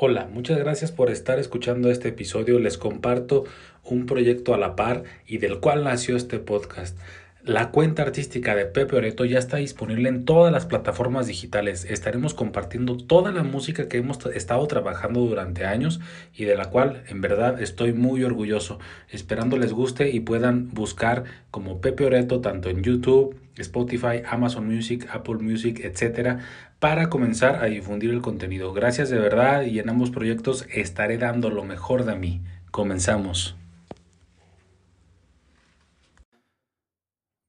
Hola, 0.00 0.28
muchas 0.32 0.56
gracias 0.58 0.92
por 0.92 1.10
estar 1.10 1.40
escuchando 1.40 1.90
este 1.90 2.10
episodio. 2.10 2.60
Les 2.60 2.78
comparto 2.78 3.46
un 3.82 4.06
proyecto 4.06 4.54
a 4.54 4.56
la 4.56 4.76
par 4.76 5.02
y 5.26 5.38
del 5.38 5.58
cual 5.58 5.82
nació 5.82 6.16
este 6.16 6.38
podcast. 6.38 6.96
La 7.48 7.70
cuenta 7.70 8.02
artística 8.02 8.54
de 8.54 8.66
Pepe 8.66 8.96
Oreto 8.96 9.24
ya 9.24 9.38
está 9.38 9.56
disponible 9.56 10.10
en 10.10 10.26
todas 10.26 10.52
las 10.52 10.66
plataformas 10.66 11.26
digitales. 11.26 11.86
Estaremos 11.86 12.34
compartiendo 12.34 12.98
toda 12.98 13.32
la 13.32 13.42
música 13.42 13.88
que 13.88 13.96
hemos 13.96 14.18
estado 14.26 14.66
trabajando 14.66 15.20
durante 15.20 15.64
años 15.64 15.98
y 16.36 16.44
de 16.44 16.56
la 16.56 16.66
cual 16.66 17.04
en 17.08 17.22
verdad 17.22 17.62
estoy 17.62 17.94
muy 17.94 18.22
orgulloso. 18.22 18.80
Esperando 19.08 19.56
les 19.56 19.72
guste 19.72 20.10
y 20.10 20.20
puedan 20.20 20.68
buscar 20.74 21.24
como 21.50 21.80
Pepe 21.80 22.04
Oreto 22.04 22.42
tanto 22.42 22.68
en 22.68 22.82
YouTube, 22.82 23.34
Spotify, 23.56 24.20
Amazon 24.28 24.66
Music, 24.66 25.08
Apple 25.10 25.36
Music, 25.36 25.80
etcétera, 25.82 26.40
para 26.80 27.08
comenzar 27.08 27.64
a 27.64 27.68
difundir 27.68 28.10
el 28.10 28.20
contenido. 28.20 28.74
Gracias 28.74 29.08
de 29.08 29.20
verdad 29.20 29.62
y 29.62 29.78
en 29.78 29.88
ambos 29.88 30.10
proyectos 30.10 30.66
estaré 30.70 31.16
dando 31.16 31.48
lo 31.48 31.64
mejor 31.64 32.04
de 32.04 32.14
mí. 32.14 32.42
Comenzamos. 32.70 33.56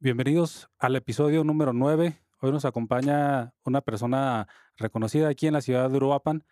Bienvenidos 0.02 0.70
al 0.80 0.96
episodio 0.96 1.44
número 1.44 1.74
9. 1.74 2.18
Hoy 2.40 2.52
nos 2.54 2.64
acompaña 2.64 3.54
una 3.66 3.82
persona 3.82 4.48
reconocida 4.78 5.28
aquí 5.28 5.48
en 5.48 5.52
la 5.52 5.60
ciudad 5.60 5.90
de 5.90 5.98
Uruapan. 5.98 6.46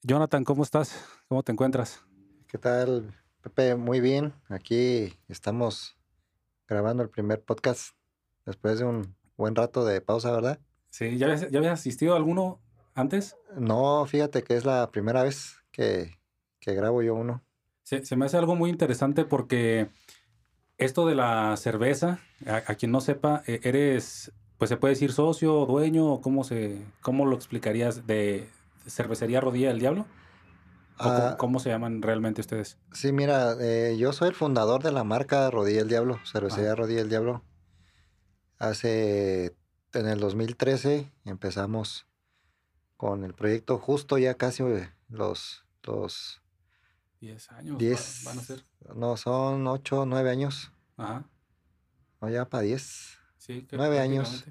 Jonathan, 0.00 0.44
¿cómo 0.44 0.62
estás? 0.62 1.04
¿Cómo 1.28 1.42
te 1.42 1.52
encuentras? 1.52 2.02
¿Qué 2.46 2.56
tal, 2.56 3.14
Pepe? 3.42 3.74
Muy 3.74 4.00
bien. 4.00 4.32
Aquí 4.48 5.12
estamos 5.28 5.98
grabando 6.66 7.02
el 7.02 7.10
primer 7.10 7.42
podcast 7.42 7.94
después 8.46 8.78
de 8.78 8.86
un 8.86 9.14
buen 9.36 9.54
rato 9.54 9.84
de 9.84 10.00
pausa, 10.00 10.32
¿verdad? 10.32 10.58
Sí, 10.88 11.18
¿ya 11.18 11.26
habías, 11.26 11.80
asistido 11.80 12.14
a 12.14 12.16
alguno 12.16 12.62
antes? 12.94 13.36
No, 13.58 14.06
fíjate 14.06 14.42
que 14.42 14.56
es 14.56 14.64
la 14.64 14.90
primera 14.90 15.22
vez 15.22 15.56
que, 15.70 16.18
grabo 16.64 17.02
yo 17.02 17.14
uno. 17.14 17.44
Se, 17.82 18.06
se 18.06 18.16
me 18.16 18.24
hace 18.24 18.38
algo 18.38 18.56
muy 18.56 18.70
interesante 18.70 19.26
porque 19.26 19.90
esto 20.80 21.06
de 21.06 21.14
la 21.14 21.56
cerveza, 21.56 22.18
a, 22.46 22.74
quien 22.74 22.90
no 22.90 23.00
sepa, 23.00 23.42
e, 23.46 23.60
eres, 23.62 24.32
pues 24.58 24.70
se 24.70 24.76
puede 24.76 24.94
decir 24.94 25.12
socio, 25.12 25.66
dueño, 25.66 26.20
¿cómo, 26.20 26.42
se, 26.42 26.82
cómo 27.02 27.26
lo 27.26 27.36
explicarías 27.36 28.06
de 28.06 28.48
cervecería 28.86 29.40
Rodilla 29.40 29.68
del 29.68 29.78
Diablo? 29.78 30.06
Ah, 30.98 31.36
cómo, 31.38 31.60
se 31.60 31.70
llaman 31.70 32.02
realmente 32.02 32.40
ustedes? 32.40 32.78
Sí, 32.92 33.12
mira, 33.12 33.56
eh, 33.60 33.96
yo 33.98 34.12
soy 34.12 34.28
el 34.28 34.34
fundador 34.34 34.82
de 34.82 34.92
la 34.92 35.04
marca 35.04 35.50
Rodilla 35.50 35.78
del 35.78 35.88
Diablo, 35.88 36.18
Cervecería 36.30 36.74
Rodilla 36.74 37.00
del 37.00 37.08
Diablo. 37.08 37.42
Hace, 38.58 39.56
en 39.94 40.06
el 40.06 40.20
2013 40.20 41.10
empezamos 41.24 42.06
con 42.98 43.24
el 43.24 43.32
proyecto 43.32 43.78
justo 43.78 44.18
ya 44.18 44.34
casi 44.34 44.62
los, 45.08 45.64
los 45.82 46.42
10 47.20 47.52
años 47.52 48.22
van 48.24 48.38
a 48.38 48.42
ser. 48.42 48.64
No, 48.94 49.16
son 49.16 49.66
8, 49.66 50.06
9 50.06 50.30
años. 50.30 50.72
Ajá. 50.96 51.28
No, 52.20 52.30
ya 52.30 52.48
para 52.48 52.62
10. 52.62 53.18
Sí, 53.38 53.66
9 53.70 54.00
años. 54.00 54.44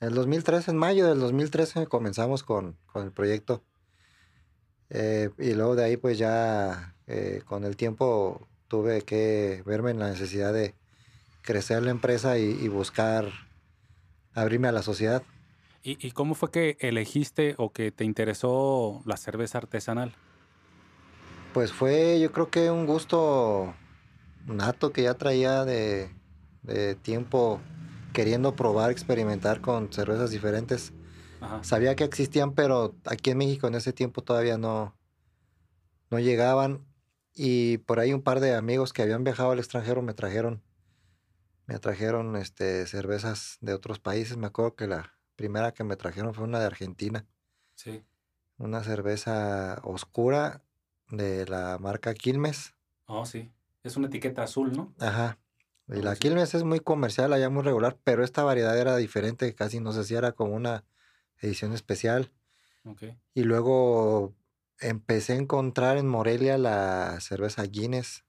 En 0.00 0.08
el 0.08 0.14
2013, 0.14 0.72
en 0.72 0.76
mayo 0.76 1.06
del 1.06 1.20
2013 1.20 1.86
comenzamos 1.86 2.42
con, 2.42 2.76
con 2.86 3.04
el 3.04 3.12
proyecto. 3.12 3.64
Eh, 4.90 5.30
y 5.38 5.54
luego 5.54 5.74
de 5.74 5.84
ahí 5.84 5.96
pues 5.96 6.18
ya 6.18 6.94
eh, 7.06 7.40
con 7.46 7.64
el 7.64 7.76
tiempo 7.76 8.46
tuve 8.68 9.02
que 9.02 9.62
verme 9.64 9.90
en 9.92 9.98
la 9.98 10.10
necesidad 10.10 10.52
de 10.52 10.74
crecer 11.40 11.82
la 11.82 11.90
empresa 11.90 12.36
y, 12.36 12.68
buscar 12.68 13.30
abrirme 14.34 14.68
a 14.68 14.72
la 14.72 14.82
sociedad. 14.82 15.22
¿Y, 15.82 16.06
¿Y 16.06 16.12
cómo 16.12 16.34
fue 16.34 16.50
que 16.50 16.76
elegiste 16.80 17.54
o 17.56 17.72
que 17.72 17.90
te 17.90 18.04
interesó 18.04 19.02
la 19.06 19.16
cerveza 19.16 19.58
artesanal? 19.58 20.14
Pues 21.52 21.70
fue, 21.70 22.18
yo 22.18 22.32
creo 22.32 22.48
que 22.50 22.70
un 22.70 22.86
gusto 22.86 23.74
nato 24.46 24.90
que 24.92 25.02
ya 25.02 25.14
traía 25.14 25.66
de, 25.66 26.10
tiempo 27.02 27.60
queriendo 28.14 28.56
probar, 28.56 28.90
experimentar 28.90 29.60
con 29.60 29.92
cervezas 29.92 30.30
diferentes. 30.30 30.92
Sabía 31.60 31.94
que 31.94 32.04
existían, 32.04 32.54
pero 32.54 32.94
aquí 33.04 33.30
en 33.30 33.38
México 33.38 33.66
en 33.66 33.74
ese 33.74 33.92
tiempo 33.92 34.22
todavía 34.22 34.56
no, 34.56 34.96
no 36.10 36.20
llegaban. 36.20 36.86
Y 37.34 37.78
por 37.78 38.00
ahí 38.00 38.14
un 38.14 38.22
par 38.22 38.40
de 38.40 38.54
amigos 38.54 38.92
que 38.92 39.02
habían 39.02 39.24
viajado 39.24 39.50
al 39.50 39.58
extranjero 39.58 40.00
me 40.00 40.14
trajeron, 40.14 40.62
me 41.66 41.78
trajeron 41.78 42.36
este, 42.36 42.86
cervezas 42.86 43.58
de 43.60 43.74
otros 43.74 43.98
países. 43.98 44.38
Me 44.38 44.46
acuerdo 44.46 44.74
que 44.76 44.86
la 44.86 45.12
primera 45.36 45.72
que 45.72 45.84
me 45.84 45.96
trajeron 45.96 46.32
fue 46.32 46.44
una 46.44 46.60
de 46.60 46.66
Argentina. 46.66 47.26
Sí. 47.74 48.04
Una 48.56 48.84
cerveza 48.84 49.80
oscura 49.82 50.62
de 51.12 51.46
la 51.46 51.78
marca 51.78 52.12
Quilmes. 52.14 52.74
Oh, 53.06 53.24
sí. 53.24 53.52
Es 53.84 53.96
una 53.96 54.08
etiqueta 54.08 54.42
azul, 54.42 54.72
¿no? 54.72 54.92
Ajá. 54.98 55.38
Y 55.88 55.98
oh, 55.98 56.02
la 56.02 56.16
Quilmes 56.16 56.54
es 56.54 56.64
muy 56.64 56.80
comercial, 56.80 57.32
allá 57.32 57.48
muy 57.50 57.62
regular, 57.62 57.96
pero 58.02 58.24
esta 58.24 58.42
variedad 58.42 58.76
era 58.78 58.96
diferente, 58.96 59.54
casi 59.54 59.78
no 59.78 59.92
sé 59.92 60.02
si 60.04 60.14
era 60.14 60.32
como 60.32 60.54
una 60.54 60.82
edición 61.38 61.72
especial. 61.72 62.32
Okay. 62.84 63.16
Y 63.34 63.44
luego 63.44 64.34
empecé 64.80 65.34
a 65.34 65.36
encontrar 65.36 65.98
en 65.98 66.08
Morelia 66.08 66.58
la 66.58 67.20
cerveza 67.20 67.62
Guinness. 67.64 68.24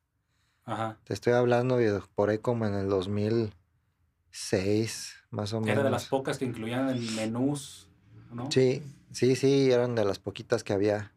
Ajá. 0.65 1.00
Te 1.05 1.13
estoy 1.13 1.31
hablando 1.33 1.77
por 2.15 2.29
ahí 2.29 2.38
como 2.39 2.65
en 2.65 2.73
el 2.73 2.89
2006, 2.89 5.15
más 5.29 5.53
o 5.53 5.61
menos. 5.61 5.73
Era 5.73 5.83
de 5.83 5.89
las 5.89 6.07
pocas 6.07 6.38
que 6.38 6.44
incluían 6.45 6.89
en 6.89 7.15
menús, 7.15 7.89
¿no? 8.31 8.51
Sí, 8.51 8.83
sí, 9.11 9.38
sí, 9.38 9.71
eran 9.71 9.95
de 9.95 10.03
las 10.05 10.19
poquitas 10.19 10.63
que 10.63 10.73
había 10.73 11.12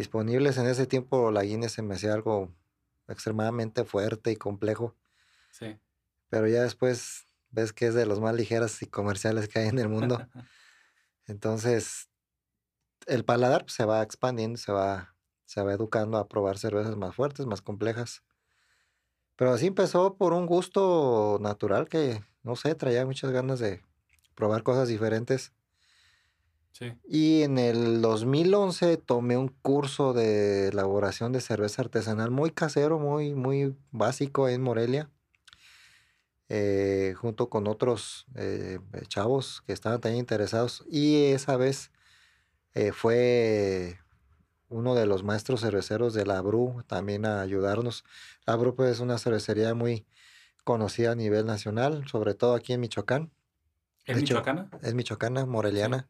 disponibles. 0.00 0.58
En 0.58 0.66
ese 0.66 0.86
tiempo 0.86 1.30
la 1.30 1.42
Guinness 1.42 1.72
se 1.72 1.82
me 1.82 1.94
hacía 1.94 2.12
algo 2.12 2.52
extremadamente 3.08 3.84
fuerte 3.84 4.32
y 4.32 4.36
complejo. 4.36 4.96
Sí. 5.50 5.78
Pero 6.28 6.48
ya 6.48 6.62
después 6.62 7.28
ves 7.50 7.72
que 7.72 7.86
es 7.86 7.94
de 7.94 8.06
los 8.06 8.20
más 8.20 8.34
ligeras 8.34 8.82
y 8.82 8.86
comerciales 8.86 9.48
que 9.48 9.60
hay 9.60 9.68
en 9.68 9.78
el 9.78 9.88
mundo. 9.88 10.26
Entonces, 11.26 12.08
el 13.06 13.24
paladar 13.24 13.62
pues, 13.62 13.74
se 13.74 13.84
va 13.84 14.02
expandiendo, 14.02 14.58
se 14.58 14.72
va, 14.72 15.14
se 15.44 15.62
va 15.62 15.72
educando 15.72 16.18
a 16.18 16.28
probar 16.28 16.58
cervezas 16.58 16.96
más 16.96 17.14
fuertes, 17.14 17.46
más 17.46 17.62
complejas. 17.62 18.22
Pero 19.36 19.52
así 19.52 19.66
empezó 19.66 20.16
por 20.16 20.32
un 20.32 20.46
gusto 20.46 21.38
natural 21.40 21.88
que, 21.88 22.22
no 22.42 22.56
sé, 22.56 22.74
traía 22.74 23.06
muchas 23.06 23.30
ganas 23.30 23.58
de 23.58 23.82
probar 24.34 24.62
cosas 24.62 24.88
diferentes. 24.88 25.52
Y 27.06 27.42
en 27.42 27.58
el 27.58 28.00
2011 28.00 28.96
tomé 28.96 29.36
un 29.36 29.48
curso 29.48 30.12
de 30.12 30.68
elaboración 30.68 31.32
de 31.32 31.40
cerveza 31.40 31.82
artesanal 31.82 32.30
muy 32.30 32.50
casero, 32.50 32.98
muy, 32.98 33.34
muy 33.34 33.76
básico 33.90 34.48
en 34.48 34.62
Morelia, 34.62 35.10
eh, 36.48 37.14
junto 37.18 37.50
con 37.50 37.68
otros 37.68 38.26
eh, 38.34 38.78
chavos 39.08 39.62
que 39.66 39.72
estaban 39.72 40.00
también 40.00 40.20
interesados. 40.20 40.84
Y 40.90 41.24
esa 41.26 41.56
vez 41.56 41.90
eh, 42.74 42.92
fue 42.92 43.98
uno 44.70 44.94
de 44.94 45.04
los 45.04 45.22
maestros 45.22 45.60
cerveceros 45.60 46.14
de 46.14 46.24
la 46.24 46.40
Bru 46.40 46.82
también 46.86 47.26
a 47.26 47.42
ayudarnos. 47.42 48.04
La 48.46 48.56
Bru 48.56 48.74
pues, 48.74 48.92
es 48.92 49.00
una 49.00 49.18
cervecería 49.18 49.74
muy 49.74 50.06
conocida 50.64 51.12
a 51.12 51.14
nivel 51.14 51.44
nacional, 51.44 52.08
sobre 52.08 52.34
todo 52.34 52.54
aquí 52.54 52.72
en 52.72 52.80
Michoacán. 52.80 53.30
¿Es 54.06 54.16
michoacana? 54.16 54.70
Es 54.82 54.94
michoacana, 54.94 55.44
moreliana 55.44 56.08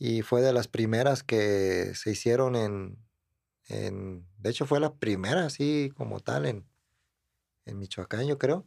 y 0.00 0.22
fue 0.22 0.40
de 0.40 0.54
las 0.54 0.66
primeras 0.66 1.22
que 1.22 1.94
se 1.94 2.10
hicieron 2.10 2.56
en, 2.56 2.96
en 3.68 4.26
de 4.38 4.48
hecho 4.48 4.64
fue 4.64 4.80
la 4.80 4.94
primera 4.94 5.44
así 5.44 5.92
como 5.94 6.20
tal 6.20 6.46
en, 6.46 6.66
en 7.66 7.78
Michoacán, 7.78 8.26
yo 8.26 8.38
creo. 8.38 8.66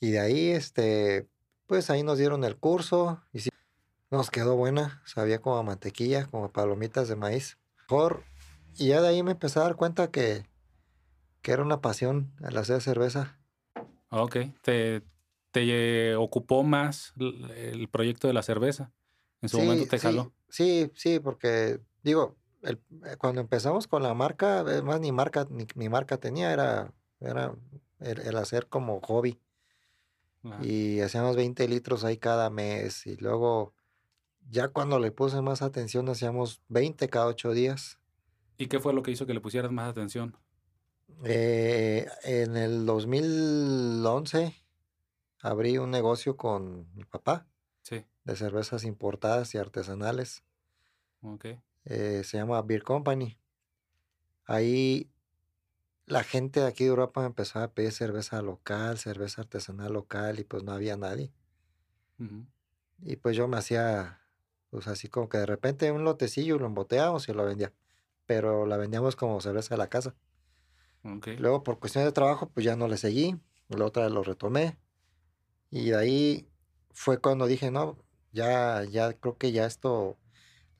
Y 0.00 0.10
de 0.10 0.18
ahí, 0.18 0.50
este, 0.50 1.28
pues 1.66 1.90
ahí 1.90 2.02
nos 2.02 2.18
dieron 2.18 2.42
el 2.42 2.56
curso 2.56 3.22
y 3.32 3.38
sí, 3.38 3.50
nos 4.10 4.32
quedó 4.32 4.56
buena, 4.56 5.00
sabía 5.06 5.40
como 5.40 5.62
mantequilla, 5.62 6.26
como 6.26 6.50
palomitas 6.50 7.06
de 7.08 7.14
maíz. 7.14 7.56
Por, 7.86 8.24
y 8.76 8.88
ya 8.88 9.00
de 9.00 9.08
ahí 9.08 9.22
me 9.22 9.30
empecé 9.30 9.60
a 9.60 9.62
dar 9.62 9.76
cuenta 9.76 10.10
que, 10.10 10.44
que 11.40 11.52
era 11.52 11.62
una 11.62 11.80
pasión 11.80 12.32
el 12.40 12.56
hacer 12.56 12.82
cerveza. 12.82 13.38
Ok, 14.08 14.38
te, 14.62 15.02
te 15.52 16.16
ocupó 16.16 16.64
más 16.64 17.14
el 17.54 17.88
proyecto 17.88 18.26
de 18.26 18.34
la 18.34 18.42
cerveza. 18.42 18.92
En 19.42 19.48
su 19.48 19.58
momento 19.58 19.86
te 19.88 19.98
jaló. 19.98 20.32
Sí, 20.48 20.90
sí, 20.94 21.20
porque 21.20 21.80
digo, 22.02 22.36
el, 22.62 22.80
eh, 23.06 23.16
cuando 23.18 23.40
empezamos 23.40 23.86
con 23.86 24.02
la 24.02 24.14
marca, 24.14 24.64
más 24.84 25.00
ni 25.00 25.12
marca, 25.12 25.46
ni, 25.50 25.88
marca 25.88 26.18
tenía, 26.18 26.52
era, 26.52 26.92
era 27.20 27.54
el, 28.00 28.36
hacer 28.36 28.68
como 28.68 29.00
hobby. 29.00 29.40
Y 30.62 31.00
hacíamos 31.00 31.36
20 31.36 31.68
litros 31.68 32.02
ahí 32.02 32.16
cada 32.16 32.48
mes. 32.48 33.06
Y 33.06 33.16
luego, 33.16 33.74
ya 34.48 34.68
cuando 34.68 34.98
le 34.98 35.12
puse 35.12 35.42
más 35.42 35.60
atención, 35.60 36.08
hacíamos 36.08 36.62
20 36.68 37.08
cada 37.10 37.26
8 37.26 37.52
días. 37.52 37.98
¿Y 38.56 38.68
qué 38.68 38.80
fue 38.80 38.94
lo 38.94 39.02
que 39.02 39.10
hizo 39.10 39.26
que 39.26 39.34
le 39.34 39.40
pusieras 39.40 39.70
más 39.70 39.90
atención? 39.90 40.34
Eh, 41.24 42.06
en 42.24 42.56
el 42.56 42.86
2011 42.86 44.54
abrí 45.42 45.76
un 45.76 45.90
negocio 45.90 46.36
con 46.36 46.90
mi 46.94 47.04
papá 47.04 47.49
de 48.24 48.36
cervezas 48.36 48.84
importadas 48.84 49.54
y 49.54 49.58
artesanales. 49.58 50.44
eh, 51.84 52.22
se 52.24 52.38
llama 52.38 52.62
Beer 52.62 52.82
Company. 52.82 53.38
Ahí 54.44 55.10
la 56.06 56.24
gente 56.24 56.60
de 56.60 56.66
aquí 56.68 56.84
de 56.84 56.90
Europa 56.90 57.24
empezaba 57.26 57.66
a 57.66 57.74
pedir 57.74 57.92
cerveza 57.92 58.42
local, 58.42 58.98
cerveza 58.98 59.42
artesanal 59.42 59.92
local 59.94 60.40
y 60.40 60.44
pues 60.44 60.62
no 60.64 60.72
había 60.72 60.96
nadie. 60.98 61.32
Y 62.98 63.16
pues 63.16 63.36
yo 63.36 63.48
me 63.48 63.56
hacía, 63.56 64.20
pues 64.70 64.86
así 64.88 65.08
como 65.08 65.28
que 65.28 65.38
de 65.38 65.46
repente 65.46 65.90
un 65.92 66.04
lotecillo 66.04 66.58
lo 66.58 66.66
emboteábamos 66.66 67.28
y 67.28 67.32
lo 67.32 67.44
vendía. 67.44 67.74
Pero 68.26 68.66
la 68.66 68.76
vendíamos 68.76 69.16
como 69.16 69.40
cerveza 69.40 69.74
de 69.74 69.78
la 69.78 69.88
casa. 69.90 70.16
Luego 71.36 71.62
por 71.62 71.78
cuestiones 71.80 72.06
de 72.08 72.12
trabajo 72.12 72.50
pues 72.50 72.64
ya 72.64 72.76
no 72.76 72.88
le 72.88 72.96
seguí. 72.96 73.40
La 73.68 73.84
otra 73.86 74.08
lo 74.08 74.22
retomé. 74.22 74.78
Y 75.70 75.90
de 75.90 75.96
ahí 75.98 76.52
fue 76.92 77.20
cuando 77.20 77.46
dije, 77.46 77.70
no, 77.70 77.98
ya, 78.32 78.84
ya 78.84 79.12
creo 79.12 79.36
que 79.36 79.52
ya 79.52 79.66
esto 79.66 80.16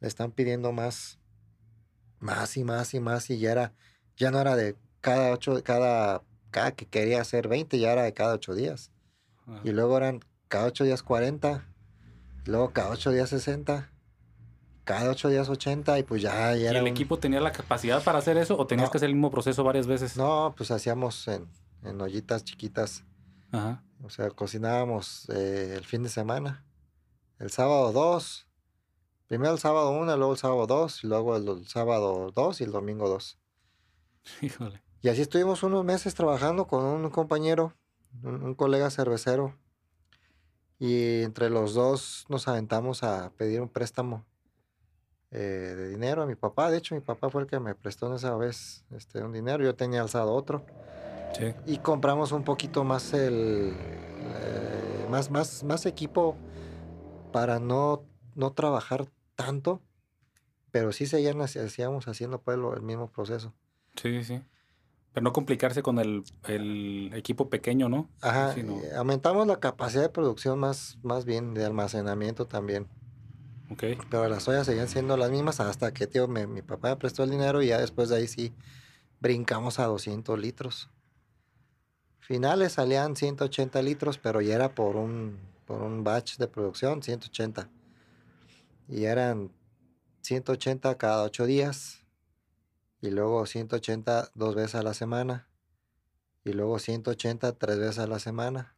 le 0.01 0.09
están 0.09 0.33
pidiendo 0.33 0.73
más, 0.73 1.19
más 2.19 2.57
y 2.57 2.65
más 2.65 2.95
y 2.95 3.01
más. 3.01 3.31
Y 3.31 3.39
ya 3.39 3.53
era, 3.53 3.73
ya 4.17 4.31
no 4.31 4.41
era 4.41 4.57
de 4.57 4.77
cada 5.01 5.33
ocho, 5.33 5.63
cada, 5.63 6.23
cada 6.51 6.73
que 6.73 6.87
quería 6.87 7.21
hacer 7.21 7.49
20, 7.49 7.79
ya 7.79 7.93
era 7.93 8.03
de 8.03 8.15
cada 8.15 8.35
ocho 8.35 8.55
días. 8.55 8.93
Y 9.65 9.71
luego 9.71 9.97
eran 9.97 10.21
cada 10.47 10.67
ocho 10.67 10.85
días 10.85 11.03
40, 11.03 11.67
luego 12.45 12.71
cada 12.71 12.91
ocho 12.91 13.11
días 13.11 13.31
60, 13.31 13.91
cada 14.85 15.11
ocho 15.11 15.29
días 15.29 15.49
80 15.49 15.99
y 15.99 16.03
pues 16.05 16.23
ya, 16.23 16.57
¿Y 16.57 16.67
el 16.67 16.87
equipo 16.87 17.19
tenía 17.19 17.41
la 17.41 17.51
capacidad 17.51 18.03
para 18.05 18.19
hacer 18.19 18.37
eso 18.37 18.57
o 18.57 18.67
tenías 18.67 18.91
que 18.91 18.99
hacer 18.99 19.09
el 19.09 19.17
mismo 19.17 19.31
proceso 19.31 19.65
varias 19.65 19.89
veces? 19.89 20.17
No, 20.17 20.55
pues 20.57 20.71
hacíamos 20.71 21.27
en, 21.27 21.49
en 21.83 22.01
ollitas 22.01 22.45
chiquitas. 22.45 23.05
Ajá. 23.51 23.83
O 24.03 24.11
sea, 24.11 24.31
cocinábamos 24.31 25.29
eh, 25.31 25.75
el 25.77 25.85
fin 25.85 26.03
de 26.03 26.09
semana. 26.09 26.65
El 27.41 27.51
sábado 27.51 27.91
dos. 27.91 28.47
Primero 29.27 29.55
el 29.55 29.59
sábado 29.59 29.91
una, 29.93 30.17
luego 30.17 30.33
el 30.33 30.39
sábado 30.39 30.67
dos, 30.67 31.03
y 31.03 31.07
luego 31.07 31.37
el, 31.37 31.67
sábado 31.67 32.31
dos 32.33 32.61
y 32.61 32.65
el 32.65 32.71
domingo 32.71 33.09
dos. 33.09 33.39
Híjole. 34.43 34.83
Y 35.01 35.09
así 35.09 35.23
estuvimos 35.23 35.63
unos 35.63 35.83
meses 35.83 36.15
trabajando 36.15 36.67
con 36.67 36.85
un 36.85 37.09
compañero, 37.09 37.73
un, 38.23 38.55
colega 38.55 38.91
cervecero. 38.91 39.57
Y 40.79 41.23
entre 41.23 41.49
los 41.49 41.73
dos 41.73 42.27
nos 42.29 42.47
aventamos 42.47 43.03
a 43.03 43.31
pedir 43.31 43.63
un 43.63 43.69
préstamo 43.71 44.27
eh, 45.31 45.75
de 45.77 45.89
dinero 45.89 46.23
a 46.23 46.27
mi 46.27 46.35
papá. 46.35 46.71
De 46.71 46.77
hecho, 46.77 46.95
mi 46.95 47.01
papá 47.01 47.31
fue 47.31 47.43
el 47.43 47.49
que 47.49 47.59
me 47.59 47.75
prestó 47.75 48.09
en 48.09 48.15
esa 48.15 48.37
vez 48.37 48.85
este, 48.91 49.23
un 49.23 49.33
dinero. 49.33 49.65
Yo 49.65 49.75
tenía 49.75 50.03
alzado 50.03 50.35
otro. 50.35 50.67
Sí. 51.39 51.55
Y 51.65 51.79
compramos 51.79 52.33
un 52.33 52.45
poquito 52.45 52.85
más 52.85 53.15
el 53.15 53.73
eh, 53.75 55.07
más, 55.09 55.31
más, 55.31 55.65
más 55.65 55.87
equipo 55.87 56.37
para 57.33 57.59
no, 57.59 58.05
no 58.35 58.53
trabajar 58.53 59.07
tanto. 59.35 59.81
Pero 60.71 60.93
sí 60.93 61.07
seguían, 61.07 61.41
hacíamos 61.41 62.07
haciendo 62.07 62.41
pues 62.41 62.57
el 62.57 62.83
mismo 62.83 63.11
proceso. 63.11 63.53
Sí, 63.97 64.23
sí. 64.23 64.41
Pero 65.13 65.25
no 65.25 65.33
complicarse 65.33 65.83
con 65.83 65.99
el, 65.99 67.11
equipo 67.15 67.49
pequeño, 67.51 67.89
¿no? 67.89 68.09
Ajá. 68.21 68.55
Aumentamos 68.97 69.47
la 69.47 69.59
capacidad 69.59 70.03
de 70.03 70.09
producción 70.09 70.61
más, 70.61 70.99
más 71.03 71.25
bien, 71.25 71.55
de 71.55 71.65
almacenamiento 71.65 72.47
también. 72.47 72.87
Ok. 73.71 73.85
Pero 74.09 74.29
las 74.29 74.47
ollas 74.47 74.67
seguían 74.67 74.89
siendo 74.89 75.17
las 75.17 75.31
mismas 75.31 75.59
hasta 75.59 75.93
que, 75.93 76.07
tío, 76.07 76.29
mi 76.29 76.63
papá 76.63 76.91
me 76.91 76.97
prestó 76.97 77.25
el 77.25 77.31
dinero 77.31 77.63
y 77.63 77.69
ya 77.69 77.79
después 77.81 78.09
de 78.09 78.17
ahí 78.17 78.29
sí 78.29 78.53
brincamos 79.21 79.81
a 79.81 79.87
200 79.87 80.39
litros. 80.39 80.89
Finales 82.21 82.75
salían 82.75 83.17
180 83.17 83.83
litros, 83.83 84.19
pero 84.19 84.41
ya 84.41 84.55
era 84.55 84.75
por 84.75 84.95
un, 84.95 85.39
por 85.71 85.83
un 85.83 86.03
batch 86.03 86.37
de 86.37 86.49
producción, 86.49 87.01
180. 87.01 87.71
Y 88.89 89.05
eran 89.05 89.53
180 90.23 90.99
cada 90.99 91.23
8 91.23 91.47
días 91.47 92.05
y 93.01 93.11
luego 93.11 93.47
180 93.47 94.33
dos 94.35 94.57
veces 94.57 94.75
a 94.75 94.83
la 94.83 94.95
semana, 94.95 95.49
y 96.45 96.55
luego 96.55 96.81
180 96.81 97.53
tres 97.53 97.79
veces 97.79 98.01
a 98.01 98.09
la 98.09 98.19
semana. 98.19 98.75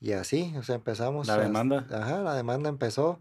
Y 0.00 0.12
así, 0.12 0.54
o 0.56 0.62
sea, 0.62 0.76
empezamos. 0.76 1.26
La 1.26 1.36
demanda. 1.36 1.86
ajá, 1.90 2.22
la 2.22 2.34
demanda 2.34 2.70
empezó. 2.70 3.20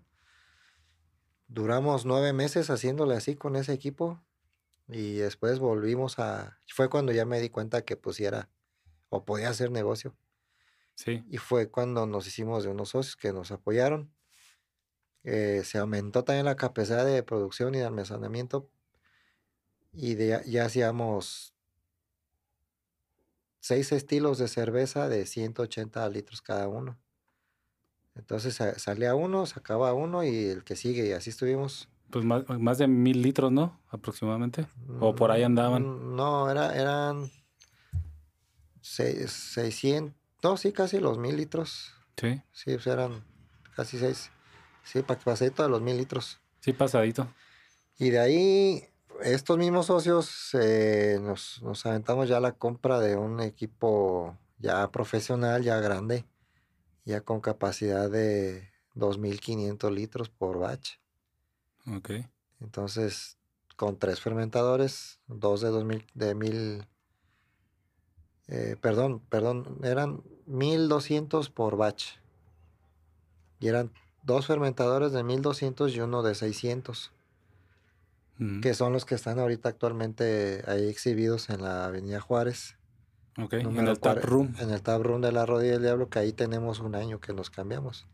Duramos 1.49 2.05
nueve 2.05 2.31
meses 2.31 2.69
haciéndole 2.69 3.17
así 3.17 3.35
con 3.35 3.57
ese 3.57 3.73
equipo. 3.73 4.23
Y 4.87 5.15
después 5.15 5.59
volvimos 5.59 6.17
a. 6.17 6.59
Fue 6.73 6.89
cuando 6.89 7.11
ya 7.11 7.25
me 7.25 7.41
di 7.41 7.49
cuenta 7.49 7.81
que 7.81 7.97
pusiera 7.97 8.47
o 9.09 9.25
podía 9.25 9.49
hacer 9.49 9.69
negocio. 9.69 10.15
Sí. 10.95 11.23
Y 11.29 11.37
fue 11.37 11.69
cuando 11.69 12.05
nos 12.05 12.27
hicimos 12.27 12.63
de 12.63 12.69
unos 12.69 12.89
socios 12.89 13.15
que 13.15 13.33
nos 13.33 13.51
apoyaron. 13.51 14.13
Eh, 15.23 15.61
se 15.63 15.77
aumentó 15.77 16.23
también 16.23 16.45
la 16.45 16.55
capacidad 16.55 17.05
de 17.05 17.23
producción 17.23 17.75
y 17.75 17.79
de 17.79 17.85
almacenamiento 17.85 18.69
y 19.93 20.17
ya 20.17 20.65
hacíamos 20.65 21.53
seis 23.59 23.91
estilos 23.91 24.39
de 24.39 24.47
cerveza 24.47 25.07
de 25.07 25.25
180 25.25 26.09
litros 26.09 26.41
cada 26.41 26.67
uno. 26.67 26.97
Entonces 28.15 28.59
salía 28.77 29.15
uno, 29.15 29.45
sacaba 29.45 29.93
uno 29.93 30.23
y 30.23 30.45
el 30.45 30.63
que 30.63 30.75
sigue, 30.75 31.07
y 31.07 31.11
así 31.13 31.29
estuvimos. 31.29 31.89
Pues 32.09 32.25
más, 32.25 32.77
de 32.77 32.87
mil 32.87 33.21
litros, 33.21 33.51
¿no? 33.51 33.79
Aproximadamente. 33.89 34.67
O 34.99 35.15
por 35.15 35.31
ahí 35.31 35.41
andaban. 35.41 35.83
Mm, 35.83 36.15
no, 36.15 36.51
era, 36.51 36.75
eran 36.75 37.31
600, 38.81 40.13
no, 40.43 40.57
sí, 40.57 40.71
casi 40.71 40.99
los 40.99 41.17
mil 41.17 41.37
litros. 41.37 41.93
Sí. 42.17 42.41
Sí, 42.51 42.73
pues 42.73 42.87
eran 42.87 43.23
casi 43.75 43.97
seis. 43.97 44.31
Sí, 44.83 45.01
pasadito 45.01 45.63
de 45.63 45.69
los 45.69 45.81
mil 45.81 45.97
litros. 45.97 46.39
Sí, 46.59 46.73
pasadito. 46.73 47.27
Y 47.97 48.09
de 48.09 48.19
ahí 48.19 48.89
estos 49.21 49.57
mismos 49.57 49.87
socios 49.87 50.49
eh, 50.53 51.17
nos, 51.21 51.61
nos, 51.61 51.85
aventamos 51.85 52.27
ya 52.27 52.39
la 52.39 52.53
compra 52.53 52.99
de 52.99 53.15
un 53.15 53.39
equipo 53.39 54.37
ya 54.59 54.91
profesional, 54.91 55.63
ya 55.63 55.79
grande, 55.79 56.25
ya 57.05 57.21
con 57.21 57.41
capacidad 57.41 58.09
de 58.09 58.69
2.500 58.95 59.91
litros 59.91 60.29
por 60.29 60.59
batch. 60.59 60.97
Ok. 61.95 62.11
Entonces, 62.59 63.37
con 63.75 63.97
tres 63.97 64.21
fermentadores, 64.21 65.19
dos 65.27 65.61
de 65.61 65.69
2.000, 65.69 66.05
de 66.13 66.35
mil, 66.35 66.87
eh, 68.47 68.77
perdón, 68.79 69.19
perdón, 69.29 69.79
eran 69.83 70.23
1.200 70.47 71.51
por 71.51 71.77
batch. 71.77 72.17
Y 73.59 73.67
eran 73.67 73.91
dos 74.23 74.47
fermentadores 74.47 75.11
de 75.11 75.23
1.200 75.23 75.93
y 75.93 75.99
uno 76.01 76.23
de 76.23 76.35
600 76.35 77.11
que 78.61 78.73
son 78.73 78.93
los 78.93 79.05
que 79.05 79.15
están 79.15 79.39
ahorita 79.39 79.69
actualmente 79.69 80.63
ahí 80.67 80.87
exhibidos 80.87 81.49
en 81.49 81.61
la 81.61 81.85
Avenida 81.85 82.19
Juárez. 82.19 82.77
Ok, 83.37 83.53
en 83.53 83.87
el 83.87 83.99
Tap 83.99 84.23
Room. 84.23 84.55
En 84.59 84.71
el 84.71 84.81
Tap 84.81 85.01
Room 85.01 85.21
de 85.21 85.31
la 85.31 85.45
Rodilla 85.45 85.73
del 85.73 85.83
Diablo, 85.83 86.09
que 86.09 86.19
ahí 86.19 86.33
tenemos 86.33 86.79
un 86.79 86.95
año 86.95 87.19
que 87.19 87.33
nos 87.33 87.49
cambiamos. 87.49 88.07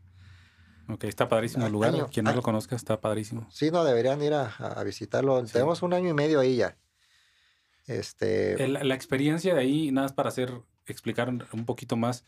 Ok, 0.88 1.04
está 1.04 1.28
padrísimo 1.28 1.66
el 1.66 1.72
lugar. 1.72 1.94
Quien 2.10 2.24
no 2.24 2.32
lo 2.32 2.42
conozca, 2.42 2.76
está 2.76 3.00
padrísimo. 3.00 3.46
Sí, 3.50 3.70
no, 3.70 3.84
deberían 3.84 4.22
ir 4.22 4.34
a, 4.34 4.82
visitarlo. 4.84 5.42
Tenemos 5.44 5.82
un 5.82 5.94
año 5.94 6.08
y 6.10 6.14
medio 6.14 6.40
ahí 6.40 6.56
ya. 6.56 6.76
Este... 7.86 8.68
la 8.68 8.94
experiencia 8.94 9.54
de 9.54 9.60
ahí, 9.60 9.90
nada 9.90 10.06
más 10.06 10.12
para 10.12 10.28
hacer, 10.28 10.62
explicar 10.92 11.28
un 11.28 11.64
poquito 11.64 11.96
más. 11.96 12.24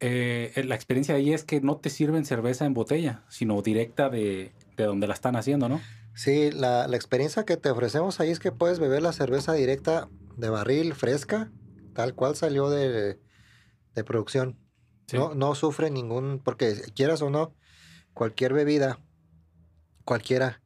Eh, 0.00 0.52
la 0.64 0.74
experiencia 0.74 1.14
de 1.14 1.20
ahí 1.20 1.32
es 1.32 1.44
que 1.44 1.60
no 1.60 1.76
te 1.76 1.90
sirven 1.90 2.24
cerveza 2.24 2.64
en 2.64 2.74
botella, 2.74 3.22
sino 3.28 3.62
directa 3.62 4.08
de, 4.08 4.52
de 4.76 4.84
donde 4.84 5.06
la 5.06 5.14
están 5.14 5.36
haciendo, 5.36 5.68
¿no? 5.68 5.80
Sí, 6.14 6.50
la, 6.50 6.84
experiencia 6.86 7.44
que 7.44 7.56
te 7.56 7.70
ofrecemos 7.70 8.20
ahí 8.20 8.30
es 8.30 8.38
que 8.38 8.52
puedes 8.52 8.78
beber 8.78 9.02
la 9.02 9.12
cerveza 9.12 9.52
directa 9.54 10.08
de 10.36 10.50
barril, 10.50 10.94
fresca, 10.94 11.50
tal 11.94 12.14
cual 12.14 12.36
salió 12.36 12.68
de, 12.68 13.18
producción. 14.04 14.58
No, 15.12 15.34
no 15.34 15.54
sufre 15.54 15.90
ningún, 15.90 16.40
porque 16.42 16.74
quieras 16.94 17.22
o 17.22 17.30
no, 17.30 17.54
cualquier 18.14 18.52
bebida, 18.52 18.98
cualquiera, 20.04 20.61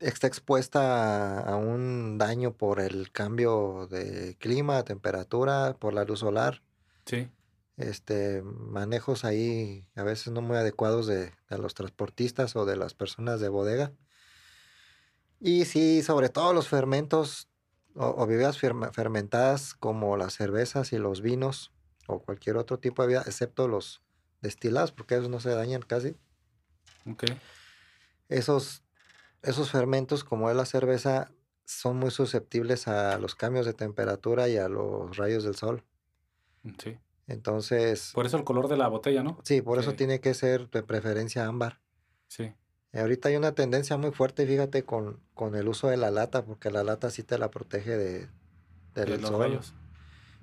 está 0.00 0.26
expuesta 0.26 1.40
a, 1.40 1.56
un 1.56 2.18
daño 2.18 2.52
por 2.52 2.80
el 2.80 3.10
cambio 3.12 3.88
de 3.90 4.36
clima, 4.38 4.84
temperatura, 4.84 5.76
por 5.78 5.94
la 5.94 6.04
luz 6.04 6.20
solar. 6.20 6.62
Sí. 7.04 7.28
Este, 7.76 8.42
manejos 8.42 9.24
ahí 9.24 9.86
a 9.94 10.02
veces 10.02 10.32
no 10.32 10.42
muy 10.42 10.56
adecuados 10.56 11.06
de, 11.06 11.32
de 11.48 11.58
los 11.58 11.74
transportistas 11.74 12.56
o 12.56 12.64
de 12.64 12.76
las 12.76 12.94
personas 12.94 13.40
de 13.40 13.48
bodega. 13.48 13.92
Y 15.40 15.64
sí, 15.64 16.02
sobre 16.02 16.28
todo 16.28 16.52
los 16.52 16.68
fermentos 16.68 17.48
o, 17.98 18.26
bebidas 18.26 18.58
fermentadas 18.58 19.74
como 19.74 20.16
las 20.16 20.34
cervezas 20.34 20.92
y 20.92 20.98
los 20.98 21.20
vinos 21.20 21.72
o 22.06 22.20
cualquier 22.20 22.56
otro 22.56 22.78
tipo 22.78 23.02
de 23.02 23.08
bebida, 23.08 23.22
excepto 23.26 23.68
los 23.68 24.02
destilados, 24.40 24.92
porque 24.92 25.16
esos 25.16 25.28
no 25.28 25.40
se 25.40 25.50
dañan 25.50 25.82
casi. 25.82 26.16
Ok. 27.10 27.24
Esos, 28.28 28.82
esos 29.42 29.70
fermentos, 29.70 30.24
como 30.24 30.50
es 30.50 30.56
la 30.56 30.66
cerveza, 30.66 31.30
son 31.64 31.98
muy 31.98 32.10
susceptibles 32.10 32.88
a 32.88 33.18
los 33.18 33.34
cambios 33.34 33.66
de 33.66 33.74
temperatura 33.74 34.48
y 34.48 34.56
a 34.56 34.68
los 34.68 35.16
rayos 35.16 35.44
del 35.44 35.54
sol. 35.54 35.84
Sí. 36.78 36.98
Entonces. 37.26 38.12
Por 38.14 38.26
eso 38.26 38.36
el 38.36 38.44
color 38.44 38.68
de 38.68 38.76
la 38.76 38.88
botella, 38.88 39.22
¿no? 39.22 39.38
Sí, 39.44 39.60
por 39.60 39.78
eso 39.78 39.94
tiene 39.94 40.20
que 40.20 40.34
ser 40.34 40.70
de 40.70 40.82
preferencia 40.82 41.46
ámbar. 41.46 41.80
Sí. 42.26 42.52
Ahorita 42.94 43.28
hay 43.28 43.36
una 43.36 43.52
tendencia 43.52 43.96
muy 43.98 44.12
fuerte, 44.12 44.46
fíjate, 44.46 44.82
con, 44.82 45.20
con 45.34 45.54
el 45.54 45.68
uso 45.68 45.88
de 45.88 45.98
la 45.98 46.10
lata, 46.10 46.44
porque 46.44 46.70
la 46.70 46.82
lata 46.84 47.10
sí 47.10 47.22
te 47.22 47.36
la 47.36 47.50
protege 47.50 47.96
de, 47.96 48.28
de, 48.94 49.18
los 49.18 49.30
rayos. 49.30 49.74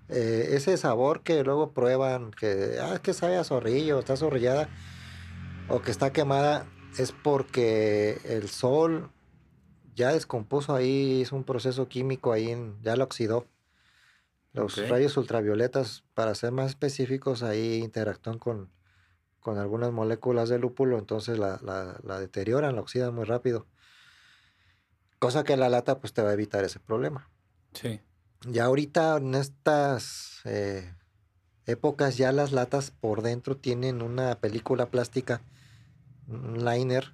Eh, 0.10 0.50
ese 0.52 0.78
sabor 0.78 1.24
que 1.24 1.44
luego 1.44 1.72
prueban, 1.72 2.30
que, 2.32 2.78
ah, 2.80 3.00
que 3.02 3.14
sabe 3.14 3.38
a 3.38 3.44
zorrillo, 3.44 3.98
está 3.98 4.16
zorrillada, 4.16 4.70
o 5.68 5.82
que 5.82 5.90
está 5.90 6.14
quemada, 6.14 6.68
es 6.98 7.12
porque 7.12 8.20
el 8.26 8.50
sol 8.50 9.10
ya 9.96 10.12
descompuso 10.12 10.76
ahí, 10.76 11.22
hizo 11.22 11.36
un 11.36 11.44
proceso 11.44 11.88
químico 11.88 12.34
ahí, 12.34 12.56
ya 12.82 12.96
lo 12.96 13.06
oxidó. 13.06 13.48
Los 14.54 14.78
rayos 14.88 15.18
ultravioletas, 15.18 16.06
para 16.14 16.34
ser 16.34 16.52
más 16.54 16.68
específicos, 16.68 17.44
ahí 17.44 17.82
interactúan 17.84 18.40
con, 18.40 18.70
con 19.42 19.58
algunas 19.58 19.92
moléculas 19.92 20.48
de 20.48 20.60
lúpulo, 20.60 20.98
entonces 20.98 21.38
la, 21.38 21.60
la, 21.62 22.20
deterioran, 22.20 22.76
la 22.76 22.82
oxidan 22.82 23.14
muy 23.14 23.26
rápido. 23.26 23.68
Cosa 25.20 25.44
que 25.44 25.58
la 25.58 25.70
lata 25.70 26.00
pues 26.00 26.14
te 26.14 26.22
va 26.22 26.30
a 26.30 26.34
evitar 26.34 26.64
ese 26.64 26.80
problema. 26.80 27.30
Sí. 27.74 28.00
Ya 28.48 28.66
ahorita 28.66 29.18
en 29.18 29.36
estas 29.36 30.40
eh, 30.46 30.94
épocas 31.66 32.16
ya 32.16 32.32
las 32.32 32.54
latas 32.54 32.92
por 32.92 33.22
dentro 33.22 33.58
tienen 33.58 34.02
una 34.02 34.40
película 34.40 34.86
plástica, 34.88 35.42
un 36.28 36.66
liner, 36.66 37.14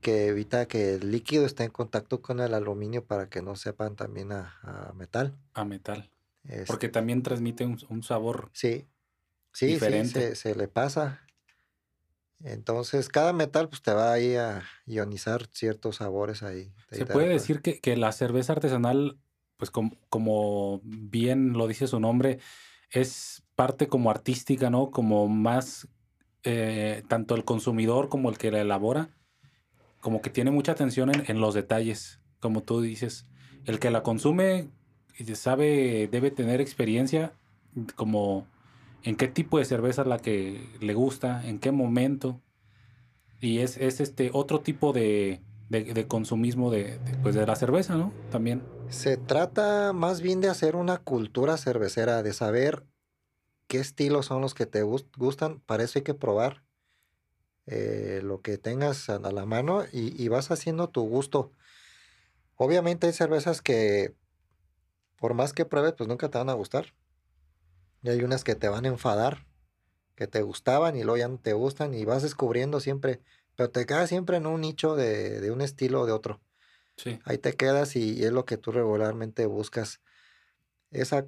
que 0.00 0.28
evita 0.28 0.68
que 0.68 0.94
el 0.94 1.10
líquido 1.10 1.46
esté 1.46 1.64
en 1.64 1.70
contacto 1.70 2.22
con 2.22 2.40
el 2.40 2.54
aluminio 2.54 3.04
para 3.04 3.28
que 3.28 3.42
no 3.42 3.56
sepan 3.56 3.96
también 3.96 4.32
a, 4.32 4.92
metal. 4.94 5.36
A 5.54 5.64
metal. 5.64 6.10
Porque 6.66 6.88
también 6.88 7.22
transmite 7.22 7.66
un, 7.66 8.02
sabor 8.02 8.50
sí, 8.52 8.86
sí, 9.52 9.66
diferente. 9.66 10.36
Sí, 10.36 10.42
se, 10.42 10.54
le 10.54 10.68
pasa. 10.68 11.26
Entonces, 12.44 13.08
cada 13.08 13.32
metal 13.32 13.68
pues 13.68 13.82
te 13.82 13.92
va 13.92 14.12
ahí 14.12 14.36
a 14.36 14.62
ionizar 14.84 15.46
ciertos 15.52 15.96
sabores 15.96 16.42
ahí. 16.42 16.72
Se 16.90 17.06
puede 17.06 17.28
decir 17.28 17.60
que, 17.60 17.80
que, 17.80 17.96
la 17.96 18.12
cerveza 18.12 18.52
artesanal, 18.52 19.18
pues 19.56 19.70
como, 19.70 20.80
bien 20.84 21.54
lo 21.54 21.66
dice 21.66 21.86
su 21.86 21.98
nombre, 21.98 22.38
es 22.90 23.42
parte 23.54 23.88
como 23.88 24.10
artística, 24.10 24.70
¿no? 24.70 24.90
Como 24.90 25.28
más, 25.28 25.88
eh, 26.48 27.02
tanto 27.08 27.34
el 27.34 27.44
consumidor 27.44 28.08
como 28.08 28.30
el 28.30 28.38
que 28.38 28.52
la 28.52 28.60
elabora, 28.60 29.10
como 30.00 30.22
que 30.22 30.30
tiene 30.30 30.52
mucha 30.52 30.70
atención 30.70 31.10
en, 31.10 31.40
los 31.40 31.54
detalles, 31.54 32.20
como 32.38 32.62
tú 32.62 32.80
dices. 32.80 33.26
El 33.64 33.80
que 33.80 33.90
la 33.90 34.04
consume 34.04 34.68
sabe, 35.34 36.08
debe 36.08 36.30
tener 36.30 36.60
experiencia 36.60 37.32
como 37.96 38.46
en 39.02 39.16
qué 39.16 39.26
tipo 39.26 39.58
de 39.58 39.64
cerveza 39.64 40.02
es 40.02 40.08
la 40.08 40.18
que 40.18 40.64
le 40.80 40.94
gusta, 40.94 41.44
en 41.48 41.58
qué 41.58 41.72
momento. 41.72 42.40
Y 43.40 43.58
es, 43.58 43.76
es 43.76 44.00
este 44.00 44.30
otro 44.32 44.60
tipo 44.60 44.92
de, 44.92 45.40
de, 45.68 46.06
consumismo 46.06 46.70
de, 46.70 47.00
pues 47.22 47.34
de 47.34 47.44
la 47.44 47.56
cerveza, 47.56 47.96
¿no? 47.96 48.12
También. 48.30 48.62
Se 48.88 49.16
trata 49.16 49.92
más 49.92 50.20
bien 50.20 50.40
de 50.40 50.48
hacer 50.48 50.76
una 50.76 50.98
cultura 50.98 51.56
cervecera, 51.56 52.22
de 52.22 52.32
saber 52.32 52.84
qué 53.66 53.78
estilos 53.78 54.26
son 54.26 54.40
los 54.40 54.54
que 54.54 54.66
te 54.66 54.82
gustan. 54.82 55.60
Para 55.60 55.84
eso 55.84 55.98
hay 55.98 56.02
que 56.02 56.14
probar 56.14 56.62
eh, 57.66 58.20
lo 58.22 58.40
que 58.42 58.58
tengas 58.58 59.08
a 59.08 59.18
la 59.18 59.46
mano 59.46 59.84
y, 59.92 60.22
y 60.22 60.28
vas 60.28 60.50
haciendo 60.50 60.88
tu 60.88 61.02
gusto. 61.02 61.52
Obviamente 62.56 63.06
hay 63.06 63.12
cervezas 63.12 63.62
que 63.62 64.14
por 65.18 65.34
más 65.34 65.52
que 65.52 65.64
pruebes, 65.64 65.94
pues 65.96 66.08
nunca 66.08 66.30
te 66.30 66.38
van 66.38 66.50
a 66.50 66.54
gustar. 66.54 66.94
Y 68.02 68.10
hay 68.10 68.22
unas 68.22 68.44
que 68.44 68.54
te 68.54 68.68
van 68.68 68.84
a 68.84 68.88
enfadar, 68.88 69.46
que 70.14 70.26
te 70.26 70.42
gustaban 70.42 70.96
y 70.96 71.02
luego 71.02 71.16
ya 71.16 71.28
no 71.28 71.38
te 71.38 71.52
gustan 71.52 71.94
y 71.94 72.04
vas 72.04 72.22
descubriendo 72.22 72.80
siempre, 72.80 73.20
pero 73.56 73.70
te 73.70 73.86
quedas 73.86 74.08
siempre 74.08 74.36
en 74.36 74.46
un 74.46 74.60
nicho 74.60 74.94
de, 74.94 75.50
un 75.50 75.60
estilo 75.60 76.02
o 76.02 76.06
de 76.06 76.12
otro. 76.12 76.40
Sí. 76.96 77.18
Ahí 77.24 77.38
te 77.38 77.54
quedas 77.54 77.96
y, 77.96 78.24
es 78.24 78.32
lo 78.32 78.44
que 78.44 78.56
tú 78.56 78.72
regularmente 78.72 79.46
buscas. 79.46 80.00
Esa, 80.90 81.26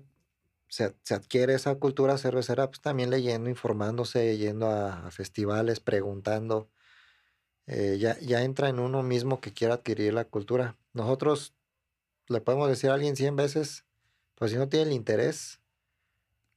se, 0.69 0.95
adquiere 1.15 1.55
esa 1.55 1.75
cultura 1.77 2.19
cervecera, 2.19 2.69
pues 2.69 2.81
también 2.81 3.11
leyendo, 3.11 3.49
informándose, 3.49 4.37
yendo 4.37 4.69
a, 4.69 5.11
festivales, 5.11 5.81
preguntando. 5.81 6.69
Eh, 7.67 7.99
ya, 7.99 8.19
ya 8.21 8.43
entra 8.43 8.69
en 8.69 8.79
uno 8.79 9.03
mismo 9.03 9.41
que 9.41 9.53
quiera 9.53 9.75
adquirir 9.75 10.15
la 10.15 10.25
cultura. 10.25 10.77
Nosotros 10.93 11.55
le 12.29 12.41
podemos 12.41 12.69
decir 12.69 12.91
a 12.91 12.95
alguien 12.95 13.17
100 13.17 13.37
veces, 13.37 13.85
pues 14.35 14.51
si 14.51 14.57
no 14.57 14.69
tiene 14.69 14.87
el 14.87 14.93
interés 14.93 15.61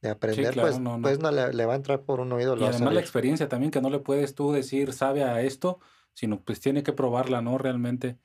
de 0.00 0.10
aprender, 0.10 0.54
pues, 0.54 0.78
no, 0.78 1.00
pues 1.00 1.20
no 1.20 1.30
le, 1.30 1.64
va 1.64 1.72
a 1.72 1.76
entrar 1.76 2.02
por 2.02 2.20
un 2.20 2.32
oído. 2.32 2.56
Y 2.56 2.64
además 2.64 2.94
la 2.94 3.00
experiencia 3.00 3.48
también, 3.48 3.70
que 3.70 3.80
no 3.80 3.88
le 3.88 4.00
puedes 4.00 4.34
tú 4.34 4.52
decir 4.52 4.92
sabe 4.92 5.22
a 5.22 5.42
esto, 5.42 5.80
sino 6.12 6.40
pues 6.40 6.60
tiene 6.60 6.82
que 6.82 6.92
probarla, 6.92 7.40
¿no? 7.40 7.56
Realmente. 7.56 8.18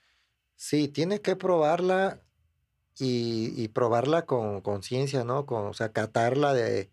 Sí, 0.56 0.88
tiene 0.88 1.22
que 1.22 1.36
probarla 1.36 2.24
y, 3.00 3.68
probarla 3.70 4.26
con 4.26 4.62
conciencia, 4.62 5.24
¿no? 5.24 5.46
Con, 5.46 5.68
o 5.68 5.74
sea, 5.74 5.92
catarla 5.92 6.54
de, 6.54 6.90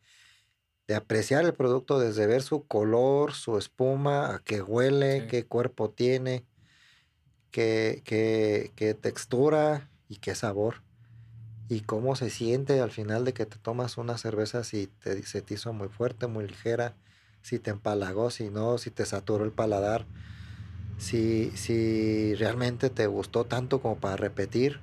de, 0.87 0.95
apreciar 0.95 1.45
el 1.45 1.55
producto 1.55 1.99
desde 1.99 2.27
ver 2.27 2.43
su 2.43 2.67
color, 2.67 3.33
su 3.33 3.59
espuma, 3.59 4.35
a 4.35 4.39
qué 4.41 4.63
huele, 4.63 5.27
qué 5.29 5.47
cuerpo 5.47 5.91
tiene, 5.91 6.45
qué, 7.51 8.03
qué, 8.05 8.73
qué 8.77 8.95
textura, 8.95 9.89
y 10.09 10.17
qué 10.17 10.35
sabor. 10.35 10.83
Y 11.69 11.81
cómo 11.81 12.15
se 12.15 12.31
siente 12.31 12.81
al 12.81 12.91
final 12.91 13.25
de 13.25 13.33
que 13.33 13.47
te 13.47 13.57
tomas 13.57 13.97
una 13.97 14.19
cerveza 14.19 14.65
si 14.65 14.87
te, 14.87 15.23
se 15.23 15.43
te 15.43 15.55
hizo 15.55 15.73
muy 15.73 15.89
fuerte, 15.89 16.27
muy 16.27 16.47
ligera, 16.47 16.95
si 17.43 17.59
te 17.59 17.71
empalagó, 17.71 18.31
si 18.31 18.51
no, 18.51 18.79
si 18.79 18.91
te 18.91 19.07
saturó 19.07 19.45
el 19.45 19.53
paladar, 19.53 20.07
si, 20.99 21.51
si 21.57 22.35
realmente 22.35 22.91
te 22.91 23.07
gustó 23.07 23.45
tanto 23.45 23.81
como 23.81 23.97
para 23.97 24.17
repetir. 24.17 24.81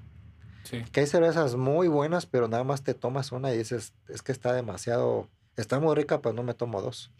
Que 0.91 1.01
hay 1.01 1.07
cervezas 1.07 1.55
muy 1.55 1.87
buenas, 1.87 2.25
pero 2.25 2.47
nada 2.47 2.63
más 2.63 2.83
te 2.83 2.93
tomas 2.93 3.31
una 3.31 3.53
y 3.53 3.57
dices, 3.57 3.93
es 4.07 4.21
que 4.21 4.31
está 4.31 4.53
demasiado, 4.53 5.27
está 5.57 5.79
muy 5.79 5.95
rica, 5.95 6.21
pero 6.21 6.33
no 6.33 6.43
me 6.43 6.53
tomo 6.53 6.81
dos. 6.81 7.11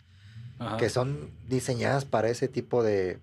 Que 0.78 0.90
son 0.90 1.32
diseñadas 1.48 2.06
para 2.06 2.30
ese 2.30 2.48
tipo 2.48 2.84
de, 2.84 3.20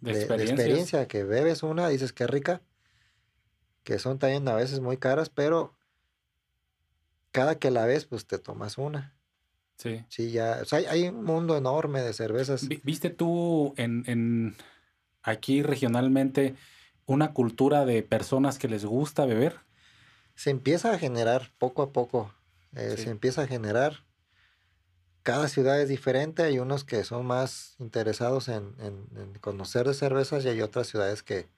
de, 0.00 0.26
de 0.26 0.44
experiencia, 0.44 1.06
que 1.06 1.22
bebes 1.22 1.62
una, 1.62 1.88
dices 1.88 2.14
que 2.14 2.26
rica, 2.26 2.62
que 3.82 3.98
son 3.98 4.18
también 4.18 4.48
a 4.48 4.54
veces 4.54 4.80
muy 4.80 4.96
caras, 4.96 5.28
pero 5.28 5.74
cada 7.32 7.58
que 7.58 7.70
la 7.70 7.84
ves, 7.84 8.06
pues 8.06 8.26
te 8.26 8.38
tomas 8.38 8.78
una. 8.78 9.12
Sí. 9.76 10.04
Sí, 10.08 10.30
ya. 10.30 10.60
O 10.62 10.64
sea, 10.64 10.78
hay, 10.88 11.08
un 11.08 11.24
mundo 11.24 11.56
enorme 11.56 12.00
de 12.00 12.12
cervezas. 12.12 12.66
¿Viste 12.82 13.10
tú 13.10 13.74
en, 13.76 14.04
en, 14.06 14.56
aquí 15.22 15.62
regionalmente 15.62 16.54
una 17.06 17.32
cultura 17.32 17.84
de 17.84 18.02
personas 18.02 18.58
que 18.58 18.68
les 18.68 18.84
gusta 18.84 19.26
beber? 19.26 19.60
Se 20.34 20.50
empieza 20.50 20.92
a 20.92 20.98
generar 20.98 21.50
poco 21.58 21.82
a 21.82 21.92
poco. 21.92 22.32
Eh, 22.74 22.96
se 22.96 23.10
empieza 23.10 23.42
a 23.42 23.46
generar. 23.46 24.04
Cada 25.22 25.48
ciudad 25.48 25.80
es 25.80 25.88
diferente. 25.88 26.42
Hay 26.42 26.58
unos 26.58 26.84
que 26.84 27.04
son 27.04 27.26
más 27.26 27.76
interesados 27.78 28.48
en, 28.48 28.74
en 28.80 29.34
conocer 29.40 29.86
de 29.86 29.94
cervezas 29.94 30.44
y 30.44 30.48
hay 30.48 30.60
otras 30.60 30.88
ciudades 30.88 31.22
que, 31.22 31.48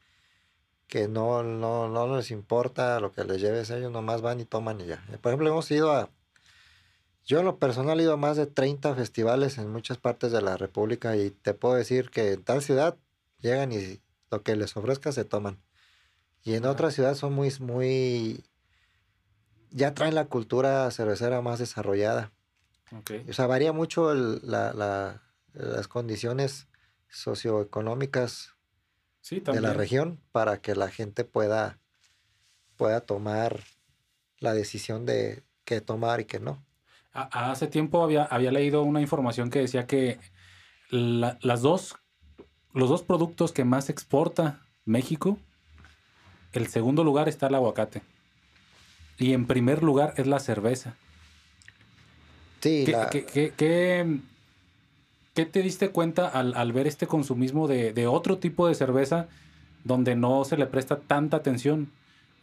que 0.89 1.09
no, 1.09 1.43
no, 1.43 1.89
no 1.89 2.17
les 2.17 2.31
importa 2.31 3.01
lo 3.01 3.13
que 3.13 3.25
les 3.25 3.41
lleves, 3.41 3.71
ellos 3.71 3.91
nomás 3.91 4.23
van 4.23 4.41
y 4.41 4.45
toman 4.45 4.81
y 4.81 4.87
ya. 4.87 5.05
Por 5.21 5.31
ejemplo, 5.31 5.49
hemos 5.49 5.71
ido 5.71 5.93
a, 5.93 6.11
yo 7.25 7.41
en 7.41 7.45
lo 7.45 7.59
personal 7.59 7.99
he 7.99 8.05
ido 8.05 8.13
a 8.13 8.17
más 8.17 8.37
de 8.37 8.47
30 8.47 8.95
festivales 8.95 9.59
en 9.59 9.71
muchas 9.71 9.99
partes 9.99 10.33
de 10.33 10.43
la 10.43 10.57
República 10.57 11.17
y 11.17 11.31
te 11.31 11.55
puedo 11.55 11.75
decir 11.75 12.11
que 12.11 12.33
en 12.33 12.45
tal 12.45 12.63
ciudad 12.63 12.97
llegan 13.41 13.73
y 13.73 14.01
lo 14.31 14.43
que 14.43 14.57
les 14.57 14.77
ofrezca 14.77 15.13
se 15.13 15.25
toman. 15.25 15.63
Y 16.43 16.55
en 16.55 16.65
otras 16.65 16.95
ciudades 16.95 17.19
son 17.19 17.33
muy, 17.33 17.53
muy, 17.61 18.45
ya 19.71 19.95
traen 19.95 20.15
la 20.15 20.27
cultura 20.27 20.91
cervecera 20.91 21.41
más 21.43 21.59
desarrollada. 21.59 22.33
O 23.29 23.33
sea, 23.33 23.47
varía 23.49 23.73
mucho 23.73 24.15
la, 24.15 24.73
la, 24.73 25.23
las 25.53 25.89
condiciones 25.89 26.69
socioeconómicas 27.09 28.55
de 29.31 29.61
la 29.61 29.73
región 29.73 30.21
para 30.31 30.61
que 30.61 30.77
la 30.77 30.89
gente 30.89 31.25
pueda, 31.25 31.81
pueda 32.77 33.01
tomar 33.01 33.61
la 34.39 34.55
decisión 34.55 35.05
de 35.05 35.43
qué 35.65 35.81
tomar 35.81 36.21
y 36.21 36.27
qué 36.27 36.39
no. 36.39 36.65
hace 37.13 37.67
tiempo 37.67 38.05
había, 38.05 38.25
había 38.25 38.53
leído 38.53 38.83
una 38.83 39.01
información 39.01 39.51
que 39.51 39.61
decía 39.61 39.87
que 39.87 40.21
las 40.91 41.63
dos, 41.63 41.97
los 42.77 42.91
dos 42.91 43.03
productos 43.03 43.53
que 43.53 43.65
más 43.65 43.89
exporta 43.89 44.61
México, 44.85 45.39
el 46.53 46.69
segundo 46.69 47.05
lugar 47.05 47.29
está 47.29 47.47
el 47.47 47.55
aguacate. 47.55 48.03
Y 49.19 49.33
en 49.33 49.47
primer 49.47 49.83
lugar 49.83 50.13
es 50.19 50.27
la 50.27 50.41
cerveza. 50.41 50.95
Sí, 52.61 52.87
¿Qué, 53.11 54.21
¿Qué 55.35 55.47
te 55.47 55.63
diste 55.63 55.91
cuenta 55.91 56.29
al, 56.29 56.73
ver 56.73 56.87
este 56.87 57.07
consumismo 57.07 57.67
de, 57.67 58.07
otro 58.07 58.39
tipo 58.39 58.69
de 58.69 58.75
cerveza 58.75 59.29
donde 59.85 60.15
no 60.15 60.45
se 60.45 60.59
le 60.59 60.67
presta 60.67 60.99
tanta 60.99 61.39
atención 61.39 61.91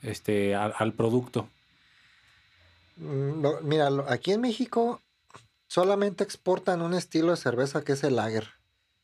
este, 0.02 0.56
al, 0.56 0.94
producto? 0.94 1.48
Mira, 2.96 3.90
aquí 4.08 4.32
en 4.32 4.42
México 4.42 5.00
solamente 5.68 6.24
exportan 6.24 6.82
un 6.82 6.96
estilo 6.96 7.32
de 7.32 7.38
cerveza 7.38 7.84
que 7.84 7.94
es 7.94 8.04
el 8.04 8.16
lager. 8.16 8.50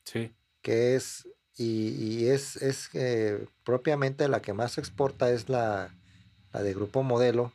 Sí. 0.04 0.32
Que 0.62 0.94
es 0.94 1.26
y, 1.56 2.26
es, 2.28 2.56
es 2.56 2.88
eh, 2.94 3.46
propiamente 3.64 4.28
la 4.28 4.40
que 4.40 4.54
más 4.54 4.72
se 4.72 4.80
exporta 4.80 5.30
es 5.30 5.50
la, 5.50 5.94
la 6.54 6.62
de 6.62 6.72
Grupo 6.72 7.02
Modelo, 7.02 7.52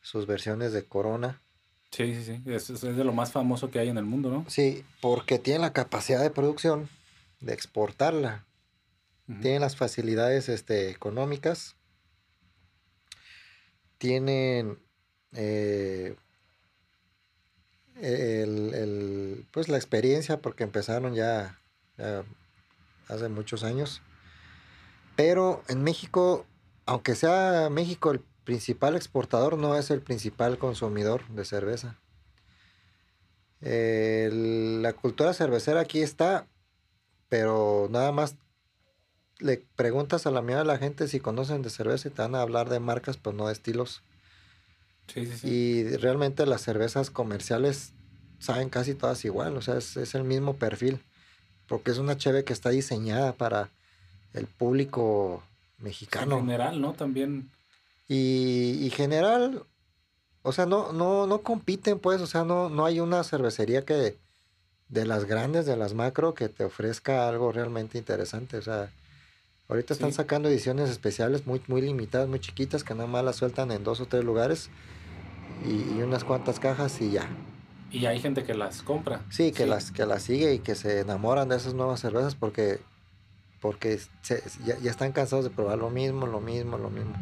sus 0.00 0.26
versiones 0.26 0.72
de 0.72 0.84
Corona. 0.84 1.42
Sí, 1.90 2.14
sí, 2.14 2.24
sí, 2.24 2.42
es, 2.50 2.70
es, 2.70 2.80
de 2.80 3.04
lo 3.04 3.12
más 3.12 3.32
famoso 3.32 3.70
que 3.70 3.78
hay 3.78 3.90
en 3.90 3.98
el 3.98 4.06
mundo, 4.06 4.30
¿no? 4.30 4.46
Sí, 4.48 4.82
porque 5.02 5.38
tiene 5.38 5.60
la 5.60 5.74
capacidad 5.74 6.22
de 6.22 6.30
producción 6.30 6.88
de 7.40 7.52
exportarla. 7.52 8.46
Tienen 9.40 9.60
las 9.60 9.76
facilidades 9.76 10.48
este, 10.48 10.90
económicas. 10.90 11.76
Tienen 13.98 14.78
eh, 15.32 16.16
el, 18.00 19.46
pues 19.50 19.68
la 19.68 19.76
experiencia, 19.76 20.40
porque 20.40 20.64
empezaron 20.64 21.14
ya, 21.14 21.60
hace 23.08 23.28
muchos 23.28 23.64
años. 23.64 24.02
Pero 25.16 25.62
en 25.68 25.82
México, 25.82 26.46
aunque 26.86 27.14
sea 27.14 27.68
México 27.70 28.10
el 28.10 28.20
principal 28.44 28.96
exportador, 28.96 29.58
no 29.58 29.76
es 29.76 29.90
el 29.90 30.00
principal 30.00 30.58
consumidor 30.58 31.26
de 31.28 31.44
cerveza. 31.44 31.98
la 33.60 34.92
cultura 34.94 35.34
cervecera 35.34 35.80
aquí 35.80 36.00
está, 36.00 36.46
pero 37.28 37.88
nada 37.90 38.12
más 38.12 38.36
le 39.38 39.64
preguntas 39.76 40.26
a 40.26 40.30
la 40.30 40.40
mayoría 40.40 40.58
de 40.58 40.64
la 40.66 40.78
gente 40.78 41.08
si 41.08 41.20
conocen 41.20 41.62
de 41.62 41.70
cerveza 41.70 42.08
y 42.08 42.10
te 42.10 42.22
van 42.22 42.34
a 42.34 42.42
hablar 42.42 42.68
de 42.68 42.80
marcas, 42.80 43.16
pues 43.16 43.34
no 43.34 43.46
de 43.46 43.52
estilos. 43.52 44.02
Sí, 45.08 45.26
sí, 45.26 45.38
sí. 45.38 45.48
Y 45.48 45.96
realmente 45.96 46.46
las 46.46 46.62
cervezas 46.62 47.10
comerciales 47.10 47.92
saben 48.38 48.70
casi 48.70 48.94
todas 48.94 49.24
igual, 49.24 49.56
o 49.56 49.62
sea, 49.62 49.76
es, 49.76 50.14
el 50.14 50.24
mismo 50.24 50.56
perfil, 50.56 51.00
porque 51.72 51.90
es 51.90 51.96
una 51.96 52.18
cheve 52.18 52.44
que 52.44 52.52
está 52.52 52.68
diseñada 52.68 53.32
para 53.32 53.70
el 54.34 54.46
público 54.46 55.42
mexicano. 55.78 56.36
En 56.36 56.42
general, 56.42 56.82
¿no? 56.82 56.92
También. 56.92 57.48
Y, 58.08 58.76
y 58.82 58.90
general, 58.90 59.62
o 60.42 60.52
sea, 60.52 60.66
no, 60.66 60.92
no, 60.92 61.26
no 61.26 61.38
compiten, 61.38 61.98
pues, 61.98 62.20
o 62.20 62.26
sea, 62.26 62.44
no, 62.44 62.68
no 62.68 62.84
hay 62.84 63.00
una 63.00 63.24
cervecería 63.24 63.86
que 63.86 64.18
de 64.90 65.06
las 65.06 65.24
grandes, 65.24 65.64
de 65.64 65.78
las 65.78 65.94
macro, 65.94 66.34
que 66.34 66.50
te 66.50 66.64
ofrezca 66.64 67.26
algo 67.26 67.52
realmente 67.52 67.96
interesante, 67.96 68.58
o 68.58 68.62
sea 68.62 68.90
Ahorita 69.70 69.94
están 69.94 70.12
sacando 70.12 70.50
ediciones 70.50 70.90
especiales 70.90 71.46
muy, 71.46 71.62
muy 71.68 71.80
limitadas, 71.80 72.28
muy 72.28 72.38
chiquitas, 72.38 72.84
que 72.84 72.92
nada 72.92 73.06
más 73.06 73.24
las 73.24 73.36
sueltan 73.36 73.70
en 73.70 73.82
dos 73.82 73.98
o 74.02 74.04
tres 74.04 74.24
lugares 74.24 74.68
y, 75.64 76.02
unas 76.02 76.22
cuantas 76.22 76.60
cajas 76.60 77.00
y 77.00 77.12
ya. 77.12 77.30
Y 77.92 78.06
hay 78.06 78.20
gente 78.20 78.44
que 78.44 78.54
las 78.54 78.82
compra. 78.82 79.22
Sí, 79.30 79.52
que, 79.52 79.66
Las, 79.66 79.90
que 79.90 80.06
las 80.06 80.22
sigue 80.22 80.54
y 80.54 80.58
que 80.60 80.74
se 80.74 81.00
enamoran 81.00 81.48
de 81.48 81.56
esas 81.56 81.74
nuevas 81.74 82.00
cervezas 82.00 82.34
porque, 82.34 82.80
porque 83.60 84.00
ya, 84.24 84.74
están 84.90 85.12
cansados 85.12 85.44
de 85.44 85.50
probar 85.50 85.78
lo 85.78 85.90
mismo, 85.90 86.26
lo 86.26 86.40
mismo, 86.40 86.78
lo 86.78 86.90
mismo. 86.90 87.14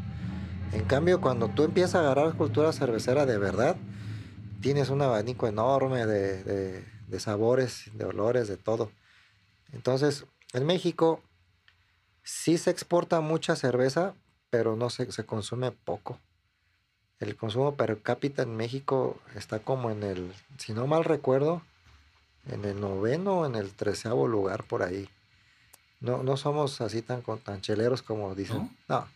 En 0.73 0.85
cambio, 0.85 1.21
cuando 1.21 1.49
tú 1.49 1.65
empiezas 1.65 1.97
a 1.97 2.01
agarrar 2.01 2.35
cultura 2.35 2.73
cervecera 2.73 3.27
de 3.27 3.39
verdad, 3.39 3.77
tienes 4.61 4.91
un 4.91 5.03
abanico 5.03 5.49
enorme 5.49 6.07
de, 6.07 6.85
de 7.09 7.21
sabores, 7.21 7.91
de 7.95 8.05
olores, 8.05 8.47
de 8.47 8.57
todo. 8.57 8.93
Entonces, 9.73 10.27
en 10.53 10.67
México 10.67 11.23
Sí 12.23 12.59
se 12.59 12.71
exporta 12.71 13.21
mucha 13.21 13.57
cerveza, 13.57 14.15
pero 14.51 14.77
no 14.77 14.91
se, 14.91 15.11
se 15.11 15.25
consume 15.25 15.73
poco. 15.73 16.19
El 17.21 17.37
consumo 17.37 17.75
per 17.75 18.01
cápita 18.01 18.43
en 18.43 18.57
México 18.57 19.21
está 19.37 19.59
como 19.59 19.91
en 19.91 20.03
el, 20.03 20.33
si 20.59 20.73
no 20.73 20.87
mal 20.87 21.05
recuerdo, 21.05 21.63
en 22.51 22.65
el 22.65 22.81
noveno 22.81 23.41
o 23.41 23.47
en 23.47 23.55
el 23.55 23.73
treceavo 23.73 24.27
lugar 24.27 24.65
por 24.65 24.83
ahí. 24.83 25.09
No, 26.01 26.23
no 26.23 26.39
somos 26.39 26.81
así 26.81 27.03
tan, 27.03 27.23
tan 27.45 27.61
cheleros 27.61 28.01
como 28.01 28.35
dicen. 28.35 28.71
No. 28.89 29.07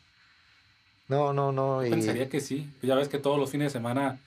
No, 1.09 1.33
no, 1.33 1.53
no. 1.53 1.81
Pensaría 1.81 2.29
que 2.29 2.41
sí. 2.41 2.71
Ya 2.83 2.95
ves 2.95 3.09
que 3.09 3.19
todos 3.19 3.39
los 3.39 3.51
fines 3.51 3.73
de 3.73 3.79
semana 3.79 4.19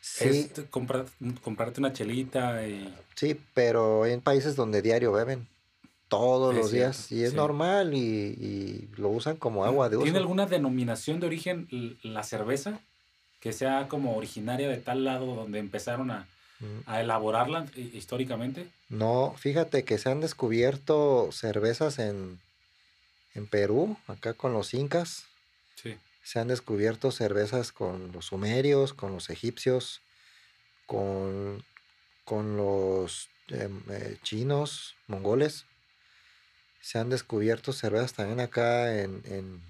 sí. 0.00 0.28
es 0.28 0.64
comprarte 0.70 1.80
una 1.80 1.92
chelita 1.92 2.66
y... 2.66 2.94
Sí, 3.14 3.38
pero 3.54 4.06
en 4.06 4.20
países 4.20 4.56
donde 4.56 4.82
diario 4.82 5.12
beben 5.12 5.46
todos 6.12 6.54
los 6.54 6.70
días 6.70 7.10
y 7.10 7.24
es 7.24 7.32
normal 7.32 7.94
y, 7.94 8.86
lo 8.98 9.08
usan 9.08 9.36
como 9.36 9.64
agua 9.64 9.88
de 9.88 9.96
uso. 9.96 10.04
¿Tiene 10.04 10.18
alguna 10.18 10.44
denominación 10.44 11.20
de 11.20 11.26
origen 11.26 11.66
la 12.02 12.22
cerveza? 12.22 12.80
Que 13.40 13.54
sea 13.54 13.88
como 13.88 14.14
originaria 14.14 14.68
de 14.68 14.76
tal 14.76 15.04
lado 15.04 15.34
donde 15.34 15.58
empezaron 15.58 16.10
a, 16.10 16.28
mm. 16.60 16.94
elaborarla 17.00 17.64
históricamente. 17.94 18.68
No, 18.90 19.34
fíjate 19.38 19.84
que 19.84 19.96
se 19.96 20.10
han 20.10 20.20
descubierto 20.20 21.30
cervezas 21.32 21.98
en, 21.98 22.38
en 23.34 23.46
Perú, 23.46 23.96
acá 24.06 24.34
con 24.34 24.52
los 24.52 24.74
incas. 24.74 25.24
Sí. 25.82 25.96
Se 26.22 26.40
han 26.40 26.48
descubierto 26.48 27.10
cervezas 27.10 27.72
con 27.72 28.12
los 28.12 28.26
sumerios, 28.26 28.92
con 28.92 29.12
los 29.12 29.30
egipcios, 29.30 30.02
con, 30.84 31.64
con 32.26 32.58
los 32.58 33.30
em, 33.48 33.80
eh, 33.88 34.18
chinos, 34.22 34.94
mongoles 35.06 35.64
se 36.82 36.98
han 36.98 37.08
descubierto 37.08 37.72
cervezas 37.72 38.12
también 38.12 38.40
acá 38.40 39.00
en, 39.00 39.62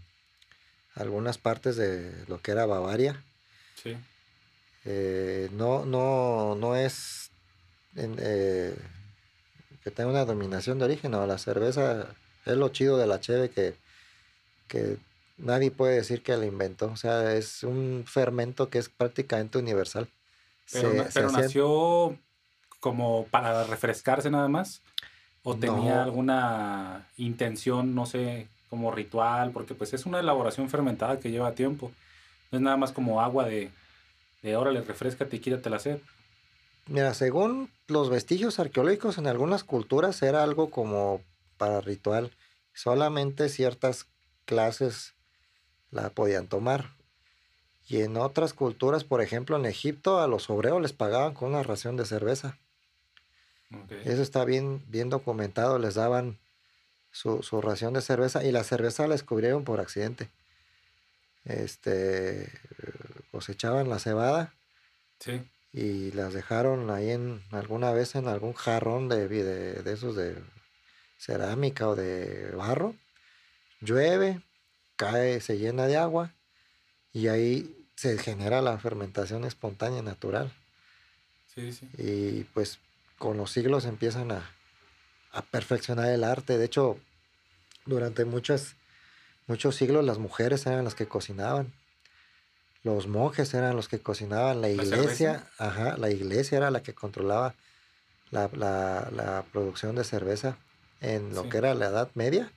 algunas 0.94 1.38
partes 1.38 1.77
de 1.77 2.12
lo 2.27 2.40
que 2.40 2.51
era 2.51 2.66
Bavaria. 2.66 3.22
Sí. 3.83 3.96
Eh, 4.85 5.48
no, 5.53 5.87
no, 5.87 6.55
no 6.55 6.77
es 6.77 7.31
eh, 7.96 8.77
que 9.85 9.90
tenga 9.90 10.11
una 10.11 10.25
dominación 10.25 10.79
de 10.79 10.87
origen, 10.87 11.12
no, 11.12 11.27
la 11.27 11.38
cerveza 11.38 12.09
es 12.44 12.57
lo 12.57 12.68
chido 12.70 12.98
de 12.98 13.07
la 13.07 13.20
cheve 13.20 13.51
que, 13.51 13.75
que 14.68 14.98
nadie 15.38 15.70
puede 15.70 15.96
decir 15.96 16.22
que 16.22 16.37
la 16.37 16.46
inventó. 16.46 16.87
O 16.87 16.96
sea, 16.96 17.35
es 17.35 17.62
un 17.62 18.05
fermento 18.07 18.68
que 18.68 18.79
es 18.79 18.88
prácticamente 18.88 19.59
universal. 19.59 20.09
Pero, 20.72 21.31
nació 21.31 22.18
como 22.81 23.27
para 23.31 23.64
refrescarse 23.64 24.31
nada 24.31 24.48
más. 24.48 24.83
¿O 25.44 25.57
tenía 25.57 26.02
alguna 26.02 27.09
intención, 27.16 27.94
no 27.94 28.07
sé, 28.07 28.48
como 28.70 28.92
ritual? 28.92 29.50
Porque 29.50 29.74
pues 29.74 29.92
es 29.92 30.07
una 30.07 30.20
elaboración 30.20 30.70
fermentada 30.70 31.18
que 31.18 31.31
lleva 31.31 31.52
tiempo. 31.52 31.90
No 32.50 32.59
es 32.59 32.62
nada 32.62 32.76
más 32.76 32.92
como 32.92 33.20
agua 33.20 33.44
de, 33.44 33.70
de 34.42 34.57
órale, 34.57 34.83
refrescate 34.83 35.37
y 35.37 35.40
quítate 35.40 35.70
la 35.70 35.78
sed. 35.78 35.98
Mira, 36.87 37.14
según 37.14 37.70
los 37.87 38.11
vestigios 38.11 38.59
arqueológicos 38.59 39.18
en 39.18 39.26
algunas 39.26 39.64
culturas 39.64 40.22
era 40.22 40.42
algo 40.42 40.70
como 40.70 41.22
para 41.57 41.81
ritual. 41.81 42.33
Solamente 42.72 43.48
ciertas 43.48 44.07
clases 44.44 45.14
la 45.90 46.11
podían 46.11 46.48
tomar. 46.48 46.96
Y 47.88 48.00
en 48.02 48.16
otras 48.16 48.55
culturas, 48.55 49.05
por 49.05 49.22
ejemplo 49.22 49.57
en 49.57 49.66
Egipto, 49.66 50.20
a 50.20 50.26
los 50.26 50.50
obreros 50.50 50.81
les 50.81 50.92
pagaban 50.92 51.35
con 51.35 51.50
una 51.50 51.62
ración 51.62 51.96
de 51.96 52.07
cerveza. 52.07 52.59
Eso 54.04 54.22
está 54.22 54.44
bien, 54.44 54.82
bien 54.88 55.11
documentado. 55.11 55.78
Les 55.78 55.94
daban 55.94 56.38
su, 57.12 57.40
ración 57.61 57.92
de 57.92 58.02
cerveza 58.02 58.44
y 58.44 58.52
la 58.52 58.64
cerveza 58.64 59.06
la 59.06 59.14
descubrieron 59.14 59.64
por 59.64 59.80
accidente. 59.80 60.28
Este, 61.44 62.50
cosechaban 63.30 63.88
la 63.88 63.98
cebada. 63.98 64.54
Y 65.72 66.11
las 66.12 66.35
dejaron 66.35 66.90
ahí 66.90 67.11
en 67.11 67.42
alguna 67.50 67.92
vez 67.92 68.14
en 68.14 68.28
algún 68.28 68.52
jarrón 68.52 69.08
de, 69.08 69.28
de, 69.28 69.92
esos 69.92 70.16
de 70.16 70.37
cerámica 71.18 71.88
o 71.88 71.94
de 71.94 72.50
barro. 72.52 72.94
Llueve, 73.80 74.42
cae, 74.96 75.40
se 75.40 75.58
llena 75.58 75.87
de 75.87 75.96
agua 75.96 76.32
y 77.12 77.28
ahí 77.28 77.87
se 77.96 78.18
genera 78.18 78.62
la 78.62 78.78
fermentación 78.78 79.44
espontánea 79.44 80.02
natural. 80.02 80.52
Y 81.98 82.44
pues 82.54 82.78
con 83.22 83.37
los 83.37 83.52
siglos 83.52 83.85
empiezan 83.85 84.32
a, 84.32 84.50
perfeccionar 85.52 86.08
el 86.08 86.24
arte. 86.24 86.58
De 86.58 86.64
hecho, 86.64 86.98
durante 87.87 88.24
muchos 88.24 88.74
siglos 89.70 90.04
las 90.04 90.18
mujeres 90.18 90.66
eran 90.66 90.82
las 90.82 90.96
que 90.96 91.06
cocinaban. 91.06 91.72
Los 92.82 93.06
monjes 93.06 93.54
eran 93.54 93.76
los 93.76 93.87
que 93.87 94.00
cocinaban. 94.00 94.61
La 94.61 94.70
iglesia, 94.70 95.46
¿La 95.61 95.66
ajá, 95.66 95.96
la 95.98 96.11
iglesia 96.11 96.58
era 96.58 96.72
la 96.72 96.82
que 96.82 96.94
controlaba 96.94 97.54
la, 98.32 99.44
producción 99.52 99.94
de 99.94 100.02
cerveza 100.02 100.56
en 101.00 101.32
lo 101.32 101.48
que 101.48 101.58
era 101.58 101.74
la 101.74 101.87
Edad 101.87 102.11
Media. 102.14 102.50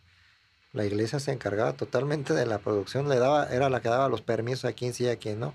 La 0.74 0.84
iglesia 0.84 1.20
se 1.20 1.32
encargaba 1.32 1.74
totalmente 1.74 2.34
de 2.34 2.48
la 2.48 2.58
producción, 2.58 3.08
le 3.08 3.20
daba, 3.20 3.54
era 3.54 3.70
la 3.70 3.82
que 3.82 3.90
daba 3.90 4.10
los 4.10 4.24
permisos 4.24 4.66
a 4.66 4.74
quien 4.74 4.96
sí 4.96 5.04
y 5.04 5.10
a 5.10 5.18
quien 5.18 5.40
no 5.40 5.54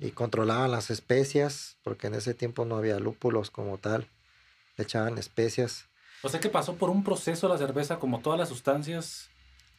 y 0.00 0.10
controlaban 0.10 0.70
las 0.70 0.90
especias, 0.90 1.76
porque 1.82 2.06
en 2.06 2.14
ese 2.14 2.34
tiempo 2.34 2.64
no 2.64 2.76
había 2.76 2.98
lúpulos 2.98 3.50
como 3.50 3.78
tal, 3.78 4.06
echaban 4.76 5.18
especias. 5.18 5.86
O 6.22 6.28
sea 6.28 6.40
que 6.40 6.48
pasó 6.48 6.76
por 6.76 6.90
un 6.90 7.04
proceso 7.04 7.48
la 7.48 7.58
cerveza, 7.58 7.98
como 7.98 8.20
todas 8.20 8.38
las 8.38 8.48
sustancias 8.48 9.28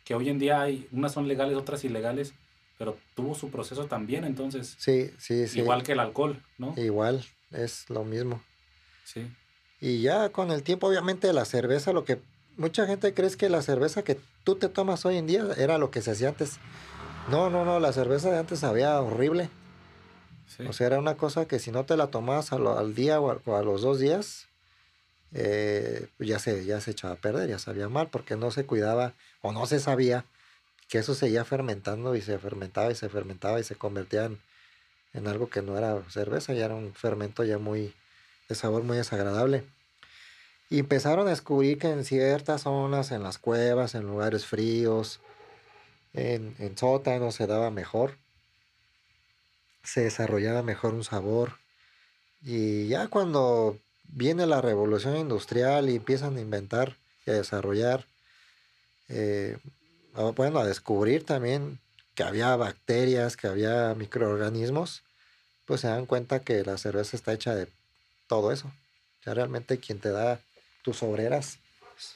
que 0.03 0.15
hoy 0.15 0.29
en 0.29 0.39
día 0.39 0.61
hay, 0.61 0.87
unas 0.91 1.13
son 1.13 1.27
legales, 1.27 1.55
otras 1.57 1.83
ilegales, 1.83 2.33
pero 2.77 2.97
tuvo 3.15 3.35
su 3.35 3.49
proceso 3.49 3.85
también, 3.85 4.25
entonces. 4.25 4.75
Sí, 4.77 5.11
sí, 5.17 5.47
sí. 5.47 5.59
Igual 5.59 5.83
que 5.83 5.93
el 5.93 5.99
alcohol, 5.99 6.41
¿no? 6.57 6.73
Igual, 6.77 7.23
es 7.51 7.89
lo 7.89 8.03
mismo. 8.03 8.41
Sí. 9.05 9.25
Y 9.79 10.01
ya 10.01 10.29
con 10.29 10.51
el 10.51 10.63
tiempo, 10.63 10.87
obviamente, 10.87 11.31
la 11.33 11.45
cerveza 11.45 11.93
lo 11.93 12.03
que 12.03 12.19
mucha 12.57 12.85
gente 12.85 13.13
cree 13.13 13.31
que 13.31 13.49
la 13.49 13.61
cerveza 13.61 14.03
que 14.03 14.19
tú 14.43 14.55
te 14.55 14.69
tomas 14.69 15.05
hoy 15.05 15.17
en 15.17 15.27
día 15.27 15.45
era 15.57 15.77
lo 15.77 15.91
que 15.91 16.01
se 16.01 16.11
hacía 16.11 16.29
antes. 16.29 16.59
No, 17.29 17.49
no, 17.49 17.63
no, 17.63 17.79
la 17.79 17.93
cerveza 17.93 18.31
de 18.31 18.37
antes 18.37 18.59
sabía 18.59 18.99
horrible. 18.99 19.49
O 20.67 20.73
sea, 20.73 20.87
era 20.87 20.99
una 20.99 21.15
cosa 21.15 21.47
que 21.47 21.57
si 21.57 21.71
no 21.71 21.85
te 21.85 21.95
la 21.97 22.07
tomabas 22.07 22.51
al, 22.51 22.95
día 22.95 23.19
o 23.19 23.55
a, 23.55 23.63
los 23.63 23.81
dos 23.81 23.97
días, 23.99 24.47
eh, 25.33 26.07
ya, 26.19 26.37
se, 26.37 26.65
ya 26.65 26.81
se 26.81 26.91
echaba 26.91 27.13
a 27.13 27.17
perder, 27.17 27.49
ya 27.49 27.59
sabía 27.59 27.87
mal, 27.89 28.09
porque 28.09 28.35
no 28.35 28.51
se 28.51 28.65
cuidaba 28.65 29.13
o 29.41 29.51
no 29.53 29.65
se 29.65 29.79
sabía 29.79 30.25
que 30.89 30.99
eso 30.99 31.15
seguía 31.15 31.45
fermentando 31.45 32.15
y 32.15 32.21
se 32.21 32.37
fermentaba 32.37 32.91
y 32.91 32.95
se 32.95 33.09
fermentaba 33.09 33.59
y 33.59 33.63
se 33.63 33.75
convertía 33.75 34.25
en, 34.25 34.39
en 35.13 35.27
algo 35.27 35.49
que 35.49 35.61
no 35.61 35.77
era 35.77 36.03
cerveza, 36.09 36.53
ya 36.53 36.65
era 36.65 36.75
un 36.75 36.93
fermento 36.93 37.43
ya 37.43 37.57
muy 37.57 37.93
de 38.49 38.55
sabor 38.55 38.83
muy 38.83 38.97
desagradable. 38.97 39.63
Y 40.69 40.79
empezaron 40.79 41.27
a 41.27 41.31
descubrir 41.31 41.77
que 41.77 41.89
en 41.89 42.03
ciertas 42.03 42.63
zonas, 42.63 43.11
en 43.11 43.23
las 43.23 43.37
cuevas, 43.37 43.95
en 43.95 44.03
lugares 44.03 44.45
fríos, 44.45 45.21
en, 46.13 46.55
en 46.59 46.77
sótanos 46.77 47.35
se 47.35 47.47
daba 47.47 47.71
mejor, 47.71 48.17
se 49.83 50.01
desarrollaba 50.01 50.63
mejor 50.63 50.93
un 50.93 51.03
sabor. 51.03 51.59
Y 52.41 52.87
ya 52.87 53.07
cuando 53.07 53.79
viene 54.03 54.45
la 54.45 54.61
revolución 54.61 55.17
industrial 55.17 55.89
y 55.89 55.95
empiezan 55.95 56.37
a 56.37 56.41
inventar 56.41 56.97
y 57.25 57.31
a 57.31 57.33
desarrollar, 57.33 58.05
eh, 59.09 59.57
bueno, 60.35 60.59
a 60.59 60.65
descubrir 60.65 61.25
también 61.25 61.79
que 62.15 62.23
había 62.23 62.55
bacterias, 62.55 63.37
que 63.37 63.47
había 63.47 63.95
microorganismos, 63.95 65.03
pues 65.65 65.81
se 65.81 65.87
dan 65.87 66.05
cuenta 66.05 66.41
que 66.41 66.63
la 66.63 66.77
cerveza 66.77 67.17
está 67.17 67.33
hecha 67.33 67.55
de 67.55 67.67
todo 68.27 68.51
eso. 68.51 68.67
O 68.67 69.23
sea, 69.23 69.33
realmente 69.33 69.79
quien 69.79 69.99
te 69.99 70.09
da 70.09 70.39
tus 70.83 71.01
obreras 71.01 71.59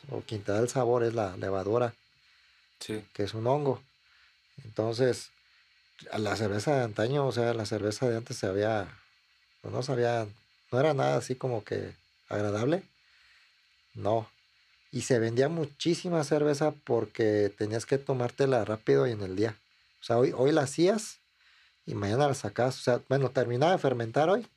o 0.10 0.22
quien 0.22 0.44
te 0.44 0.52
da 0.52 0.60
el 0.60 0.70
sabor 0.70 1.04
es 1.04 1.14
la 1.14 1.36
levadura, 1.38 1.94
que 2.86 3.24
es 3.24 3.34
un 3.34 3.48
hongo. 3.48 3.82
Entonces, 4.64 5.30
la 6.18 6.36
cerveza 6.36 6.76
de 6.76 6.84
antaño, 6.84 7.26
o 7.26 7.32
sea, 7.32 7.54
la 7.54 7.66
cerveza 7.66 8.10
de 8.10 8.18
antes 8.18 8.38
se 8.38 8.48
había, 8.48 8.88
pues, 9.62 9.74
no 9.74 9.84
sabía, 9.84 10.28
no 10.72 10.80
era 10.80 10.94
nada 10.94 11.18
así 11.18 11.36
como 11.36 11.64
que 11.64 11.94
agradable. 12.30 12.84
No. 13.96 14.30
Y 14.92 15.02
se 15.02 15.20
vendía 15.20 15.50
muchísima 15.50 16.24
cerveza 16.24 16.72
porque 16.72 17.54
tenías 17.58 17.86
que 17.86 17.98
tomártela 17.98 18.64
rápido 18.66 19.08
y 19.08 19.12
en 19.12 19.22
el 19.22 19.36
día. 19.36 19.56
O 20.02 20.04
sea, 20.04 20.18
hoy, 20.18 20.34
hoy 20.36 20.52
la 20.52 20.62
hacías 20.62 21.18
y 21.86 21.96
mañana 21.96 22.28
la 22.28 22.34
sacas. 22.34 22.78
O 22.80 22.82
sea, 22.82 23.02
bueno, 23.10 23.30
terminaba 23.32 23.72
de 23.72 23.78
fermentar 23.80 24.30
hoy 24.30 24.48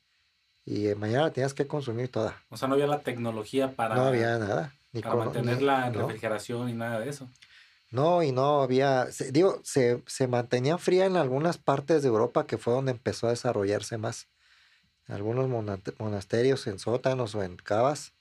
y 0.65 0.93
mañana 0.95 1.31
tenías 1.31 1.53
que 1.53 1.67
consumir 1.67 2.09
toda. 2.09 2.41
O 2.49 2.57
sea, 2.57 2.67
no 2.67 2.75
había 2.75 2.87
la 2.87 3.01
tecnología 3.01 3.71
para... 3.71 3.95
No 3.95 4.03
había 4.03 4.37
nada. 4.37 4.73
Ni 4.93 5.01
para 5.01 5.15
mantenerla 5.15 5.87
en 5.87 5.93
refrigeración 5.93 6.69
y 6.69 6.73
nada 6.73 6.99
de 6.99 7.09
eso. 7.09 7.29
No, 7.91 8.23
y 8.23 8.31
no 8.31 8.61
había, 8.61 9.07
digo, 9.31 9.59
se, 9.63 10.01
se, 10.07 10.27
mantenía 10.27 10.77
fría 10.77 11.05
en 11.05 11.17
algunas 11.17 11.57
partes 11.57 12.01
de 12.01 12.07
Europa 12.07 12.47
que 12.47 12.57
fue 12.57 12.73
donde 12.73 12.93
empezó 12.93 13.27
a 13.27 13.31
desarrollarse 13.31 13.97
más. 13.97 14.27
Algunos 15.07 15.49
monasterios 15.99 16.67
en 16.67 16.79
sótanos 16.79 17.35
o 17.35 17.43
en 17.43 17.57
cavas 17.57 18.13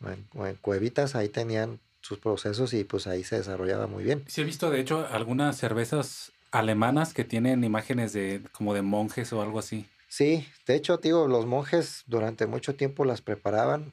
o 0.00 0.08
en, 0.08 0.26
o 0.34 0.46
en, 0.46 0.56
cuevitas, 0.56 1.14
ahí 1.14 1.28
tenían 1.28 1.78
sus 2.00 2.18
procesos 2.18 2.74
y 2.74 2.82
pues 2.82 3.06
ahí 3.06 3.22
se 3.22 3.36
desarrollaba 3.36 3.86
muy 3.86 4.02
bien. 4.02 4.24
Sí, 4.26 4.40
he 4.40 4.44
visto 4.44 4.70
de 4.70 4.80
hecho 4.80 5.06
algunas 5.10 5.56
cervezas 5.56 6.32
alemanas 6.50 7.14
que 7.14 7.24
tienen 7.24 7.62
imágenes 7.62 8.12
de 8.12 8.42
como 8.52 8.74
de 8.74 8.82
monjes 8.82 9.32
o 9.32 9.40
algo 9.40 9.60
así. 9.60 9.86
Sí, 10.08 10.48
de 10.66 10.76
hecho, 10.76 10.96
digo, 10.98 11.28
los 11.28 11.46
monjes 11.46 12.04
durante 12.06 12.46
mucho 12.46 12.74
tiempo 12.74 13.04
las 13.04 13.22
preparaban 13.22 13.92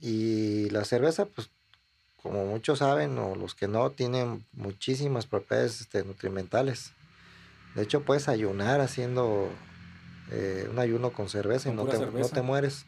y 0.00 0.68
la 0.70 0.84
cerveza, 0.84 1.26
pues, 1.26 1.50
como 2.24 2.46
muchos 2.46 2.78
saben, 2.78 3.18
o 3.18 3.34
los 3.34 3.54
que 3.54 3.68
no, 3.68 3.90
tienen 3.90 4.46
muchísimas 4.54 5.26
propiedades 5.26 5.82
este, 5.82 6.04
nutrimentales. 6.04 6.92
De 7.74 7.82
hecho, 7.82 8.00
puedes 8.00 8.28
ayunar 8.28 8.80
haciendo 8.80 9.50
eh, 10.30 10.66
un 10.70 10.78
ayuno 10.78 11.12
con 11.12 11.28
cerveza 11.28 11.68
y 11.68 11.74
no 11.74 11.84
te, 11.84 11.98
no 11.98 12.28
te, 12.30 12.40
mueres. 12.40 12.86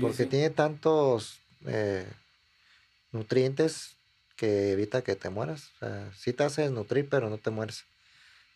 porque 0.00 0.24
tiene 0.24 0.48
tantos 0.48 1.38
eh, 1.66 2.06
nutrientes 3.12 3.96
que 4.36 4.72
evita 4.72 5.02
que 5.02 5.16
te 5.16 5.28
mueras. 5.28 5.68
O 5.74 5.78
sea, 5.80 6.10
sí 6.16 6.32
te 6.32 6.44
hace 6.44 6.70
nutrir, 6.70 7.10
pero 7.10 7.28
no 7.28 7.36
te 7.36 7.50
mueres. 7.50 7.84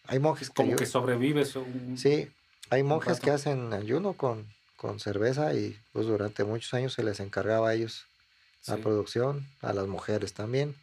Hay 0.06 0.18
monjes 0.18 0.48
que... 0.48 0.54
Como 0.54 0.76
que 0.76 0.86
sobrevives. 0.86 1.58
Sí, 1.96 2.30
hay 2.70 2.82
monjes 2.82 3.20
que 3.20 3.32
hacen 3.32 3.74
ayuno 3.74 4.14
con, 4.14 4.46
con 4.76 4.98
cerveza 4.98 5.52
y 5.52 5.78
pues 5.92 6.06
durante 6.06 6.44
muchos 6.44 6.72
años 6.72 6.94
se 6.94 7.02
les 7.02 7.20
encargaba 7.20 7.68
a 7.68 7.74
ellos 7.74 8.06
la 8.66 8.76
producción, 8.76 9.46
a 9.60 9.72
las 9.72 9.86
mujeres 9.86 10.32
también. 10.32 10.74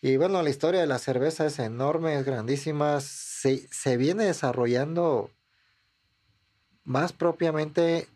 Y 0.00 0.16
bueno, 0.16 0.42
la 0.42 0.50
historia 0.50 0.80
de 0.80 0.86
la 0.86 0.98
cerveza 0.98 1.46
es 1.46 1.58
enorme, 1.58 2.18
es 2.18 2.24
grandísima. 2.24 3.00
Se, 3.00 3.68
se 3.70 3.96
viene 3.96 4.24
desarrollando 4.24 5.30
más 6.84 7.12
propiamente 7.12 8.08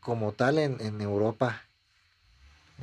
como 0.00 0.32
tal 0.32 0.58
en, 0.58 0.80
en 0.80 1.00
Europa. 1.00 1.62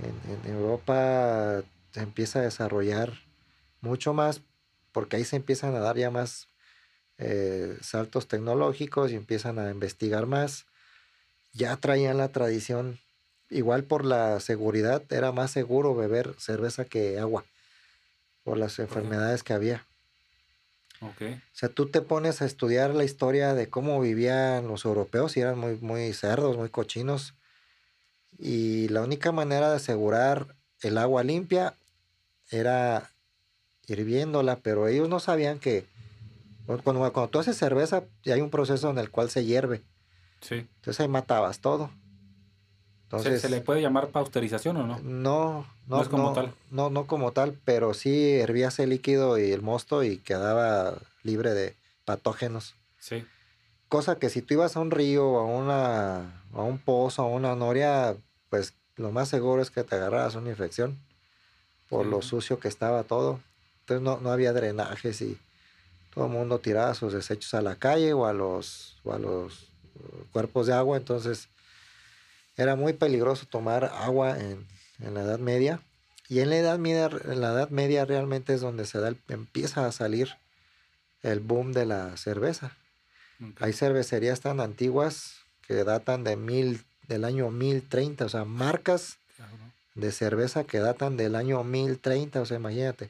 En, 0.01 0.33
en, 0.33 0.55
Europa 0.55 1.63
se 1.91 2.01
empieza 2.01 2.39
a 2.39 2.43
desarrollar 2.43 3.13
mucho 3.81 4.13
más 4.13 4.41
porque 4.91 5.17
ahí 5.17 5.25
se 5.25 5.35
empiezan 5.35 5.75
a 5.75 5.79
dar 5.79 5.97
ya 5.97 6.09
más 6.09 6.47
eh, 7.17 7.77
saltos 7.81 8.27
tecnológicos 8.27 9.11
y 9.11 9.15
empiezan 9.15 9.59
a 9.59 9.69
investigar 9.69 10.25
más. 10.25 10.65
Ya 11.53 11.77
traían 11.77 12.17
la 12.17 12.29
tradición, 12.29 12.99
igual 13.51 13.83
por 13.83 14.05
la 14.05 14.39
seguridad, 14.39 15.03
era 15.11 15.31
más 15.31 15.51
seguro 15.51 15.93
beber 15.93 16.33
cerveza 16.39 16.85
que 16.85 17.19
agua, 17.19 17.43
por 18.43 18.57
las 18.57 18.79
enfermedades 18.79 19.43
que 19.43 19.53
había. 19.53 19.85
Okay. 21.01 21.33
O 21.33 21.55
sea, 21.55 21.69
tú 21.69 21.87
te 21.87 22.01
pones 22.01 22.41
a 22.41 22.45
estudiar 22.45 22.95
la 22.95 23.03
historia 23.03 23.53
de 23.53 23.69
cómo 23.69 23.99
vivían 23.99 24.67
los 24.67 24.85
europeos 24.85 25.35
y 25.35 25.41
eran 25.41 25.59
muy, 25.59 25.75
muy 25.81 26.13
cerdos, 26.13 26.57
muy 26.57 26.69
cochinos. 26.69 27.33
Y 28.37 28.87
la 28.89 29.01
única 29.01 29.31
manera 29.31 29.69
de 29.69 29.75
asegurar 29.75 30.55
el 30.81 30.97
agua 30.97 31.23
limpia 31.23 31.75
era 32.49 33.09
hirviéndola, 33.87 34.59
pero 34.59 34.87
ellos 34.87 35.09
no 35.09 35.19
sabían 35.19 35.59
que 35.59 35.85
cuando, 36.65 37.11
cuando 37.11 37.29
tú 37.29 37.39
haces 37.39 37.57
cerveza, 37.57 38.03
hay 38.25 38.41
un 38.41 38.49
proceso 38.49 38.89
en 38.89 38.97
el 38.99 39.09
cual 39.09 39.29
se 39.29 39.43
hierve. 39.43 39.81
Sí. 40.41 40.55
Entonces 40.55 40.99
ahí 40.99 41.07
matabas 41.07 41.59
todo. 41.59 41.89
Entonces, 43.11 43.41
¿Se, 43.41 43.49
le 43.49 43.59
puede 43.59 43.81
llamar 43.81 44.07
pasteurización 44.07 44.77
o 44.77 44.87
no? 44.87 44.99
No, 44.99 45.65
no, 45.87 45.97
no 45.97 46.01
es 46.01 46.07
como 46.07 46.31
tal. 46.31 46.53
No, 46.69 46.89
no 46.89 47.07
como 47.07 47.33
tal, 47.33 47.57
pero 47.65 47.93
sí 47.93 48.35
hervías 48.35 48.79
el 48.79 48.91
líquido 48.91 49.37
y 49.37 49.51
el 49.51 49.61
mosto 49.61 50.03
y 50.03 50.17
quedaba 50.17 50.97
libre 51.21 51.53
de 51.53 51.75
patógenos. 52.05 52.75
Sí. 52.99 53.25
Cosa 53.89 54.17
que 54.17 54.29
si 54.29 54.41
tú 54.41 54.53
ibas 54.53 54.77
a 54.77 54.79
un 54.79 54.91
río, 54.91 55.39
a, 55.39 55.43
una, 55.43 56.41
a 56.53 56.61
un 56.61 56.77
pozo, 56.77 57.23
a 57.23 57.27
una 57.27 57.53
noria, 57.53 58.15
pues 58.49 58.75
lo 58.95 59.11
más 59.11 59.27
seguro 59.27 59.61
es 59.61 59.71
que 59.71 59.83
te 59.83 59.95
agarraras 59.95 60.35
una 60.35 60.49
infección 60.49 60.97
por 61.89 62.05
lo 62.05 62.21
sucio 62.21 62.59
que 62.59 62.69
estaba 62.69 63.03
todo. 63.03 63.41
Entonces 63.81 64.01
no, 64.01 64.21
no 64.21 64.31
había 64.31 64.53
drenajes 64.53 65.21
y 65.21 65.37
todo 66.13 66.27
el 66.27 66.31
mundo 66.31 66.59
tiraba 66.59 66.93
sus 66.93 67.11
desechos 67.11 67.53
a 67.53 67.61
la 67.61 67.75
calle 67.75 68.13
o 68.13 68.25
a 68.25 68.31
los, 68.31 68.95
a 69.11 69.17
los 69.17 69.63
uh, 69.95 70.31
cuerpos 70.31 70.67
de 70.67 70.73
agua, 70.73 70.95
entonces 70.95 71.49
era 72.57 72.75
muy 72.75 72.93
peligroso 72.93 73.45
tomar 73.45 73.85
agua 73.85 74.37
en, 74.37 74.67
la 74.99 75.21
Edad 75.21 75.39
Media. 75.39 75.81
Y 76.29 76.39
en 76.39 76.49
la 76.49 76.57
Edad 76.57 76.79
Media, 76.79 77.09
en 77.25 77.41
la 77.41 77.51
Edad 77.51 77.69
Media 77.69 78.05
realmente 78.05 78.53
es 78.53 78.61
donde 78.61 78.85
se 78.85 78.99
da 78.99 79.13
empieza 79.29 79.85
a 79.85 79.91
salir 79.91 80.37
el 81.23 81.39
boom 81.39 81.73
de 81.73 81.85
la 81.85 82.15
cerveza. 82.17 82.75
Hay 83.59 83.73
cervecerías 83.73 84.41
tan 84.41 84.59
antiguas 84.59 85.37
que 85.67 85.83
datan 85.83 86.23
de 86.23 86.35
mil, 86.35 86.83
del 87.07 87.25
año 87.25 87.49
1030, 87.49 88.25
o 88.25 88.29
sea, 88.29 88.45
marcas 88.45 89.17
de 89.95 90.11
cerveza 90.11 90.63
que 90.63 90.79
datan 90.79 91.17
del 91.17 91.35
año 91.35 91.63
1030, 91.63 92.41
o 92.41 92.45
sea, 92.45 92.57
imagínate. 92.57 93.09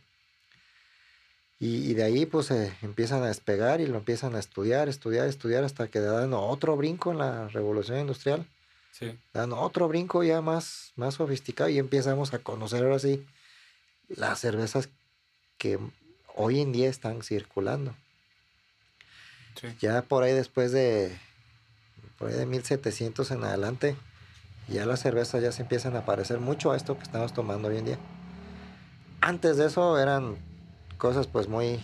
Y, 1.60 1.94
de 1.94 2.04
ahí 2.04 2.26
pues 2.26 2.48
se 2.48 2.74
empiezan 2.82 3.22
a 3.22 3.28
despegar 3.28 3.82
y 3.82 3.86
lo 3.88 4.00
empiezan 4.00 4.36
a 4.36 4.40
estudiar, 4.40 4.90
estudiar, 4.90 5.28
estudiar 5.28 5.64
hasta 5.64 5.90
que 5.90 6.00
dan 6.00 6.34
otro 6.34 6.76
brinco 6.76 7.12
en 7.12 7.20
la 7.20 7.50
revolución 7.50 8.00
industrial. 8.00 8.48
Sí. 8.92 9.18
Dan 9.34 9.54
otro 9.54 9.88
brinco 9.88 10.24
ya 10.24 10.42
más, 10.42 10.92
más 10.96 11.16
sofisticado 11.16 11.70
y 11.70 11.80
empezamos 11.80 12.34
a 12.34 12.40
conocer 12.40 12.84
ahora 12.84 13.00
sí 13.00 13.26
las 14.08 14.40
cervezas 14.40 14.90
que 15.58 15.80
hoy 16.36 16.60
en 16.60 16.72
día 16.72 16.90
están 16.90 17.22
circulando. 17.22 17.96
Sí. 19.60 19.68
Ya 19.80 20.02
por 20.02 20.24
ahí 20.24 20.34
después 20.34 20.72
de, 20.72 21.18
por 22.18 22.30
ahí 22.30 22.36
de 22.36 22.46
1700 22.46 23.32
en 23.32 23.44
adelante, 23.44 23.96
ya 24.68 24.86
las 24.86 25.02
cervezas 25.02 25.42
ya 25.42 25.52
se 25.52 25.64
empiezan 25.64 25.96
a 25.96 26.06
parecer 26.06 26.40
mucho 26.40 26.72
a 26.72 26.78
esto 26.78 26.98
que 26.98 27.04
estamos 27.04 27.34
tomando 27.34 27.68
hoy 27.68 27.78
en 27.78 27.86
día. 27.86 28.00
Antes 29.20 29.58
de 29.58 29.68
eso 29.68 30.00
eran 30.00 30.38
cosas 30.98 31.28
pues 31.28 31.48
muy, 31.48 31.80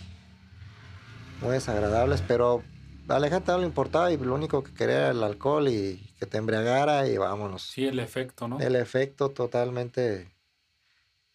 muy 1.40 1.52
desagradables, 1.52 2.22
pero 2.26 2.62
a 3.08 3.18
la 3.18 3.28
gente 3.28 3.52
no 3.52 3.58
le 3.58 3.66
importaba 3.66 4.12
y 4.12 4.16
lo 4.16 4.34
único 4.34 4.62
que 4.62 4.72
quería 4.72 4.96
era 4.96 5.10
el 5.10 5.22
alcohol 5.22 5.68
y 5.68 6.12
que 6.18 6.26
te 6.26 6.38
embriagara 6.38 7.06
y 7.08 7.16
vámonos. 7.16 7.62
Sí, 7.62 7.86
el 7.86 7.98
efecto, 8.00 8.48
¿no? 8.48 8.60
El 8.60 8.76
efecto 8.76 9.30
totalmente 9.30 10.28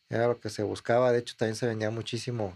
Era 0.09 0.27
lo 0.27 0.39
que 0.39 0.49
se 0.49 0.63
buscaba. 0.63 1.11
De 1.11 1.19
hecho, 1.19 1.35
también 1.37 1.55
se 1.55 1.67
vendía 1.67 1.89
muchísimo 1.89 2.55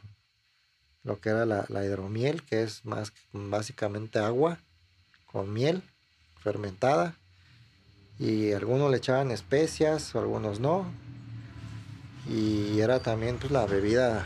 lo 1.04 1.20
que 1.20 1.30
era 1.30 1.46
la, 1.46 1.86
hidromiel, 1.86 2.44
que 2.44 2.64
es 2.64 2.86
más 2.86 3.14
básicamente 3.32 4.20
agua 4.20 4.60
con 5.26 5.52
miel 5.52 5.82
fermentada. 6.40 7.16
Y 8.20 8.52
algunos 8.52 8.92
le 8.92 8.98
echaban 8.98 9.32
especias, 9.32 10.14
o 10.16 10.20
algunos 10.20 10.60
no. 10.60 10.86
Y 12.30 12.82
era 12.82 13.00
también 13.00 13.38
pues, 13.38 13.52
la 13.52 13.66
bebida 13.66 14.26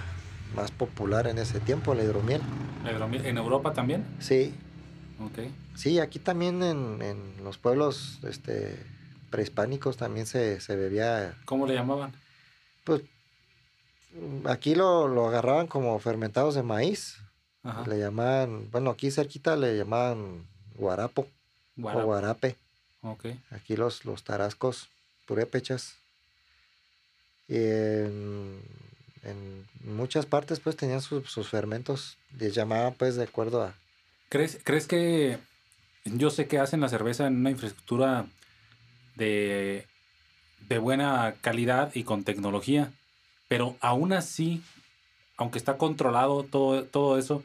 más 0.55 0.71
popular 0.71 1.27
en 1.27 1.37
ese 1.37 1.59
tiempo, 1.59 1.93
la 1.93 2.03
hidromiel. 2.03 2.41
¿La 2.83 2.91
hidromiel 2.91 3.25
en 3.25 3.37
Europa 3.37 3.73
también? 3.73 4.05
Sí. 4.19 4.53
Sí, 5.75 5.99
aquí 5.99 6.19
también 6.19 6.63
en, 6.63 7.01
en 7.01 7.43
los 7.43 7.57
pueblos 7.57 8.19
este, 8.23 8.77
prehispánicos 9.29 9.97
también 9.97 10.25
se, 10.25 10.59
se, 10.61 10.75
bebía. 10.75 11.37
¿Cómo 11.45 11.65
le 11.65 11.73
llamaban? 11.73 12.13
Pues 12.83 13.01
aquí 14.45 14.75
lo, 14.75 15.07
lo 15.07 15.27
agarraban 15.27 15.67
como 15.67 15.97
fermentados 15.99 16.55
de 16.55 16.63
maíz. 16.63 17.17
Le 17.85 17.99
llamaban, 17.99 18.69
bueno, 18.71 18.89
aquí 18.89 19.11
cerquita 19.11 19.55
le 19.55 19.77
llamaban 19.77 20.47
guarapo, 20.75 21.27
o 21.81 22.01
guarape. 22.01 22.55
Okay. 23.03 23.39
Aquí 23.51 23.75
los, 23.75 24.03
los 24.05 24.23
tarascos 24.23 24.87
purépechas. 25.27 25.95
Y 27.47 27.57
en, 27.57 28.61
en 29.23 29.67
muchas 29.83 30.25
partes 30.25 30.59
pues 30.59 30.75
tenían 30.75 31.01
sus, 31.01 31.29
sus 31.29 31.49
fermentos. 31.49 32.17
Les 32.39 32.55
llamaban 32.55 32.95
pues 32.95 33.15
de 33.15 33.23
acuerdo 33.25 33.61
a, 33.61 33.75
¿Crees, 34.31 34.61
¿Crees 34.63 34.87
que 34.87 35.39
yo 36.05 36.29
sé 36.29 36.47
que 36.47 36.57
hacen 36.57 36.79
la 36.79 36.87
cerveza 36.87 37.27
en 37.27 37.35
una 37.35 37.51
infraestructura 37.51 38.27
de, 39.17 39.85
de 40.69 40.77
buena 40.77 41.35
calidad 41.41 41.91
y 41.95 42.05
con 42.05 42.23
tecnología, 42.23 42.93
pero 43.49 43.75
aún 43.81 44.13
así, 44.13 44.63
aunque 45.35 45.57
está 45.57 45.75
controlado 45.75 46.43
todo, 46.43 46.85
todo 46.85 47.17
eso, 47.17 47.43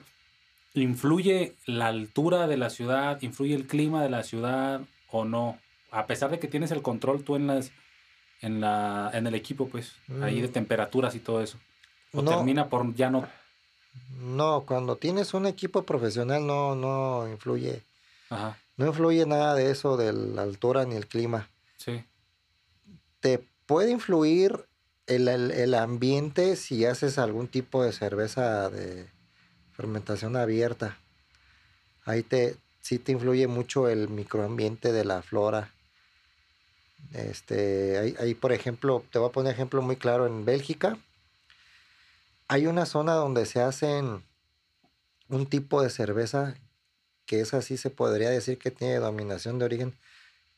¿influye 0.74 1.54
la 1.66 1.88
altura 1.88 2.46
de 2.46 2.56
la 2.56 2.70
ciudad, 2.70 3.20
influye 3.20 3.56
el 3.56 3.66
clima 3.66 4.00
de 4.04 4.10
la 4.10 4.22
ciudad 4.22 4.82
o 5.10 5.24
no? 5.24 5.58
A 5.90 6.06
pesar 6.06 6.30
de 6.30 6.38
que 6.38 6.46
tienes 6.46 6.70
el 6.70 6.82
control 6.82 7.24
tú 7.24 7.34
en 7.34 7.48
las 7.48 7.72
en 8.42 8.60
la 8.60 9.10
en 9.12 9.26
el 9.26 9.34
equipo 9.34 9.66
pues 9.66 9.96
ahí 10.22 10.40
de 10.40 10.46
mm. 10.46 10.52
temperaturas 10.52 11.16
y 11.16 11.18
todo 11.18 11.42
eso. 11.42 11.58
O 12.12 12.22
termina 12.22 12.68
por 12.68 12.94
ya 12.94 13.10
no 13.10 13.26
no, 14.18 14.64
cuando 14.66 14.96
tienes 14.96 15.34
un 15.34 15.46
equipo 15.46 15.84
profesional 15.84 16.46
no, 16.46 16.74
no 16.74 17.28
influye. 17.28 17.82
No 18.76 18.86
influye 18.86 19.24
nada 19.24 19.54
de 19.54 19.70
eso, 19.70 19.96
de 19.96 20.12
la 20.12 20.42
altura 20.42 20.84
ni 20.84 20.96
el 20.96 21.06
clima. 21.06 21.48
Sí. 21.76 22.04
Te 23.20 23.46
puede 23.66 23.90
influir 23.90 24.66
el, 25.06 25.74
ambiente 25.74 26.56
si 26.56 26.84
haces 26.84 27.18
algún 27.18 27.48
tipo 27.48 27.84
de 27.84 27.92
cerveza 27.92 28.68
de 28.68 29.08
fermentación 29.72 30.36
abierta. 30.36 30.98
Ahí 32.04 32.22
te, 32.22 32.56
sí 32.80 32.98
te 32.98 33.12
influye 33.12 33.46
mucho 33.46 33.88
el 33.88 34.08
microambiente 34.08 34.92
de 34.92 35.04
la 35.04 35.22
flora. 35.22 35.72
Este, 37.12 37.98
ahí, 37.98 38.16
ahí, 38.18 38.34
por 38.34 38.52
ejemplo, 38.52 39.04
te 39.10 39.18
voy 39.18 39.28
a 39.28 39.32
poner 39.32 39.54
ejemplo 39.54 39.80
muy 39.82 39.96
claro 39.96 40.26
en 40.26 40.44
Bélgica 40.44 40.98
hay 42.48 42.66
una 42.66 42.86
zona 42.86 43.14
donde 43.14 43.46
se 43.46 43.60
hacen 43.60 44.22
un 45.28 45.46
tipo 45.46 45.82
de 45.82 45.90
cerveza 45.90 46.54
que 47.26 47.40
es 47.40 47.54
así, 47.54 47.76
se 47.76 47.90
podría 47.90 48.30
decir 48.30 48.58
que 48.58 48.70
tiene 48.70 48.96
dominación 48.96 49.58
de 49.58 49.64
origen, 49.64 49.94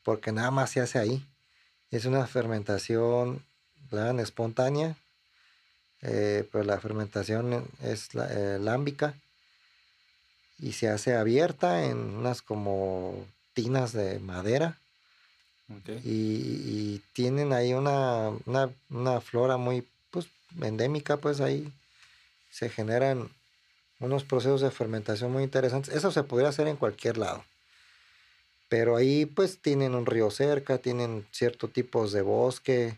porque 0.03 0.31
nada 0.31 0.51
más 0.51 0.69
se 0.69 0.81
hace 0.81 0.99
ahí. 0.99 1.25
Es 1.89 2.05
una 2.05 2.27
fermentación 2.27 3.43
espontánea, 4.19 4.95
eh, 6.03 6.47
pero 6.51 6.63
la 6.63 6.79
fermentación 6.79 7.67
es 7.81 8.09
eh, 8.13 8.59
lámbica 8.61 9.15
y 10.59 10.73
se 10.73 10.89
hace 10.89 11.15
abierta 11.15 11.85
en 11.85 11.97
unas 11.97 12.43
como 12.43 13.25
tinas 13.53 13.93
de 13.93 14.19
madera. 14.19 14.77
Y, 16.03 16.99
tienen 17.13 17.53
ahí 17.53 17.73
una, 17.73 18.29
una, 18.45 18.71
una 18.89 19.21
flora 19.21 19.57
muy 19.57 19.81
pues, 19.81 19.98
endémica, 20.61 21.17
pues 21.17 21.41
ahí 21.41 21.71
se 22.51 22.69
generan 22.69 23.29
unos 23.99 24.23
procesos 24.23 24.61
de 24.61 24.71
fermentación 24.71 25.31
muy 25.31 25.43
interesantes. 25.43 25.93
Eso 25.93 26.11
se 26.11 26.23
podría 26.23 26.49
hacer 26.49 26.67
en 26.67 26.77
cualquier 26.77 27.17
lado. 27.17 27.43
Pero 28.69 28.95
ahí 28.95 29.25
pues 29.25 29.61
tienen 29.61 29.95
un 29.95 30.05
río 30.05 30.29
cerca, 30.29 30.77
tienen 30.77 31.25
ciertos 31.31 31.73
tipos 31.73 32.11
de 32.11 32.21
bosque, 32.21 32.97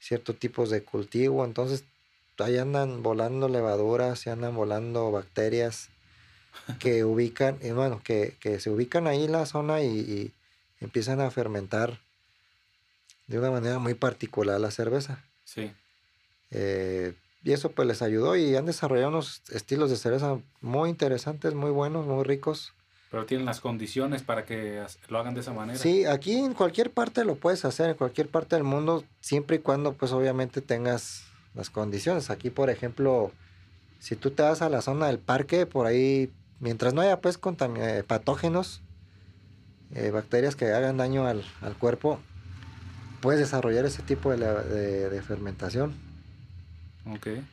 ciertos 0.00 0.38
tipos 0.38 0.70
de 0.70 0.82
cultivo, 0.82 1.44
entonces 1.44 1.84
ahí 2.38 2.58
andan 2.58 3.02
volando 3.02 3.48
levaduras 3.48 4.26
y 4.26 4.30
andan 4.30 4.56
volando 4.56 5.10
bacterias 5.12 5.90
que 6.80 7.04
ubican, 7.04 7.58
y 7.62 7.70
bueno, 7.70 8.02
que, 8.02 8.36
se 8.58 8.70
ubican 8.70 9.06
ahí 9.06 9.24
en 9.24 9.32
la 9.32 9.46
zona 9.46 9.82
y, 9.82 10.32
empiezan 10.80 11.20
a 11.20 11.30
fermentar 11.30 11.98
de 13.26 13.38
una 13.38 13.50
manera 13.50 13.78
muy 13.78 13.94
particular 13.94 14.60
la 14.60 14.70
cerveza. 14.70 15.24
Sí. 15.44 15.72
Eh, 16.50 17.14
y 17.44 17.52
eso 17.52 17.70
pues 17.72 17.86
les 17.86 18.00
ayudó 18.00 18.36
y 18.36 18.56
han 18.56 18.64
desarrollado 18.64 19.10
unos 19.10 19.42
estilos 19.50 19.90
de 19.90 19.96
cerveza 19.96 20.38
muy 20.62 20.88
interesantes, 20.88 21.54
muy 21.54 21.70
buenos, 21.70 22.06
muy 22.06 22.24
ricos. 22.24 22.72
Pero 23.10 23.26
tienen 23.26 23.44
las 23.44 23.60
condiciones 23.60 24.22
para 24.22 24.46
que 24.46 24.82
lo 25.08 25.18
hagan 25.18 25.34
de 25.34 25.40
esa 25.40 25.52
manera. 25.52 25.78
Sí, 25.78 26.06
aquí 26.06 26.36
en 26.36 26.54
cualquier 26.54 26.90
parte 26.90 27.24
lo 27.24 27.36
puedes 27.36 27.66
hacer, 27.66 27.90
en 27.90 27.96
cualquier 27.96 28.28
parte 28.28 28.56
del 28.56 28.64
mundo, 28.64 29.04
siempre 29.20 29.56
y 29.56 29.58
cuando 29.58 29.92
pues 29.92 30.10
obviamente 30.12 30.62
tengas 30.62 31.24
las 31.54 31.68
condiciones. 31.68 32.30
Aquí, 32.30 32.48
por 32.48 32.70
ejemplo, 32.70 33.30
si 34.00 34.16
tú 34.16 34.30
te 34.30 34.42
vas 34.42 34.62
a 34.62 34.70
la 34.70 34.80
zona 34.80 35.08
del 35.08 35.18
parque, 35.18 35.66
por 35.66 35.86
ahí, 35.86 36.32
mientras 36.60 36.94
no 36.94 37.02
haya 37.02 37.20
pues 37.20 37.38
eh, 37.76 38.04
patógenos, 38.06 38.80
eh, 39.94 40.10
bacterias 40.10 40.56
que 40.56 40.72
hagan 40.72 40.96
daño 40.96 41.26
al, 41.26 41.44
cuerpo, 41.78 42.18
puedes 43.20 43.38
desarrollar 43.38 43.84
ese 43.84 44.02
tipo 44.02 44.34
de 44.34 45.22
fermentación. 45.24 46.03
Okay. 47.06 47.46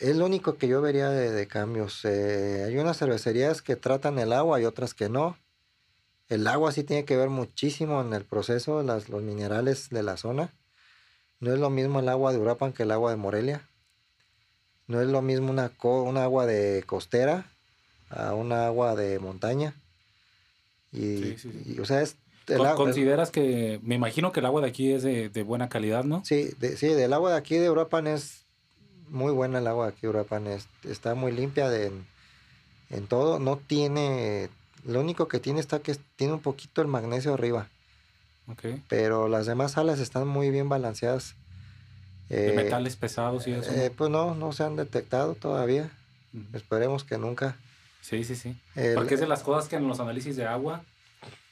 Es 0.00 0.16
lo 0.16 0.26
único 0.26 0.56
que 0.56 0.68
yo 0.68 0.80
vería 0.80 1.08
de, 1.08 1.46
cambios. 1.46 2.04
Eh, 2.04 2.64
hay 2.66 2.76
unas 2.78 2.98
cervecerías 2.98 3.62
que 3.62 3.76
tratan 3.76 4.18
el 4.18 4.32
agua 4.32 4.60
y 4.60 4.64
otras 4.64 4.94
que 4.94 5.08
no. 5.08 5.38
El 6.28 6.46
agua 6.46 6.72
sí 6.72 6.84
tiene 6.84 7.04
que 7.04 7.16
ver 7.16 7.28
muchísimo 7.28 8.00
en 8.00 8.12
el 8.12 8.24
proceso, 8.24 8.82
las, 8.82 9.08
los 9.08 9.22
minerales 9.22 9.90
de 9.90 10.02
la 10.02 10.16
zona. 10.16 10.52
No 11.40 11.52
es 11.52 11.58
lo 11.60 11.70
mismo 11.70 12.00
el 12.00 12.08
agua 12.08 12.32
de 12.32 12.38
Urapan 12.38 12.72
que 12.72 12.84
el 12.84 12.90
agua 12.90 13.10
de 13.10 13.16
Morelia. 13.16 13.68
No 14.86 15.00
es 15.00 15.08
lo 15.08 15.22
mismo 15.22 15.50
una, 15.50 15.72
un 15.82 16.16
agua 16.16 16.46
de 16.46 16.82
costera 16.86 17.46
a 18.10 18.34
una 18.34 18.66
agua 18.66 18.96
de 18.96 19.18
montaña. 19.18 19.74
Y, 20.92 21.36
o 21.80 21.84
sea, 21.84 22.02
es 22.02 22.16
¿Consideras 22.76 23.30
que, 23.30 23.80
me 23.82 23.94
imagino 23.94 24.30
que 24.30 24.40
el 24.40 24.46
agua 24.46 24.60
de 24.60 24.68
aquí 24.68 24.92
es 24.92 25.02
de, 25.02 25.42
buena 25.42 25.68
calidad, 25.68 26.04
¿no? 26.04 26.22
Sí, 26.24 26.50
sí, 26.76 26.88
del 26.88 27.12
agua 27.12 27.32
de 27.32 27.38
aquí 27.38 27.56
de 27.56 27.70
Urapan 27.70 28.06
es 28.06 28.43
muy 29.08 29.32
buena 29.32 29.58
el 29.58 29.66
agua 29.66 29.88
aquí, 29.88 30.06
Urapan. 30.06 30.46
está 30.84 31.14
muy 31.14 31.32
limpia 31.32 31.68
de, 31.68 31.92
en, 32.90 33.06
todo. 33.06 33.38
No 33.38 33.56
tiene. 33.56 34.50
Lo 34.84 35.00
único 35.00 35.28
que 35.28 35.40
tiene 35.40 35.60
está 35.60 35.78
que 35.78 35.96
tiene 36.16 36.34
un 36.34 36.40
poquito 36.40 36.82
el 36.82 36.88
magnesio 36.88 37.34
arriba. 37.34 37.68
Okay. 38.46 38.82
Pero 38.88 39.28
las 39.28 39.46
demás 39.46 39.72
salas 39.72 40.00
están 40.00 40.28
muy 40.28 40.50
bien 40.50 40.68
balanceadas. 40.68 41.34
¿De 42.28 42.52
eh, 42.52 42.56
metales 42.56 42.96
pesados 42.96 43.46
y 43.46 43.52
eso? 43.52 43.70
Eh, 43.70 43.90
pues 43.96 44.10
no, 44.10 44.34
no 44.34 44.52
se 44.52 44.64
han 44.64 44.76
detectado 44.76 45.34
todavía. 45.34 45.90
Esperemos 46.52 47.04
que 47.04 47.16
nunca. 47.16 47.56
Sí, 48.00 48.24
sí, 48.24 48.36
sí. 48.36 48.56
Porque 48.94 49.14
es 49.14 49.20
de 49.20 49.26
las 49.26 49.42
cosas 49.42 49.68
que 49.68 49.76
en 49.76 49.88
los 49.88 50.00
análisis 50.00 50.36
de 50.36 50.44
agua 50.44 50.82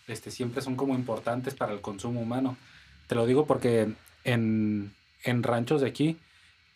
este, 0.08 0.30
siempre 0.30 0.60
son 0.60 0.76
como 0.76 0.94
importantes 0.94 1.54
para 1.54 1.72
el 1.72 1.80
consumo 1.80 2.20
humano. 2.20 2.56
Te 3.06 3.14
lo 3.14 3.24
digo 3.26 3.46
porque 3.46 3.94
en, 4.24 4.92
en 5.24 5.42
ranchos 5.42 5.80
de 5.80 5.88
aquí 5.88 6.18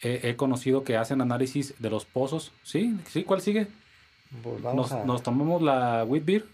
he, 0.01 0.37
conocido 0.37 0.85
que 0.85 0.97
hacen 0.97 1.21
análisis 1.21 1.75
de 1.79 1.91
los 1.91 2.05
pozos. 2.05 2.53
¿Sí? 2.63 2.99
¿Sí? 3.11 3.25
¿Cuál 3.25 3.41
sigue? 3.41 3.69
Pues 4.43 4.61
nos, 4.63 5.23
tomamos 5.23 5.63
la 5.63 6.05
wheat 6.05 6.25
beer. 6.25 6.45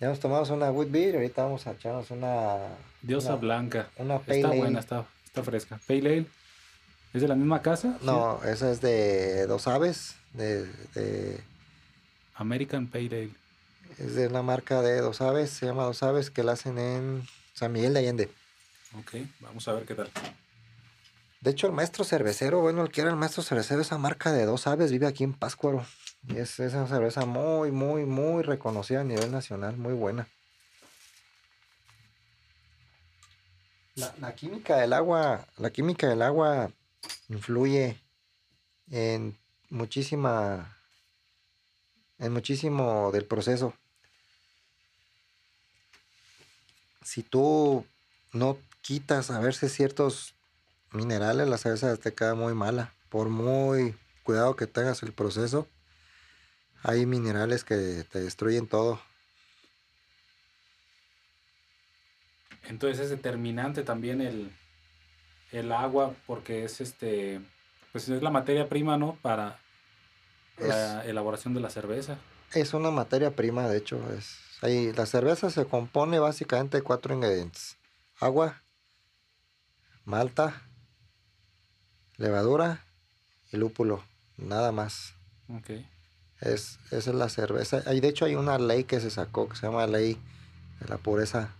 Ya 0.00 0.08
nos 0.08 0.20
tomamos 0.20 0.50
una 0.50 0.70
wheat 0.70 0.90
beer 0.90 1.14
y 1.14 1.16
ahorita 1.18 1.44
vamos 1.44 1.66
a 1.66 1.72
echarnos 1.72 2.10
una... 2.10 2.56
Diosa 3.02 3.36
blanca. 3.36 3.88
Una 3.96 4.16
Está 4.16 4.48
buena, 4.48 4.80
está, 4.80 5.06
está 5.24 5.42
fresca. 5.42 5.80
Pale 5.86 5.98
Ale. 6.00 6.26
¿Es 7.12 7.22
de 7.22 7.28
la 7.28 7.34
misma 7.34 7.60
casa? 7.60 7.98
No, 8.02 8.42
esa 8.44 8.70
es 8.70 8.80
de 8.80 9.46
Dos 9.46 9.66
Aves, 9.66 10.14
de, 10.32 11.40
American 12.34 12.86
Pale 12.86 13.06
Ale. 13.06 13.30
Es 13.98 14.14
de 14.14 14.28
una 14.28 14.42
marca 14.42 14.80
de 14.80 15.00
Dos 15.00 15.20
Aves, 15.20 15.50
se 15.50 15.66
llama 15.66 15.84
Dos 15.84 16.02
Aves, 16.02 16.30
que 16.30 16.44
la 16.44 16.52
hacen 16.52 16.78
en 16.78 17.26
San 17.52 17.72
Miguel 17.72 17.94
de 17.94 17.98
Allende. 17.98 18.28
Ok, 18.98 19.16
vamos 19.40 19.66
a 19.66 19.72
ver 19.72 19.84
qué 19.84 19.94
tal. 19.94 20.10
De 21.40 21.50
hecho, 21.50 21.66
el 21.66 21.72
maestro 21.72 22.04
cervecero, 22.04 22.60
bueno, 22.60 22.82
el 22.82 22.90
que 22.90 23.00
era 23.00 23.10
el 23.10 23.16
maestro 23.16 23.42
cervecero, 23.42 23.80
esa 23.80 23.96
marca 23.96 24.30
de 24.30 24.44
dos 24.44 24.66
aves 24.66 24.92
vive 24.92 25.06
aquí 25.06 25.24
en 25.24 25.32
Páscuaro. 25.32 25.86
Y 26.28 26.36
es, 26.36 26.60
esa 26.60 26.86
cerveza 26.86 27.24
muy, 27.24 27.70
muy, 27.70 28.04
muy 28.04 28.42
reconocida 28.42 29.00
a 29.00 29.04
nivel 29.04 29.32
nacional, 29.32 29.78
muy 29.78 29.94
buena. 29.94 30.28
La, 34.18 34.34
química 34.34 34.76
del 34.76 34.92
agua, 34.92 35.46
la 35.56 35.70
química 35.70 36.08
del 36.08 36.22
agua 36.22 36.70
influye 37.28 37.98
en 38.90 39.38
muchísima, 39.70 40.76
en 42.18 42.32
muchísimo 42.32 43.10
del 43.12 43.24
proceso. 43.24 43.74
Si 47.02 47.22
tú 47.22 47.86
no 48.32 48.58
quitas 48.82 49.30
a 49.30 49.40
verse 49.40 49.68
ciertos 49.68 50.34
minerales, 50.92 51.48
la 51.48 51.58
cerveza 51.58 51.96
te 51.96 52.14
queda 52.14 52.34
muy 52.34 52.54
mala. 52.54 52.92
Por 53.08 53.28
muy 53.28 53.94
cuidado 54.22 54.56
que 54.56 54.66
tengas 54.66 55.02
el 55.02 55.12
proceso, 55.12 55.66
hay 56.82 57.06
minerales 57.06 57.64
que 57.64 58.04
te 58.10 58.20
destruyen 58.20 58.66
todo. 58.66 59.00
Entonces 62.68 63.00
es 63.00 63.10
determinante 63.10 63.82
también 63.82 64.20
el, 64.20 64.52
el 65.50 65.72
agua 65.72 66.14
porque 66.26 66.64
es 66.64 66.80
este 66.80 67.40
pues 67.92 68.08
es 68.08 68.22
la 68.22 68.30
materia 68.30 68.68
prima, 68.68 68.96
¿no? 68.96 69.16
Para 69.20 69.58
la 70.58 71.04
elaboración 71.04 71.54
de 71.54 71.60
la 71.60 71.70
cerveza. 71.70 72.18
Es 72.52 72.74
una 72.74 72.90
materia 72.90 73.34
prima, 73.34 73.68
de 73.68 73.78
hecho. 73.78 74.00
Es, 74.16 74.38
ahí, 74.62 74.92
la 74.92 75.06
cerveza 75.06 75.50
se 75.50 75.64
compone 75.64 76.18
básicamente 76.18 76.78
de 76.78 76.82
cuatro 76.82 77.14
ingredientes. 77.14 77.76
Agua, 78.20 78.62
malta, 80.04 80.62
levadura 82.20 82.84
y 83.50 83.56
lúpulo. 83.56 84.04
Nada 84.36 84.70
más. 84.70 85.14
Ok. 85.48 85.70
Es, 86.40 86.78
esa 86.90 87.10
es 87.10 87.16
la 87.16 87.28
cerveza. 87.28 87.80
De 87.80 88.08
hecho, 88.08 88.24
hay 88.24 88.36
una 88.36 88.58
ley 88.58 88.84
que 88.84 89.00
se 89.00 89.10
sacó 89.10 89.48
que 89.48 89.56
se 89.56 89.66
llama 89.66 89.86
Ley 89.86 90.16
de 90.80 90.88
la 90.88 90.98
Pureza. 90.98 91.54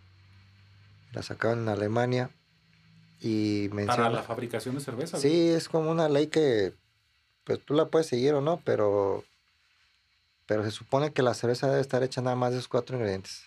La 1.13 1.23
sacaron 1.23 1.61
en 1.61 1.69
Alemania 1.69 2.31
y 3.21 3.69
menciona... 3.73 4.05
Para 4.05 4.11
la 4.11 4.23
fabricación 4.23 4.77
de 4.77 4.81
cerveza. 4.81 5.19
Sí, 5.19 5.49
es 5.49 5.69
como 5.69 5.91
una 5.91 6.09
ley 6.09 6.29
que 6.29 6.73
pues 7.45 7.59
tú 7.65 7.75
la 7.75 7.87
puedes 7.87 8.07
seguir 8.07 8.35
o 8.35 8.41
no, 8.41 8.61
pero 8.65 9.25
pero 10.47 10.65
se 10.65 10.71
supone 10.71 11.13
que 11.13 11.23
la 11.23 11.35
cerveza 11.35 11.69
debe 11.69 11.81
estar 11.81 12.03
hecha 12.03 12.21
nada 12.21 12.37
más 12.37 12.51
de 12.51 12.59
esos 12.59 12.69
cuatro 12.69 12.97
ingredientes. 12.97 13.45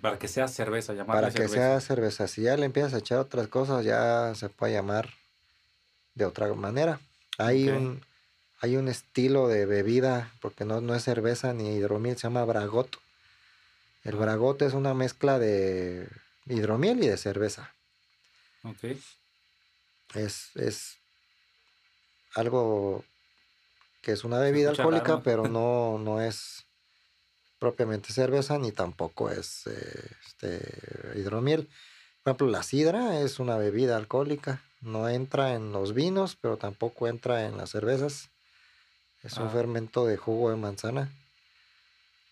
Para 0.00 0.18
que 0.18 0.26
sea 0.26 0.48
cerveza, 0.48 0.94
llamarla 0.94 1.28
Para 1.28 1.34
que 1.34 1.48
sea 1.48 1.78
cerveza. 1.80 2.28
Si 2.28 2.42
ya 2.42 2.56
le 2.56 2.64
empiezas 2.64 2.94
a 2.94 2.98
echar 2.98 3.18
otras 3.18 3.48
cosas, 3.48 3.84
ya 3.84 4.34
se 4.34 4.48
puede 4.48 4.72
llamar 4.72 5.10
de 6.14 6.24
otra 6.24 6.52
manera. 6.54 7.00
Hay 7.38 7.68
un 7.68 8.02
hay 8.62 8.76
un 8.76 8.88
estilo 8.88 9.48
de 9.48 9.64
bebida, 9.64 10.30
porque 10.42 10.66
no, 10.66 10.82
no 10.82 10.94
es 10.94 11.02
cerveza 11.02 11.54
ni 11.54 11.76
hidromiel, 11.76 12.16
se 12.16 12.24
llama 12.24 12.44
bragot. 12.44 12.98
El 14.04 14.16
bragot 14.16 14.60
es 14.62 14.74
una 14.74 14.92
mezcla 14.92 15.38
de 15.38 16.06
hidromiel 16.46 17.02
y 17.02 17.08
de 17.08 17.16
cerveza. 17.16 17.72
Ok. 18.62 18.96
Es, 20.14 20.54
es 20.56 20.98
algo 22.34 23.02
que 24.02 24.12
es 24.12 24.24
una 24.24 24.38
bebida 24.38 24.70
alcohólica, 24.70 25.22
pero 25.22 25.48
no, 25.48 25.98
no 26.02 26.20
es 26.20 26.64
propiamente 27.58 28.12
cerveza 28.12 28.58
ni 28.58 28.72
tampoco 28.72 29.30
es 29.30 29.66
eh, 29.66 30.10
este, 30.26 31.18
hidromiel. 31.18 31.66
Por 32.22 32.32
ejemplo, 32.32 32.48
la 32.48 32.62
sidra 32.62 33.20
es 33.20 33.38
una 33.38 33.56
bebida 33.56 33.96
alcohólica, 33.96 34.62
no 34.80 35.08
entra 35.08 35.54
en 35.54 35.72
los 35.72 35.94
vinos, 35.94 36.36
pero 36.40 36.56
tampoco 36.56 37.08
entra 37.08 37.46
en 37.46 37.56
las 37.56 37.70
cervezas. 37.70 38.30
Es 39.22 39.36
un 39.36 39.48
ah. 39.48 39.50
fermento 39.50 40.06
de 40.06 40.16
jugo 40.16 40.50
de 40.50 40.56
manzana. 40.56 41.12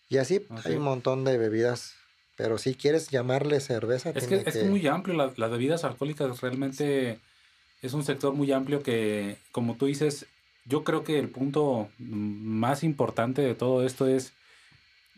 Y 0.09 0.17
así 0.17 0.45
hay 0.65 0.75
un 0.75 0.83
montón 0.83 1.23
de 1.23 1.37
bebidas 1.37 1.93
pero 2.39 2.57
si 2.57 2.73
quieres 2.73 3.09
llamarle 3.09 3.59
cerveza... 3.59 4.11
Es 4.11 4.25
que, 4.25 4.43
es 4.45 4.63
muy 4.63 4.87
amplio, 4.87 5.13
las 5.13 5.51
bebidas 5.51 5.83
alcohólicas 5.83 6.39
realmente 6.39 7.19
es 7.81 7.93
un 7.93 8.05
sector 8.05 8.33
muy 8.33 8.53
amplio 8.53 8.81
que, 8.81 9.35
como 9.51 9.75
tú 9.75 9.87
dices, 9.87 10.25
yo 10.63 10.85
creo 10.85 11.03
que 11.03 11.19
el 11.19 11.27
punto 11.27 11.89
más 11.97 12.85
importante 12.85 13.41
de 13.41 13.55
todo 13.55 13.85
esto 13.85 14.07
es 14.07 14.31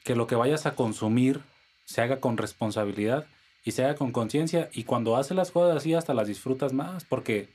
que 0.04 0.16
lo 0.16 0.26
que 0.26 0.34
vayas 0.34 0.66
a 0.66 0.74
consumir 0.74 1.42
se 1.86 2.02
haga 2.02 2.20
con 2.20 2.38
responsabilidad 2.38 3.28
y 3.64 3.72
se 3.72 3.84
haga 3.84 3.96
con 3.96 4.12
conciencia 4.12 4.70
y 4.74 4.84
cuando 4.84 5.18
haces 5.18 5.38
las 5.38 5.52
cosas 5.52 5.78
así 5.78 5.94
hasta 5.94 6.14
las 6.14 6.28
disfrutas 6.28 6.74
más 6.74 7.06
porque 7.06 7.50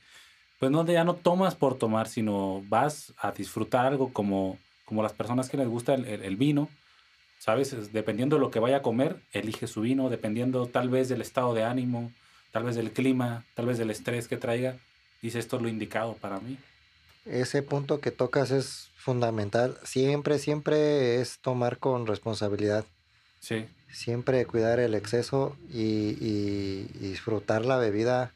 pues 0.59 0.71
no 0.71 0.85
ya 0.85 1.03
no 1.03 1.15
tomas 1.15 1.55
por 1.55 1.77
tomar 1.77 2.07
sino 2.07 2.63
vas 2.69 3.13
a 3.17 3.31
disfrutar 3.31 3.85
algo 3.85 4.13
como 4.13 4.57
como 4.85 5.03
las 5.03 5.13
personas 5.13 5.49
que 5.49 5.57
les 5.57 5.67
gusta 5.67 5.95
el 5.95 6.35
vino 6.37 6.69
¿sabes? 7.39 7.93
Dependiendo 7.93 8.35
de 8.35 8.41
lo 8.41 8.51
que 8.51 8.59
vaya 8.59 8.77
a 8.77 8.81
comer, 8.81 9.21
elige 9.31 9.67
su 9.67 9.81
vino, 9.81 10.09
dependiendo 10.09 10.67
tal 10.67 10.89
vez 10.89 11.09
del 11.09 11.21
estado 11.21 11.53
de 11.53 11.63
ánimo, 11.63 12.11
tal 12.51 12.63
vez 12.63 12.75
del 12.75 12.91
clima, 12.91 13.45
tal 13.53 13.67
vez 13.67 13.77
del 13.77 13.91
estrés 13.91 14.27
que 14.27 14.37
traiga, 14.37 14.77
dice 15.21 15.39
esto 15.39 15.57
es 15.57 15.61
lo 15.61 15.69
indicado 15.69 16.15
para 16.15 16.39
mí. 16.39 16.57
Ese 17.25 17.61
punto 17.61 17.99
que 17.99 18.11
tocas 18.11 18.51
es 18.51 18.89
fundamental. 18.95 19.77
Siempre, 19.83 20.39
siempre 20.39 21.19
es 21.19 21.39
tomar 21.39 21.77
con 21.77 22.07
responsabilidad. 22.07 22.85
Sí. 23.39 23.65
Siempre 23.91 24.45
cuidar 24.45 24.79
el 24.79 24.93
exceso 24.93 25.55
y, 25.71 26.17
y 26.19 26.83
disfrutar 26.99 27.65
la 27.65 27.77
bebida 27.77 28.31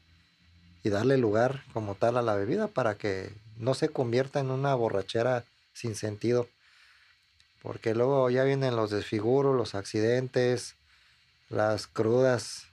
y 0.82 0.90
darle 0.90 1.16
lugar 1.18 1.62
como 1.72 1.94
tal 1.94 2.16
a 2.16 2.22
la 2.22 2.34
bebida 2.34 2.68
para 2.68 2.96
que 2.96 3.30
no 3.58 3.74
se 3.74 3.88
convierta 3.88 4.40
en 4.40 4.50
una 4.50 4.74
borrachera 4.74 5.44
sin 5.72 5.94
sentido 5.94 6.48
porque 7.62 7.94
luego 7.94 8.28
ya 8.28 8.42
vienen 8.44 8.76
los 8.76 8.90
desfiguros, 8.90 9.56
los 9.56 9.74
accidentes, 9.76 10.74
las 11.48 11.86
crudas, 11.86 12.66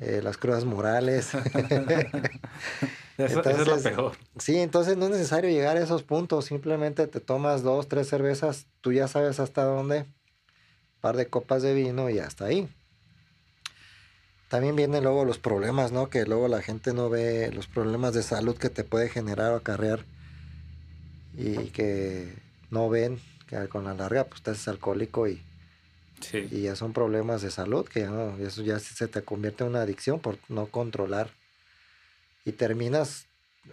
eh, 0.00 0.20
las 0.22 0.36
crudas 0.36 0.64
morales. 0.64 1.30
eso, 3.18 3.40
es 3.42 3.66
lo 3.66 3.80
peor. 3.80 4.16
Sí, 4.36 4.58
entonces 4.58 4.96
no 4.96 5.04
es 5.06 5.12
necesario 5.12 5.48
llegar 5.50 5.76
a 5.76 5.82
esos 5.82 6.02
puntos, 6.02 6.46
simplemente 6.46 7.06
te 7.06 7.20
tomas 7.20 7.62
dos, 7.62 7.86
tres 7.86 8.08
cervezas, 8.08 8.66
tú 8.80 8.92
ya 8.92 9.06
sabes 9.06 9.38
hasta 9.38 9.62
dónde, 9.62 10.06
par 11.04 11.18
de 11.18 11.26
copas 11.26 11.60
de 11.60 11.74
vino 11.74 12.08
y 12.08 12.18
hasta 12.18 12.46
ahí. 12.46 12.66
También 14.48 14.74
vienen 14.74 15.04
luego 15.04 15.26
los 15.26 15.38
problemas, 15.38 15.92
¿no? 15.92 16.08
Que 16.08 16.24
luego 16.24 16.48
la 16.48 16.62
gente 16.62 16.94
no 16.94 17.10
ve 17.10 17.52
los 17.52 17.66
problemas 17.66 18.14
de 18.14 18.22
salud 18.22 18.56
que 18.56 18.70
te 18.70 18.84
puede 18.84 19.10
generar 19.10 19.52
o 19.52 19.56
acarrear 19.56 20.06
y 21.36 21.68
que 21.72 22.32
no 22.70 22.88
ven 22.88 23.20
que 23.46 23.68
con 23.68 23.84
la 23.84 23.92
larga 23.92 24.24
pues 24.24 24.40
te 24.40 24.52
haces 24.52 24.66
alcohólico 24.66 25.28
y, 25.28 25.42
y 26.32 26.62
ya 26.62 26.74
son 26.74 26.94
problemas 26.94 27.42
de 27.42 27.50
salud, 27.50 27.86
que 27.86 28.00
ya 28.00 28.08
no, 28.08 28.38
eso 28.38 28.62
ya 28.62 28.78
se 28.78 29.06
te 29.06 29.20
convierte 29.20 29.62
en 29.62 29.70
una 29.70 29.82
adicción 29.82 30.20
por 30.20 30.38
no 30.48 30.68
controlar. 30.68 31.28
Y 32.46 32.52
terminas 32.52 33.26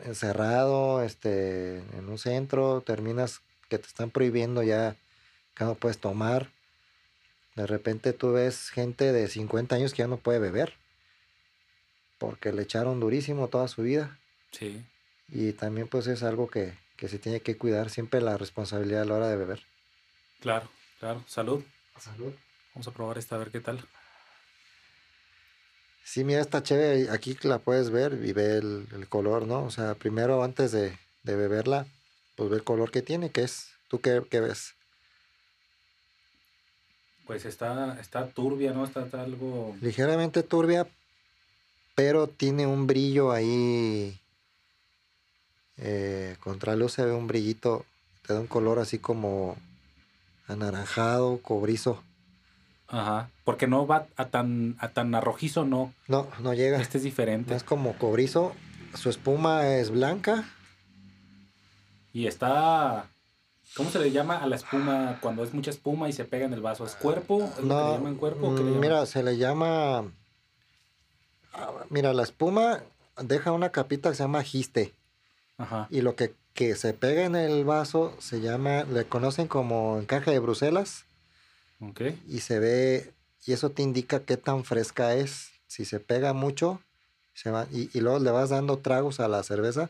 encerrado 0.04 1.02
este, 1.02 1.78
en 1.98 2.10
un 2.10 2.18
centro, 2.18 2.82
terminas 2.82 3.40
que 3.70 3.78
te 3.78 3.88
están 3.88 4.10
prohibiendo 4.10 4.64
ya 4.64 4.98
que 5.56 5.64
no 5.64 5.76
puedes 5.76 5.98
tomar. 5.98 6.50
De 7.56 7.68
repente 7.68 8.14
tú 8.14 8.34
ves 8.34 8.70
gente 8.70 9.12
de 9.12 9.28
50 9.28 9.76
años 9.76 9.94
que 9.94 10.00
ya 10.00 10.08
no 10.08 10.18
puede 10.18 10.40
beber 10.40 10.74
porque 12.18 12.54
le 12.54 12.62
echaron 12.62 13.00
durísimo 13.00 13.48
toda 13.48 13.68
su 13.68 13.82
vida. 13.82 14.20
Sí. 14.52 14.86
Y 15.28 15.54
también 15.54 15.88
pues 15.88 16.08
es 16.08 16.24
algo 16.24 16.48
que, 16.48 16.74
que 16.96 17.08
se 17.08 17.18
tiene 17.18 17.40
que 17.40 17.58
cuidar 17.58 17.90
siempre 17.90 18.22
la 18.22 18.38
responsabilidad 18.38 19.02
a 19.02 19.06
la 19.06 19.16
hora 19.16 19.28
de 19.30 19.38
beber. 19.38 19.64
Claro, 20.40 20.70
claro. 21.00 21.24
Salud. 21.28 21.64
Salud. 22.00 22.32
Vamos 22.76 22.88
a 22.88 22.92
probar 22.92 23.18
esta 23.18 23.36
a 23.36 23.40
ver 23.40 23.50
qué 23.50 23.60
tal. 23.60 23.84
Sí, 26.04 26.24
mira, 26.24 26.42
está 26.42 26.62
chévere. 26.62 27.10
Aquí 27.10 27.38
la 27.44 27.60
puedes 27.60 27.90
ver 27.90 28.20
y 28.24 28.34
ve 28.34 28.58
el, 28.58 29.08
color, 29.10 29.48
¿no? 29.48 29.64
O 29.64 29.72
sea, 29.72 29.96
primero 29.96 30.44
antes 30.44 30.72
de, 30.72 30.98
beberla, 31.24 31.88
pues 32.36 32.50
ve 32.50 32.58
el 32.58 32.64
color 32.64 32.92
que 32.92 33.02
tiene, 33.02 33.32
que 33.32 33.44
es. 33.44 33.72
¿Tú 33.88 34.00
qué, 34.00 34.22
ves? 34.40 34.76
Pues 37.28 37.46
está, 37.46 38.00
está 38.00 38.28
turbia, 38.28 38.74
¿no? 38.74 38.84
Está, 38.86 39.06
algo... 39.22 39.76
Ligeramente 39.82 40.44
turbia, 40.44 40.88
pero 41.96 42.28
tiene 42.28 42.68
un 42.68 42.88
brillo 42.88 43.32
ahí 43.32 44.18
eh, 45.78 46.38
luz 46.76 46.94
se 46.94 47.06
ve 47.06 47.12
un 47.12 47.28
brillito, 47.28 47.86
te 48.26 48.34
da 48.34 48.40
un 48.40 48.48
color 48.48 48.80
así 48.80 49.00
como 49.00 49.58
anaranjado, 50.48 51.40
cobrizo. 51.42 52.04
Ajá, 52.88 53.30
porque 53.46 53.68
no 53.68 53.88
va 53.88 54.08
a 54.16 54.26
tan, 54.26 54.76
a 54.80 54.90
tan 54.90 55.16
arrojizo, 55.16 55.66
no. 55.66 55.94
No, 56.08 56.28
no 56.42 56.54
llega. 56.54 56.80
Este 56.82 56.98
es 56.98 57.04
diferente. 57.04 57.56
Es 57.56 57.64
como 57.64 57.98
cobrizo, 57.98 58.54
su 58.94 59.10
espuma 59.10 59.68
es 59.68 59.90
blanca. 59.90 60.46
Y 62.14 62.28
está... 62.28 63.08
¿Cómo 63.76 63.90
se 63.90 64.00
le 64.00 64.12
llama 64.12 64.38
a 64.38 64.48
la 64.48 64.58
espuma 64.58 65.20
cuando 65.22 65.44
es 65.44 65.54
mucha 65.54 65.72
espuma 65.72 66.10
y 66.10 66.14
se 66.14 66.26
pega 66.26 66.46
en 66.46 66.54
el 66.54 66.62
vaso? 66.62 66.86
¿Es 66.86 66.96
cuerpo? 66.96 67.50
no, 67.64 68.18
cuerpo? 68.18 68.52
mira, 68.52 69.06
se 69.06 69.24
le 69.24 69.38
llama... 69.38 70.12
Mira, 71.90 72.14
la 72.14 72.24
espuma 72.24 72.84
deja 73.22 73.52
una 73.52 73.72
capita 73.72 74.10
que 74.10 74.16
se 74.16 74.24
llama 74.24 74.44
giste. 74.44 74.94
Y 75.90 76.02
lo 76.02 76.16
que, 76.16 76.34
se 76.76 76.94
pega 76.94 77.24
en 77.24 77.36
el 77.36 77.66
vaso 77.66 78.14
se 78.20 78.42
llama, 78.42 78.84
le 78.84 79.06
conocen 79.06 79.48
como 79.48 80.00
encaje 80.00 80.32
de 80.32 80.40
Bruselas. 80.40 81.06
Y 82.28 82.40
se 82.40 82.60
ve, 82.60 83.14
y 83.46 83.54
eso 83.54 83.70
te 83.70 83.82
indica 83.82 84.22
qué 84.22 84.38
tan 84.38 84.64
fresca 84.64 85.16
es. 85.16 85.50
Si 85.68 85.86
se 85.86 86.00
pega 86.00 86.34
mucho, 86.34 86.82
se 87.34 87.50
va, 87.50 87.68
y, 87.72 87.90
luego 88.00 88.20
le 88.20 88.32
vas 88.32 88.50
dando 88.50 88.80
tragos 88.80 89.20
a 89.20 89.28
la 89.28 89.42
cerveza, 89.44 89.90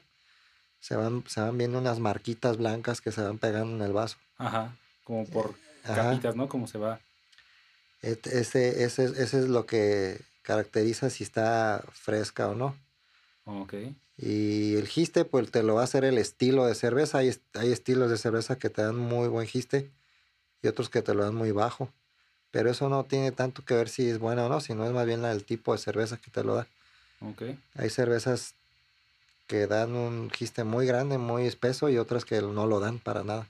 se 0.81 0.95
van, 0.95 1.23
se 1.27 1.39
van 1.39 1.57
viendo 1.57 1.77
unas 1.77 1.99
marquitas 1.99 2.57
blancas 2.57 2.99
que 2.99 3.11
se 3.11 3.21
van 3.21 3.37
pegando 3.37 3.75
en 3.77 3.81
el 3.81 3.93
vaso. 3.93 4.17
Ajá, 4.37 4.75
como 5.05 5.25
por 5.25 5.55
capitas, 5.83 6.35
¿no? 6.35 6.49
Como 6.49 6.67
se 6.67 6.77
va. 6.77 6.99
Ese, 8.01 8.83
ese, 8.83 9.05
ese 9.05 9.23
es 9.23 9.47
lo 9.47 9.67
que 9.67 10.19
caracteriza 10.41 11.11
si 11.11 11.23
está 11.23 11.83
fresca 11.93 12.49
o 12.49 12.55
no. 12.55 12.75
Ok. 13.45 13.75
Y 14.17 14.75
el 14.75 14.87
giste, 14.87 15.23
pues 15.23 15.51
te 15.51 15.63
lo 15.63 15.75
va 15.75 15.81
a 15.81 15.83
hacer 15.85 16.03
el 16.03 16.17
estilo 16.17 16.65
de 16.65 16.75
cerveza. 16.75 17.19
Hay, 17.19 17.31
hay 17.53 17.71
estilos 17.71 18.09
de 18.09 18.17
cerveza 18.17 18.57
que 18.57 18.69
te 18.69 18.81
dan 18.81 18.97
muy 18.97 19.27
buen 19.27 19.47
giste 19.47 19.89
y 20.63 20.67
otros 20.67 20.89
que 20.89 21.03
te 21.03 21.13
lo 21.13 21.23
dan 21.23 21.35
muy 21.35 21.51
bajo. 21.51 21.89
Pero 22.49 22.71
eso 22.71 22.89
no 22.89 23.03
tiene 23.05 23.31
tanto 23.31 23.63
que 23.63 23.75
ver 23.75 23.87
si 23.87 24.09
es 24.09 24.17
buena 24.19 24.45
o 24.45 24.49
no, 24.49 24.61
sino 24.61 24.85
es 24.85 24.91
más 24.91 25.05
bien 25.05 25.23
el 25.25 25.43
tipo 25.43 25.73
de 25.73 25.79
cerveza 25.79 26.17
que 26.17 26.31
te 26.31 26.43
lo 26.43 26.55
da. 26.55 26.67
Okay. 27.21 27.57
Hay 27.75 27.89
cervezas 27.91 28.55
que 29.51 29.67
dan 29.67 29.95
un 29.95 30.29
giste 30.29 30.63
muy 30.63 30.85
grande, 30.85 31.17
muy 31.17 31.45
espeso 31.45 31.89
y 31.89 31.97
otras 31.97 32.23
que 32.23 32.41
no 32.41 32.67
lo 32.67 32.79
dan 32.79 32.99
para 32.99 33.25
nada. 33.25 33.49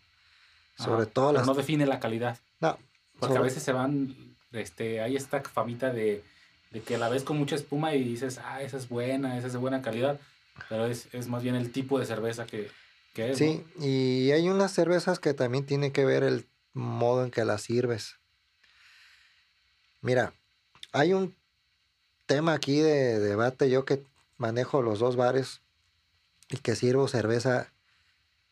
Sobre 0.76 1.06
todo 1.06 1.32
las... 1.32 1.46
no 1.46 1.54
define 1.54 1.86
la 1.86 2.00
calidad. 2.00 2.40
No. 2.60 2.80
Porque 3.20 3.38
a 3.38 3.42
veces 3.42 3.62
se 3.62 3.72
van, 3.72 4.16
este, 4.52 5.00
hay 5.02 5.16
esta 5.16 5.44
famita 5.44 5.94
de, 5.94 6.24
de, 6.72 6.82
que 6.82 6.98
la 6.98 7.08
ves 7.08 7.22
con 7.22 7.38
mucha 7.38 7.54
espuma 7.54 7.94
y 7.94 8.04
dices, 8.04 8.40
ah, 8.44 8.64
esa 8.64 8.78
es 8.78 8.90
buena, 8.90 9.38
esa 9.38 9.46
es 9.46 9.54
de 9.54 9.60
buena 9.60 9.84
calidad. 9.84 10.20
Pero 10.70 10.88
es, 10.88 11.08
es 11.14 11.28
más 11.28 11.44
bien 11.44 11.54
el 11.54 11.72
tipo 11.72 12.00
de 12.00 12.08
cerveza 12.08 12.48
que, 12.48 12.72
que 13.14 13.34
es. 13.34 13.38
Sí, 13.38 13.64
y 13.80 14.32
hay 14.32 14.50
unas 14.50 14.72
cervezas 14.72 15.20
que 15.20 15.36
también 15.36 15.68
tiene 15.68 15.92
que 15.92 16.04
ver 16.04 16.24
el 16.24 16.48
modo 16.74 17.24
en 17.24 17.30
que 17.30 17.46
las 17.46 17.62
sirves. 17.62 18.16
Mira, 20.02 20.34
hay 20.94 21.14
un 21.14 21.36
tema 22.26 22.54
aquí 22.54 22.80
de 22.80 23.20
debate, 23.20 23.70
yo 23.70 23.86
que 23.86 24.04
manejo 24.38 24.82
los 24.82 24.98
dos 24.98 25.16
bares 25.16 25.61
y 26.52 26.58
que 26.58 26.76
sirvo 26.76 27.08
cerveza, 27.08 27.72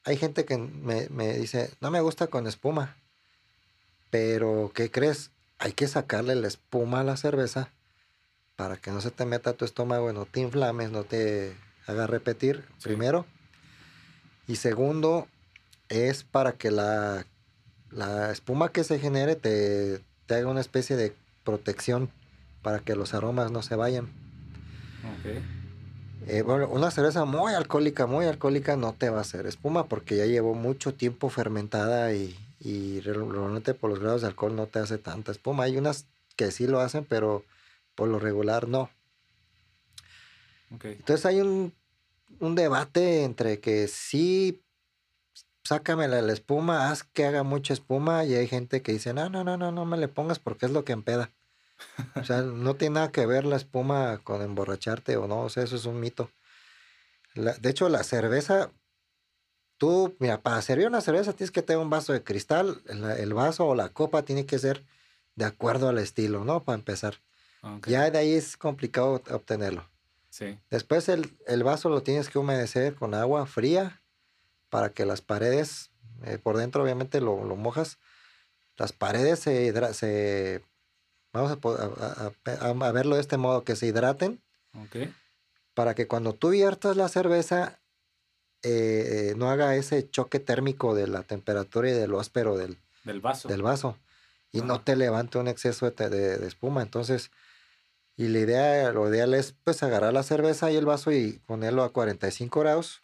hay 0.06 0.18
gente 0.18 0.46
que 0.46 0.58
me, 0.58 1.34
dice, 1.38 1.72
no 1.82 1.92
me 1.92 2.00
gusta 2.00 2.28
con 2.28 2.48
espuma, 2.48 2.96
pero 4.10 4.72
¿qué 4.74 4.90
crees? 4.90 5.32
Hay 5.60 5.74
que 5.74 5.88
sacarle 5.88 6.36
la 6.36 6.48
espuma 6.48 7.02
a 7.02 7.04
la 7.04 7.18
cerveza 7.18 7.70
para 8.56 8.78
que 8.78 8.92
no 8.92 9.02
se 9.02 9.12
te 9.12 9.26
meta 9.26 9.52
a 9.52 9.54
tu 9.54 9.66
estómago, 9.66 10.12
no 10.14 10.26
te 10.26 10.40
inflames, 10.40 10.92
no 10.92 11.04
te 11.04 11.54
haga 11.86 12.08
repetir, 12.08 12.64
primero. 12.82 13.26
Y 14.48 14.56
segundo, 14.56 15.28
es 15.90 16.24
para 16.24 16.54
que 16.54 16.72
la, 16.72 17.26
la 17.92 18.32
espuma 18.32 18.72
que 18.72 18.84
se 18.84 19.00
genere 19.00 19.36
te, 19.36 20.02
te 20.26 20.36
haga 20.36 20.48
una 20.48 20.62
especie 20.62 20.96
de 20.96 21.14
protección 21.44 22.10
para 22.62 22.80
que 22.80 22.96
los 22.96 23.14
aromas 23.14 23.52
no 23.52 23.62
se 23.62 23.76
vayan. 23.76 24.10
Eh, 26.28 26.42
bueno, 26.44 26.68
una 26.70 26.92
cerveza 26.92 27.26
muy 27.26 27.54
alcohólica, 27.54 28.06
muy 28.06 28.26
alcohólica 28.26 28.76
no 28.76 28.94
te 28.94 29.10
va 29.10 29.20
a 29.20 29.22
hacer 29.22 29.46
espuma 29.48 29.86
porque 29.86 30.18
ya 30.18 30.26
llevó 30.26 30.54
mucho 30.54 30.94
tiempo 30.94 31.30
fermentada 31.30 32.14
y, 32.14 32.38
y 32.60 33.00
realmente 33.02 33.74
por 33.74 33.90
los 33.90 34.00
grados 34.00 34.22
de 34.22 34.28
alcohol 34.28 34.56
no 34.56 34.68
te 34.68 34.80
hace 34.80 34.98
tanta 34.98 35.32
espuma. 35.32 35.64
Hay 35.64 35.78
unas 35.78 36.06
que 36.36 36.52
sí 36.52 36.68
lo 36.68 36.80
hacen, 36.80 37.06
pero 37.06 37.44
por 37.96 38.10
lo 38.10 38.20
regular 38.20 38.68
no. 38.68 38.90
Entonces 40.84 41.26
hay 41.26 41.42
un, 41.42 41.74
un, 42.40 42.56
debate 42.56 43.24
entre 43.24 43.60
que 43.60 43.88
sí, 43.88 44.62
sácame 45.64 46.08
la, 46.08 46.22
la 46.22 46.34
espuma, 46.34 46.90
haz 46.90 47.04
que 47.04 47.26
haga 47.26 47.44
mucha 47.44 47.74
espuma 47.74 48.24
y 48.24 48.36
hay 48.36 48.48
gente 48.48 48.82
que 48.82 48.92
dice, 48.92 49.14
no, 49.14 49.30
no, 49.30 49.44
no, 49.44 49.58
no, 49.58 49.72
no 49.72 49.86
me 49.86 49.98
le 49.98 50.08
pongas 50.08 50.38
porque 50.38 50.68
es 50.68 50.72
lo 50.72 50.86
que 50.86 50.94
empeda. 50.94 51.32
O 52.16 52.24
sea, 52.24 52.42
no 52.42 52.76
tiene 52.76 52.96
nada 52.96 53.12
que 53.12 53.26
ver 53.26 53.46
la 53.46 53.56
espuma 53.56 54.20
con 54.24 54.42
emborracharte 54.42 55.18
o 55.18 55.28
no, 55.28 55.42
o 55.42 55.50
sea, 55.50 55.64
eso 55.64 55.76
es 55.76 55.86
un 55.86 56.00
mito. 56.00 56.32
de 57.36 57.70
hecho, 57.70 57.90
la 57.90 58.04
cerveza, 58.04 58.72
tú, 59.78 60.16
mira, 60.20 60.42
para 60.42 60.62
servir 60.62 60.88
una 60.88 61.02
cerveza 61.02 61.34
tienes 61.34 61.52
que 61.52 61.62
tener 61.62 61.82
un 61.82 61.90
vaso 61.90 62.14
de 62.14 62.24
cristal, 62.24 62.82
el, 62.88 63.34
vaso 63.34 63.68
o 63.68 63.76
la 63.76 63.90
copa 63.90 64.24
tiene 64.24 64.46
que 64.46 64.60
ser 64.60 64.86
de 65.36 65.46
acuerdo 65.46 65.90
al 65.90 65.98
estilo, 65.98 66.44
¿no? 66.44 66.64
Para 66.64 66.78
empezar. 66.78 67.16
Ya 67.86 68.10
de 68.10 68.18
ahí 68.18 68.34
es 68.34 68.56
complicado 68.56 69.22
obtenerlo. 69.30 69.86
Sí. 70.30 70.58
Después 70.70 71.10
el, 71.10 71.64
vaso 71.64 71.90
lo 71.90 72.04
tienes 72.04 72.30
que 72.30 72.40
humedecer 72.40 72.96
con 72.96 73.14
agua 73.14 73.46
fría 73.46 74.02
para 74.70 74.92
que 74.92 75.06
las 75.06 75.22
paredes, 75.22 75.92
eh, 76.24 76.38
por 76.38 76.56
dentro 76.58 76.84
obviamente 76.84 77.20
lo, 77.20 77.44
lo, 77.44 77.56
mojas, 77.56 77.98
las 78.78 78.94
paredes 78.94 79.40
se, 79.40 79.74
se 79.94 80.64
Vamos 81.32 81.52
a, 81.52 82.92
verlo 82.92 83.16
de 83.16 83.22
este 83.22 83.38
modo, 83.38 83.64
que 83.64 83.76
se 83.76 83.88
hidraten. 83.88 84.42
Para 85.74 85.96
que 85.96 86.08
cuando 86.08 86.34
tú 86.34 86.50
viertas 86.50 86.98
la 86.98 87.08
cerveza, 87.08 87.80
eh, 88.64 89.34
no 89.38 89.50
haga 89.50 89.76
ese 89.76 90.10
choque 90.10 90.40
térmico 90.40 90.96
de 90.96 91.08
la 91.08 91.24
temperatura 91.24 91.90
y 91.90 91.94
de 91.94 92.08
lo 92.08 92.20
áspero 92.20 92.58
del, 92.58 92.78
del 93.04 93.22
vaso. 93.22 93.48
Del 93.48 93.62
vaso. 93.62 93.98
Y 94.52 94.62
no 94.62 94.82
te 94.82 94.96
levante 94.96 95.38
un 95.38 95.48
exceso 95.48 95.90
de, 95.90 96.48
espuma. 96.48 96.82
Entonces, 96.82 97.32
y 98.18 98.28
la 98.28 98.40
idea, 98.40 98.92
lo 98.92 99.08
ideal 99.08 99.34
es 99.34 99.54
pues 99.64 99.84
agarrar 99.84 100.14
la 100.14 100.24
cerveza 100.24 100.72
y 100.72 100.76
el 100.76 100.86
vaso 100.86 101.12
y 101.12 101.40
ponerlo 101.46 101.84
a 101.84 101.94
45 101.94 102.60
grados. 102.60 103.04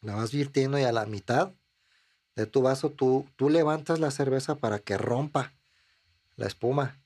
La 0.00 0.16
vas 0.16 0.32
virtiendo 0.32 0.78
y 0.78 0.82
a 0.82 0.92
la 0.92 1.06
mitad 1.06 1.52
de 2.34 2.46
tu 2.46 2.62
vaso 2.62 2.90
tú, 2.90 3.26
tú 3.36 3.48
levantas 3.48 4.00
la 4.00 4.10
cerveza 4.10 4.56
para 4.56 4.80
que 4.80 4.98
rompa 4.98 5.52
la 6.36 6.46
espuma. 6.46 6.98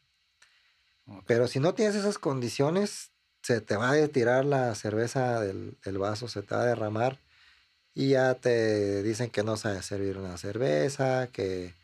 Pero 1.26 1.48
si 1.48 1.60
no 1.60 1.74
tienes 1.74 1.94
esas 1.94 2.18
condiciones, 2.18 3.10
se 3.42 3.60
te 3.60 3.76
va 3.76 3.92
a 3.92 4.08
tirar 4.08 4.44
la 4.44 4.74
cerveza 4.74 5.40
del, 5.40 5.98
vaso, 5.98 6.28
se 6.28 6.42
te 6.42 6.54
va 6.54 6.62
a 6.62 6.66
derramar 6.66 7.18
y 7.94 8.10
ya 8.10 8.34
te 8.34 9.02
dicen 9.02 9.30
que 9.30 9.42
no 9.42 9.56
sabes 9.56 9.86
servir 9.86 10.18
una 10.18 10.36
cerveza, 10.36 11.28
que, 11.28 11.74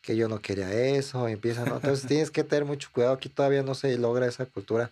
que 0.00 0.16
yo 0.16 0.28
no 0.28 0.40
quería 0.40 0.72
eso, 0.72 1.28
empiezan, 1.28 1.68
entonces 1.68 2.06
tienes 2.06 2.30
que 2.30 2.44
tener 2.44 2.64
mucho 2.64 2.90
cuidado, 2.92 3.14
aquí 3.14 3.28
todavía 3.28 3.62
no 3.62 3.74
se 3.74 3.96
logra 3.96 4.26
esa 4.26 4.46
cultura 4.46 4.90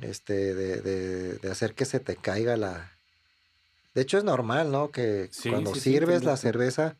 este, 0.00 0.54
de, 0.54 1.38
de, 1.38 1.50
hacer 1.50 1.74
que 1.74 1.84
se 1.84 2.00
te 2.00 2.16
caiga 2.16 2.56
la... 2.56 2.90
De 3.94 4.02
hecho 4.02 4.18
es 4.18 4.24
normal, 4.24 4.72
¿no? 4.72 4.90
Que 4.90 5.30
cuando 5.48 5.74
sirves 5.76 6.24
la 6.24 6.36
cerveza 6.36 6.96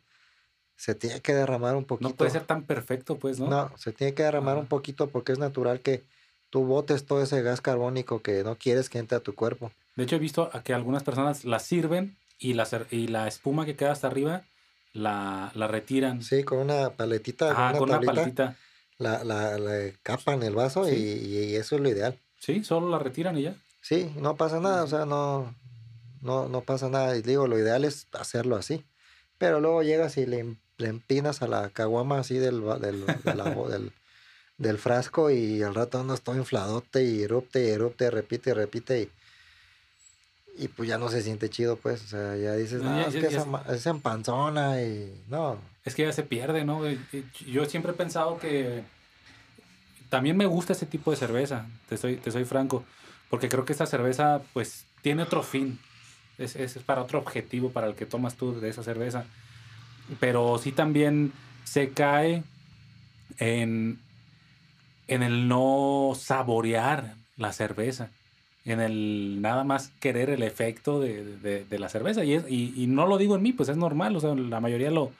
se 0.76 0.94
tiene 0.94 1.20
que 1.20 1.34
derramar 1.34 1.76
un 1.76 1.84
poquito. 1.84 2.08
No 2.08 2.14
puede 2.14 2.30
ser 2.30 2.44
tan 2.44 2.64
perfecto, 2.64 3.16
pues, 3.18 3.38
¿no? 3.38 3.48
No, 3.48 3.72
se 3.76 3.92
tiene 3.92 4.14
que 4.14 4.22
derramar 4.22 4.58
un 4.58 4.66
poquito 4.66 5.08
porque 5.08 5.32
es 5.32 5.38
natural 5.38 5.80
que 5.80 6.02
tú 6.50 6.64
botes 6.64 7.06
todo 7.06 7.22
ese 7.22 7.42
gas 7.42 7.60
carbónico 7.60 8.22
que 8.22 8.44
no 8.44 8.56
quieres 8.56 8.88
que 8.88 8.98
entre 8.98 9.16
a 9.16 9.20
tu 9.20 9.34
cuerpo. 9.34 9.72
De 9.96 10.04
hecho, 10.04 10.16
he 10.16 10.20
visto 10.20 10.50
a 10.52 10.62
que 10.62 10.74
algunas 10.74 11.02
personas 11.02 11.44
la 11.44 11.58
sirven 11.58 12.16
y 12.38 12.54
la, 12.54 12.68
y 12.90 13.08
la 13.08 13.28
espuma 13.28 13.64
que 13.64 13.76
queda 13.76 13.92
hasta 13.92 14.08
arriba 14.08 14.44
la, 14.92 15.52
la 15.54 15.66
retiran. 15.66 16.22
Sí, 16.22 16.44
con 16.44 16.58
una 16.58 16.90
paletita. 16.90 17.52
Ah, 17.56 17.72
con 17.76 17.90
una, 17.90 18.00
paletita. 18.00 18.56
La, 18.98 19.24
la, 19.24 19.58
la 19.58 19.92
capan 20.02 20.42
el 20.42 20.54
vaso 20.54 20.88
y, 20.88 20.94
y, 20.94 21.56
eso 21.56 21.76
es 21.76 21.82
lo 21.82 21.88
ideal. 21.88 22.18
Sí, 22.38 22.62
solo 22.62 22.88
la 22.88 22.98
retiran 22.98 23.36
y 23.38 23.42
ya. 23.42 23.56
Sí, 23.80 24.12
no 24.16 24.36
pasa 24.36 24.60
nada, 24.60 24.84
o 24.84 24.86
sea, 24.86 25.04
no, 25.04 25.54
no, 26.22 26.48
no 26.48 26.60
pasa 26.62 26.88
nada. 26.88 27.16
Y 27.16 27.22
digo, 27.22 27.46
lo 27.46 27.58
ideal 27.58 27.84
es 27.84 28.06
hacerlo 28.12 28.56
así. 28.56 28.84
Pero 29.38 29.60
luego 29.60 29.82
llegas 29.82 30.16
y 30.16 30.26
le 30.26 30.56
le 30.78 30.88
empinas 30.88 31.42
a 31.42 31.46
la 31.46 31.70
caguama 31.70 32.18
así 32.18 32.38
del, 32.38 32.62
del, 32.80 33.06
del, 33.06 33.92
del, 34.58 34.78
frasco 34.78 35.30
y 35.30 35.62
al 35.62 35.74
rato 35.74 36.00
ando 36.00 36.16
todo 36.16 36.36
infladote 36.36 37.04
y 37.04 37.22
erupte 37.22 37.64
y 37.64 37.70
erupte, 37.70 38.10
repite 38.10 38.50
y 38.50 38.52
repite 38.52 39.00
y, 39.02 40.64
y 40.64 40.68
pues 40.68 40.88
ya 40.88 40.98
no 40.98 41.08
se 41.08 41.22
siente 41.22 41.50
chido, 41.50 41.76
pues. 41.76 42.02
O 42.04 42.08
sea, 42.08 42.36
ya 42.36 42.54
dices, 42.54 42.82
no, 42.82 43.00
es 43.00 43.14
que 43.14 43.40
es, 43.72 43.86
empanzona 43.86 44.82
y 44.82 45.22
no. 45.28 45.58
Es 45.84 45.94
que 45.94 46.02
ya 46.02 46.12
se 46.12 46.22
pierde, 46.22 46.64
¿no? 46.64 46.82
Yo 47.46 47.66
siempre 47.66 47.92
he 47.92 47.94
pensado 47.94 48.38
que 48.38 48.82
también 50.08 50.36
me 50.36 50.46
gusta 50.46 50.72
ese 50.72 50.86
tipo 50.86 51.10
de 51.10 51.16
cerveza, 51.16 51.66
te 51.88 51.96
soy, 51.96 52.16
te 52.16 52.30
soy 52.30 52.44
franco, 52.44 52.84
porque 53.28 53.48
creo 53.48 53.64
que 53.64 53.72
esta 53.72 53.86
cerveza 53.86 54.42
pues 54.52 54.86
tiene 55.02 55.24
otro 55.24 55.42
fin, 55.42 55.78
es, 56.38 56.56
es 56.56 56.78
para 56.78 57.02
otro 57.02 57.18
objetivo 57.18 57.70
para 57.70 57.88
el 57.88 57.94
que 57.94 58.06
tomas 58.06 58.36
tú 58.36 58.58
de 58.58 58.68
esa 58.68 58.82
cerveza 58.82 59.26
pero 60.20 60.58
sí 60.58 60.72
también 60.72 61.32
se 61.64 61.90
cae 61.90 62.42
en, 63.38 63.98
en 65.08 65.22
el 65.22 65.48
no 65.48 66.12
saborear 66.16 67.16
la 67.36 67.52
cerveza, 67.52 68.10
en 68.64 68.80
el 68.80 69.40
nada 69.40 69.64
más 69.64 69.88
querer 70.00 70.30
el 70.30 70.42
efecto 70.42 71.00
de, 71.00 71.66
la 71.70 71.88
cerveza. 71.88 72.24
Y, 72.24 72.34
y, 72.48 72.86
no 72.86 73.06
lo 73.06 73.18
digo 73.18 73.36
en 73.36 73.42
mí, 73.42 73.52
pues 73.52 73.68
es 73.68 73.76
normal, 73.76 74.16
o 74.16 74.20
sea, 74.20 74.34
la 74.34 74.60
mayoría 74.60 74.90
lo, 74.90 75.12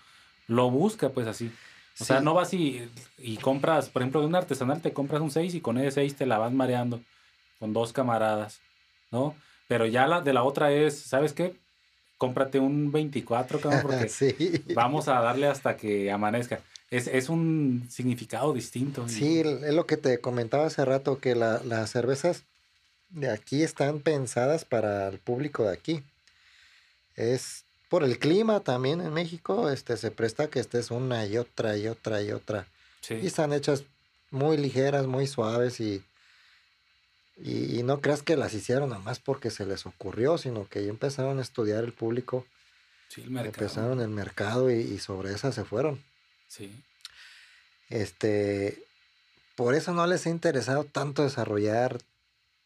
lo 0.47 0.71
busca 0.71 1.11
pues 1.11 1.27
así. 1.27 1.51
O 2.01 2.05
sea, 2.05 2.21
no 2.21 2.35
vas 2.35 2.53
y, 2.53 2.89
y, 3.19 3.37
compras, 3.37 3.89
por 3.89 4.03
ejemplo, 4.03 4.21
de 4.21 4.27
un 4.27 4.35
artesanal 4.35 4.83
te 4.83 4.93
compras 4.93 5.21
un 5.21 5.31
6 5.31 5.55
y 5.55 5.61
con 5.61 5.79
ese 5.79 5.93
6 5.93 6.17
te 6.17 6.27
la 6.27 6.39
vas 6.39 6.53
mareando 6.53 7.01
con 7.61 7.73
dos 7.73 7.93
camaradas, 7.93 8.61
¿no? 9.13 9.37
Pero 9.69 9.87
ya 9.87 10.07
la 10.07 10.21
de 10.21 10.33
la 10.33 10.43
otra 10.43 10.73
es, 10.73 10.99
¿sabes 10.99 11.33
qué? 11.33 11.55
Cómprate 12.25 12.59
un 12.59 12.91
24, 12.91 13.61
porque 13.83 14.65
vamos 14.75 15.09
a 15.09 15.21
darle 15.21 15.47
hasta 15.47 15.77
que 15.77 16.11
amanezca. 16.11 16.61
Es, 16.91 17.29
un 17.29 17.87
significado 17.91 18.53
distinto. 18.53 19.09
Sí, 19.09 19.41
es 19.41 19.75
lo 19.75 19.85
que 19.85 19.97
te 19.97 20.21
comentaba 20.21 20.67
hace 20.67 20.85
rato, 20.85 21.19
que 21.19 21.35
las 21.35 21.91
cervezas 21.91 22.45
de 23.11 23.31
aquí 23.31 23.63
están 23.63 23.99
pensadas 23.99 24.65
para 24.65 25.09
el 25.09 25.19
público 25.19 25.65
de 25.65 25.73
aquí. 25.73 26.03
es 27.17 27.65
por 27.89 28.05
el 28.05 28.19
clima 28.19 28.61
también 28.61 29.01
en 29.01 29.13
México, 29.13 29.71
este, 29.71 29.97
se 29.97 30.11
presta 30.11 30.49
que 30.49 30.61
estés 30.61 30.91
una 30.91 31.27
y 31.27 31.37
otra 31.37 31.77
y 31.77 31.87
otra 31.89 32.23
y 32.23 32.33
otra. 32.33 32.67
Y 33.11 33.27
están 33.27 33.53
hechas 33.53 33.85
muy 34.31 34.57
ligeras, 34.57 35.07
muy 35.07 35.27
suaves 35.27 35.81
y, 35.81 36.03
y, 37.37 37.83
no 37.83 38.01
creas 38.01 38.23
que 38.23 38.37
las 38.37 38.55
hicieron 38.55 38.91
nada 38.91 39.03
más 39.03 39.19
porque 39.19 39.51
se 39.51 39.67
les 39.67 39.87
ocurrió, 39.87 40.39
sino 40.39 40.69
que 40.69 40.85
ya 40.85 40.91
empezaron 40.91 41.39
a 41.39 41.43
estudiar 41.43 41.85
el 41.85 41.93
público. 41.93 42.47
Sí, 43.09 43.23
el 43.23 43.31
mercado. 43.31 43.65
Empezaron 43.65 44.01
el 44.01 44.09
mercado 44.09 44.71
y, 44.71 44.75
y 44.75 44.99
sobre 44.99 45.33
esas 45.33 45.55
se 45.55 45.65
fueron. 45.65 46.03
Sí. 46.49 46.71
Este, 47.91 48.83
por 49.57 49.75
eso 49.75 49.93
no 49.93 50.07
les 50.07 50.27
ha 50.27 50.31
interesado 50.31 50.85
tanto 50.85 51.23
desarrollar 51.23 52.01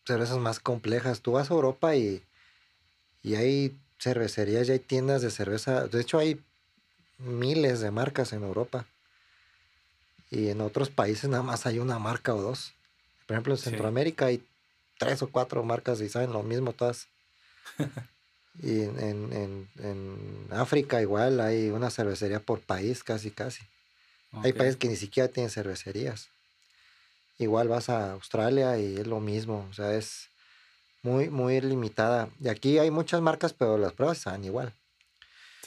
cervezas 0.06 0.38
más 0.38 0.60
complejas. 0.60 1.20
Tú 1.20 1.32
vas 1.32 1.50
a 1.50 1.54
Europa 1.54 1.96
y, 1.96 2.22
y 3.22 3.34
hay 3.34 3.76
cervecerías, 3.98 4.66
ya 4.66 4.74
hay 4.74 4.78
tiendas 4.78 5.22
de 5.22 5.30
cerveza. 5.30 5.86
De 5.86 6.00
hecho, 6.00 6.18
hay 6.18 6.40
miles 7.18 7.80
de 7.80 7.90
marcas 7.90 8.32
en 8.32 8.42
Europa. 8.42 8.86
Y 10.30 10.48
en 10.48 10.60
otros 10.60 10.90
países 10.90 11.28
nada 11.30 11.42
más 11.42 11.66
hay 11.66 11.78
una 11.78 11.98
marca 11.98 12.34
o 12.34 12.42
dos. 12.42 12.74
Por 13.26 13.34
ejemplo, 13.34 13.54
en 13.54 13.58
Centroamérica 13.58 14.26
hay 14.26 14.42
tres 14.98 15.22
o 15.22 15.28
cuatro 15.28 15.62
marcas 15.62 16.00
y 16.00 16.08
saben 16.08 16.32
lo 16.32 16.42
mismo 16.42 16.72
todas. 16.72 17.08
y 18.62 18.82
en, 18.82 19.68
África 20.50 21.00
igual 21.00 21.40
hay 21.40 21.70
una 21.70 21.90
cervecería 21.90 22.40
por 22.40 22.60
país, 22.60 23.02
casi, 23.02 23.30
casi. 23.30 23.62
Hay 24.42 24.52
países 24.52 24.76
que 24.76 24.88
ni 24.88 24.96
siquiera 24.96 25.28
tienen 25.28 25.50
cervecerías. 25.50 26.28
Igual 27.38 27.68
vas 27.68 27.88
a 27.88 28.12
Australia 28.12 28.78
y 28.78 28.96
es 28.96 29.06
lo 29.06 29.20
mismo. 29.20 29.66
O 29.70 29.72
sea, 29.72 29.94
es 29.94 30.28
muy, 31.02 31.30
muy 31.30 31.60
limitada. 31.60 32.28
Y 32.40 32.48
aquí 32.48 32.78
hay 32.78 32.90
muchas 32.90 33.22
marcas, 33.22 33.54
pero 33.54 33.78
las 33.78 33.92
pruebas 33.92 34.18
están 34.18 34.44
igual. 34.44 34.74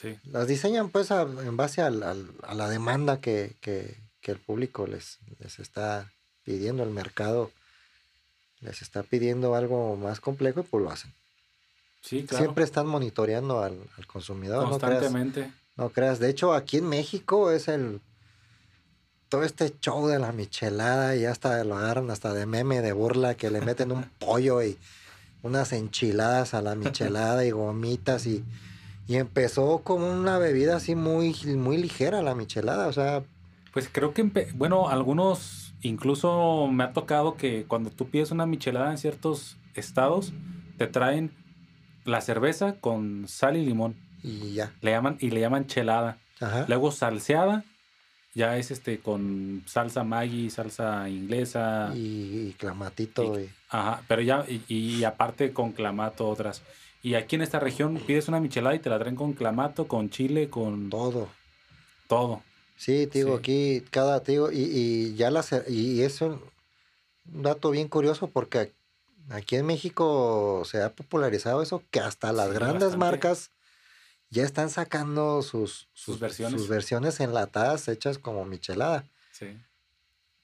Sí. 0.00 0.18
Las 0.24 0.46
diseñan 0.46 0.90
pues 0.90 1.10
en 1.10 1.56
base 1.56 1.80
a 1.80 1.90
la 1.90 2.68
demanda 2.68 3.20
que, 3.20 3.56
el 4.22 4.38
público 4.38 4.86
les, 4.86 5.18
les 5.40 5.58
está 5.58 6.12
pidiendo, 6.44 6.84
el 6.84 6.90
mercado 6.90 7.50
les 8.62 8.82
está 8.82 9.02
pidiendo 9.02 9.54
algo 9.54 9.96
más 9.96 10.20
complejo 10.20 10.60
y 10.60 10.62
pues 10.62 10.82
lo 10.82 10.90
hacen. 10.90 11.12
Sí, 12.00 12.24
claro. 12.24 12.44
Siempre 12.44 12.64
están 12.64 12.86
monitoreando 12.86 13.62
al, 13.62 13.78
consumidor. 14.06 14.68
Constantemente. 14.68 15.52
No 15.76 15.90
creas, 15.90 16.18
De 16.18 16.28
hecho, 16.28 16.52
aquí 16.52 16.78
en 16.78 16.88
México 16.88 17.50
es 17.50 17.68
el 17.68 18.00
todo 19.28 19.44
este 19.44 19.74
show 19.80 20.08
de 20.08 20.18
la 20.18 20.30
michelada 20.30 21.16
y 21.16 21.24
hasta 21.24 21.64
lo 21.64 21.78
agarran 21.78 22.10
hasta 22.10 22.34
de 22.34 22.44
meme 22.44 22.82
de 22.82 22.92
burla 22.92 23.34
que 23.34 23.50
le 23.50 23.62
meten 23.62 23.90
un 23.90 24.04
pollo 24.18 24.62
y 24.62 24.76
unas 25.42 25.72
enchiladas 25.72 26.52
a 26.52 26.60
la 26.60 26.74
michelada 26.74 27.44
y 27.46 27.50
gomitas 27.50 28.26
y, 28.26 28.44
y 29.08 29.16
empezó 29.16 29.78
como 29.78 30.12
una 30.12 30.38
bebida 30.38 30.76
así 30.76 30.94
muy, 30.94 31.34
muy 31.56 31.78
ligera 31.78 32.20
la 32.20 32.34
michelada, 32.34 32.88
o 32.88 32.92
sea... 32.92 33.22
Pues 33.72 33.88
creo 33.90 34.12
que, 34.12 34.22
bueno, 34.54 34.90
algunos, 34.90 35.61
incluso 35.82 36.68
me 36.68 36.84
ha 36.84 36.92
tocado 36.92 37.36
que 37.36 37.64
cuando 37.64 37.90
tú 37.90 38.08
pides 38.08 38.30
una 38.30 38.46
michelada 38.46 38.90
en 38.90 38.98
ciertos 38.98 39.56
estados, 39.74 40.32
te 40.78 40.86
traen 40.86 41.32
la 42.04 42.20
cerveza 42.20 42.76
con 42.80 43.28
sal 43.28 43.56
y 43.56 43.64
limón. 43.64 43.96
Y 44.22 44.54
ya. 44.54 44.72
Le 44.80 44.92
llaman, 44.92 45.16
y 45.20 45.30
le 45.30 45.40
llaman 45.40 45.66
chelada. 45.66 46.18
Luego 46.66 46.90
salseada 46.90 47.64
ya 48.34 48.56
es 48.56 48.70
este 48.70 48.98
con 48.98 49.62
salsa 49.66 50.04
Maggi, 50.04 50.48
salsa 50.50 51.08
inglesa. 51.08 51.92
Y, 51.94 52.54
clamatito. 52.58 53.36
Ajá, 53.68 54.02
pero 54.08 54.22
ya, 54.22 54.44
y, 54.68 55.04
aparte 55.04 55.52
con 55.52 55.72
clamato 55.72 56.28
otras. 56.28 56.62
Y 57.02 57.14
aquí 57.14 57.36
en 57.36 57.42
esta 57.42 57.58
región 57.58 58.00
pides 58.06 58.28
una 58.28 58.40
michelada 58.40 58.74
y 58.74 58.78
te 58.78 58.88
la 58.88 58.98
traen 58.98 59.16
con 59.16 59.32
clamato, 59.32 59.88
con 59.88 60.08
chile, 60.08 60.48
con... 60.48 60.88
Todo. 60.88 61.28
Todo. 62.06 62.42
Sí, 62.82 63.06
digo, 63.06 63.36
aquí 63.36 63.84
cada, 63.92 64.18
digo, 64.18 64.50
y, 64.50 64.58
y 64.58 65.14
ya 65.14 65.30
las, 65.30 65.54
y 65.68 66.02
es 66.02 66.20
un 66.20 66.42
dato 67.22 67.70
bien 67.70 67.86
curioso 67.86 68.26
porque 68.26 68.72
aquí 69.30 69.54
en 69.54 69.66
México 69.66 70.64
se 70.64 70.82
ha 70.82 70.92
popularizado 70.92 71.62
eso 71.62 71.84
que 71.92 72.00
hasta 72.00 72.32
las 72.32 72.52
grandes 72.52 72.96
marcas 72.96 73.50
ya 74.30 74.42
están 74.42 74.68
sacando 74.68 75.42
sus, 75.42 75.86
sus, 75.92 76.18
versiones. 76.18 76.60
sus 76.60 76.68
versiones 76.68 77.20
enlatadas 77.20 77.86
hechas 77.86 78.18
como 78.18 78.44
michelada. 78.46 79.04
Sí. 79.30 79.56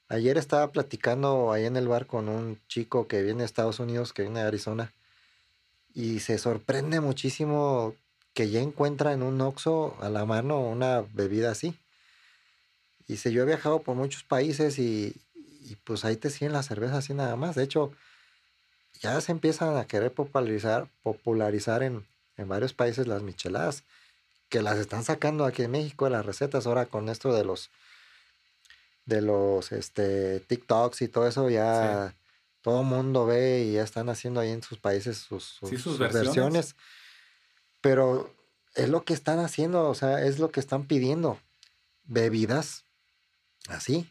Ayer 0.07 0.37
estaba 0.37 0.71
platicando 0.71 1.51
ahí 1.51 1.65
en 1.65 1.75
el 1.75 1.89
bar 1.89 2.07
con 2.07 2.29
un 2.29 2.57
chico 2.69 3.09
que 3.09 3.21
viene 3.21 3.39
de 3.39 3.47
Estados 3.47 3.81
Unidos, 3.81 4.13
que 4.13 4.21
viene 4.21 4.39
de 4.39 4.47
Arizona, 4.47 4.93
y 5.93 6.21
se 6.21 6.37
sorprende 6.37 7.01
muchísimo 7.01 7.95
que 8.33 8.49
ya 8.49 8.61
encuentra 8.61 9.11
en 9.11 9.23
un 9.23 9.41
Oxxo 9.41 9.97
a 9.99 10.07
la 10.07 10.23
mano 10.23 10.61
una 10.61 11.01
bebida 11.01 11.51
así. 11.51 11.77
Y 13.09 13.13
dice, 13.13 13.31
yo 13.31 13.41
he 13.41 13.45
viajado 13.45 13.81
por 13.81 13.95
muchos 13.95 14.23
países 14.23 14.77
y, 14.77 15.15
y 15.65 15.75
pues 15.83 16.05
ahí 16.05 16.15
te 16.15 16.29
siguen 16.29 16.53
la 16.53 16.61
cerveza 16.61 16.99
así 16.99 17.15
nada 17.15 17.35
más. 17.35 17.55
De 17.55 17.63
hecho, 17.63 17.91
ya 19.01 19.19
se 19.19 19.31
empiezan 19.31 19.75
a 19.77 19.85
querer 19.85 20.13
popularizar, 20.13 20.87
popularizar 21.01 21.81
en, 21.81 22.05
en 22.37 22.47
varios 22.47 22.73
países 22.73 23.07
las 23.07 23.23
micheladas, 23.23 23.83
que 24.47 24.61
las 24.61 24.77
están 24.77 25.03
sacando 25.03 25.45
aquí 25.45 25.63
en 25.63 25.71
México 25.71 26.05
de 26.05 26.11
las 26.11 26.25
recetas. 26.25 26.67
Ahora 26.67 26.85
con 26.85 27.09
esto 27.09 27.33
de 27.33 27.43
los 27.43 27.71
de 29.07 29.23
los 29.23 29.71
este, 29.71 30.39
TikToks 30.41 31.01
y 31.01 31.07
todo 31.07 31.27
eso, 31.27 31.49
ya 31.49 32.13
todo 32.61 32.81
el 32.81 32.85
mundo 32.85 33.25
ve 33.25 33.63
y 33.63 33.73
ya 33.73 33.81
están 33.81 34.07
haciendo 34.09 34.39
ahí 34.39 34.51
en 34.51 34.61
sus 34.61 34.77
países 34.77 35.17
sus, 35.17 35.59
versiones. 35.97 36.75
Pero 37.81 38.31
es 38.75 38.87
lo 38.87 39.03
que 39.03 39.15
están 39.15 39.39
haciendo, 39.39 39.89
o 39.89 39.95
sea, 39.95 40.23
es 40.23 40.37
lo 40.37 40.51
que 40.51 40.59
están 40.59 40.85
pidiendo. 40.85 41.39
Bebidas 42.03 42.83
así, 43.67 44.09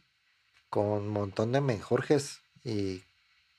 con 0.70 0.86
un 0.86 1.08
montón 1.08 1.52
de 1.52 1.60
menjurjes 1.60 2.40
y 2.64 3.02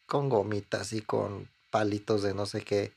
con 0.06 0.30
gomitas 0.30 0.94
y 0.94 1.02
con 1.02 1.50
palitos 1.72 2.24
de 2.24 2.34
no 2.34 2.46
sé 2.46 2.62
qué 2.62 2.92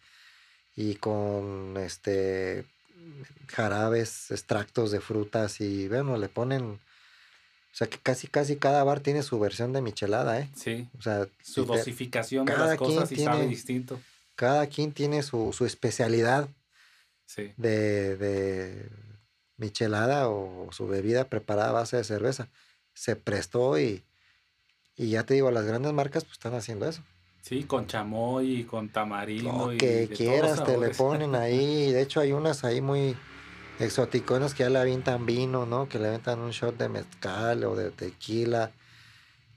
y 0.76 0.94
con 0.96 1.76
este 1.76 2.64
jarabes, 3.48 4.30
extractos 4.30 4.90
de 4.90 5.00
frutas 5.00 5.60
y 5.60 5.88
bueno, 5.88 6.16
le 6.16 6.28
ponen, 6.28 6.62
o 6.62 6.78
sea 7.74 7.86
que 7.88 7.98
casi 7.98 8.26
casi 8.26 8.56
cada 8.56 8.84
bar 8.84 9.00
tiene 9.00 9.22
su 9.22 9.38
versión 9.38 9.72
de 9.72 9.82
michelada, 9.82 10.40
¿eh? 10.40 10.48
Sí. 10.54 10.88
O 10.98 11.02
sea, 11.02 11.28
su 11.42 11.64
dosificación 11.64 12.46
de 12.46 12.56
las 12.56 12.76
cosas 12.76 13.12
y 13.12 13.16
sabe 13.16 13.46
distinto. 13.46 14.00
Cada 14.34 14.66
quien 14.66 14.92
tiene 14.92 15.22
su, 15.22 15.52
su 15.52 15.66
especialidad 15.66 16.48
sí. 17.26 17.52
de, 17.56 18.16
de 18.16 18.88
michelada 19.56 20.28
o 20.28 20.70
su 20.72 20.86
bebida 20.86 21.24
preparada 21.24 21.70
a 21.70 21.72
base 21.72 21.98
de 21.98 22.04
cerveza. 22.04 22.48
Se 22.94 23.16
prestó 23.16 23.78
y, 23.78 24.04
y 24.96 25.10
ya 25.10 25.24
te 25.24 25.34
digo, 25.34 25.50
las 25.50 25.64
grandes 25.64 25.92
marcas 25.92 26.24
pues 26.24 26.32
están 26.32 26.54
haciendo 26.54 26.88
eso. 26.88 27.02
Sí, 27.42 27.64
con 27.64 27.86
chamoy, 27.86 28.64
con 28.64 28.88
tamarindo. 28.88 29.72
Lo 29.72 29.76
que 29.76 30.08
quieras 30.08 30.64
te 30.64 30.78
le 30.78 30.90
ponen 30.90 31.34
ahí. 31.34 31.90
De 31.90 32.00
hecho, 32.02 32.20
hay 32.20 32.32
unas 32.32 32.64
ahí 32.64 32.80
muy 32.80 33.16
exoticonas 33.80 34.54
que 34.54 34.62
ya 34.62 34.70
le 34.70 34.78
avientan 34.78 35.26
vino, 35.26 35.66
¿no? 35.66 35.88
Que 35.88 35.98
le 35.98 36.06
avientan 36.06 36.38
un 36.38 36.50
shot 36.50 36.76
de 36.76 36.88
mezcal 36.88 37.64
o 37.64 37.74
de 37.74 37.90
tequila. 37.90 38.70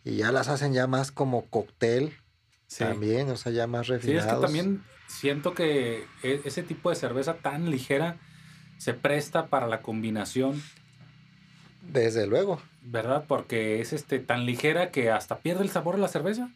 Y 0.04 0.18
ya 0.18 0.32
las 0.32 0.48
hacen 0.48 0.74
ya 0.74 0.88
más 0.88 1.12
como 1.12 1.46
cóctel 1.46 2.14
también, 2.78 3.30
o 3.30 3.38
sea, 3.38 3.52
ya 3.52 3.68
más 3.68 3.88
refinados. 3.88 4.24
Sí, 4.24 4.30
es 4.30 4.36
que 4.36 4.42
también 4.42 4.84
siento 5.08 5.54
que 5.54 6.06
e, 6.24 6.42
ese 6.44 6.64
tipo 6.64 6.90
de 6.90 6.96
cerveza 6.96 7.36
tan 7.36 7.70
ligera 7.70 8.18
se 8.78 8.94
presta 8.94 9.48
para 9.48 9.68
la 9.68 9.82
combinación. 9.82 10.62
Desde 11.92 12.28
luego. 12.28 12.60
¿Verdad? 12.82 13.26
Porque 13.28 13.82
es 13.82 13.94
este 13.94 14.20
tan 14.20 14.46
ligera 14.46 14.92
que 14.92 15.12
hasta 15.12 15.40
pierde 15.40 15.64
el 15.64 15.70
sabor 15.70 15.96
de 15.96 16.02
la 16.02 16.08
cerveza. 16.08 16.50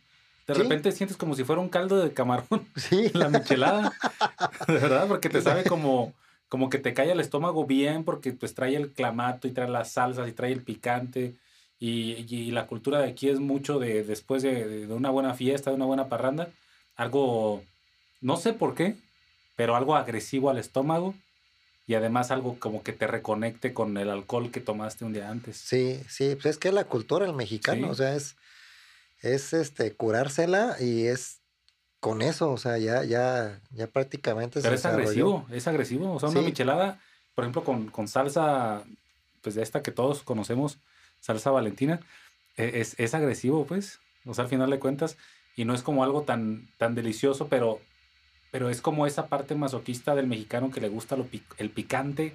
De 0.47 0.53
repente 0.55 0.91
sientes 0.91 1.15
como 1.15 1.35
si 1.35 1.43
fuera 1.43 1.61
un 1.61 1.69
caldo 1.69 1.97
de 1.97 2.13
camarón. 2.13 2.67
Sí. 2.75 3.09
La 3.13 3.29
michelada. 3.29 3.93
de 4.67 4.73
verdad, 4.73 5.07
porque 5.07 5.29
te 5.29 5.41
sabe 5.41 5.63
como, 5.63 6.13
como 6.47 6.69
que 6.69 6.79
te 6.79 6.93
cae 6.93 7.11
el 7.11 7.19
estómago 7.19 7.65
bien, 7.65 8.03
porque 8.03 8.31
pues 8.33 8.55
trae 8.55 8.75
el 8.75 8.91
clamato 8.91 9.47
y 9.47 9.51
trae 9.51 9.69
las 9.69 9.91
salsas 9.91 10.27
y 10.27 10.31
trae 10.31 10.51
el 10.51 10.63
picante. 10.63 11.35
Y, 11.79 12.51
la 12.51 12.67
cultura 12.67 12.99
de 12.99 13.09
aquí 13.09 13.29
es 13.29 13.39
mucho 13.39 13.79
de 13.79 14.03
después 14.03 14.41
de, 14.41 14.85
de, 14.85 14.93
una 14.93 15.11
buena 15.11 15.33
fiesta, 15.33 15.69
de 15.69 15.77
una 15.77 15.85
buena 15.85 16.09
parranda, 16.09 16.49
algo, 16.97 17.63
no 18.19 18.35
sé 18.35 18.51
por 18.51 18.75
qué, 18.75 18.95
pero 19.55 19.77
algo 19.77 19.95
agresivo 19.95 20.49
al 20.49 20.57
estómago 20.57 21.13
y 21.89 21.95
además 21.95 22.29
algo 22.29 22.59
como 22.59 22.83
que 22.83 22.93
te 22.93 23.07
reconecte 23.07 23.73
con 23.73 23.97
el 23.97 24.11
alcohol 24.11 24.51
que 24.51 24.61
tomaste 24.61 25.05
un 25.05 25.11
día 25.11 25.27
antes. 25.27 25.57
Sí, 25.57 25.99
sí, 26.07 26.35
pues 26.35 26.45
es 26.45 26.57
que 26.59 26.67
es 26.67 26.73
la 26.75 26.83
cultura 26.83 27.25
del 27.25 27.33
mexicano, 27.35 27.89
o 27.89 27.95
sea, 27.95 28.15
es 28.15 28.35
es 29.23 29.53
este 29.53 29.91
curársela 29.95 30.75
y 30.79 31.07
es 31.07 31.39
con 31.99 32.21
eso, 32.21 32.51
o 32.51 32.57
sea, 32.57 32.77
ya, 32.77 33.03
ya, 33.05 33.59
ya 33.71 33.87
prácticamente 33.87 34.61
Pero 34.61 34.75
es 34.75 34.85
agresivo, 34.85 35.47
es 35.51 35.67
agresivo. 35.67 36.13
O 36.13 36.19
sea, 36.19 36.29
una 36.29 36.43
michelada, 36.43 36.99
por 37.33 37.43
ejemplo, 37.43 37.63
con, 37.63 38.07
salsa, 38.07 38.83
pues 39.41 39.55
de 39.55 39.63
esta 39.63 39.81
que 39.81 39.91
todos 39.91 40.21
conocemos, 40.21 40.77
salsa 41.19 41.49
valentina, 41.49 42.01
e, 42.55 42.81
es, 42.81 42.99
es, 42.99 43.15
agresivo, 43.15 43.65
pues. 43.65 43.97
O 44.25 44.35
sea, 44.35 44.43
al 44.43 44.49
final 44.51 44.69
de 44.69 44.77
cuentas, 44.77 45.17
y 45.55 45.65
no 45.65 45.73
es 45.73 45.81
como 45.81 46.03
algo 46.03 46.21
tan, 46.21 46.67
tan 46.77 46.93
delicioso, 46.93 47.47
pero 47.47 47.81
pero 48.51 48.69
es 48.69 48.81
como 48.81 49.05
esa 49.05 49.27
parte 49.27 49.55
masoquista 49.55 50.15
del 50.15 50.27
mexicano 50.27 50.71
que 50.71 50.81
le 50.81 50.89
gusta 50.89 51.15
lo 51.15 51.27
el 51.57 51.69
picante 51.69 52.33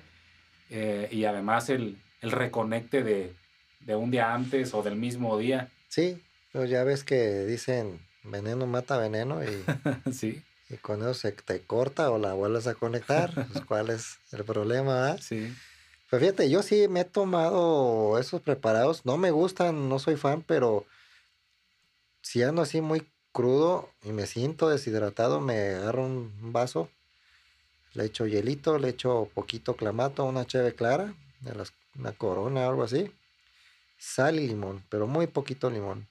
eh, 0.71 1.09
y 1.11 1.25
además 1.25 1.69
el, 1.71 1.97
el 2.21 2.31
reconecte 2.31 3.03
de, 3.03 3.33
de, 3.81 3.97
un 3.97 4.11
día 4.11 4.35
antes 4.35 4.75
o 4.75 4.83
del 4.83 4.97
mismo 4.97 5.37
día. 5.39 5.71
Sí, 5.89 6.23
pero 6.53 6.65
ya 6.65 6.85
ves 6.85 7.05
que 7.05 7.45
dicen 7.45 8.01
veneno 8.23 8.67
mata 8.67 8.97
veneno 8.97 9.43
y, 9.45 9.65
sí. 10.13 10.43
y 10.71 10.77
con 10.77 11.03
eso 11.03 11.15
se 11.15 11.33
te 11.33 11.61
corta 11.61 12.11
o 12.11 12.19
la 12.19 12.33
vuelves 12.33 12.67
a 12.67 12.75
conectar. 12.75 13.33
pues, 13.35 13.65
¿Cuál 13.65 13.91
es 13.91 14.19
el 14.33 14.45
problema? 14.45 15.19
Sí. 15.19 15.55
Pues 16.11 16.23
fíjate, 16.23 16.49
yo 16.49 16.63
sí 16.63 16.87
me 16.89 17.01
he 17.01 17.05
tomado 17.05 18.19
esos 18.19 18.41
preparados. 18.41 19.05
No 19.05 19.17
me 19.17 19.31
gustan, 19.31 19.89
no 19.89 19.99
soy 19.99 20.17
fan, 20.17 20.43
pero 20.43 20.87
si 22.23 22.43
ando 22.43 22.63
así 22.63 22.81
muy 22.81 23.07
crudo 23.35 23.91
y 24.05 24.13
me 24.13 24.27
siento 24.27 24.69
deshidratado, 24.71 25.41
me 25.41 25.75
agarro 25.75 26.07
un 26.07 26.53
vaso, 26.53 26.89
le 27.93 28.05
echo 28.05 28.27
hielito, 28.27 28.79
le 28.79 28.91
echo 28.91 29.29
poquito 29.35 29.75
clamato, 29.75 30.25
una 30.25 30.47
cheve 30.47 30.73
clara, 30.73 31.13
de 31.41 31.55
las, 31.55 31.73
una 31.99 32.13
corona 32.13 32.61
o 32.61 32.71
algo 32.71 32.85
así, 32.85 33.13
sal 33.99 34.39
y 34.39 34.47
limón, 34.47 34.85
pero 34.89 35.09
muy 35.09 35.27
poquito 35.27 35.69
limón. 35.69 36.07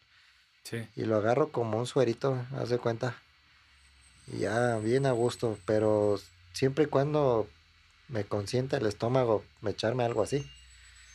Sí. 0.63 0.85
Y 0.97 1.05
lo 1.05 1.15
agarro 1.15 1.49
como 1.49 1.79
un 1.79 1.87
suerito, 1.87 2.45
haz 2.57 2.69
de 2.69 2.77
cuenta. 2.77 3.15
Y 4.27 4.39
ya 4.39 4.77
bien 4.77 5.05
a 5.05 5.13
gusto, 5.13 5.57
pero 5.65 6.19
siempre 6.51 6.83
y 6.83 6.87
cuando 6.87 7.47
me 8.09 8.25
consienta 8.25 8.77
el 8.77 8.85
estómago 8.85 9.45
me 9.61 9.71
echarme 9.71 10.03
algo 10.03 10.23
así. 10.23 10.45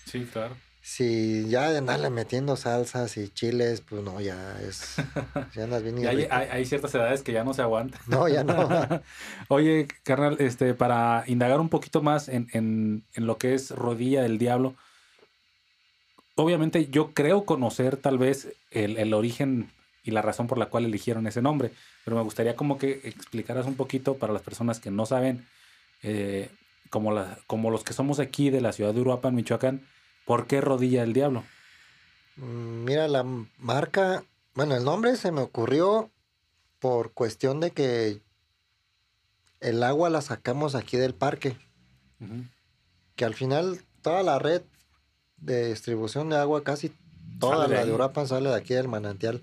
Sí, 0.06 0.24
claro. 0.24 0.56
Si 0.88 1.46
ya 1.50 1.70
de 1.70 1.76
andarle 1.76 2.08
metiendo 2.08 2.56
salsas 2.56 3.18
y 3.18 3.28
chiles, 3.28 3.82
pues 3.82 4.02
no, 4.02 4.22
ya 4.22 4.58
es. 4.62 4.94
Ya 5.54 5.64
andas 5.64 5.82
bien 5.82 5.98
hay, 6.06 6.26
hay, 6.30 6.64
ciertas 6.64 6.94
edades 6.94 7.20
que 7.20 7.30
ya 7.30 7.44
no 7.44 7.52
se 7.52 7.60
aguantan. 7.60 8.00
No, 8.06 8.26
ya 8.26 8.42
no. 8.42 8.66
Oye, 9.48 9.86
carnal, 10.02 10.36
este, 10.40 10.72
para 10.72 11.24
indagar 11.26 11.60
un 11.60 11.68
poquito 11.68 12.00
más 12.00 12.30
en, 12.30 12.48
en, 12.54 13.04
en, 13.12 13.26
lo 13.26 13.36
que 13.36 13.52
es 13.52 13.70
Rodilla 13.70 14.22
del 14.22 14.38
Diablo, 14.38 14.76
obviamente 16.36 16.86
yo 16.86 17.12
creo 17.12 17.44
conocer 17.44 17.98
tal 17.98 18.16
vez 18.16 18.48
el, 18.70 18.96
el 18.96 19.12
origen 19.12 19.70
y 20.04 20.10
la 20.10 20.22
razón 20.22 20.46
por 20.46 20.56
la 20.56 20.70
cual 20.70 20.86
eligieron 20.86 21.26
ese 21.26 21.42
nombre, 21.42 21.70
pero 22.06 22.16
me 22.16 22.22
gustaría 22.22 22.56
como 22.56 22.78
que 22.78 23.02
explicaras 23.04 23.66
un 23.66 23.74
poquito 23.74 24.14
para 24.14 24.32
las 24.32 24.40
personas 24.40 24.80
que 24.80 24.90
no 24.90 25.04
saben, 25.04 25.46
eh, 26.02 26.48
como, 26.88 27.12
la, 27.12 27.38
como 27.46 27.70
los 27.70 27.84
que 27.84 27.92
somos 27.92 28.20
aquí 28.20 28.48
de 28.48 28.62
la 28.62 28.72
ciudad 28.72 28.94
de 28.94 29.02
Uruapan, 29.02 29.34
Michoacán, 29.34 29.82
¿Por 30.28 30.46
qué 30.46 30.60
Rodilla 30.60 31.00
del 31.00 31.14
Diablo? 31.14 31.42
Mm, 32.36 32.84
mira, 32.84 33.08
la 33.08 33.24
marca, 33.56 34.24
bueno, 34.54 34.76
el 34.76 34.84
nombre 34.84 35.16
se 35.16 35.32
me 35.32 35.40
ocurrió 35.40 36.10
por 36.80 37.12
cuestión 37.12 37.60
de 37.60 37.70
que 37.70 38.20
el 39.60 39.82
agua 39.82 40.10
la 40.10 40.20
sacamos 40.20 40.74
aquí 40.74 40.98
del 40.98 41.14
parque. 41.14 41.56
Que 43.16 43.24
al 43.24 43.32
final 43.32 43.80
toda 44.02 44.22
la 44.22 44.38
red 44.38 44.60
de 45.38 45.70
distribución 45.70 46.28
de 46.28 46.36
agua, 46.36 46.62
casi 46.62 46.92
toda 47.40 47.66
la 47.66 47.86
de 47.86 47.90
Uruapan 47.90 48.28
sale 48.28 48.50
de 48.50 48.56
aquí 48.56 48.74
del 48.74 48.86
manantial 48.86 49.40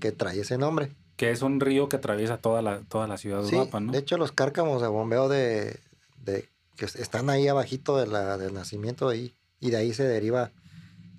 que 0.00 0.10
trae 0.10 0.40
ese 0.40 0.58
nombre. 0.58 0.90
Que 1.16 1.30
es 1.30 1.42
un 1.42 1.60
río 1.60 1.88
que 1.88 1.94
atraviesa 1.94 2.38
toda 2.38 2.60
la, 2.60 2.80
toda 2.80 3.06
la 3.06 3.18
ciudad 3.18 3.42
de 3.42 3.50
sí, 3.50 3.56
¿no? 3.56 3.92
De 3.92 3.98
hecho, 3.98 4.18
los 4.18 4.32
cárcamos 4.32 4.82
de 4.82 4.88
bombeo 4.88 5.28
de, 5.28 5.78
de 6.24 6.48
que 6.74 6.86
están 6.86 7.30
ahí 7.30 7.46
abajito 7.46 7.96
de 7.98 8.08
la, 8.08 8.36
del 8.36 8.52
nacimiento 8.52 9.08
ahí 9.08 9.32
y 9.64 9.70
de 9.70 9.78
ahí 9.78 9.94
se 9.94 10.04
deriva 10.04 10.50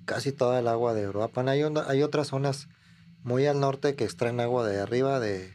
casi 0.05 0.31
toda 0.31 0.59
el 0.59 0.67
agua 0.67 0.93
de 0.93 1.09
Uruapan. 1.09 1.49
Hay, 1.49 1.63
hay 1.63 2.03
otras 2.03 2.27
zonas 2.27 2.67
muy 3.23 3.47
al 3.47 3.59
norte 3.59 3.95
que 3.95 4.03
extraen 4.03 4.39
agua 4.39 4.67
de 4.67 4.79
arriba, 4.79 5.19
de, 5.19 5.51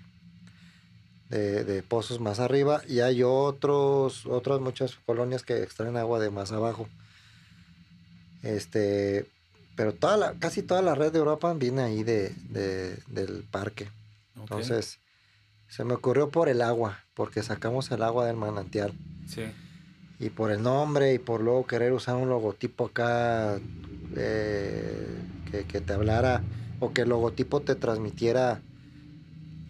de, 1.29 1.83
pozos 1.85 2.19
más 2.19 2.41
arriba, 2.41 2.83
y 2.89 2.99
hay 2.99 3.23
otros, 3.23 4.27
otras 4.27 4.61
muchas 4.61 4.97
colonias 5.07 5.45
que 5.45 5.63
extraen 5.63 5.97
agua 5.97 6.19
de 6.19 6.31
más 6.31 6.51
abajo. 6.51 6.89
Este, 8.43 9.25
pero 9.77 9.95
toda 9.95 10.17
la, 10.17 10.33
casi 10.41 10.63
toda 10.63 10.83
la 10.83 10.97
red 10.97 11.13
de 11.13 11.21
Uruapan 11.21 11.61
viene 11.61 11.83
ahí 11.83 12.03
de, 12.03 12.35
del 13.07 13.45
parque. 13.53 13.89
Entonces, 14.35 14.99
se 15.69 15.85
me 15.85 15.95
ocurrió 15.95 16.31
por 16.31 16.49
el 16.49 16.61
agua, 16.61 17.05
porque 17.15 17.45
sacamos 17.45 17.89
el 17.93 18.03
agua 18.03 18.27
del 18.27 18.37
manantial. 18.37 18.93
Sí 19.29 19.45
y 20.21 20.29
por 20.29 20.51
el 20.53 20.63
nombre 20.63 21.15
y 21.15 21.19
por 21.19 21.41
luego 21.41 21.67
querer 21.67 21.93
usar 21.93 22.15
un 22.17 22.29
logotipo 22.29 22.87
acá 22.87 23.59
eh, 24.17 25.07
que, 25.51 25.81
te 25.81 25.93
hablara 25.95 26.43
o 26.79 26.93
que 26.93 27.03
el 27.03 27.09
logotipo 27.09 27.61
te 27.61 27.75
transmitiera 27.75 28.61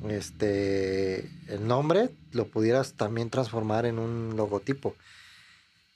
este 0.08 1.20
el 1.46 1.66
nombre 1.66 2.10
lo 2.32 2.46
pudieras 2.48 2.94
también 2.94 3.30
transformar 3.30 3.86
en 3.86 3.98
un 3.98 4.34
logotipo. 4.36 4.94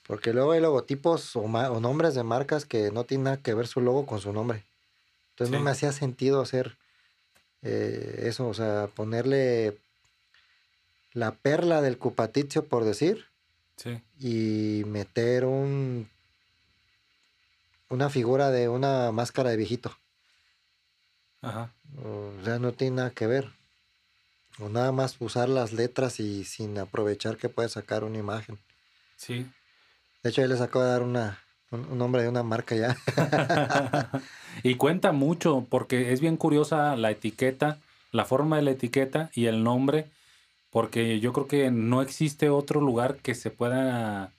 Porque 0.06 0.32
luego 0.32 0.52
hay 0.52 0.60
logotipos 0.60 1.34
o, 1.34 1.48
nombres 1.48 2.14
de 2.14 2.22
marcas 2.22 2.64
que 2.64 2.90
no 2.90 3.04
tienen 3.04 3.24
nada 3.24 3.36
que 3.38 3.54
ver 3.54 3.66
su 3.66 3.80
logo 3.80 4.04
con 4.06 4.20
su 4.20 4.32
nombre. 4.32 4.62
Entonces 5.30 5.50
no 5.56 5.64
me 5.64 5.70
hacía 5.70 5.90
sentido 5.90 6.40
hacer 6.40 6.76
eh, 7.62 8.24
eso 8.24 8.46
o 8.46 8.54
sea 8.54 8.88
ponerle 8.94 9.78
la 11.12 11.32
perla 11.32 11.80
del 11.80 11.98
cupatizio 11.98 12.66
por 12.66 12.84
decir 12.84 13.26
y 14.18 14.82
meter 14.86 15.44
un 15.44 16.08
una 17.88 18.10
figura 18.10 18.50
de 18.50 18.68
una 18.68 19.12
máscara 19.12 19.50
de 19.50 19.56
viejito. 19.56 19.96
Ajá. 21.42 21.70
O 22.02 22.32
sea, 22.44 22.58
no 22.58 22.72
tiene 22.72 22.96
nada 22.96 23.10
que 23.10 23.26
ver. 23.26 23.50
O 24.58 24.68
nada 24.68 24.92
más 24.92 25.16
usar 25.20 25.48
las 25.48 25.72
letras 25.72 26.20
y 26.20 26.44
sin 26.44 26.78
aprovechar 26.78 27.36
que 27.36 27.48
puede 27.48 27.68
sacar 27.68 28.04
una 28.04 28.18
imagen. 28.18 28.58
Sí. 29.16 29.46
De 30.22 30.30
hecho, 30.30 30.42
él 30.42 30.50
les 30.50 30.60
acabo 30.60 30.84
de 30.84 30.90
dar 30.90 31.02
una, 31.02 31.38
un, 31.70 31.98
nombre 31.98 32.22
de 32.22 32.28
una 32.28 32.42
marca 32.42 32.74
ya. 32.74 32.96
y 34.62 34.76
cuenta 34.76 35.12
mucho, 35.12 35.66
porque 35.68 36.12
es 36.12 36.20
bien 36.20 36.36
curiosa 36.36 36.96
la 36.96 37.10
etiqueta, 37.10 37.78
la 38.12 38.24
forma 38.24 38.56
de 38.56 38.62
la 38.62 38.70
etiqueta 38.70 39.30
y 39.34 39.46
el 39.46 39.64
nombre 39.64 40.06
porque 40.74 41.20
yo 41.20 41.32
creo 41.32 41.46
que 41.46 41.70
no 41.70 42.02
existe 42.02 42.50
otro 42.50 42.80
lugar 42.80 43.18
que 43.18 43.36
se 43.36 43.52
pueda 43.52 44.32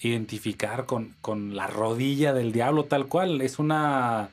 identificar 0.00 0.84
con, 0.84 1.14
con 1.20 1.54
la 1.54 1.68
rodilla 1.68 2.32
del 2.32 2.50
diablo 2.50 2.86
tal 2.86 3.06
cual. 3.06 3.40
Es 3.40 3.60
una, 3.60 4.30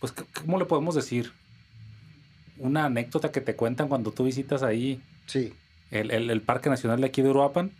pues, 0.00 0.12
¿cómo 0.12 0.58
le 0.58 0.64
podemos 0.64 0.94
decir? 0.94 1.32
Una 2.56 2.86
anécdota 2.86 3.30
que 3.30 3.42
te 3.42 3.56
cuentan 3.56 3.88
cuando 3.88 4.10
tú 4.12 4.24
visitas 4.24 4.62
ahí 4.62 5.02
sí. 5.26 5.52
el, 5.90 6.40
Parque 6.40 6.70
Nacional 6.70 7.02
de 7.02 7.08
aquí 7.08 7.20
de 7.20 7.28
Uruapan. 7.28 7.70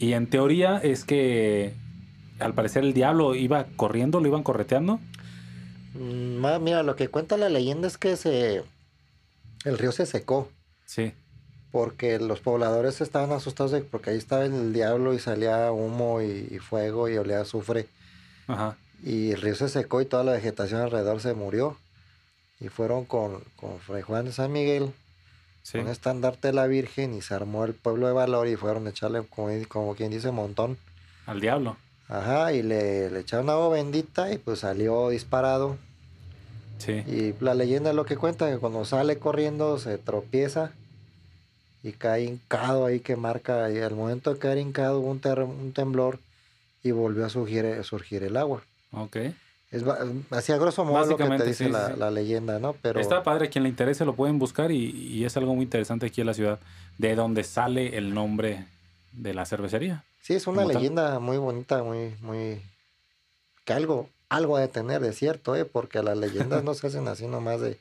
Y 0.00 0.14
en 0.14 0.26
teoría 0.26 0.78
es 0.78 1.04
que 1.04 1.72
al 2.40 2.52
parecer 2.52 2.82
el 2.82 2.94
diablo 2.94 3.36
iba 3.36 3.66
corriendo, 3.76 4.18
lo 4.18 4.26
iban 4.26 4.42
correteando. 4.42 4.98
Mm, 5.94 6.44
mira, 6.64 6.82
lo 6.82 6.96
que 6.96 7.06
cuenta 7.06 7.36
la 7.36 7.48
leyenda 7.48 7.86
es 7.86 7.96
que 7.96 8.16
se 8.16 8.64
el 9.64 9.78
río 9.78 9.92
se 9.92 10.04
secó. 10.04 10.50
Sí 10.84 11.12
porque 11.72 12.18
los 12.18 12.40
pobladores 12.40 13.00
estaban 13.00 13.32
asustados 13.32 13.82
porque 13.90 14.10
ahí 14.10 14.18
estaba 14.18 14.44
el 14.44 14.74
diablo 14.74 15.14
y 15.14 15.18
salía 15.18 15.72
humo 15.72 16.20
y, 16.20 16.58
fuego 16.58 17.08
y 17.08 17.16
olía 17.16 17.40
azufre. 17.40 17.88
Ajá. 18.46 18.76
Y 19.02 19.32
el 19.32 19.40
río 19.40 19.54
se 19.54 19.70
secó 19.70 20.02
y 20.02 20.04
toda 20.04 20.22
la 20.22 20.32
vegetación 20.32 20.82
alrededor 20.82 21.20
se 21.20 21.32
murió. 21.32 21.78
Y 22.60 22.68
fueron 22.68 23.06
con, 23.06 23.42
con 23.56 23.80
Fray 23.80 24.02
Juan 24.02 24.26
de 24.26 24.32
San 24.32 24.52
Miguel, 24.52 24.92
sí. 25.62 25.78
con 25.78 25.88
estandarte 25.88 26.48
de 26.48 26.54
la 26.54 26.66
Virgen, 26.66 27.14
y 27.14 27.22
se 27.22 27.34
armó 27.34 27.64
el 27.64 27.74
pueblo 27.74 28.06
de 28.06 28.12
Valor 28.12 28.46
y 28.46 28.54
fueron 28.54 28.86
a 28.86 28.90
echarle, 28.90 29.24
como, 29.26 29.94
quien 29.96 30.10
dice, 30.12 30.30
montón. 30.30 30.76
Al 31.26 31.40
diablo. 31.40 31.76
Ajá, 32.08 32.52
y 32.52 32.62
le, 32.62 33.10
le 33.10 33.20
echaron 33.20 33.48
agua 33.48 33.70
bendita 33.70 34.30
y 34.30 34.38
pues 34.38 34.60
salió 34.60 35.08
disparado. 35.08 35.78
Sí. 36.78 36.92
Y 36.92 37.34
la 37.42 37.54
leyenda 37.54 37.90
es 37.90 37.96
lo 37.96 38.04
que 38.04 38.16
cuenta, 38.16 38.48
que 38.50 38.58
cuando 38.58 38.84
sale 38.84 39.18
corriendo 39.18 39.78
se 39.78 39.98
tropieza 39.98 40.72
y 41.82 41.92
cae 41.92 42.24
hincado 42.24 42.86
ahí 42.86 43.00
que 43.00 43.16
marca 43.16 43.64
ahí. 43.64 43.78
Al 43.78 43.94
momento 43.94 44.32
de 44.32 44.38
caer 44.38 44.58
hincado 44.58 45.00
hubo 45.00 45.10
un, 45.10 45.20
un 45.60 45.72
temblor 45.72 46.18
y 46.82 46.90
volvió 46.90 47.24
a 47.24 47.28
surgir, 47.28 47.82
surgir 47.84 48.22
el 48.22 48.36
agua. 48.36 48.62
Ok. 48.92 49.16
Es, 49.70 49.84
así 50.30 50.52
a 50.52 50.58
grosso 50.58 50.84
modo 50.84 51.06
lo 51.06 51.16
que 51.16 51.24
te 51.24 51.44
dice 51.44 51.68
la, 51.70 52.10
leyenda, 52.10 52.58
¿no? 52.58 52.74
Pero... 52.82 53.00
Está 53.00 53.22
padre, 53.22 53.48
quien 53.48 53.64
le 53.64 53.70
interese 53.70 54.04
lo 54.04 54.14
pueden 54.14 54.38
buscar 54.38 54.70
y, 54.70 54.90
y, 54.90 55.24
es 55.24 55.36
algo 55.38 55.54
muy 55.54 55.64
interesante 55.64 56.06
aquí 56.06 56.20
en 56.20 56.26
la 56.26 56.34
ciudad, 56.34 56.58
de 56.98 57.14
donde 57.14 57.42
sale 57.42 57.96
el 57.96 58.12
nombre 58.12 58.66
de 59.12 59.32
la 59.32 59.46
cervecería. 59.46 60.04
Sí, 60.20 60.34
es 60.34 60.46
una 60.46 60.66
leyenda 60.66 61.18
muy 61.20 61.38
bonita, 61.38 61.82
muy, 61.82 62.14
muy... 62.20 62.60
que 63.64 63.72
algo, 63.72 64.10
algo 64.28 64.58
ha 64.58 64.60
de 64.60 64.68
tener, 64.68 65.00
de 65.00 65.14
cierto, 65.14 65.56
¿eh? 65.56 65.64
Porque 65.64 66.02
las 66.02 66.18
leyendas 66.18 66.62
no 66.64 66.74
se 66.74 66.88
hacen 66.88 67.08
así 67.08 67.26
nomás 67.26 67.62
de, 67.62 67.78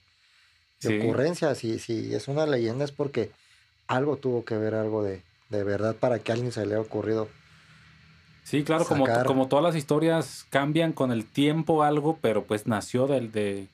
de 0.81 1.01
ocurrencias. 1.01 1.57
Si, 1.57 1.77
si 1.77 2.15
es 2.15 2.29
una 2.29 2.45
leyenda 2.45 2.85
es 2.85 2.93
porque 2.93 3.31
algo 3.91 4.17
tuvo 4.17 4.45
que 4.45 4.55
ver, 4.57 4.73
algo 4.75 5.03
de, 5.03 5.21
verdad 5.49 5.95
para 5.95 6.19
que 6.19 6.31
a 6.31 6.35
alguien 6.35 6.51
se 6.51 6.65
le 6.65 6.75
haya 6.75 6.81
ocurrido. 6.81 7.27
Sí, 8.43 8.63
claro, 8.63 8.85
como, 8.85 9.05
como 9.25 9.47
todas 9.47 9.63
las 9.63 9.75
historias 9.75 10.45
cambian 10.49 10.93
con 10.93 11.11
el 11.11 11.25
tiempo 11.25 11.83
algo, 11.83 12.17
pero 12.21 12.43
pues 12.43 12.67
nació 12.67 13.07
del 13.07 13.31
de, 13.31 13.67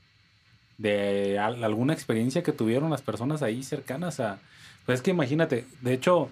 de 0.78 1.40
alguna 1.40 1.94
experiencia 1.94 2.44
que 2.44 2.52
tuvieron 2.52 2.90
las 2.90 3.02
personas 3.02 3.42
ahí 3.42 3.64
cercanas 3.64 4.20
a... 4.20 4.40
Pues 4.86 5.00
es 5.00 5.04
que 5.04 5.12
imagínate, 5.12 5.66
de 5.82 5.94
hecho, 5.94 6.30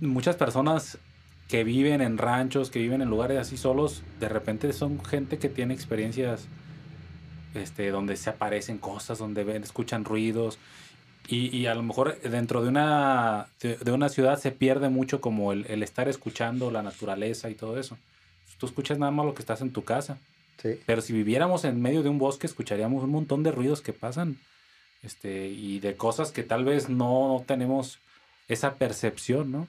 muchas 0.00 0.36
personas 0.36 0.98
que 1.48 1.64
viven 1.64 2.00
en 2.00 2.18
ranchos, 2.18 2.70
que 2.70 2.78
viven 2.78 3.02
en 3.02 3.10
lugares 3.10 3.38
así 3.38 3.56
solos, 3.56 4.02
de 4.20 4.28
repente 4.28 4.72
son 4.72 5.02
gente 5.04 5.38
que 5.38 5.48
tiene 5.48 5.74
experiencias 5.74 6.46
este, 7.54 7.90
donde 7.90 8.16
se 8.16 8.30
aparecen 8.30 8.78
cosas, 8.78 9.18
donde 9.18 9.44
ven, 9.44 9.62
escuchan 9.62 10.04
ruidos. 10.04 10.58
Y, 11.28 11.66
a 11.66 11.74
lo 11.74 11.82
mejor 11.82 12.20
dentro 12.20 12.62
de 12.62 12.68
una, 12.68 13.46
de, 13.60 13.92
una 13.92 14.08
ciudad 14.08 14.38
se 14.38 14.50
pierde 14.50 14.88
mucho 14.88 15.20
como 15.20 15.52
el, 15.52 15.64
el, 15.66 15.82
estar 15.82 16.08
escuchando 16.08 16.70
la 16.70 16.82
naturaleza 16.82 17.48
y 17.48 17.54
todo 17.54 17.78
eso. 17.78 17.96
Tú 18.58 18.66
escuchas 18.66 18.98
nada 18.98 19.12
más 19.12 19.24
lo 19.24 19.34
que 19.34 19.40
estás 19.40 19.62
en 19.62 19.72
tu 19.72 19.84
casa. 19.84 20.18
Sí. 20.60 20.80
Pero 20.84 21.00
si 21.00 21.12
viviéramos 21.12 21.64
en 21.64 21.80
medio 21.80 22.02
de 22.02 22.08
un 22.08 22.18
bosque, 22.18 22.46
escucharíamos 22.46 23.02
un 23.04 23.10
montón 23.10 23.42
de 23.42 23.52
ruidos 23.52 23.80
que 23.80 23.92
pasan 23.92 24.38
este, 25.02 25.48
y 25.48 25.80
de 25.80 25.96
cosas 25.96 26.32
que 26.32 26.42
tal 26.42 26.64
vez 26.64 26.88
no 26.88 27.44
tenemos 27.46 27.98
esa 28.48 28.74
percepción, 28.74 29.50
¿no? 29.52 29.68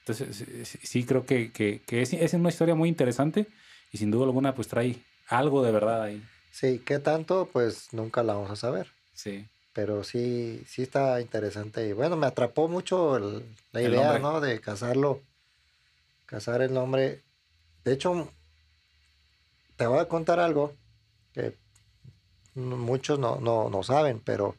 Entonces, 0.00 0.78
sí, 0.82 1.04
creo 1.04 1.26
que, 1.26 1.52
que, 1.52 1.82
que 1.86 2.02
es, 2.02 2.12
es, 2.12 2.32
una 2.34 2.48
historia 2.48 2.74
muy 2.74 2.88
interesante 2.88 3.46
y 3.92 3.98
sin 3.98 4.10
duda 4.10 4.24
alguna, 4.24 4.54
pues 4.54 4.68
trae 4.68 4.96
algo 5.28 5.62
de 5.62 5.72
verdad 5.72 6.02
ahí. 6.02 6.22
Sí, 6.50 6.80
¿qué 6.84 6.98
tanto? 6.98 7.48
Pues 7.52 7.92
nunca 7.92 8.22
la 8.22 8.34
vamos 8.34 8.50
a 8.50 8.56
saber. 8.56 8.92
Sí. 9.12 9.46
Pero 9.78 10.02
sí, 10.02 10.64
sí 10.66 10.82
está 10.82 11.20
interesante. 11.20 11.86
Y 11.86 11.92
bueno, 11.92 12.16
me 12.16 12.26
atrapó 12.26 12.66
mucho 12.66 13.16
la 13.70 13.80
idea, 13.80 14.18
¿no? 14.18 14.40
De 14.40 14.60
casarlo, 14.60 15.20
casar 16.26 16.62
el 16.62 16.74
nombre. 16.74 17.22
De 17.84 17.92
hecho, 17.92 18.28
te 19.76 19.86
voy 19.86 20.00
a 20.00 20.08
contar 20.08 20.40
algo 20.40 20.72
que 21.32 21.54
muchos 22.56 23.20
no, 23.20 23.36
no, 23.36 23.70
no 23.70 23.84
saben, 23.84 24.18
pero 24.18 24.56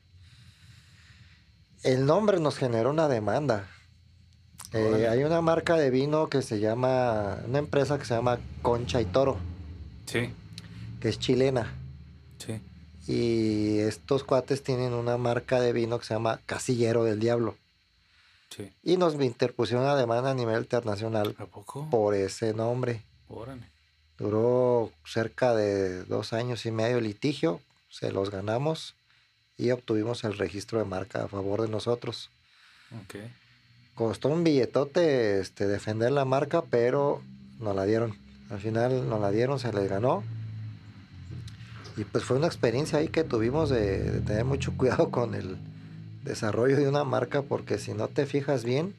el 1.84 2.06
nombre 2.06 2.40
nos 2.40 2.56
generó 2.56 2.90
una 2.92 3.10
demanda. 3.10 3.68
Eh, 4.72 5.06
hay 5.10 5.26
una 5.26 5.42
marca 5.42 5.76
de 5.76 5.90
vino 5.90 6.30
que 6.30 6.42
se 6.42 6.62
llama, 6.62 7.40
una 7.46 7.60
empresa 7.60 8.00
que 8.00 8.06
se 8.06 8.14
llama 8.14 8.40
Concha 8.62 9.02
y 9.02 9.06
Toro. 9.06 9.36
Sí. 10.06 10.34
Que 11.02 11.10
es 11.10 11.20
chilena. 11.20 11.76
Sí. 12.38 12.62
Y 13.10 13.80
estos 13.80 14.24
cuates 14.24 14.62
tienen 14.62 14.94
una 14.94 15.18
marca 15.18 15.60
de 15.60 15.74
vino 15.74 15.98
que 15.98 16.06
se 16.06 16.14
llama 16.14 16.40
Casillero 16.46 17.04
del 17.06 17.20
Diablo. 17.20 17.58
Sí. 18.56 18.72
Y 18.84 18.98
nos 18.98 19.16
interpusieron 19.16 19.84
una 19.84 19.96
demanda 19.96 20.30
a 20.30 20.36
nivel 20.36 20.60
internacional 20.60 21.36
¿A 21.40 21.48
poco? 21.48 21.90
por 21.90 22.14
ese 22.14 22.54
nombre. 22.54 23.02
Órale. 23.28 23.64
Duró 24.20 24.92
cerca 25.06 25.56
de 25.56 26.04
dos 26.04 26.34
años 26.34 26.68
y 26.68 26.72
medio 26.72 27.00
el 27.00 27.06
litigio, 27.06 27.62
se 27.90 28.12
los 28.12 28.30
ganamos 28.30 28.94
y 29.58 29.72
obtuvimos 29.72 30.24
el 30.24 30.38
registro 30.38 30.78
de 30.78 30.86
marca 30.86 31.24
a 31.24 31.28
favor 31.28 31.64
de 31.64 31.70
nosotros. 31.70 32.30
Okay. 33.06 33.34
Costó 33.96 34.30
un 34.30 34.44
billetote 34.44 35.40
este, 35.40 35.66
defender 35.66 36.12
la 36.12 36.26
marca, 36.26 36.62
pero 36.62 37.24
nos 37.58 37.76
la 37.76 37.86
dieron. 37.86 38.16
Al 38.52 38.60
final 38.60 39.10
nos 39.10 39.20
la 39.20 39.32
dieron, 39.32 39.58
se 39.60 39.74
les 39.74 39.90
ganó. 39.90 40.24
Y 42.00 42.06
pues 42.06 42.24
fue 42.24 42.38
una 42.38 42.48
experiencia 42.48 43.00
ahí 43.00 43.10
que 43.10 43.26
tuvimos 43.26 43.70
de, 43.70 44.22
tener 44.22 44.46
mucho 44.46 44.72
cuidado 44.78 45.10
con 45.12 45.36
el 45.36 45.58
desarrollo 46.24 46.78
de 46.78 46.88
una 46.88 47.04
marca, 47.04 47.42
porque 47.42 47.78
si 47.78 47.94
no 47.94 48.08
te 48.08 48.26
fijas 48.26 48.64
bien, 48.64 48.96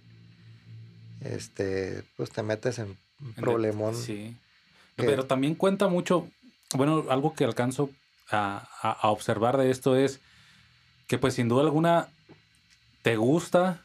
este, 1.22 2.02
pues 2.16 2.30
te 2.30 2.42
metes 2.42 2.78
en 2.78 2.98
un 3.20 3.34
problemón. 3.34 3.94
Sí. 3.94 4.36
Pero 4.96 5.24
también 5.24 5.54
cuenta 5.54 5.88
mucho, 5.88 6.28
bueno, 6.74 7.06
algo 7.08 7.34
que 7.34 7.44
alcanzo 7.44 7.88
a, 8.30 8.68
a, 8.82 9.08
observar 9.08 9.56
de 9.56 9.70
esto 9.70 9.96
es 9.96 10.20
que 11.06 11.16
pues 11.16 11.34
sin 11.34 11.48
duda 11.48 11.62
alguna 11.62 12.08
te 13.02 13.16
gusta 13.16 13.80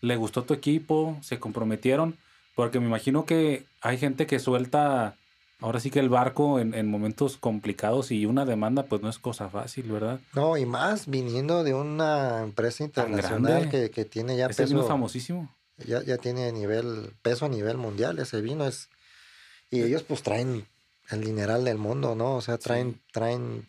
le 0.00 0.16
gustó 0.16 0.44
tu 0.44 0.54
equipo, 0.54 1.18
se 1.22 1.40
comprometieron, 1.40 2.16
porque 2.54 2.78
me 2.78 2.86
imagino 2.86 3.24
que 3.24 3.64
hay 3.80 3.98
gente 3.98 4.26
que 4.26 4.38
suelta 4.38 5.16
ahora 5.64 5.80
sí 5.80 5.90
que 5.90 5.98
el 5.98 6.10
barco 6.10 6.60
en, 6.60 6.86
momentos 6.86 7.38
complicados 7.38 8.10
y 8.10 8.26
una 8.26 8.44
demanda 8.44 8.82
pues 8.82 9.00
no 9.00 9.08
es 9.08 9.18
cosa 9.18 9.48
fácil, 9.48 9.90
¿verdad? 9.90 10.20
No, 10.34 10.58
y 10.58 10.66
más 10.66 11.06
viniendo 11.06 11.64
de 11.64 11.72
una 11.72 12.42
empresa 12.42 12.84
internacional 12.84 13.70
que, 13.70 14.04
tiene 14.04 14.36
ya 14.36 14.48
peso. 14.48 14.66
vino 14.66 14.86
famosísimo. 14.86 15.50
Ya, 15.78 16.02
ya 16.02 16.18
tiene 16.18 16.52
nivel, 16.52 17.14
peso 17.22 17.46
a 17.46 17.48
nivel 17.48 17.78
mundial, 17.78 18.18
ese 18.18 18.42
vino 18.42 18.66
es... 18.66 18.90
Y 19.70 19.80
ellos 19.80 20.02
pues 20.02 20.22
traen 20.22 20.66
el 21.08 21.24
dineral 21.24 21.64
del 21.64 21.78
mundo, 21.78 22.14
¿no? 22.14 22.36
O 22.36 22.42
sea, 22.42 22.58
traen, 22.58 23.00
traen 23.10 23.66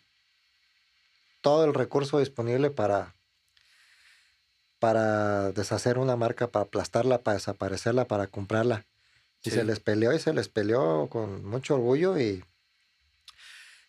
todo 1.40 1.64
el 1.64 1.72
recurso 1.72 2.18
disponible 2.18 2.70
para, 2.70 3.14
para 4.78 5.50
deshacer 5.52 5.96
una 5.96 6.14
marca, 6.14 6.48
para 6.48 6.66
aplastarla, 6.66 7.22
para 7.22 7.36
desaparecerla, 7.36 8.04
para 8.04 8.26
comprarla. 8.26 8.84
Y 9.42 9.50
se 9.50 9.64
les 9.64 9.78
peleó 9.78 10.12
y 10.12 10.18
se 10.18 10.32
les 10.32 10.48
peleó 10.48 11.08
con 11.08 11.44
mucho 11.44 11.74
orgullo 11.74 12.18
y, 12.18 12.42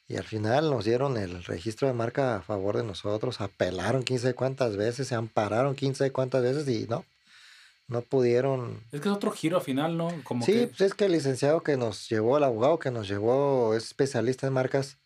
y 0.08 0.16
al 0.16 0.24
final 0.24 0.70
nos 0.70 0.86
dieron 0.86 1.18
el 1.18 1.44
registro 1.44 1.88
de 1.88 1.94
marca 1.94 2.36
a 2.36 2.42
favor 2.42 2.78
de 2.78 2.84
nosotros, 2.84 3.42
apelaron 3.42 4.04
15 4.04 4.36
cuantas 4.36 4.78
veces, 4.78 5.08
se 5.08 5.16
ampararon 5.16 5.76
15 5.76 6.12
cuantas 6.12 6.44
veces 6.44 6.68
y 6.68 6.88
no, 6.88 7.06
no 7.88 8.02
pudieron. 8.02 8.84
Es 8.92 9.02
que 9.02 9.10
es 9.10 9.16
otro 9.16 9.32
giro 9.32 9.58
al 9.58 9.64
final, 9.64 9.98
¿no? 9.98 10.10
Como 10.24 10.46
sí, 10.46 10.68
pues 10.68 10.82
es 10.82 10.94
que 10.94 11.06
el 11.06 11.14
licenciado 11.14 11.64
que 11.64 11.78
nos 11.78 12.08
llevó, 12.10 12.38
el 12.38 12.44
abogado 12.44 12.80
que 12.80 12.92
nos 12.92 13.08
llevó, 13.08 13.74
es 13.74 13.86
especialista 13.86 14.48
en 14.48 14.54
marcas 14.54 15.00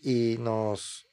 y 0.00 0.36
nos, 0.38 1.06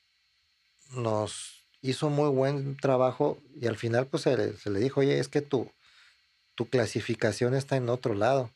nos 0.91 1.65
hizo 1.81 2.09
muy 2.09 2.29
buen 2.29 2.75
trabajo 2.77 3.37
y 3.55 3.67
al 3.67 3.77
final 3.77 4.07
pues 4.07 4.23
se 4.23 4.35
le, 4.37 4.79
dijo, 4.79 4.99
oye, 4.99 5.19
es 5.19 5.29
que 5.29 5.41
tu, 5.41 5.71
tu 6.59 6.67
clasificación 6.67 7.53
está 7.53 7.77
en 7.77 7.87
otro 7.87 8.15
lado. 8.15 8.49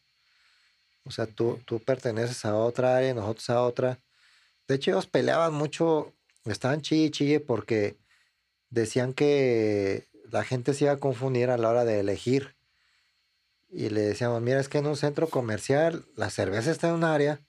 O 1.05 1.11
sea, 1.11 1.25
tú, 1.25 1.61
tú 1.63 1.79
perteneces 1.79 2.43
a 2.43 2.53
otra 2.53 2.97
área, 2.97 3.13
nosotros 3.13 3.49
a 3.49 3.61
otra. 3.61 3.97
De 4.67 4.75
hecho, 4.75 4.91
ellos 4.91 5.07
peleaban 5.07 5.53
mucho, 5.53 6.11
estaban 6.43 6.81
chille 6.81 7.11
chille 7.11 7.39
porque 7.39 7.95
decían 8.69 9.13
que 9.13 10.09
la 10.29 10.43
gente 10.43 10.73
se 10.73 10.83
iba 10.83 10.91
a 10.91 10.97
confundir 10.97 11.49
a 11.49 11.57
la 11.57 11.69
hora 11.69 11.85
de 11.85 12.01
elegir. 12.01 12.57
Y 13.69 13.87
le 13.87 14.01
decíamos, 14.01 14.41
mira, 14.41 14.59
es 14.59 14.67
que 14.67 14.79
en 14.79 14.87
un 14.87 14.97
centro 14.97 15.29
comercial 15.29 16.03
la 16.17 16.29
cerveza 16.29 16.71
está 16.71 16.89
en 16.89 16.95
un 16.95 17.05
área 17.05 17.39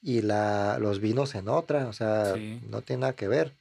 y 0.00 0.22
la, 0.22 0.78
los 0.78 1.00
vinos 1.00 1.34
en 1.34 1.50
otra. 1.50 1.86
O 1.86 1.92
sea, 1.92 2.34
no 2.70 2.80
tiene 2.80 3.02
nada 3.02 3.12
que 3.12 3.28
ver. 3.28 3.52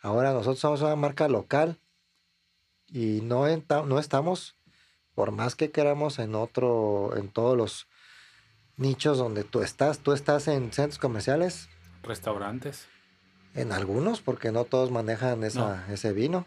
Ahora 0.00 0.32
nosotros 0.32 0.58
somos 0.58 0.82
una 0.82 0.96
marca 0.96 1.28
local 1.28 1.78
y 2.88 3.20
no, 3.22 3.46
no 3.86 3.98
estamos, 4.00 4.56
por 5.14 5.30
más 5.30 5.54
que 5.54 5.70
queramos, 5.70 6.18
en 6.18 6.34
otro, 6.34 7.16
en 7.16 7.28
todos 7.28 7.56
los 7.56 7.86
nichos 8.76 9.18
donde 9.18 9.44
tú 9.44 9.62
estás. 9.62 9.98
Tú 10.00 10.12
estás 10.12 10.48
en 10.48 10.72
centros 10.72 10.98
comerciales. 10.98 11.68
Restaurantes. 12.02 12.86
En 13.54 13.72
algunos, 13.72 14.20
porque 14.20 14.50
no 14.50 14.64
todos 14.64 14.90
manejan 14.90 15.44
ese 15.44 16.12
vino. 16.12 16.46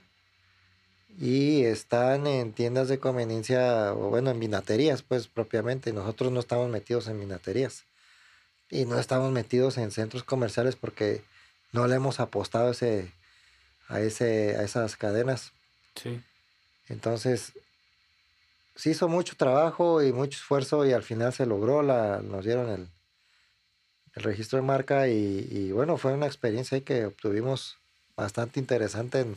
Y 1.19 1.63
están 1.63 2.27
en 2.27 2.53
tiendas 2.53 2.89
de 2.89 2.99
conveniencia, 2.99 3.93
o 3.93 4.09
bueno, 4.09 4.29
en 4.29 4.39
vinaterías, 4.39 5.01
pues 5.01 5.27
propiamente. 5.27 5.93
Nosotros 5.93 6.31
no 6.31 6.39
estamos 6.39 6.69
metidos 6.69 7.07
en 7.07 7.19
vinaterías. 7.19 7.85
Y 8.69 8.85
no 8.85 8.99
estamos 8.99 9.31
metidos 9.31 9.77
en 9.77 9.91
centros 9.91 10.23
comerciales 10.23 10.75
porque 10.75 11.23
no 11.71 11.87
le 11.87 11.95
hemos 11.95 12.19
apostado 12.19 12.71
ese, 12.71 13.11
a, 13.87 14.01
ese, 14.01 14.57
a 14.57 14.63
esas 14.63 14.97
cadenas. 14.97 15.53
Sí. 15.95 16.21
Entonces, 16.89 17.53
se 18.77 18.91
hizo 18.91 19.07
mucho 19.07 19.35
trabajo 19.35 20.03
y 20.03 20.13
mucho 20.13 20.37
esfuerzo 20.37 20.85
y 20.85 20.93
al 20.93 21.01
final 21.01 21.33
se 21.33 21.47
logró, 21.47 21.81
la, 21.81 22.21
nos 22.21 22.45
dieron 22.45 22.69
el, 22.69 22.89
el 24.13 24.23
registro 24.23 24.57
de 24.57 24.65
marca 24.65 25.07
y, 25.07 25.71
bueno, 25.71 25.97
fue 25.97 26.13
una 26.13 26.27
experiencia 26.27 26.79
que 26.81 27.07
obtuvimos 27.07 27.79
bastante 28.15 28.59
interesante 28.59 29.21
en 29.21 29.35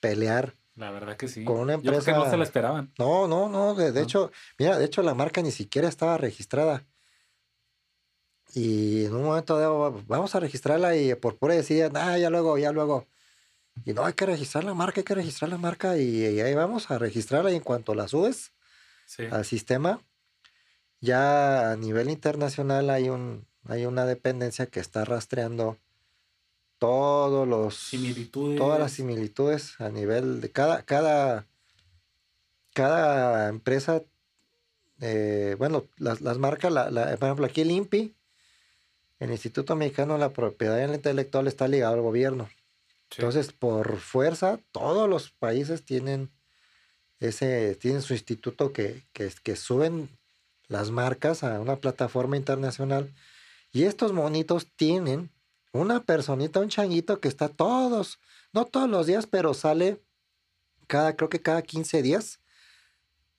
pelear. 0.00 0.54
La 0.76 0.90
verdad 0.90 1.18
que 1.18 1.28
sí. 1.28 1.44
Con 1.44 1.58
una 1.58 1.74
empresa. 1.74 2.12
no 2.12 2.30
se 2.30 2.38
la 2.38 2.44
esperaban. 2.44 2.90
No, 2.98 3.28
no, 3.28 3.50
no. 3.50 3.74
De, 3.74 4.00
hecho, 4.00 4.32
mira, 4.58 4.78
de 4.78 4.86
hecho 4.86 5.02
la 5.02 5.14
marca 5.14 5.42
ni 5.42 5.50
siquiera 5.50 5.86
estaba 5.88 6.16
registrada. 6.16 6.82
Y 8.54 9.04
en 9.04 9.14
un 9.14 9.24
momento 9.24 9.58
de, 9.58 10.02
vamos 10.06 10.34
a 10.34 10.40
registrarla 10.40 10.96
y 10.96 11.14
por 11.14 11.36
pura 11.36 11.54
decir, 11.54 11.90
ah, 11.94 12.16
ya 12.16 12.30
luego, 12.30 12.56
ya 12.56 12.72
luego. 12.72 13.06
Y 13.84 13.92
no, 13.92 14.06
hay 14.06 14.14
que 14.14 14.26
registrar 14.26 14.64
la 14.64 14.74
marca, 14.74 15.00
hay 15.00 15.04
que 15.04 15.14
registrar 15.14 15.50
la 15.50 15.58
marca 15.58 15.98
y, 15.98 16.40
ahí 16.40 16.54
vamos 16.54 16.90
a 16.90 16.98
registrarla 16.98 17.52
y 17.52 17.56
en 17.56 17.62
cuanto 17.62 17.94
la 17.94 18.08
subes 18.08 18.52
al 19.30 19.44
sistema, 19.44 20.00
ya 21.00 21.72
a 21.72 21.76
nivel 21.76 22.10
internacional 22.10 22.90
hay, 22.90 23.08
un, 23.08 23.46
hay 23.66 23.86
una 23.86 24.04
dependencia 24.06 24.66
que 24.66 24.80
está 24.80 25.04
rastreando 25.04 25.78
todos 26.78 27.46
los 27.46 27.76
similitudes. 27.76 28.58
todas 28.58 28.80
las 28.80 28.92
similitudes 28.92 29.78
a 29.80 29.90
nivel 29.90 30.40
de 30.40 30.50
cada 30.50 30.82
cada 30.82 31.46
cada 32.72 33.50
empresa 33.50 34.02
eh, 35.00 35.56
bueno 35.58 35.84
las, 35.98 36.22
marcas 36.38 36.72
la, 36.72 36.86
por 37.18 37.24
ejemplo 37.24 37.44
aquí 37.44 37.60
el 37.60 37.70
INPI 37.70 38.14
el 39.20 39.30
Instituto 39.30 39.76
Mexicano 39.76 40.14
de 40.14 40.20
la 40.20 40.32
Propiedad 40.32 40.82
Intelectual 40.92 41.46
está 41.46 41.68
ligado 41.68 41.92
al 41.92 42.00
gobierno. 42.00 42.48
Entonces, 43.10 43.52
por 43.52 43.98
fuerza, 43.98 44.58
todos 44.72 45.10
los 45.10 45.30
países 45.30 45.84
tienen 45.84 46.30
ese, 47.20 47.76
tienen 47.76 48.02
su 48.02 48.14
instituto 48.14 48.72
que, 48.72 49.02
que, 49.12 49.30
que 49.42 49.56
suben 49.56 50.08
las 50.68 50.90
marcas 50.90 51.44
a 51.44 51.60
una 51.60 51.76
plataforma 51.76 52.36
internacional 52.36 53.12
y 53.72 53.84
estos 53.84 54.12
monitos 54.12 54.66
tienen 54.76 55.30
una 55.72 56.02
personita, 56.02 56.60
un 56.60 56.68
changuito 56.68 57.20
que 57.20 57.28
está 57.28 57.48
todos, 57.48 58.18
no 58.52 58.64
todos 58.64 58.88
los 58.88 59.06
días, 59.06 59.26
pero 59.26 59.54
sale 59.54 60.00
cada, 60.86 61.14
creo 61.16 61.28
que 61.28 61.40
cada 61.40 61.62
15 61.62 62.02
días. 62.02 62.40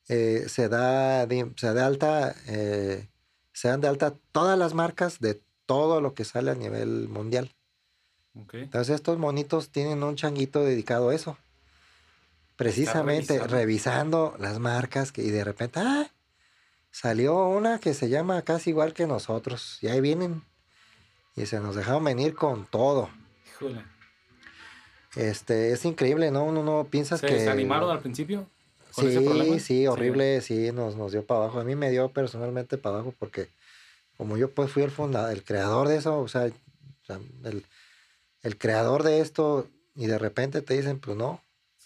Eh, 0.07 0.45
se, 0.49 0.67
da 0.67 1.27
se 1.27 1.73
da 1.73 1.85
alta, 1.85 2.35
eh, 2.47 3.07
se 3.53 3.67
dan 3.67 3.81
de 3.81 3.87
alta 3.87 4.13
todas 4.31 4.57
las 4.57 4.73
marcas 4.73 5.19
de 5.19 5.41
todo 5.65 6.01
lo 6.01 6.13
que 6.13 6.25
sale 6.25 6.51
a 6.51 6.55
nivel 6.55 7.07
mundial. 7.07 7.53
Entonces 8.53 8.95
estos 8.95 9.17
monitos 9.17 9.69
tienen 9.69 10.03
un 10.03 10.15
changuito 10.15 10.63
dedicado 10.63 11.09
a 11.09 11.15
eso. 11.15 11.37
Precisamente 12.61 13.39
revisando. 13.39 14.35
las 14.39 14.59
marcas 14.59 15.11
que, 15.11 15.23
y 15.23 15.31
de 15.31 15.43
repente, 15.43 15.79
ah, 15.79 16.11
salió 16.91 17.47
una 17.47 17.79
que 17.79 17.93
se 17.93 18.09
llama 18.09 18.41
casi 18.43 18.69
igual 18.69 18.93
que 18.93 19.07
nosotros. 19.07 19.79
Y 19.81 19.87
ahí 19.87 19.99
vienen 19.99 20.43
y 21.35 21.47
se 21.47 21.59
nos 21.59 21.75
dejaron 21.75 22.03
venir 22.03 22.35
con 22.35 22.65
todo. 22.65 23.09
Híjole. 23.47 23.83
Este, 25.15 25.71
es 25.71 25.85
increíble, 25.85 26.29
¿no? 26.29 26.43
Uno 26.43 26.63
no 26.63 26.87
piensa 26.89 27.17
que... 27.19 27.39
¿Se 27.39 27.49
animaron 27.49 27.89
al 27.89 27.99
principio? 27.99 28.47
sí, 28.91 29.59
sí, 29.59 29.87
horrible, 29.87 30.41
sí, 30.41 30.71
nos, 30.71 30.95
nos 30.95 31.13
dio 31.13 31.25
para 31.25 31.41
abajo. 31.41 31.59
A 31.59 31.63
mí 31.63 31.75
me 31.75 31.89
dio 31.89 32.09
personalmente 32.09 32.77
para 32.77 32.97
abajo 32.97 33.13
porque 33.17 33.47
como 34.17 34.37
yo 34.37 34.51
pues 34.51 34.71
fui 34.71 34.83
el 34.83 34.91
fundador, 34.91 35.31
el 35.31 35.43
creador 35.43 35.87
de 35.87 35.97
eso, 35.97 36.19
o 36.19 36.27
sea, 36.27 36.45
el, 36.45 37.65
el, 38.43 38.57
creador 38.57 39.01
de 39.01 39.19
esto 39.19 39.67
y 39.95 40.05
de 40.05 40.19
repente 40.19 40.61
te 40.61 40.75
dicen, 40.75 40.99
pues 40.99 41.17
no. 41.17 41.41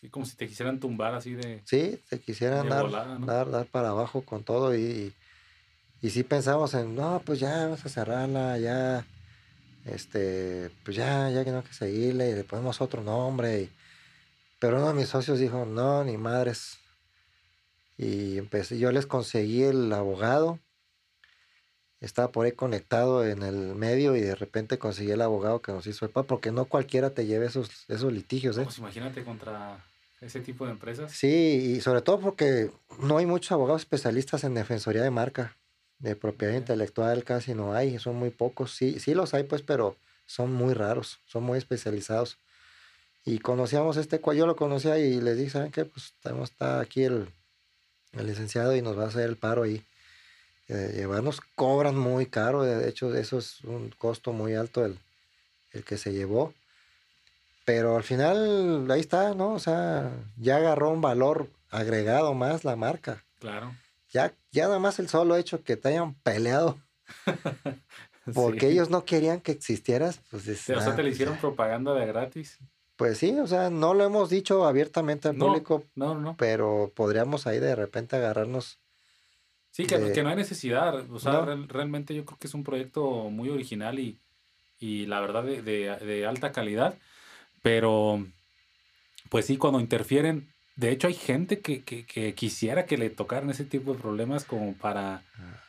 Sí, 0.05 0.11
como 0.11 0.25
si 0.25 0.35
te 0.35 0.47
quisieran 0.47 0.79
tumbar 0.79 1.15
así 1.15 1.33
de... 1.33 1.61
Sí, 1.65 1.99
te 2.09 2.19
quisieran 2.19 2.69
dar, 2.69 2.91
dar, 2.91 3.49
dar 3.49 3.65
para 3.65 3.89
abajo 3.89 4.21
con 4.21 4.43
todo 4.43 4.75
y, 4.75 4.81
y, 4.81 5.13
y 6.01 6.09
sí 6.11 6.23
pensamos 6.23 6.75
en, 6.75 6.95
no, 6.95 7.21
pues 7.25 7.39
ya 7.39 7.63
vamos 7.63 7.83
a 7.83 7.89
cerrarla, 7.89 8.59
ya 8.59 9.03
este, 9.85 10.69
pues 10.83 10.95
ya, 10.95 11.29
ya 11.31 11.43
que 11.43 11.51
no 11.51 11.57
hay 11.57 11.63
que 11.63 11.73
seguirle 11.73 12.29
y 12.29 12.35
le 12.35 12.43
ponemos 12.43 12.81
otro 12.81 13.01
nombre. 13.01 13.69
pero 14.59 14.77
uno 14.77 14.89
de 14.89 14.93
mis 14.93 15.09
socios 15.09 15.39
dijo, 15.39 15.65
no, 15.65 16.03
ni 16.03 16.17
madres. 16.17 16.77
Y 17.97 18.37
empecé, 18.37 18.77
yo 18.77 18.91
les 18.91 19.07
conseguí 19.07 19.63
el 19.63 19.91
abogado. 19.91 20.59
Estaba 22.01 22.31
por 22.31 22.45
ahí 22.45 22.51
conectado 22.51 23.25
en 23.25 23.41
el 23.41 23.73
medio 23.73 24.15
y 24.15 24.21
de 24.21 24.35
repente 24.35 24.77
conseguí 24.77 25.11
el 25.11 25.21
abogado 25.21 25.61
que 25.61 25.71
nos 25.71 25.87
hizo 25.87 26.05
el 26.05 26.11
PAP, 26.11 26.27
porque 26.27 26.51
no 26.51 26.65
cualquiera 26.65 27.11
te 27.11 27.25
lleve 27.25 27.47
esos, 27.47 27.89
esos 27.89 28.13
litigios. 28.13 28.57
¿eh? 28.57 28.63
Pues 28.63 28.77
imagínate 28.77 29.23
contra 29.23 29.83
ese 30.25 30.41
tipo 30.41 30.65
de 30.65 30.71
empresas. 30.71 31.11
Sí, 31.11 31.75
y 31.77 31.81
sobre 31.81 32.01
todo 32.01 32.19
porque 32.19 32.71
no 32.99 33.17
hay 33.17 33.25
muchos 33.25 33.51
abogados 33.51 33.81
especialistas 33.81 34.43
en 34.43 34.53
defensoría 34.53 35.03
de 35.03 35.11
marca 35.11 35.55
de 35.99 36.15
propiedad 36.15 36.53
intelectual 36.53 37.23
casi 37.23 37.53
no 37.53 37.73
hay, 37.73 37.99
son 37.99 38.15
muy 38.15 38.29
pocos. 38.29 38.73
Sí, 38.73 38.99
sí 38.99 39.13
los 39.13 39.33
hay, 39.33 39.43
pues, 39.43 39.61
pero 39.61 39.95
son 40.25 40.53
muy 40.53 40.73
raros, 40.73 41.19
son 41.25 41.43
muy 41.43 41.57
especializados. 41.57 42.37
Y 43.25 43.39
conocíamos 43.39 43.97
este 43.97 44.19
cual, 44.19 44.37
yo 44.37 44.45
lo 44.45 44.55
conocía 44.55 44.99
y 44.99 45.19
les 45.19 45.37
dije, 45.37 45.51
¿saben 45.51 45.71
qué? 45.71 45.85
Pues 45.85 46.13
tenemos, 46.21 46.51
está 46.51 46.79
aquí 46.79 47.03
el, 47.03 47.27
el, 48.13 48.27
licenciado 48.27 48.75
y 48.75 48.81
nos 48.81 48.97
va 48.97 49.05
a 49.05 49.07
hacer 49.07 49.27
el 49.27 49.35
paro 49.35 49.63
ahí. 49.63 49.83
Eh, 50.67 50.93
llevarnos 50.95 51.41
cobran 51.55 51.97
muy 51.97 52.25
caro, 52.27 52.63
de 52.63 52.89
hecho, 52.89 53.13
eso 53.15 53.37
es 53.39 53.61
un 53.63 53.89
costo 53.97 54.31
muy 54.31 54.55
alto 54.55 54.85
el, 54.85 54.99
el 55.71 55.83
que 55.83 55.97
se 55.97 56.11
llevó. 56.11 56.53
Pero 57.65 57.97
al 57.97 58.03
final, 58.03 58.89
ahí 58.91 58.99
está, 58.99 59.33
¿no? 59.33 59.53
O 59.53 59.59
sea, 59.59 60.11
ya 60.37 60.57
agarró 60.57 60.91
un 60.91 61.01
valor 61.01 61.49
agregado 61.71 62.33
más 62.35 62.63
la 62.63 62.75
marca. 62.75 63.23
Claro. 63.39 63.75
Ya, 64.11 64.33
ya 64.51 64.67
nada 64.67 64.79
más 64.79 64.99
el 64.99 65.09
solo 65.09 65.35
hecho 65.35 65.63
que 65.63 65.75
te 65.75 65.89
hayan 65.89 66.13
peleado. 66.13 66.77
porque 68.33 68.69
ellos 68.69 68.89
no 68.89 69.03
querían 69.03 69.41
que 69.41 69.51
existieras. 69.51 70.21
Pues 70.29 70.47
o 70.47 70.79
sea, 70.79 70.95
te 70.95 71.03
le 71.03 71.09
hicieron 71.09 71.37
propaganda 71.37 71.93
de 71.93 72.05
gratis. 72.05 72.59
Pues 72.95 73.17
sí, 73.17 73.37
o 73.37 73.47
sea, 73.47 73.69
no 73.69 73.93
lo 73.93 74.05
hemos 74.05 74.29
dicho 74.29 74.65
abiertamente 74.65 75.27
al 75.27 75.35
público. 75.35 75.83
No, 75.95 76.15
no. 76.15 76.35
Pero 76.37 76.91
podríamos 76.95 77.45
ahí 77.45 77.59
de 77.59 77.75
repente 77.75 78.15
agarrarnos. 78.15 78.79
Sí, 79.71 79.85
que, 79.85 80.13
que 80.13 80.23
no 80.23 80.29
hay 80.29 80.37
necesidad. 80.37 81.09
O 81.11 81.19
sea, 81.19 81.43
realmente 81.67 82.15
yo 82.15 82.23
creo 82.25 82.37
que 82.39 82.47
es 82.47 82.53
un 82.53 82.63
proyecto 82.63 83.29
muy 83.29 83.49
original 83.49 83.99
y, 83.99 84.17
y 84.79 85.07
la 85.07 85.19
verdad 85.19 85.43
de, 85.43 85.61
de, 85.61 85.97
de 85.97 86.25
alta 86.25 86.53
calidad. 86.53 86.95
Pero, 87.65 88.23
pues 89.29 89.47
sí, 89.47 89.57
cuando 89.57 89.79
interfieren 89.79 90.47
de 90.75 90.91
hecho, 90.91 91.07
hay 91.07 91.13
gente 91.13 91.59
que, 91.59 92.33
quisiera 92.35 92.85
que 92.85 92.97
le 92.97 93.09
tocaran 93.09 93.49
ese 93.49 93.63
tipo 93.63 93.93
de 93.93 93.99
problemas 93.99 94.43
como 94.43 94.73
para... 94.73 95.23
Ah. 95.37 95.61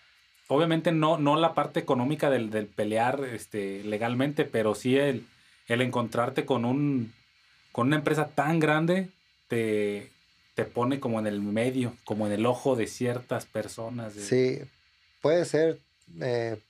Obviamente 0.48 0.92
no, 0.92 1.18
no 1.18 1.36
la 1.36 1.54
parte 1.54 1.80
económica 1.80 2.30
del, 2.30 2.66
pelear 2.66 3.24
este, 3.24 3.82
legalmente, 3.84 4.44
pero 4.44 4.74
sí 4.74 4.96
el, 4.96 5.26
el 5.66 5.80
encontrarte 5.80 6.44
con, 6.44 6.64
un, 6.64 7.12
con 7.72 7.88
una 7.88 7.96
empresa 7.96 8.28
tan 8.28 8.60
grande 8.60 9.08
te, 9.48 10.08
te 10.54 10.64
pone 10.64 11.00
como 11.00 11.18
en 11.18 11.26
el 11.26 11.40
medio, 11.40 11.94
como 12.04 12.28
en 12.28 12.32
el 12.32 12.46
ojo 12.46 12.76
de 12.76 12.86
ciertas 12.86 13.44
personas. 13.44 14.12
Sí, 14.12 14.60
puede 15.20 15.44
ser 15.44 15.80
eh, 16.20 16.60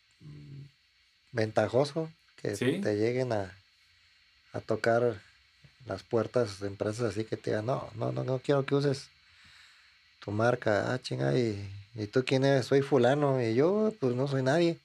ventajoso 1.32 2.10
que 2.40 2.50
te 2.50 2.96
lleguen 2.96 3.32
a, 3.32 3.52
a 4.56 4.60
tocar 4.60 5.20
las 5.86 6.02
puertas 6.02 6.60
de 6.60 6.66
empresas 6.66 7.10
así 7.10 7.24
que 7.24 7.36
te 7.36 7.50
digan, 7.50 7.66
no, 7.66 7.88
no, 7.94 8.12
no, 8.12 8.24
no 8.24 8.38
quiero 8.38 8.64
que 8.64 8.74
uses 8.74 9.08
tu 10.24 10.30
marca, 10.30 10.92
ah, 10.92 10.98
chinga, 11.00 11.36
y, 11.36 11.70
y 11.94 12.06
tú 12.06 12.24
quién 12.24 12.44
eres, 12.44 12.66
soy 12.66 12.82
fulano, 12.82 13.40
y 13.40 13.54
yo 13.54 13.92
pues 14.00 14.14
no 14.14 14.26
soy 14.26 14.42
nadie. 14.42 14.78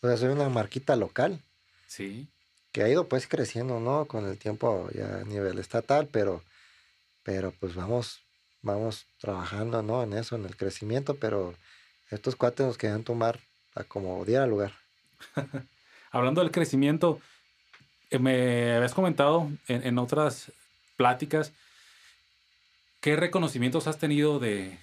O 0.00 0.06
sea, 0.06 0.16
soy 0.16 0.28
una 0.28 0.48
marquita 0.48 0.94
local. 0.96 1.40
Sí. 1.86 2.28
Que 2.72 2.82
ha 2.82 2.88
ido 2.88 3.08
pues 3.08 3.26
creciendo, 3.26 3.80
¿no? 3.80 4.04
Con 4.04 4.26
el 4.26 4.38
tiempo 4.38 4.88
ya 4.94 5.20
a 5.20 5.24
nivel 5.24 5.58
estatal, 5.58 6.08
pero, 6.12 6.42
pero 7.22 7.52
pues 7.58 7.74
vamos, 7.74 8.20
vamos 8.62 9.06
trabajando, 9.18 9.82
¿no? 9.82 10.02
En 10.02 10.12
eso, 10.12 10.36
en 10.36 10.44
el 10.44 10.56
crecimiento, 10.56 11.14
pero 11.14 11.54
estos 12.10 12.36
cuates 12.36 12.66
nos 12.66 12.78
querían 12.78 13.04
tomar 13.04 13.40
a 13.74 13.84
como 13.84 14.24
diera 14.24 14.46
lugar. 14.46 14.72
Hablando 16.10 16.42
del 16.42 16.50
crecimiento, 16.50 17.20
me 18.18 18.74
habías 18.74 18.94
comentado 18.94 19.50
en, 19.68 19.98
otras 19.98 20.52
pláticas 20.96 21.52
qué 23.00 23.16
reconocimientos 23.16 23.86
has 23.86 23.98
tenido 23.98 24.38
de, 24.38 24.78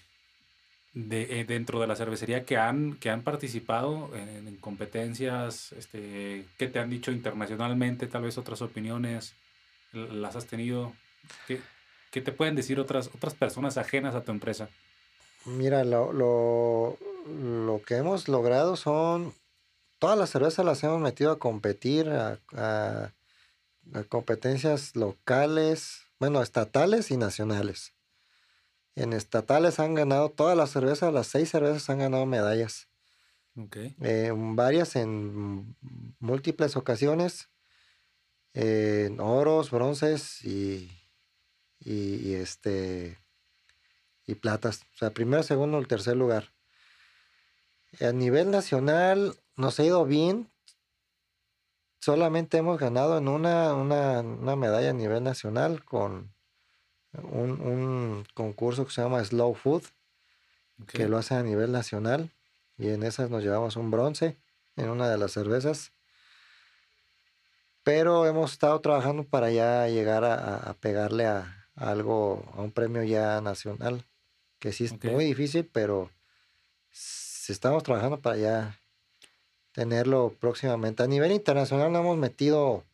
de, 0.93 1.39
eh, 1.39 1.45
dentro 1.45 1.79
de 1.79 1.87
la 1.87 1.95
cervecería 1.95 2.45
que 2.45 2.57
han, 2.57 2.95
que 2.97 3.09
han 3.09 3.23
participado 3.23 4.09
en, 4.15 4.55
competencias, 4.57 5.71
este, 5.73 6.45
que 6.57 6.67
te 6.67 6.79
han 6.79 6.89
dicho 6.89 7.11
internacionalmente, 7.11 8.07
tal 8.07 8.23
vez 8.23 8.37
otras 8.37 8.61
opiniones, 8.61 9.33
las 9.91 10.35
has 10.35 10.45
tenido. 10.45 10.93
¿Qué, 11.47 11.61
qué 12.11 12.21
te 12.21 12.31
pueden 12.31 12.55
decir 12.55 12.79
otras, 12.79 13.09
otras 13.13 13.33
personas 13.33 13.77
ajenas 13.77 14.15
a 14.15 14.23
tu 14.23 14.31
empresa? 14.31 14.69
Mira, 15.45 15.83
lo, 15.83 16.11
lo, 16.11 16.97
lo 17.27 17.81
que 17.83 17.97
hemos 17.97 18.27
logrado 18.27 18.75
son 18.75 19.33
todas 19.99 20.17
las 20.17 20.29
cervezas 20.29 20.65
las 20.65 20.83
hemos 20.83 20.99
metido 20.99 21.31
a 21.31 21.39
competir, 21.39 22.09
a, 22.09 23.11
competencias 24.09 24.95
locales, 24.95 26.01
bueno, 26.19 26.41
estatales 26.41 27.11
y 27.11 27.17
nacionales. 27.17 27.93
En 28.95 29.13
estatales 29.13 29.79
han 29.79 29.93
ganado 29.93 30.29
todas 30.29 30.57
las 30.57 30.71
cervezas, 30.71 31.13
las 31.13 31.27
seis 31.27 31.49
cervezas 31.49 31.89
han 31.89 31.99
ganado 31.99 32.25
medallas. 32.25 32.87
Okay. 33.55 33.95
Eh, 34.01 34.31
varias 34.33 34.95
en 34.95 35.75
múltiples 36.19 36.75
ocasiones, 36.75 37.49
en 38.53 39.19
oros, 39.19 39.71
bronces 39.71 40.43
y, 40.43 40.89
y, 41.79 42.33
este 42.33 43.19
y 44.25 44.35
platas. 44.35 44.81
O 44.93 44.97
sea, 44.97 45.11
primero, 45.11 45.43
segundo 45.43 45.79
y 45.79 45.85
tercer 45.85 46.17
lugar. 46.17 46.51
A 48.01 48.11
nivel 48.11 48.51
nacional 48.51 49.37
nos 49.55 49.79
ha 49.79 49.83
ido 49.83 50.05
bien. 50.05 50.49
Solamente 51.99 52.57
hemos 52.57 52.79
ganado 52.79 53.17
en 53.17 53.27
una, 53.27 53.73
una, 53.73 54.55
medalla 54.55 54.91
a 54.91 54.93
nivel 54.93 55.23
nacional 55.23 55.83
con 55.83 56.33
un, 57.13 58.25
concurso 58.33 58.85
que 58.85 58.91
se 58.91 59.01
llama 59.01 59.23
Slow 59.23 59.55
Food, 59.55 59.83
que 60.87 61.07
lo 61.07 61.17
hace 61.17 61.35
a 61.35 61.43
nivel 61.43 61.71
nacional. 61.71 62.31
Y 62.77 62.89
en 62.89 63.03
esas 63.03 63.29
nos 63.29 63.43
llevamos 63.43 63.75
un 63.75 63.89
bronce 63.89 64.37
en 64.75 64.89
una 64.89 65.09
de 65.09 65.17
las 65.17 65.31
cervezas. 65.31 65.93
Pero 67.83 68.25
hemos 68.25 68.51
estado 68.51 68.79
trabajando 68.81 69.23
para 69.23 69.49
ya 69.51 69.87
llegar 69.87 70.25
a, 70.25 70.73
pegarle 70.79 71.25
a, 71.25 71.67
algo, 71.75 72.43
a 72.55 72.61
un 72.61 72.71
premio 72.71 73.03
ya 73.03 73.41
nacional, 73.41 74.05
que 74.59 74.73
sí 74.73 74.85
es 74.85 75.03
muy 75.03 75.25
difícil, 75.25 75.65
pero 75.71 76.11
estamos 77.47 77.83
trabajando 77.83 78.19
para 78.19 78.37
ya 78.37 78.79
tenerlo 79.75 80.33
próximamente. 80.39 81.03
A 81.03 81.07
nivel 81.07 81.33
internacional 81.33 81.91
no 81.91 81.99
hemos 81.99 82.17
metido 82.17 82.85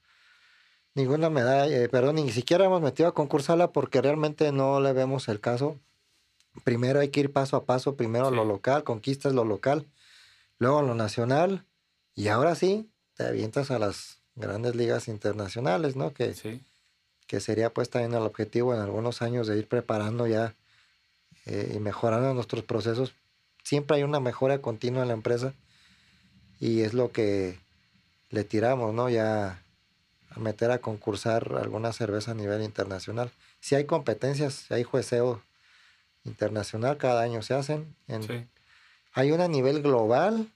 ninguna 0.95 1.29
medalla, 1.29 1.77
eh, 1.77 1.87
perdón, 1.87 2.15
ni 2.15 2.31
siquiera 2.31 2.65
hemos 2.65 2.81
metido 2.81 3.07
a 3.07 3.13
concursarla 3.13 3.71
porque 3.71 4.01
realmente 4.01 4.51
no 4.51 4.81
le 4.81 4.91
vemos 4.91 5.29
el 5.29 5.39
caso. 5.39 5.77
primero 6.65 6.99
hay 6.99 7.09
que 7.09 7.21
ir 7.21 7.31
paso 7.31 7.55
a 7.55 7.65
paso, 7.65 7.95
primero 7.95 8.31
lo 8.31 8.43
local, 8.43 8.83
conquistas 8.83 9.33
lo 9.33 9.45
local, 9.45 9.85
luego 10.57 10.81
lo 10.81 10.95
nacional, 10.95 11.65
y 12.15 12.27
ahora 12.27 12.55
sí, 12.55 12.89
te 13.15 13.25
avientas 13.25 13.71
a 13.71 13.79
las 13.79 14.19
grandes 14.35 14.75
ligas 14.75 15.07
internacionales, 15.07 15.95
¿no? 15.95 16.13
Que, 16.13 16.35
que 17.27 17.39
sería 17.39 17.69
pues 17.73 17.89
también 17.89 18.13
el 18.13 18.23
objetivo 18.23 18.73
en 18.73 18.81
algunos 18.81 19.21
años 19.21 19.47
de 19.47 19.57
ir 19.57 19.67
preparando 19.67 20.27
ya 20.27 20.55
eh, 21.45 21.73
y 21.75 21.79
mejorando 21.79 22.33
nuestros 22.33 22.63
procesos. 22.63 23.13
Siempre 23.63 23.97
hay 23.97 24.03
una 24.03 24.19
mejora 24.19 24.61
continua 24.61 25.03
en 25.03 25.09
la 25.09 25.13
empresa 25.13 25.53
y 26.61 26.83
es 26.83 26.93
lo 26.93 27.11
que 27.11 27.57
le 28.29 28.43
tiramos, 28.43 28.93
¿no? 28.93 29.09
Ya 29.09 29.63
a 30.29 30.39
meter 30.39 30.69
a 30.69 30.79
concursar 30.79 31.57
alguna 31.59 31.91
cerveza 31.91 32.31
a 32.31 32.35
nivel 32.35 32.61
internacional. 32.61 33.31
Si 33.59 33.73
hay 33.73 33.85
competencias, 33.85 34.53
si 34.67 34.73
hay 34.75 34.83
jueceo 34.83 35.43
internacional, 36.23 36.97
cada 36.97 37.23
año 37.23 37.41
se 37.41 37.55
hacen. 37.55 37.95
Hay 39.13 39.31
una 39.31 39.45
a 39.45 39.47
nivel 39.47 39.81
global 39.81 40.51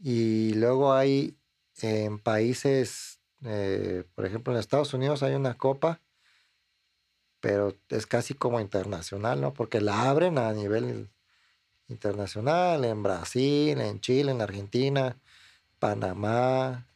y 0.00 0.54
luego 0.54 0.92
hay 0.92 1.36
en 1.80 2.18
países, 2.18 3.20
eh, 3.44 4.02
por 4.16 4.26
ejemplo 4.26 4.52
en 4.52 4.58
Estados 4.58 4.92
Unidos 4.92 5.22
hay 5.22 5.34
una 5.34 5.56
copa, 5.56 6.00
pero 7.40 7.76
es 7.90 8.08
casi 8.08 8.34
como 8.34 8.58
internacional, 8.60 9.40
¿no? 9.40 9.54
Porque 9.54 9.80
la 9.80 10.10
abren 10.10 10.36
a 10.36 10.52
nivel 10.52 11.08
internacional, 11.88 12.84
en 12.84 13.02
Brasil, 13.02 13.80
en 13.80 14.00
Chile, 14.00 14.32
en 14.32 14.40
Argentina, 14.40 15.16
Panamá. 15.78 16.86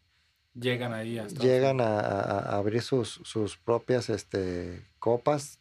Llegan 0.54 0.92
ahí 0.92 1.20
Llegan 1.40 1.80
a, 1.80 2.38
abrir 2.56 2.82
sus, 2.82 3.20
sus, 3.24 3.56
propias 3.56 4.10
este, 4.10 4.84
copas 4.98 5.58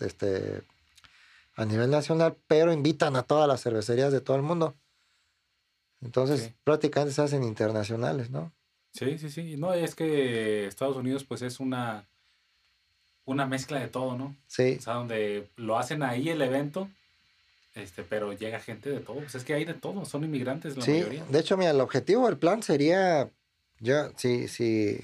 este, 0.00 0.62
a 1.56 1.64
nivel 1.64 1.90
nacional, 1.90 2.36
pero 2.46 2.72
invitan 2.72 3.16
a 3.16 3.22
todas 3.22 3.48
las 3.48 3.62
cervecerías 3.62 4.12
de 4.12 4.20
todo 4.20 4.36
el 4.36 4.42
mundo. 4.42 4.74
Entonces, 6.02 6.52
prácticamente 6.64 7.14
se 7.14 7.22
hacen 7.22 7.42
internacionales, 7.42 8.30
¿no? 8.30 8.52
Sí, 8.92 9.18
sí, 9.18 9.30
sí. 9.30 9.56
No, 9.56 9.72
es 9.72 9.94
que 9.94 10.66
Estados 10.66 10.96
Unidos, 10.96 11.24
pues 11.24 11.40
es 11.40 11.60
una, 11.60 12.06
una 13.24 13.46
mezcla 13.46 13.80
de 13.80 13.88
todo, 13.88 14.16
¿no? 14.16 14.36
Sí. 14.46 14.76
O 14.78 14.82
sea, 14.82 14.94
donde 14.94 15.48
lo 15.56 15.78
hacen 15.78 16.02
ahí 16.02 16.28
el 16.28 16.42
evento, 16.42 16.90
este, 17.74 18.04
pero 18.04 18.32
llega 18.32 18.60
gente 18.60 18.90
de 18.90 19.00
todo. 19.00 19.16
Pues 19.16 19.34
es 19.34 19.44
que 19.44 19.54
hay 19.54 19.64
de 19.64 19.74
todo, 19.74 20.04
son 20.04 20.24
inmigrantes 20.24 20.76
la 20.76 20.84
sí, 20.84 21.02
De 21.28 21.38
hecho, 21.38 21.56
mira, 21.56 21.72
el 21.72 21.80
objetivo 21.80 22.26
del 22.26 22.38
plan 22.38 22.62
sería, 22.62 23.30
ya, 23.80 24.12
si, 24.16 24.46
si 24.48 25.00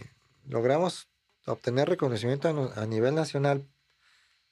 logramos 0.47 1.09
obtener 1.47 1.89
reconocimiento 1.89 2.73
a, 2.77 2.87
nivel 2.87 3.16
nacional, 3.16 3.66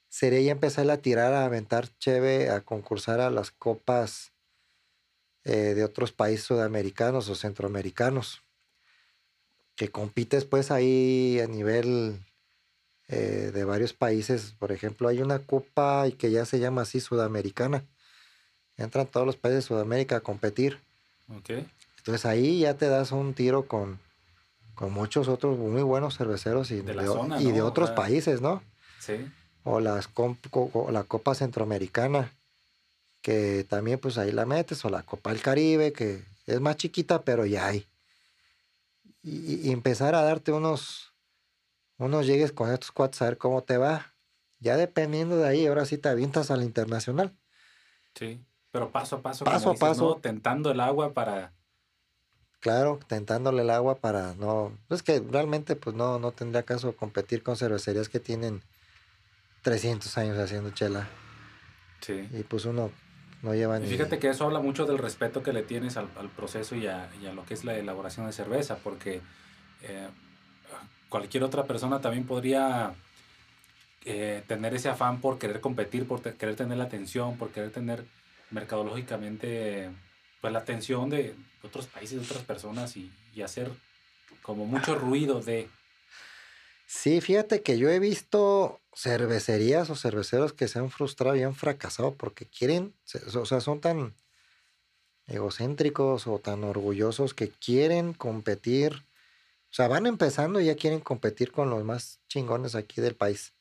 sería 0.09 0.41
ya 0.41 0.51
empezar 0.51 0.89
a 0.89 0.97
tirar, 0.97 1.33
a 1.33 1.45
aventar 1.45 1.87
cheve, 1.97 2.49
a 2.49 2.61
concursar 2.61 3.21
a 3.21 3.29
las 3.29 3.51
copas 3.51 4.33
eh, 5.45 5.73
de 5.73 5.83
otros 5.85 6.11
países 6.11 6.45
sudamericanos 6.45 7.29
o 7.29 7.35
centroamericanos. 7.35 8.43
Que 9.75 9.87
compites 9.87 10.43
pues 10.43 10.71
ahí 10.71 11.39
a 11.39 11.47
nivel 11.47 12.19
eh, 13.07 13.51
de 13.53 13.63
varios 13.63 13.93
países. 13.93 14.55
Por 14.59 14.73
ejemplo, 14.73 15.07
hay 15.07 15.21
una 15.21 15.39
copa 15.39 16.05
que 16.17 16.31
ya 16.31 16.43
se 16.43 16.59
llama 16.59 16.81
así 16.81 16.99
sudamericana 16.99 17.87
entran 18.79 19.05
todos 19.05 19.25
los 19.25 19.35
países 19.35 19.63
de 19.63 19.67
Sudamérica 19.67 20.17
a 20.17 20.21
competir. 20.21 20.79
Okay. 21.39 21.69
Entonces 21.97 22.25
ahí 22.25 22.61
ya 22.61 22.75
te 22.75 22.87
das 22.87 23.11
un 23.11 23.33
tiro 23.33 23.67
con, 23.67 23.99
con 24.73 24.93
muchos 24.93 25.27
otros 25.27 25.57
muy 25.57 25.81
buenos 25.83 26.17
cerveceros 26.17 26.71
y 26.71 26.81
de, 26.81 26.93
y 27.41 27.51
de 27.51 27.61
otros 27.61 27.91
países, 27.91 28.41
¿no? 28.41 28.63
Sí. 28.99 29.29
O, 29.63 29.81
las 29.81 30.09
la 30.89 31.03
Copa 31.03 31.35
Centroamericana, 31.35 32.33
que 33.21 33.65
también 33.69 33.99
pues 33.99 34.17
ahí 34.17 34.31
la 34.31 34.45
metes, 34.45 34.83
o 34.85 34.89
la 34.89 35.03
Copa 35.03 35.31
del 35.31 35.41
Caribe, 35.41 35.91
que 35.91 36.23
es 36.47 36.61
más 36.61 36.77
chiquita, 36.77 37.23
pero 37.23 37.45
ya 37.45 37.67
hay. 37.67 37.85
Y, 39.21 39.69
empezar 39.71 40.15
a 40.15 40.23
darte 40.23 40.53
unos, 40.53 41.11
unos 41.97 42.25
llegues 42.25 42.53
con 42.53 42.71
estos 42.71 42.91
cuates 42.91 43.21
a 43.21 43.25
ver 43.25 43.37
cómo 43.37 43.61
te 43.61 43.77
va. 43.77 44.13
Ya 44.59 44.77
dependiendo 44.77 45.37
de 45.37 45.47
ahí, 45.47 45.67
ahora 45.67 45.85
sí 45.85 45.97
te 45.97 46.09
avientas 46.09 46.51
al 46.51 46.63
internacional. 46.63 47.35
Sí. 48.15 48.39
Pero 48.71 48.91
paso 48.91 49.17
a 49.17 49.21
paso, 49.21 49.45
paso 49.45 49.71
a 49.71 49.75
paso, 49.75 50.19
tentando 50.21 50.71
el 50.71 50.79
agua 50.79 51.13
para. 51.13 51.53
Claro, 52.59 52.99
tentándole 53.07 53.61
el 53.63 53.69
agua 53.69 53.95
para 53.95 54.35
no. 54.35 54.77
Es 54.89 55.01
que 55.01 55.19
realmente, 55.19 55.75
pues 55.75 55.95
no, 55.95 56.19
no 56.19 56.31
tendría 56.31 56.63
caso 56.63 56.95
competir 56.95 57.41
con 57.41 57.55
cervecerías 57.55 58.09
que 58.09 58.19
tienen 58.19 58.61
300 59.61 60.17
años 60.17 60.37
haciendo 60.37 60.69
chela. 60.71 61.07
Sí. 62.01 62.27
Y 62.33 62.43
pues 62.43 62.65
uno 62.65 62.91
no 63.41 63.55
lleva 63.55 63.79
ni. 63.79 63.87
fíjate 63.87 64.19
que 64.19 64.29
eso 64.29 64.45
habla 64.45 64.59
mucho 64.59 64.85
del 64.85 64.97
respeto 64.97 65.41
que 65.41 65.53
le 65.53 65.63
tienes 65.63 65.97
al, 65.97 66.07
proceso 66.35 66.75
y 66.75 66.87
a, 66.87 67.09
lo 67.33 67.45
que 67.45 67.53
es 67.53 67.63
la 67.63 67.75
elaboración 67.75 68.25
de 68.25 68.33
cerveza, 68.33 68.77
porque 68.83 69.21
eh, 69.81 70.07
cualquier 71.07 71.43
otra 71.43 71.63
persona 71.63 72.01
también 72.01 72.25
podría 72.25 72.93
eh, 74.05 74.43
tener 74.47 74.73
ese 74.73 74.89
afán 74.89 75.21
por 75.21 75.39
querer 75.39 75.61
competir, 75.61 76.07
por 76.07 76.21
querer 76.21 76.55
tener 76.55 76.77
la 76.77 76.85
atención, 76.85 77.37
por 77.37 77.49
querer 77.49 77.71
tener 77.71 78.05
mercadológicamente 78.51 79.91
pues 80.41 80.53
la 80.53 80.59
atención 80.59 81.09
de 81.09 81.35
otros 81.63 81.87
países, 81.87 82.19
de 82.19 82.25
otras 82.25 82.43
personas 82.43 82.95
y, 82.97 83.11
hacer 83.43 83.71
como 84.41 84.65
mucho 84.65 84.95
ruido 84.95 85.39
de... 85.39 85.69
Sí, 86.85 87.21
fíjate 87.21 87.61
que 87.61 87.77
yo 87.77 87.89
he 87.89 87.99
visto 87.99 88.81
cervecerías 88.93 89.89
o 89.89 89.95
cerveceros 89.95 90.51
que 90.51 90.67
se 90.67 90.77
han 90.77 90.89
frustrado 90.89 91.37
y 91.37 91.43
han 91.43 91.55
fracasado 91.55 92.15
porque 92.15 92.45
quieren, 92.45 92.93
o 93.33 93.45
sea, 93.45 93.61
son 93.61 93.79
tan 93.79 94.13
egocéntricos 95.27 96.27
o 96.27 96.39
tan 96.39 96.65
orgullosos 96.65 97.33
que 97.33 97.49
quieren 97.49 98.13
competir. 98.13 99.05
O 99.71 99.73
sea, 99.73 99.87
van 99.87 100.05
empezando 100.05 100.59
y 100.59 100.65
ya 100.65 100.75
quieren 100.75 100.99
competir 100.99 101.53
con 101.53 101.69
los 101.69 101.85
más 101.85 102.19
chingones 102.27 102.75
aquí 102.75 102.99
del 102.99 103.15
país. 103.15 103.53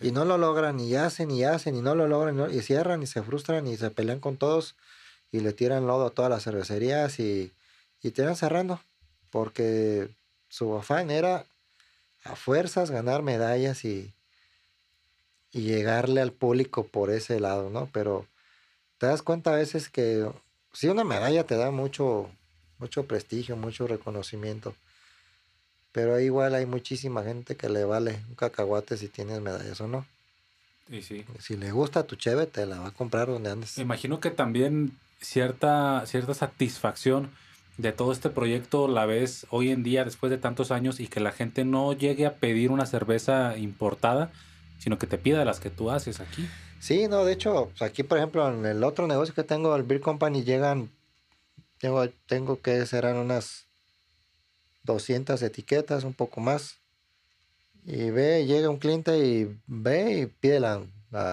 Y 0.00 0.12
no 0.12 0.24
lo 0.24 0.38
logran, 0.38 0.78
y 0.78 0.94
hacen, 0.94 1.30
y 1.30 1.44
hacen, 1.44 1.74
y 1.74 1.82
no 1.82 1.94
lo 1.94 2.06
logran, 2.06 2.54
y 2.54 2.60
cierran, 2.62 3.02
y 3.02 3.06
se 3.06 3.22
frustran, 3.22 3.66
y 3.66 3.76
se 3.76 3.90
pelean 3.90 4.20
con 4.20 4.36
todos, 4.36 4.76
y 5.32 5.40
le 5.40 5.52
tiran 5.52 5.86
lodo 5.86 6.06
a 6.06 6.10
todas 6.10 6.30
las 6.30 6.44
cervecerías, 6.44 7.18
y, 7.18 7.52
y 8.02 8.10
tiran 8.12 8.36
cerrando, 8.36 8.80
porque 9.30 10.08
su 10.48 10.76
afán 10.76 11.10
era 11.10 11.44
a 12.24 12.36
fuerzas 12.36 12.90
ganar 12.90 13.22
medallas 13.22 13.84
y, 13.84 14.12
y 15.52 15.62
llegarle 15.62 16.20
al 16.20 16.32
público 16.32 16.86
por 16.86 17.10
ese 17.10 17.40
lado, 17.40 17.70
¿no? 17.70 17.88
Pero 17.92 18.26
te 18.98 19.06
das 19.06 19.22
cuenta 19.22 19.52
a 19.52 19.56
veces 19.56 19.88
que 19.88 20.30
si 20.72 20.88
una 20.88 21.04
medalla 21.04 21.44
te 21.44 21.56
da 21.56 21.70
mucho, 21.70 22.30
mucho 22.78 23.06
prestigio, 23.06 23.56
mucho 23.56 23.86
reconocimiento, 23.86 24.74
pero 25.92 26.20
igual 26.20 26.54
hay 26.54 26.66
muchísima 26.66 27.22
gente 27.22 27.56
que 27.56 27.68
le 27.68 27.84
vale 27.84 28.20
un 28.28 28.34
cacahuate 28.34 28.96
si 28.96 29.08
tienes 29.08 29.40
medallas 29.40 29.80
o 29.80 29.88
no. 29.88 30.06
Y 30.88 31.02
sí. 31.02 31.24
Si 31.38 31.56
le 31.56 31.70
gusta 31.70 32.04
tu 32.04 32.16
cheve, 32.16 32.46
te 32.46 32.66
la 32.66 32.80
va 32.80 32.88
a 32.88 32.92
comprar 32.92 33.28
donde 33.28 33.50
andes. 33.50 33.78
imagino 33.78 34.20
que 34.20 34.30
también 34.30 34.92
cierta, 35.20 36.04
cierta 36.06 36.34
satisfacción 36.34 37.30
de 37.76 37.92
todo 37.92 38.12
este 38.12 38.28
proyecto 38.28 38.88
la 38.88 39.06
ves 39.06 39.46
hoy 39.50 39.70
en 39.70 39.82
día 39.82 40.04
después 40.04 40.30
de 40.30 40.38
tantos 40.38 40.70
años 40.70 41.00
y 41.00 41.08
que 41.08 41.20
la 41.20 41.32
gente 41.32 41.64
no 41.64 41.92
llegue 41.92 42.26
a 42.26 42.34
pedir 42.34 42.70
una 42.70 42.86
cerveza 42.86 43.56
importada, 43.56 44.30
sino 44.78 44.98
que 44.98 45.06
te 45.06 45.18
pida 45.18 45.44
las 45.44 45.60
que 45.60 45.70
tú 45.70 45.90
haces 45.90 46.20
aquí. 46.20 46.48
Sí, 46.78 47.08
no, 47.08 47.24
de 47.24 47.32
hecho, 47.32 47.70
pues, 47.70 47.82
aquí 47.82 48.02
por 48.02 48.18
ejemplo 48.18 48.52
en 48.52 48.66
el 48.66 48.84
otro 48.84 49.06
negocio 49.06 49.34
que 49.34 49.44
tengo, 49.44 49.74
el 49.76 49.82
Beer 49.82 50.00
Company, 50.00 50.42
llegan, 50.42 50.90
tengo, 51.78 52.06
tengo 52.26 52.60
que 52.60 52.84
serán 52.86 53.16
unas 53.16 53.66
200 54.84 55.42
etiquetas, 55.42 56.04
un 56.04 56.14
poco 56.14 56.40
más. 56.40 56.78
Y 57.84 58.10
ve, 58.10 58.46
llega 58.46 58.68
un 58.68 58.78
cliente 58.78 59.18
y 59.18 59.58
ve 59.66 60.20
y 60.20 60.26
pide 60.26 60.60
la, 60.60 60.82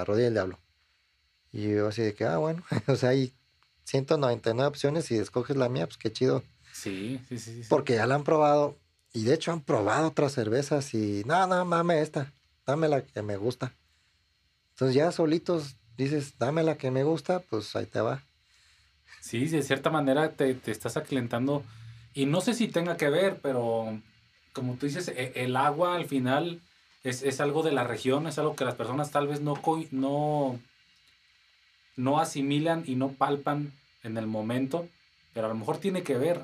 rodilla 0.06 0.26
del 0.26 0.34
diablo. 0.34 0.60
Y 1.52 1.70
yo 1.70 1.88
así 1.88 2.02
de 2.02 2.14
que, 2.14 2.26
ah, 2.26 2.38
bueno, 2.38 2.64
o 2.88 2.96
sea, 2.96 3.10
hay 3.10 3.34
199 3.84 4.68
opciones 4.68 5.12
y 5.12 5.18
escoges 5.18 5.56
la 5.56 5.70
mía, 5.70 5.86
pues 5.86 5.98
qué 5.98 6.12
chido. 6.12 6.44
Sí, 6.74 7.20
sí, 7.28 7.40
sí, 7.40 7.64
Porque 7.70 7.96
ya 7.96 8.06
la 8.06 8.16
han 8.16 8.24
probado. 8.24 8.78
Y 9.14 9.24
de 9.24 9.34
hecho 9.34 9.52
han 9.52 9.62
probado 9.62 10.10
otras 10.10 10.34
cervezas 10.34 10.94
y, 10.94 11.24
no, 11.26 11.48
no, 11.48 11.66
dame 11.66 12.02
esta, 12.02 12.34
dame 12.66 12.88
la 12.88 13.04
que 13.04 13.22
me 13.22 13.38
gusta. 13.38 13.74
Entonces 14.72 14.96
ya 14.96 15.12
solitos 15.12 15.78
dices, 15.98 16.38
dame 16.38 16.64
la 16.64 16.78
que 16.78 16.92
me 16.92 17.04
gusta, 17.04 17.40
pues 17.40 17.76
ahí 17.76 17.88
te 17.88 18.00
va. 18.00 18.24
Sí, 19.22 19.48
de 19.48 19.64
cierta 19.64 19.90
manera 19.90 20.32
te, 20.34 20.54
te 20.54 20.72
estás 20.72 20.98
aclientando 20.98 21.64
y 22.18 22.26
no 22.26 22.42
sé 22.42 22.56
si 22.56 22.68
tenga 22.68 22.98
que 22.98 23.12
ver, 23.12 23.38
pero 23.44 24.02
como 24.52 24.74
tú 24.74 24.88
dices, 24.88 25.08
e, 25.10 25.34
el 25.36 25.56
agua 25.56 25.96
al 25.96 26.08
final 26.08 26.62
es, 27.04 27.40
algo 27.40 27.62
de 27.62 27.72
la 27.72 27.84
región, 27.84 28.26
es 28.26 28.40
algo 28.40 28.56
que 28.56 28.66
las 28.66 28.74
personas 28.74 29.12
tal 29.12 29.28
vez 29.28 29.40
no, 29.40 29.54
no, 29.92 30.60
no 31.96 32.20
asimilan 32.20 32.84
y 32.88 32.96
no 32.96 33.10
palpan 33.10 33.72
en 34.02 34.18
el 34.18 34.26
momento, 34.26 34.88
pero 35.36 35.46
a 35.46 35.50
lo 35.50 35.56
mejor 35.56 35.78
tiene 35.78 36.02
que 36.02 36.18
ver 36.18 36.38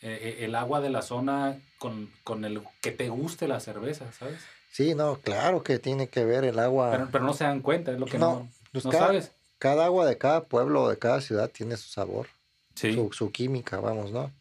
eh, 0.00 0.18
eh, 0.40 0.44
el 0.46 0.54
agua 0.54 0.80
de 0.80 0.88
la 0.88 1.02
zona 1.02 1.60
con, 1.78 2.10
con, 2.24 2.46
el 2.46 2.62
que 2.80 2.90
te 2.90 3.10
guste 3.10 3.48
la 3.48 3.60
cerveza, 3.60 4.10
¿sabes? 4.18 4.40
Sí, 4.72 4.94
no, 4.94 5.18
claro 5.18 5.62
que 5.62 5.78
tiene 5.78 6.08
que 6.08 6.24
ver 6.24 6.44
el 6.44 6.58
agua. 6.58 7.06
Pero, 7.12 7.22
no 7.22 7.34
se 7.34 7.44
dan 7.44 7.60
cuenta, 7.60 7.92
es 7.92 8.00
lo 8.00 8.06
que 8.06 8.18
no. 8.18 8.48
Pues 8.72 8.86
cada, 8.86 9.12
cada 9.58 9.84
agua 9.84 10.06
de 10.06 10.16
cada 10.16 10.44
pueblo 10.44 10.84
o 10.84 10.88
de 10.88 10.98
cada 10.98 11.20
ciudad 11.20 11.50
tiene 11.50 11.76
su 11.76 11.90
sabor, 11.90 12.28
su, 12.74 13.10
su 13.12 13.30
química, 13.30 13.78
vamos, 13.80 14.10
¿no? 14.10 14.37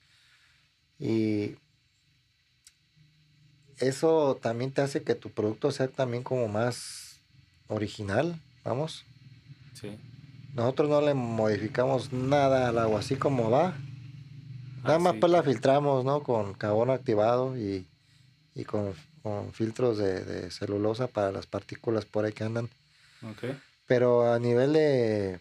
Y 0.99 1.55
eso 3.79 4.39
también 4.41 4.71
te 4.71 4.81
hace 4.81 5.03
que 5.03 5.15
tu 5.15 5.29
producto 5.29 5.71
sea 5.71 5.87
también 5.87 6.23
como 6.23 6.47
más 6.47 7.21
original, 7.67 8.41
vamos. 8.63 9.05
Sí. 9.73 9.97
Nosotros 10.53 10.89
no 10.89 11.01
le 11.01 11.13
modificamos 11.13 12.11
nada 12.11 12.69
al 12.69 12.79
agua, 12.79 13.01
así 13.01 13.15
como 13.15 13.51
va. 13.51 13.77
Nada 14.83 14.95
ah, 14.95 14.99
más 14.99 15.15
pues 15.19 15.31
la 15.31 15.43
filtramos, 15.43 16.03
¿no? 16.03 16.23
Con 16.23 16.53
carbono 16.53 16.93
activado 16.93 17.55
y, 17.57 17.85
con, 18.65 18.93
filtros 19.51 19.97
de, 19.97 20.49
celulosa 20.49 21.07
para 21.07 21.31
las 21.31 21.45
partículas 21.45 22.05
por 22.05 22.25
ahí 22.25 22.31
que 22.31 22.43
andan. 22.43 22.69
Okay. 23.33 23.59
Pero 23.85 24.31
a 24.31 24.39
nivel 24.39 24.73
de, 24.73 25.39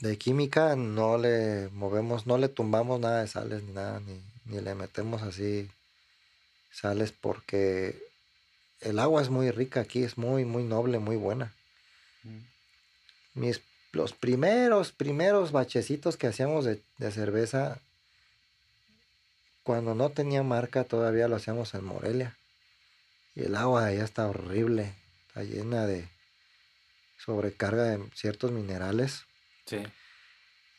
de 0.00 0.18
química 0.18 0.76
no 0.76 1.16
le 1.16 1.68
movemos, 1.70 2.26
no 2.26 2.36
le 2.36 2.48
tumbamos 2.48 3.00
nada 3.00 3.22
de 3.22 3.28
sales 3.28 3.62
ni 3.62 3.72
nada, 3.72 4.00
ni, 4.00 4.20
ni 4.44 4.60
le 4.60 4.74
metemos 4.74 5.22
así 5.22 5.70
sales 6.72 7.12
porque 7.12 8.02
el 8.80 8.98
agua 8.98 9.22
es 9.22 9.30
muy 9.30 9.50
rica 9.50 9.80
aquí, 9.80 10.02
es 10.02 10.18
muy, 10.18 10.44
muy 10.44 10.64
noble, 10.64 10.98
muy 10.98 11.16
buena. 11.16 11.52
Mm. 12.24 12.38
Mis, 13.34 13.60
los 13.92 14.12
primeros, 14.12 14.92
primeros 14.92 15.52
bachecitos 15.52 16.16
que 16.16 16.26
hacíamos 16.26 16.64
de, 16.64 16.82
cerveza, 17.10 17.78
cuando 19.62 19.94
no 19.94 20.10
tenía 20.10 20.42
marca, 20.42 20.84
todavía 20.84 21.28
lo 21.28 21.36
hacíamos 21.36 21.74
en 21.74 21.84
Morelia. 21.84 22.36
Y 23.34 23.44
el 23.44 23.54
agua 23.54 23.86
allá 23.86 24.04
está 24.04 24.26
horrible, 24.26 24.94
está 25.28 25.44
llena 25.44 25.86
de 25.86 26.08
sobrecarga 27.18 27.84
de 27.84 28.04
ciertos 28.14 28.50
minerales. 28.50 29.24
Sí. 29.66 29.82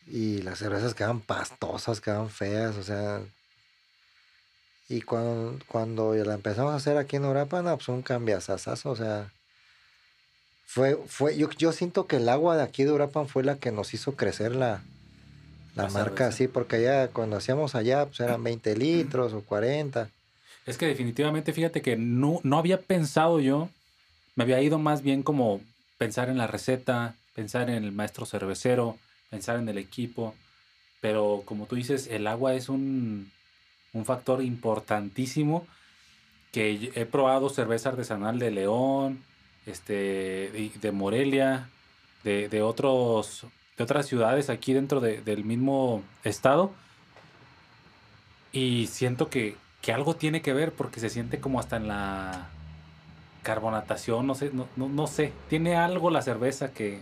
Y 0.06 0.42
las 0.42 0.60
cervezas 0.60 0.94
quedan 0.94 1.22
pastosas, 1.22 2.02
quedan 2.02 2.30
feas, 2.30 2.76
o 2.76 2.84
sea, 2.84 3.22
y 4.90 5.02
cuando, 5.02 5.60
cuando 5.68 6.14
la 6.14 6.34
empezamos 6.34 6.74
a 6.74 6.78
hacer 6.78 6.98
aquí 6.98 7.16
en 7.16 7.26
Europa, 7.26 7.62
no, 7.62 7.76
pues 7.76 7.88
un 7.90 8.02
cambiazazazo, 8.02 8.92
o 8.92 8.96
sea, 8.96 9.32
fue, 10.66 10.98
fue, 11.08 11.38
yo, 11.38 11.50
yo 11.52 11.72
siento 11.72 12.08
que 12.08 12.18
el 12.18 12.30
agua 12.30 12.58
de 12.58 12.64
aquí 12.64 12.84
de 12.84 12.90
Europa 12.90 13.26
fue 13.26 13.44
la 13.44 13.58
que 13.58 13.72
nos 13.72 13.94
hizo 13.94 14.16
crecer 14.16 14.56
la, 14.56 14.84
la, 15.76 15.88
marca 15.90 16.28
así, 16.28 16.48
porque 16.48 16.78
allá, 16.78 17.08
cuando 17.10 17.38
hacíamos 17.38 17.76
allá, 17.76 18.06
pues 18.06 18.20
eran 18.20 18.44
20 18.44 18.76
litros 18.76 19.34
o 19.34 19.42
40. 19.42 20.10
Es 20.66 20.78
que 20.78 20.88
definitivamente, 20.88 21.54
fíjate 21.54 21.82
que 21.82 21.96
no, 21.96 22.40
no 22.44 22.58
había 22.58 22.82
pensado 22.82 23.40
yo, 23.40 23.70
me 24.36 24.44
había 24.44 24.62
ido 24.62 24.80
más 24.80 25.02
bien 25.02 25.24
como 25.24 25.62
pensar 25.98 26.30
en 26.30 26.38
la 26.38 26.48
receta, 26.48 27.16
pensar 27.36 27.70
en 27.70 27.84
el 27.84 27.92
maestro 27.92 28.26
cervecero, 28.26 28.98
pensar 29.30 29.58
en 29.58 29.70
el 29.70 29.78
equipo, 29.78 30.34
pero 31.02 31.44
como 31.46 31.66
tú 31.66 31.76
dices, 31.76 32.08
el 32.08 32.28
agua 32.28 32.54
es 32.54 32.70
un, 32.70 33.32
un 33.94 34.06
factor 34.06 34.44
importantísimo 34.44 35.66
que 36.52 36.92
he 36.96 37.06
probado 37.06 37.50
cerveza 37.50 37.90
artesanal 37.90 38.38
de 38.38 38.52
León, 38.52 39.24
este, 39.66 40.72
de, 40.80 40.92
Morelia, 40.92 41.70
de, 42.24 42.62
otros, 42.62 43.48
de 43.78 43.84
otras 43.84 44.06
ciudades 44.06 44.50
aquí 44.50 44.74
dentro 44.74 45.02
del 45.02 45.46
mismo 45.46 46.04
estado. 46.24 46.72
Y 48.52 48.88
siento 48.88 49.30
que, 49.30 49.56
algo 49.92 50.16
tiene 50.16 50.42
que 50.42 50.54
ver 50.54 50.72
porque 50.72 51.00
se 51.00 51.10
siente 51.10 51.40
como 51.40 51.60
hasta 51.60 51.78
en 51.78 51.88
la 51.88 52.50
carbonatación, 53.42 54.28
no 54.28 54.36
sé, 54.36 54.52
no, 54.76 55.08
sé. 55.08 55.34
Tiene 55.50 55.76
algo 55.76 56.12
la 56.12 56.22
cerveza 56.22 56.72
que, 56.72 57.02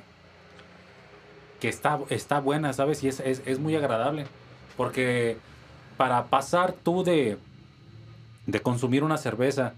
que 1.59 1.67
está, 1.67 1.99
está 2.09 2.39
buena, 2.39 2.71
¿sabes? 2.71 3.03
Y 3.03 3.09
es, 3.09 3.19
es 3.19 3.59
muy 3.59 3.75
agradable. 3.75 4.27
Porque 4.77 5.37
para 6.01 6.25
pasar 6.25 6.73
tú 6.73 7.03
de, 7.03 7.37
de 8.47 8.59
consumir 8.59 9.03
una 9.03 9.19
cerveza 9.19 9.75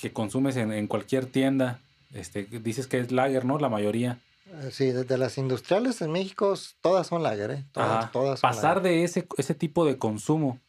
que 0.00 0.12
consumes 0.12 0.54
en, 0.54 0.86
cualquier 0.86 1.26
tienda, 1.26 1.80
este, 2.14 2.44
dices 2.44 2.86
que 2.86 3.00
es 3.00 3.10
lager, 3.10 3.44
¿no? 3.44 3.58
La 3.58 3.68
mayoría. 3.68 4.20
Eh, 4.46 4.70
sí, 4.70 4.92
desde 4.92 5.18
las 5.18 5.38
industriales 5.38 6.00
en 6.02 6.12
México 6.12 6.54
todas 6.82 7.08
son 7.08 7.24
lager, 7.24 7.50
¿eh? 7.50 7.64
Todas, 7.72 8.40
pasar 8.40 8.80
de 8.80 9.02
ese, 9.02 9.26
ese 9.38 9.56
tipo 9.56 9.84
de 9.84 9.98
consumo 9.98 10.60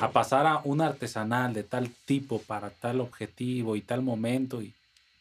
a 0.00 0.10
pasar 0.10 0.48
a 0.48 0.60
un 0.64 0.80
artesanal 0.80 1.54
de 1.54 1.62
tal 1.62 1.90
tipo 2.06 2.40
para 2.40 2.70
tal 2.70 3.00
objetivo 3.00 3.76
y 3.76 3.82
tal 3.82 4.02
momento 4.02 4.62
y 4.62 4.74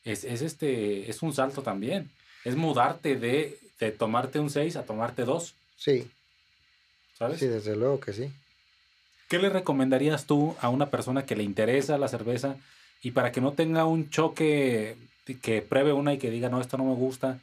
es, 0.06 0.24
este 0.24 1.08
es 1.08 1.22
un 1.22 1.34
salto 1.34 1.62
también. 1.62 2.10
Es 2.44 2.56
mudarte 2.56 3.16
de, 3.16 3.60
de 3.80 3.92
tomarte 3.92 4.40
un 4.40 4.50
6 4.50 4.76
a 4.76 4.86
tomarte 4.86 5.24
dos. 5.24 5.54
Sí. 5.76 6.10
Sí, 7.38 7.48
desde 7.48 7.76
luego 7.76 8.00
que 8.00 8.14
sí. 8.14 8.32
¿Qué 9.30 9.40
le 9.40 9.50
recomendarías 9.50 10.26
tú 10.26 10.56
a 10.60 10.70
una 10.70 10.90
persona 10.90 11.26
que 11.26 11.36
le 11.36 11.44
interesa 11.44 11.98
la 11.98 12.08
cerveza 12.08 12.58
y 13.02 13.12
para 13.12 13.32
que 13.32 13.42
no 13.42 13.54
tenga 13.54 13.86
un 13.86 14.10
choque, 14.10 14.96
que 15.42 15.62
pruebe 15.62 15.94
una 15.94 16.14
y 16.14 16.18
que 16.18 16.30
diga, 16.30 16.50
no, 16.50 16.62
esto 16.62 16.78
no 16.78 16.86
me 16.86 16.96
gusta? 16.96 17.40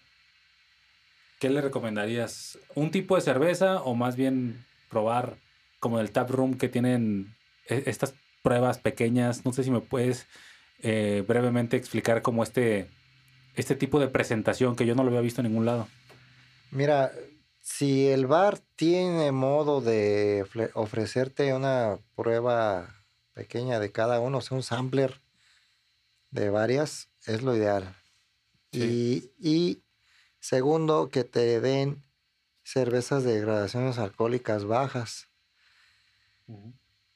¿Qué 1.38 1.48
le 1.50 1.60
recomendarías? 1.60 2.58
¿Un 2.74 2.90
tipo 2.90 3.16
de 3.16 3.22
cerveza 3.22 3.82
o 3.82 3.94
más 3.94 4.14
bien 4.16 4.64
probar 4.90 5.36
como 5.78 5.98
el 5.98 6.10
tap 6.10 6.30
room 6.30 6.58
que 6.58 6.68
tienen 6.68 7.34
e, 7.68 7.84
estas 7.86 8.14
pruebas 8.42 8.78
pequeñas? 8.78 9.44
No 9.44 9.52
sé 9.52 9.64
si 9.64 9.70
me 9.70 9.80
puedes 9.80 10.26
eh, 10.82 11.24
brevemente 11.26 11.76
explicar 11.76 12.22
cómo 12.22 12.42
este, 12.42 12.88
este 13.56 13.74
tipo 13.74 13.98
de 13.98 14.08
presentación 14.08 14.76
que 14.76 14.86
yo 14.86 14.94
no 14.94 15.02
lo 15.02 15.08
había 15.08 15.22
visto 15.22 15.40
en 15.40 15.48
ningún 15.48 15.64
lado. 15.64 15.88
Mira, 16.70 17.10
si 17.60 18.08
el 18.08 18.26
bar 18.26 18.58
tiene 18.76 19.32
modo 19.32 19.80
de 19.80 20.46
ofrecerte 20.74 21.54
una 21.54 21.98
prueba 22.16 22.94
pequeña 23.34 23.78
de 23.78 23.92
cada 23.92 24.20
uno, 24.20 24.38
o 24.38 24.40
sea, 24.40 24.56
un 24.56 24.62
sampler 24.62 25.20
de 26.30 26.50
varias, 26.50 27.08
es 27.26 27.42
lo 27.42 27.54
ideal. 27.56 27.94
Y, 28.72 29.82
segundo, 30.38 31.08
que 31.08 31.24
te 31.24 31.60
den 31.60 32.02
cervezas 32.64 33.24
de 33.24 33.40
gradaciones 33.40 33.98
alcohólicas 33.98 34.64
bajas, 34.64 35.28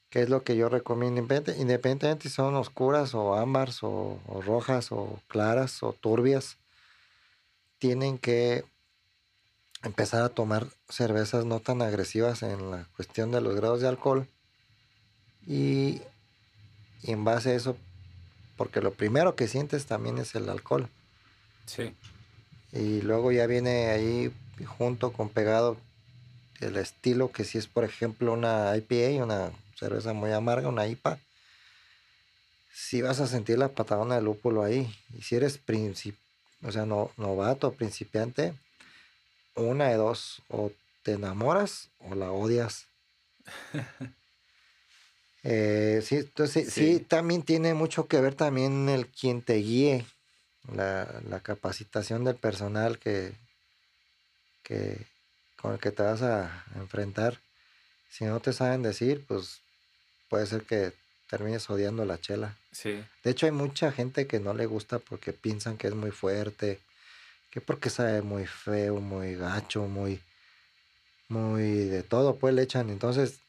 que 0.09 0.21
es 0.21 0.29
lo 0.29 0.43
que 0.43 0.55
yo 0.55 0.69
recomiendo, 0.69 1.21
independientemente 1.21 2.29
si 2.29 2.35
son 2.35 2.55
oscuras 2.55 3.13
o 3.13 3.35
ámbars 3.35 3.79
o 3.81 4.19
rojas 4.45 4.91
o 4.91 5.19
claras 5.27 5.81
o 5.83 5.93
turbias, 5.93 6.57
tienen 7.79 8.17
que 8.17 8.63
empezar 9.85 10.23
a 10.23 10.29
tomar 10.29 10.67
cervezas 10.89 11.45
no 11.45 11.59
tan 11.59 11.81
agresivas 11.81 12.43
en 12.43 12.71
la 12.71 12.85
cuestión 12.95 13.31
de 13.31 13.41
los 13.41 13.55
grados 13.55 13.81
de 13.81 13.87
alcohol. 13.87 14.27
Y, 15.47 16.01
en 17.03 17.23
base 17.23 17.51
a 17.51 17.55
eso, 17.55 17.77
porque 18.57 18.81
lo 18.81 18.93
primero 18.93 19.35
que 19.35 19.47
sientes 19.47 19.85
también 19.85 20.17
es 20.17 20.35
el 20.35 20.49
alcohol. 20.49 20.89
Sí. 21.65 21.93
Y 22.71 23.01
luego 23.01 23.31
ya 23.31 23.45
viene 23.47 23.89
ahí 23.89 24.33
junto 24.65 25.13
con 25.13 25.29
pegado 25.29 25.77
el 26.61 26.77
estilo 26.77 27.31
que 27.31 27.43
si 27.43 27.57
es 27.57 27.67
por 27.67 27.83
ejemplo 27.83 28.33
una 28.33 28.75
IPA, 28.75 29.23
una 29.23 29.51
cerveza 29.77 30.13
muy 30.13 30.31
amarga, 30.31 30.67
una 30.67 30.87
IPA, 30.87 31.19
si 32.73 33.01
vas 33.01 33.19
a 33.19 33.27
sentir 33.27 33.57
la 33.59 33.69
patadona 33.69 34.15
de 34.15 34.21
lúpulo 34.21 34.63
ahí. 34.63 34.93
Y 35.17 35.21
si 35.21 35.35
eres 35.35 35.57
princip 35.57 36.15
o 36.65 36.71
sea, 36.71 36.85
no, 36.85 37.11
novato, 37.17 37.73
principiante, 37.73 38.53
una 39.55 39.89
de 39.89 39.95
dos, 39.95 40.41
o 40.49 40.71
te 41.03 41.13
enamoras 41.13 41.89
o 41.99 42.15
la 42.15 42.31
odias. 42.31 42.87
Eh, 45.47 46.01
sí, 46.03 46.15
entonces 46.15 46.73
sí. 46.73 46.99
también 47.07 47.43
tiene 47.43 47.75
mucho 47.75 48.07
que 48.07 48.19
ver 48.19 48.33
también 48.33 48.89
el 48.89 49.05
quien 49.05 49.43
te 49.43 49.53
guíe, 49.57 50.03
la, 50.73 51.39
capacitación 51.43 52.23
del 52.23 52.35
personal 52.35 52.97
que, 52.97 53.31
que, 54.63 54.97
con 55.61 55.73
el 55.73 55.79
que 55.79 55.91
te 55.91 56.01
vas 56.01 56.23
a 56.23 56.65
enfrentar. 56.77 57.37
Si 58.09 58.25
no 58.25 58.39
te 58.39 58.53
saben 58.53 58.81
decir, 58.81 59.23
pues 59.27 59.61
puede 60.29 60.47
ser 60.47 60.63
que 60.63 60.93
termines 61.29 61.69
odiando 61.69 62.05
la 62.05 62.19
chela. 62.19 62.57
Sí. 62.71 63.03
De 63.23 63.29
hecho, 63.29 63.45
hay 63.45 63.51
mucha 63.51 63.91
gente 63.91 64.25
que 64.25 64.39
no 64.39 64.55
le 64.55 64.65
gusta 64.65 64.97
porque 64.97 65.31
piensan 65.31 65.77
que 65.77 65.87
es 65.87 65.93
muy 65.93 66.09
fuerte, 66.11 66.79
que 67.55 67.61
porque 67.61 67.89
sabe 67.89 68.21
muy 68.21 68.45
feo, 68.45 68.99
muy 68.99 69.35
gacho, 69.35 69.83
muy, 69.83 70.19
muy 71.29 71.85
de 71.85 72.03
todo, 72.03 72.35
pues 72.35 72.53
le 72.53 72.63
echan. 72.63 72.89
Entonces 72.89 73.39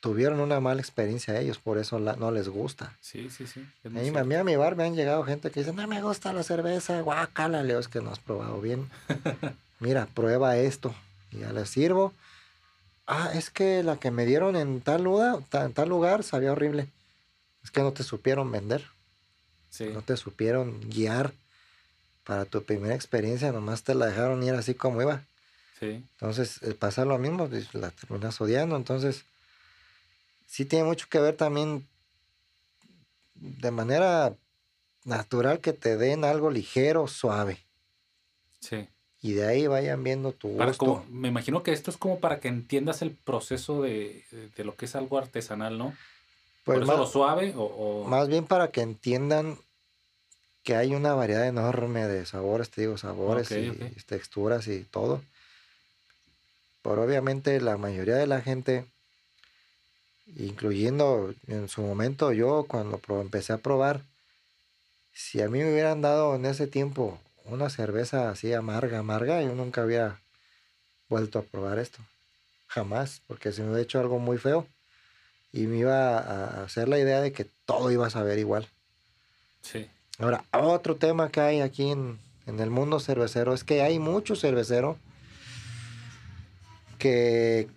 tuvieron 0.00 0.40
una 0.40 0.58
mala 0.58 0.80
experiencia 0.80 1.38
ellos, 1.38 1.58
por 1.58 1.78
eso 1.78 2.00
no 2.00 2.32
les 2.32 2.48
gusta. 2.48 2.96
Sí, 3.00 3.30
sí, 3.30 3.46
sí. 3.46 3.64
A 3.84 4.24
mí, 4.24 4.34
a 4.34 4.42
mi 4.42 4.56
bar 4.56 4.74
me 4.74 4.82
han 4.82 4.96
llegado 4.96 5.22
gente 5.22 5.52
que 5.52 5.60
dice, 5.60 5.72
no 5.72 5.86
me 5.86 6.02
gusta 6.02 6.32
la 6.32 6.42
cerveza, 6.42 7.00
guacala, 7.02 7.62
Leo, 7.62 7.78
es 7.78 7.86
que 7.86 8.00
no 8.00 8.10
has 8.10 8.18
probado 8.18 8.60
bien. 8.60 8.90
Mira, 9.78 10.06
prueba 10.06 10.56
esto. 10.56 10.92
Y 11.30 11.38
ya 11.38 11.52
les 11.52 11.70
sirvo. 11.70 12.12
Ah, 13.06 13.30
es 13.34 13.50
que 13.50 13.84
la 13.84 13.98
que 13.98 14.10
me 14.10 14.26
dieron 14.26 14.56
en 14.56 14.80
tal 14.80 15.04
lugar, 15.04 15.38
en 15.52 15.72
tal 15.72 15.88
lugar 15.88 16.24
sabía 16.24 16.50
horrible. 16.50 16.88
Es 17.62 17.70
que 17.70 17.82
no 17.82 17.92
te 17.92 18.02
supieron 18.02 18.50
vender. 18.50 18.84
Sí. 19.70 19.90
No 19.92 20.02
te 20.02 20.16
supieron 20.16 20.80
guiar 20.90 21.32
para 22.24 22.44
tu 22.46 22.62
primera 22.62 22.94
experiencia 22.94 23.52
nomás 23.52 23.82
te 23.84 23.94
la 23.94 24.06
dejaron 24.06 24.42
ir 24.42 24.54
así 24.54 24.74
como 24.74 25.00
iba. 25.02 25.22
Sí. 25.78 26.02
Entonces, 26.14 26.62
eh, 26.62 26.74
pasa 26.74 27.04
lo 27.04 27.18
mismo, 27.18 27.48
pues, 27.48 27.74
la 27.74 27.90
terminas 27.90 28.40
odiando. 28.40 28.76
Entonces, 28.76 29.24
sí 30.46 30.64
tiene 30.64 30.84
mucho 30.84 31.06
que 31.10 31.20
ver 31.20 31.36
también 31.36 31.86
de 33.34 33.70
manera 33.70 34.34
natural 35.04 35.60
que 35.60 35.72
te 35.72 35.96
den 35.96 36.24
algo 36.24 36.50
ligero, 36.50 37.06
suave. 37.08 37.58
Sí. 38.60 38.88
Y 39.20 39.32
de 39.32 39.46
ahí 39.46 39.66
vayan 39.66 40.04
viendo 40.04 40.32
tu 40.32 40.48
gusto. 40.48 41.04
me 41.10 41.28
imagino 41.28 41.62
que 41.62 41.72
esto 41.72 41.90
es 41.90 41.96
como 41.96 42.18
para 42.20 42.40
que 42.40 42.48
entiendas 42.48 43.02
el 43.02 43.10
proceso 43.10 43.82
de, 43.82 44.22
lo 44.58 44.76
que 44.76 44.84
es 44.84 44.94
algo 44.94 45.18
artesanal, 45.18 45.78
¿no? 45.78 45.94
Pues 46.64 46.78
¿Por 46.78 46.84
eso 46.84 46.96
lo 46.96 47.06
suave 47.06 47.52
o, 47.56 48.04
Más 48.06 48.28
bien 48.28 48.44
para 48.44 48.68
que 48.68 48.80
entiendan 48.80 49.58
que 50.64 50.74
hay 50.74 50.94
una 50.94 51.12
variedad 51.12 51.46
enorme 51.46 52.08
de 52.08 52.24
sabores, 52.24 52.70
te 52.70 52.80
digo, 52.80 52.96
sabores 52.96 53.50
y 53.52 53.70
texturas 54.06 54.66
y 54.66 54.80
todo. 54.80 55.22
Pero 56.82 57.02
obviamente 57.02 57.60
la 57.60 57.76
mayoría 57.76 58.16
de 58.16 58.26
la 58.26 58.40
gente, 58.40 58.86
incluyendo 60.36 61.34
en 61.48 61.68
su 61.68 61.82
momento 61.82 62.32
yo 62.32 62.64
cuando 62.66 63.00
empecé 63.20 63.52
a 63.52 63.58
probar, 63.58 64.02
si 65.12 65.42
a 65.42 65.48
mí 65.48 65.58
me 65.60 65.70
hubieran 65.70 66.00
dado 66.00 66.34
en 66.34 66.46
ese 66.46 66.66
tiempo 66.66 67.20
una 67.44 67.68
cerveza 67.68 68.30
así 68.30 68.52
amarga, 68.54 68.98
amarga, 68.98 69.42
yo 69.42 69.54
nunca 69.54 69.82
había 69.82 70.18
vuelto 71.10 71.38
a 71.38 71.42
probar 71.42 71.78
esto. 71.78 71.98
Jamás, 72.68 73.20
porque 73.26 73.52
se 73.52 73.62
me 73.62 73.68
había 73.68 73.82
hecho 73.82 74.00
algo 74.00 74.18
muy 74.18 74.38
feo 74.38 74.66
y 75.52 75.66
me 75.66 75.76
iba 75.76 76.18
a 76.18 76.64
hacer 76.64 76.88
la 76.88 76.98
idea 76.98 77.20
de 77.20 77.32
que 77.32 77.46
todo 77.66 77.90
iba 77.90 78.06
a 78.06 78.10
saber 78.10 78.38
igual. 78.38 78.66
Sí. 79.62 79.88
Ahora, 80.18 80.44
otro 80.52 80.96
tema 80.96 81.30
que 81.30 81.40
hay 81.40 81.60
aquí 81.60 81.90
en, 81.90 82.18
el 82.46 82.70
mundo 82.70 83.00
cervecero 83.00 83.54
es 83.54 83.64
que 83.64 83.82
hay 83.82 83.98
mucho 83.98 84.36
cervecero 84.36 84.96
que 86.98 87.68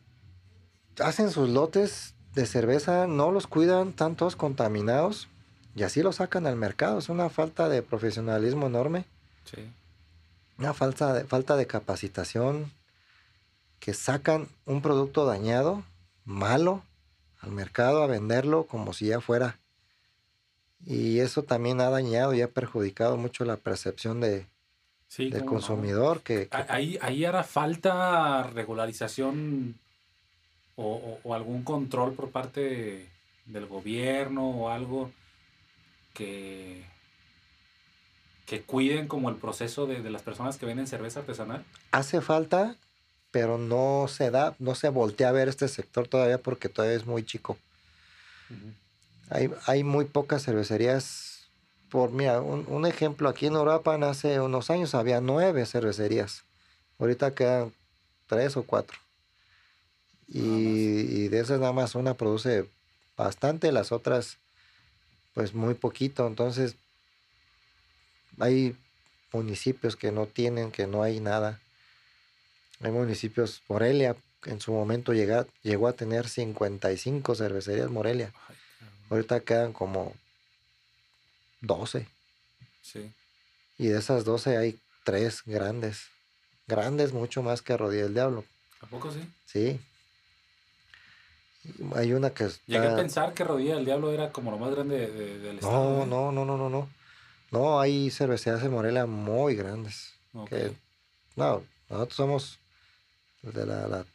hacen 1.00 1.32
sus 1.32 1.50
lotes 1.50 2.14
de 2.34 2.46
cerveza, 2.46 3.08
no 3.08 3.32
los 3.32 3.48
cuidan, 3.48 3.94
tantos 3.94 4.36
contaminados 4.36 5.28
y 5.76 5.84
así 5.84 6.02
lo 6.02 6.12
sacan 6.12 6.48
al 6.48 6.56
mercado. 6.56 7.00
Es 7.00 7.08
una 7.10 7.30
falta 7.30 7.70
de 7.70 7.82
profesionalismo 7.82 8.68
enorme. 8.68 9.06
Sí. 9.46 9.72
Una 10.58 10.74
falta 10.74 11.14
de, 11.14 11.24
falta 11.24 11.56
de 11.56 11.68
capacitación. 11.68 12.72
Que 13.80 13.94
sacan 13.94 14.48
un 14.66 14.82
producto 14.82 15.26
dañado, 15.26 15.84
malo, 16.26 16.82
al 17.42 17.52
mercado 17.52 18.02
a 18.02 18.08
venderlo 18.08 18.66
como 18.66 18.92
si 18.92 19.06
ya 19.06 19.22
fuera. 19.22 19.60
Y 20.86 21.20
eso 21.20 21.44
también 21.44 21.82
ha 21.82 21.90
dañado 21.90 22.34
y 22.34 22.42
ha 22.42 22.52
perjudicado 22.52 23.18
mucho 23.18 23.46
la 23.46 23.58
percepción 23.58 24.22
de, 24.22 24.46
del 25.18 25.46
consumidor. 25.46 26.22
Que, 26.22 26.48
Ahí, 26.52 26.98
ahí 27.02 27.26
hará 27.26 27.44
falta 27.44 28.44
regularización 28.44 29.80
o, 30.76 31.20
o 31.24 31.34
algún 31.34 31.64
control 31.64 32.14
por 32.14 32.32
parte 32.32 33.10
del 33.46 33.66
gobierno 33.66 34.50
o 34.50 34.70
algo 34.70 35.12
que, 36.14 36.86
que 38.48 38.62
cuiden 38.62 39.08
como 39.08 39.30
el 39.30 39.36
proceso 39.36 39.86
de, 39.86 40.00
las 40.10 40.22
personas 40.22 40.58
que 40.58 40.66
venden 40.66 40.88
cerveza 40.88 41.20
artesanal? 41.20 41.66
Hace 41.92 42.22
falta, 42.22 42.78
pero 43.30 43.58
no 43.58 44.08
se 44.08 44.32
da, 44.32 44.56
no 44.58 44.74
se 44.74 44.88
voltea 44.90 45.30
a 45.30 45.34
ver 45.34 45.50
este 45.50 45.68
sector 45.68 46.08
todavía 46.08 46.42
porque 46.42 46.70
todavía 46.70 46.96
es 46.96 47.06
muy 47.06 47.24
chico. 47.24 47.58
Hay, 49.30 49.50
hay, 49.66 49.84
muy 49.84 50.06
pocas 50.06 50.44
cervecerías. 50.44 51.50
Por, 51.90 52.12
mira, 52.12 52.42
un, 52.42 52.86
ejemplo, 52.86 53.30
aquí 53.30 53.48
en 53.48 53.54
Europa 53.54 53.96
hace 53.96 54.40
unos 54.40 54.70
años 54.70 54.96
había 54.96 55.22
nueve 55.22 55.66
cervecerías. 55.66 56.44
Ahorita 57.00 57.34
quedan 57.34 57.74
tres 58.28 58.58
o 58.58 58.64
cuatro. 58.64 58.98
Y, 60.28 60.42
y, 60.42 61.28
de 61.30 61.40
esas 61.40 61.60
nada 61.60 61.72
más 61.72 61.96
una 61.96 62.16
produce 62.16 62.70
bastante, 63.16 63.72
las 63.72 63.92
otras 63.92 64.38
pues 65.34 65.54
muy 65.54 65.76
poquito. 65.76 66.28
Entonces, 66.28 66.76
hay 68.40 68.76
municipios 69.32 69.96
que 69.96 70.12
no 70.12 70.26
tienen, 70.26 70.72
que 70.72 70.88
no 70.88 71.04
hay 71.04 71.20
nada. 71.20 71.60
Hay 72.82 72.92
municipios, 72.92 73.62
Morelia, 73.68 74.16
en 74.46 74.62
su 74.62 74.72
momento 74.72 75.14
llegó 75.14 75.88
a 75.88 75.94
tener 75.94 76.28
55 76.28 77.36
cervecerías 77.36 77.90
Morelia. 77.90 78.34
Ahorita 79.10 79.40
quedan 79.42 79.74
como 79.74 80.14
12. 81.62 82.08
Sí. 82.82 83.12
Y 83.78 83.88
de 83.88 84.00
esas 84.00 84.26
12 84.26 84.58
hay 84.58 84.80
tres 85.04 85.44
grandes. 85.46 86.08
Grandes 86.68 87.14
mucho 87.14 87.42
más 87.42 87.62
que 87.62 87.78
Rodilla 87.78 88.04
del 88.04 88.14
Diablo. 88.14 88.46
¿A 88.82 88.88
poco 88.88 89.12
sí? 89.12 89.22
Sí. 89.46 89.80
Hay 91.96 92.14
una 92.14 92.30
que 92.32 92.50
Llegué 92.66 92.88
a 92.88 92.96
pensar 92.96 93.34
que 93.34 93.44
Rodilla 93.44 93.76
del 93.76 93.86
Diablo 93.86 94.12
era 94.12 94.32
como 94.32 94.52
lo 94.52 94.58
más 94.58 94.72
grande 94.72 95.08
del 95.08 95.56
estado. 95.56 96.06
No, 96.06 96.32
no, 96.32 96.46
no, 96.46 96.58
no, 96.58 96.70
no. 96.70 96.90
No, 97.52 97.80
hay 97.80 98.10
cervecerías 98.12 98.64
en 98.64 98.72
Morelia 98.72 99.06
muy 99.06 99.56
grandes. 99.56 100.14
no, 100.34 101.64
nosotros 101.90 102.16
somos 102.16 102.60
de 103.42 103.66
la, 103.66 104.06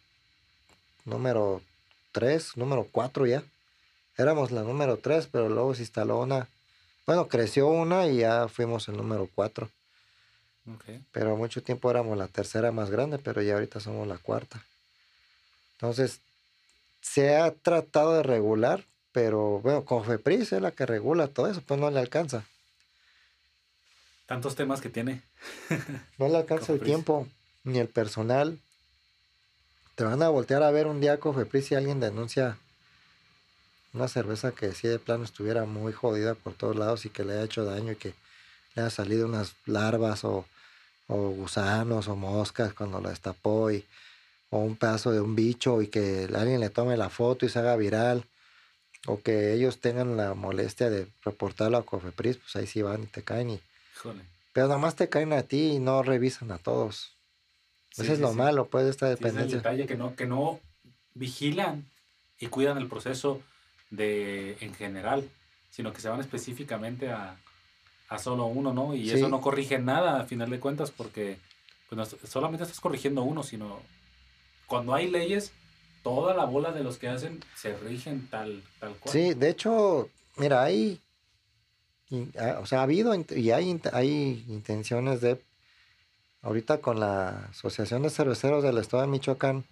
número 1.04 1.62
3, 2.12 2.56
número 2.56 2.86
4 2.90 3.26
ya. 3.26 3.42
Éramos 4.16 4.50
la 4.50 4.62
número 4.62 4.98
3, 4.98 5.28
pero 5.30 5.48
luego 5.48 5.74
se 5.74 5.82
instaló 5.82 6.18
una. 6.20 6.48
Bueno, 7.06 7.28
creció 7.28 7.68
una 7.68 8.06
y 8.06 8.18
ya 8.18 8.48
fuimos 8.48 8.88
el 8.88 8.96
número 8.96 9.28
4. 9.34 9.70
Pero 11.10 11.36
mucho 11.36 11.62
tiempo 11.62 11.90
éramos 11.90 12.16
la 12.16 12.28
tercera 12.28 12.70
más 12.70 12.90
grande, 12.90 13.18
pero 13.18 13.42
ya 13.42 13.54
ahorita 13.54 13.80
somos 13.80 14.06
la 14.06 14.18
cuarta. 14.18 14.64
Entonces, 15.72 16.20
se 17.00 17.36
ha 17.36 17.52
tratado 17.52 18.14
de 18.14 18.22
regular, 18.22 18.84
pero 19.10 19.60
bueno, 19.60 19.84
Cofepris 19.84 20.52
es 20.52 20.62
la 20.62 20.70
que 20.70 20.86
regula 20.86 21.26
todo 21.26 21.48
eso, 21.48 21.62
pues 21.66 21.80
no 21.80 21.90
le 21.90 21.98
alcanza. 21.98 22.44
Tantos 24.26 24.54
temas 24.54 24.80
que 24.80 24.88
tiene. 24.88 25.22
no 26.18 26.28
le 26.28 26.36
alcanza 26.36 26.72
el 26.72 26.80
tiempo, 26.80 27.26
ni 27.64 27.78
el 27.78 27.88
personal. 27.88 28.60
Te 29.96 30.04
van 30.04 30.22
a 30.22 30.28
voltear 30.28 30.62
a 30.62 30.70
ver 30.70 30.86
un 30.86 31.00
día 31.00 31.18
Cofepris 31.18 31.66
si 31.66 31.74
alguien 31.74 31.98
denuncia 31.98 32.56
una 33.92 34.08
cerveza 34.08 34.52
que 34.52 34.72
si 34.72 34.88
de 34.88 34.98
plano 34.98 35.24
estuviera 35.24 35.64
muy 35.64 35.92
jodida 35.92 36.34
por 36.34 36.54
todos 36.54 36.76
lados 36.76 37.04
y 37.04 37.10
que 37.10 37.24
le 37.24 37.34
haya 37.34 37.44
hecho 37.44 37.64
daño 37.64 37.92
y 37.92 37.96
que 37.96 38.14
le 38.74 38.82
haya 38.82 38.90
salido 38.90 39.26
unas 39.26 39.54
larvas 39.66 40.24
o, 40.24 40.46
o 41.08 41.30
gusanos 41.30 42.08
o 42.08 42.16
moscas 42.16 42.72
cuando 42.72 43.00
la 43.00 43.10
destapó 43.10 43.70
y 43.70 43.84
o 44.52 44.58
un 44.58 44.76
pedazo 44.76 45.12
de 45.12 45.20
un 45.20 45.34
bicho 45.34 45.80
y 45.80 45.88
que 45.88 46.28
alguien 46.34 46.60
le 46.60 46.68
tome 46.68 46.98
la 46.98 47.08
foto 47.08 47.46
y 47.46 47.48
se 47.48 47.58
haga 47.58 47.74
viral, 47.74 48.26
o 49.06 49.20
que 49.20 49.54
ellos 49.54 49.78
tengan 49.78 50.18
la 50.18 50.34
molestia 50.34 50.90
de 50.90 51.06
reportarlo 51.24 51.78
a 51.78 51.86
Cofepris, 51.86 52.36
pues 52.36 52.54
ahí 52.56 52.66
sí 52.66 52.82
van 52.82 53.02
y 53.02 53.06
te 53.06 53.22
caen 53.22 53.50
y... 53.50 53.60
Pero 54.52 54.68
nada 54.68 54.78
más 54.78 54.94
te 54.94 55.08
caen 55.08 55.32
a 55.32 55.42
ti 55.42 55.72
y 55.72 55.78
no 55.78 56.02
revisan 56.02 56.52
a 56.52 56.58
todos. 56.58 57.12
Eso 57.96 58.12
es 58.12 58.20
lo 58.20 58.34
malo, 58.34 58.66
pues, 58.66 58.84
de 58.84 58.90
esta 58.90 59.08
dependencia. 59.08 59.46
es 59.46 59.52
el 59.52 59.58
detalle 59.58 59.86
que 59.86 59.96
no, 59.96 60.14
que 60.14 60.26
no 60.26 60.60
vigilan 61.14 61.90
y 62.38 62.48
cuidan 62.48 62.76
el 62.76 62.88
proceso 62.88 63.40
de 63.92 64.56
en 64.60 64.74
general, 64.74 65.28
sino 65.70 65.92
que 65.92 66.00
se 66.00 66.08
van 66.08 66.20
específicamente 66.20 67.10
a, 67.10 67.36
a 68.08 68.18
solo 68.18 68.46
uno, 68.46 68.72
¿no? 68.72 68.94
Y 68.94 69.10
eso 69.10 69.28
no 69.28 69.40
corrige 69.40 69.78
nada 69.78 70.20
a 70.20 70.24
final 70.24 70.50
de 70.50 70.58
cuentas 70.58 70.90
porque 70.90 71.38
pues 71.88 71.96
no, 71.96 72.18
solamente 72.26 72.64
estás 72.64 72.80
corrigiendo 72.80 73.22
uno, 73.22 73.42
sino 73.42 73.80
cuando 74.66 74.94
hay 74.94 75.10
leyes, 75.10 75.52
toda 76.02 76.34
la 76.34 76.46
bola 76.46 76.72
de 76.72 76.82
los 76.82 76.96
que 76.96 77.08
hacen 77.08 77.44
se 77.54 77.76
rigen 77.76 78.28
tal, 78.30 78.62
tal 78.80 78.94
cual. 78.96 79.12
Sí, 79.12 79.34
de 79.34 79.50
hecho, 79.50 80.08
mira, 80.36 80.62
hay, 80.62 81.00
ah, 82.38 82.58
o 82.60 82.66
sea, 82.66 82.80
ha 82.80 82.82
habido 82.84 83.14
y 83.14 83.50
hay, 83.50 83.80
hay 83.92 84.44
intenciones 84.48 85.20
de, 85.20 85.38
ahorita 86.40 86.78
con 86.78 86.98
la 86.98 87.46
Asociación 87.50 88.02
de 88.02 88.10
Cerveceros 88.10 88.64
del 88.64 88.78
Estado 88.78 89.02
de 89.02 89.08
Michoacán, 89.08 89.64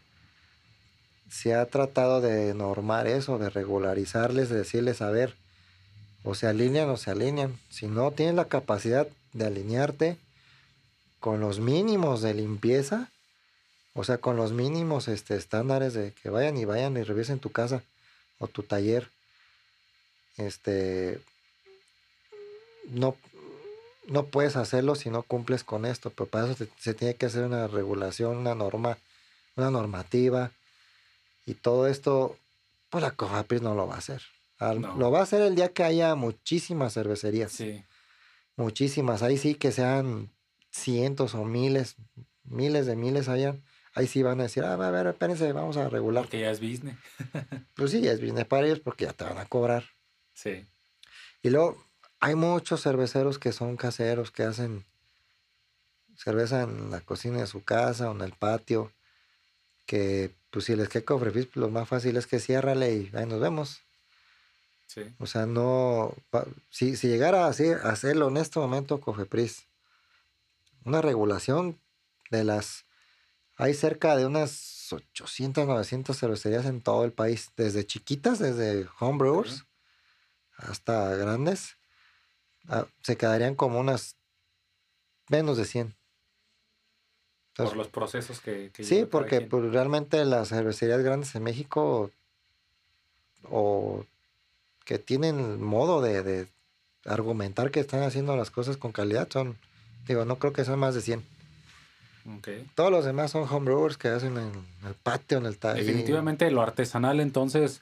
se 1.30 1.54
ha 1.54 1.64
tratado 1.66 2.20
de 2.20 2.52
normar 2.54 3.06
eso, 3.06 3.38
de 3.38 3.50
regularizarles, 3.50 4.48
de 4.48 4.58
decirles, 4.58 5.00
a 5.00 5.10
ver, 5.10 5.34
o 6.24 6.34
se 6.34 6.46
alinean 6.46 6.90
o 6.90 6.96
se 6.96 7.10
alinean. 7.10 7.58
Si 7.70 7.86
no 7.86 8.10
tienes 8.10 8.34
la 8.34 8.46
capacidad 8.46 9.08
de 9.32 9.46
alinearte 9.46 10.16
con 11.20 11.40
los 11.40 11.60
mínimos 11.60 12.20
de 12.20 12.34
limpieza, 12.34 13.10
o 13.94 14.04
sea, 14.04 14.18
con 14.18 14.36
los 14.36 14.52
mínimos 14.52 15.08
este, 15.08 15.36
estándares 15.36 15.94
de 15.94 16.12
que 16.12 16.30
vayan 16.30 16.56
y 16.56 16.64
vayan 16.64 16.96
y 16.96 17.02
revisen 17.02 17.38
tu 17.38 17.50
casa 17.50 17.82
o 18.38 18.48
tu 18.48 18.62
taller. 18.62 19.08
Este, 20.36 21.20
no, 22.88 23.16
no 24.08 24.26
puedes 24.26 24.56
hacerlo 24.56 24.94
si 24.94 25.10
no 25.10 25.22
cumples 25.22 25.64
con 25.64 25.84
esto, 25.86 26.10
pero 26.10 26.28
para 26.28 26.50
eso 26.50 26.66
se, 26.78 26.94
tiene 26.94 27.14
que 27.14 27.26
hacer 27.26 27.44
una 27.44 27.66
regulación, 27.68 28.36
una 28.36 28.54
norma, 28.54 28.98
una 29.56 29.70
normativa. 29.70 30.50
Y 31.50 31.54
todo 31.54 31.88
esto, 31.88 32.38
pues 32.90 33.02
la 33.02 33.10
COFAPRIS 33.10 33.60
no 33.60 33.74
lo 33.74 33.88
va 33.88 33.96
a 33.96 33.98
hacer. 33.98 34.22
Lo 34.96 35.10
va 35.10 35.18
a 35.18 35.22
hacer 35.24 35.40
el 35.42 35.56
día 35.56 35.72
que 35.72 35.82
haya 35.82 36.14
muchísimas 36.14 36.94
cervecerías. 36.94 37.50
Sí. 37.50 37.84
Muchísimas. 38.54 39.24
Ahí 39.24 39.36
sí 39.36 39.56
que 39.56 39.72
sean 39.72 40.30
cientos 40.70 41.34
o 41.34 41.44
miles, 41.44 41.96
miles 42.44 42.86
de 42.86 42.94
miles 42.94 43.28
allá, 43.28 43.56
ahí 43.94 44.06
sí 44.06 44.22
van 44.22 44.38
a 44.38 44.44
decir, 44.44 44.62
ah, 44.62 44.74
a 44.74 44.90
ver, 44.92 45.08
espérense, 45.08 45.52
vamos 45.52 45.76
a 45.76 45.88
regular. 45.88 46.22
Porque 46.22 46.38
ya 46.38 46.52
es 46.52 46.60
business. 46.60 46.96
pues 47.74 47.90
sí, 47.90 48.00
ya 48.00 48.12
es 48.12 48.20
business 48.20 48.44
para 48.44 48.66
ellos 48.66 48.78
porque 48.78 49.06
ya 49.06 49.12
te 49.12 49.24
van 49.24 49.38
a 49.38 49.46
cobrar. 49.46 49.86
Sí. 50.32 50.64
Y 51.42 51.50
luego 51.50 51.84
hay 52.20 52.36
muchos 52.36 52.80
cerveceros 52.80 53.40
que 53.40 53.50
son 53.50 53.76
caseros, 53.76 54.30
que 54.30 54.44
hacen 54.44 54.84
cerveza 56.14 56.62
en 56.62 56.92
la 56.92 57.00
cocina 57.00 57.38
de 57.38 57.48
su 57.48 57.64
casa 57.64 58.08
o 58.08 58.14
en 58.14 58.20
el 58.20 58.34
patio, 58.34 58.92
que 59.84 60.38
pues 60.50 60.64
si 60.64 60.76
les 60.76 60.88
queda 60.88 61.04
cofrefis, 61.04 61.46
pues 61.46 61.56
lo 61.56 61.70
más 61.70 61.88
fácil 61.88 62.16
es 62.16 62.26
que 62.26 62.40
ciérrale 62.40 62.92
y 62.94 63.10
ahí 63.14 63.26
nos 63.26 63.40
vemos. 63.40 63.82
Sí. 64.86 65.02
O 65.18 65.26
sea, 65.26 65.46
no, 65.46 66.14
si, 66.68 66.96
si 66.96 67.08
llegara 67.08 67.46
a, 67.46 67.48
a 67.48 67.90
hacerlo 67.90 68.28
en 68.28 68.36
este 68.36 68.58
momento 68.58 69.00
Cofepris, 69.00 69.66
una 70.84 71.00
regulación 71.00 71.78
de 72.30 72.42
las, 72.42 72.84
hay 73.56 73.74
cerca 73.74 74.16
de 74.16 74.26
unas 74.26 74.92
800, 74.92 75.66
900 75.66 76.18
cervecerías 76.18 76.66
en 76.66 76.80
todo 76.80 77.04
el 77.04 77.12
país, 77.12 77.50
desde 77.56 77.86
chiquitas, 77.86 78.40
desde 78.40 78.88
homebrewers, 78.98 79.64
hasta 80.56 81.14
grandes, 81.14 81.76
ah, 82.68 82.86
se 83.02 83.16
quedarían 83.16 83.54
como 83.54 83.78
unas 83.78 84.16
menos 85.28 85.56
de 85.56 85.64
100. 85.64 85.99
Por 87.64 87.76
los 87.76 87.88
procesos 87.88 88.40
que... 88.40 88.70
sí, 88.80 89.06
porque 89.10 89.40
pues, 89.40 89.72
realmente 89.72 90.24
las 90.24 90.48
cervecerías 90.48 91.02
grandes 91.02 91.34
en 91.34 91.42
México 91.42 92.10
o 93.50 94.04
que 94.84 94.98
tienen 94.98 95.62
modo 95.62 96.00
de, 96.00 96.48
argumentar 97.04 97.70
que 97.70 97.80
están 97.80 98.02
haciendo 98.02 98.36
las 98.36 98.50
cosas 98.50 98.76
con 98.76 98.92
calidad 98.92 99.28
son, 99.30 99.56
digo, 100.06 100.24
no 100.24 100.36
creo 100.36 100.52
que 100.52 100.64
sean 100.64 100.78
más 100.78 100.94
de 100.94 101.00
100. 101.00 101.24
Todos 102.74 102.90
los 102.90 103.04
demás 103.04 103.30
son 103.30 103.48
homebrewers 103.48 103.96
que 103.96 104.08
hacen 104.08 104.36
en 104.36 104.52
el 104.86 104.94
patio, 105.02 105.38
en 105.38 105.46
el 105.46 105.56
taller. 105.56 105.84
Definitivamente 105.84 106.50
lo 106.50 106.60
artesanal 106.60 107.18
entonces 107.20 107.80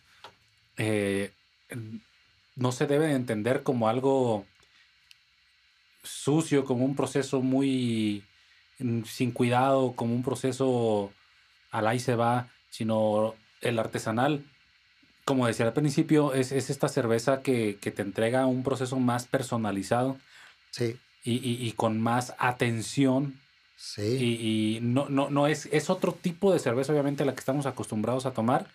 eh, 0.77 1.33
no 2.55 2.73
se 2.73 2.87
debe 2.87 3.13
entender 3.13 3.63
como 3.63 3.89
algo 3.89 4.45
sucio, 6.03 6.65
como 6.65 6.85
un 6.85 6.95
proceso 6.95 7.41
muy 7.41 8.25
sin 8.79 9.33
cuidado, 9.33 9.93
como 9.95 10.15
un 10.15 10.23
proceso 10.23 11.13
al 11.71 11.87
ahí 11.87 12.01
se 12.01 12.15
va, 12.15 12.49
sino 12.71 13.35
el 13.61 13.79
artesanal, 13.79 14.45
como 15.25 15.47
decía 15.47 15.67
al 15.67 15.73
principio, 15.73 16.33
es, 16.33 16.53
esta 16.53 16.89
cerveza 16.89 17.43
que, 17.43 17.79
te 17.81 18.03
entrega 18.03 18.47
un 18.47 18.63
proceso 18.63 18.99
más 18.99 19.27
personalizado. 19.27 20.17
Sí. 20.71 20.97
Y, 21.25 21.73
con 21.73 22.01
más 22.01 22.35
atención. 22.39 23.39
Sí. 23.77 24.03
Y, 24.03 24.81
no, 24.81 25.09
no, 25.11 25.29
no 25.29 25.47
es, 25.47 25.67
es 25.73 25.91
otro 25.91 26.13
tipo 26.13 26.53
de 26.53 26.59
cerveza, 26.59 26.93
obviamente, 26.93 27.23
a 27.23 27.27
la 27.27 27.35
que 27.35 27.41
estamos 27.41 27.67
acostumbrados 27.67 28.25
a 28.25 28.33
tomar, 28.33 28.69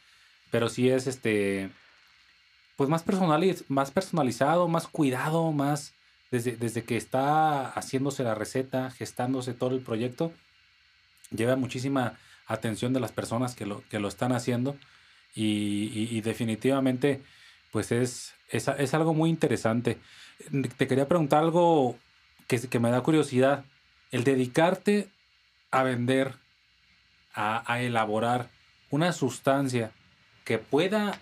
pero 0.51 0.69
sí 0.69 0.89
es 0.89 1.07
este 1.07 1.71
pues 2.75 2.89
más, 2.89 3.03
más 3.67 3.91
personalizado, 3.91 4.67
más 4.67 4.87
cuidado, 4.87 5.51
más 5.51 5.93
desde, 6.33 6.55
desde 6.55 6.83
que 6.83 6.97
está 6.97 7.69
haciéndose 7.69 8.23
la 8.23 8.33
receta, 8.33 8.89
gestándose 8.89 9.53
todo 9.53 9.75
el 9.75 9.81
proyecto, 9.81 10.33
lleva 11.29 11.55
muchísima 11.55 12.17
atención 12.47 12.91
de 12.91 12.99
las 12.99 13.11
personas 13.11 13.53
que 13.53 13.67
lo, 13.67 13.87
que 13.89 13.99
lo 13.99 14.07
están 14.07 14.31
haciendo 14.31 14.75
y, 15.35 16.21
definitivamente 16.21 17.21
pues 17.71 17.91
es, 17.91 18.33
es, 18.49 18.93
algo 18.95 19.13
muy 19.13 19.29
interesante. 19.29 19.99
Te 20.77 20.87
quería 20.87 21.07
preguntar 21.07 21.43
algo 21.43 21.99
que, 22.47 22.59
que 22.59 22.79
me 22.79 22.89
da 22.89 23.01
curiosidad. 23.01 23.65
El 24.09 24.23
dedicarte 24.23 25.09
a 25.69 25.83
vender, 25.83 26.33
a 27.35 27.79
elaborar 27.81 28.49
una 28.89 29.13
sustancia 29.13 29.91
que 30.45 30.57
pueda 30.57 31.19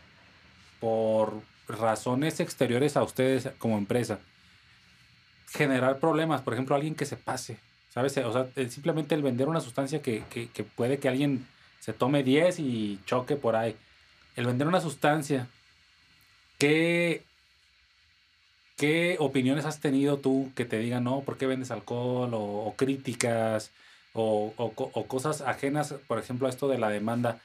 por 0.80 1.42
razones 1.68 2.40
exteriores 2.40 2.96
a 2.96 3.04
ustedes 3.04 3.50
como 3.60 3.78
empresa, 3.78 4.20
generar 5.52 6.00
problemas, 6.00 6.42
por 6.42 6.54
ejemplo, 6.54 6.76
alguien 6.76 6.96
que 6.96 7.06
se 7.06 7.18
pase, 7.18 7.58
¿sabes? 7.90 8.18
O 8.18 8.32
sea, 8.32 8.48
simplemente 8.70 9.16
el 9.16 9.22
vender 9.22 9.48
una 9.48 9.60
sustancia 9.60 10.02
que, 10.02 10.24
puede 10.76 11.00
que 11.00 11.10
alguien 11.10 11.48
se 11.80 11.94
tome 11.94 12.24
10 12.24 12.60
y 12.60 13.00
choque 13.06 13.36
por 13.36 13.56
ahí. 13.56 13.76
El 14.36 14.46
vender 14.46 14.68
una 14.68 14.80
sustancia, 14.80 15.48
¿qué, 16.58 17.24
qué 18.78 19.18
opiniones 19.20 19.66
has 19.66 19.80
tenido 19.80 20.18
tú 20.18 20.52
que 20.56 20.66
te 20.66 20.80
digan, 20.80 21.04
no, 21.04 21.22
¿por 21.22 21.38
qué 21.38 21.48
vendes 21.48 21.72
alcohol? 21.72 22.32
O, 22.34 22.74
críticas, 22.78 23.72
o, 24.14 24.54
o, 24.58 25.08
cosas 25.08 25.42
ajenas, 25.42 25.96
por 26.08 26.18
ejemplo, 26.18 26.48
a 26.48 26.50
esto 26.50 26.68
de 26.70 26.78
la 26.78 26.90
demanda 26.90 27.42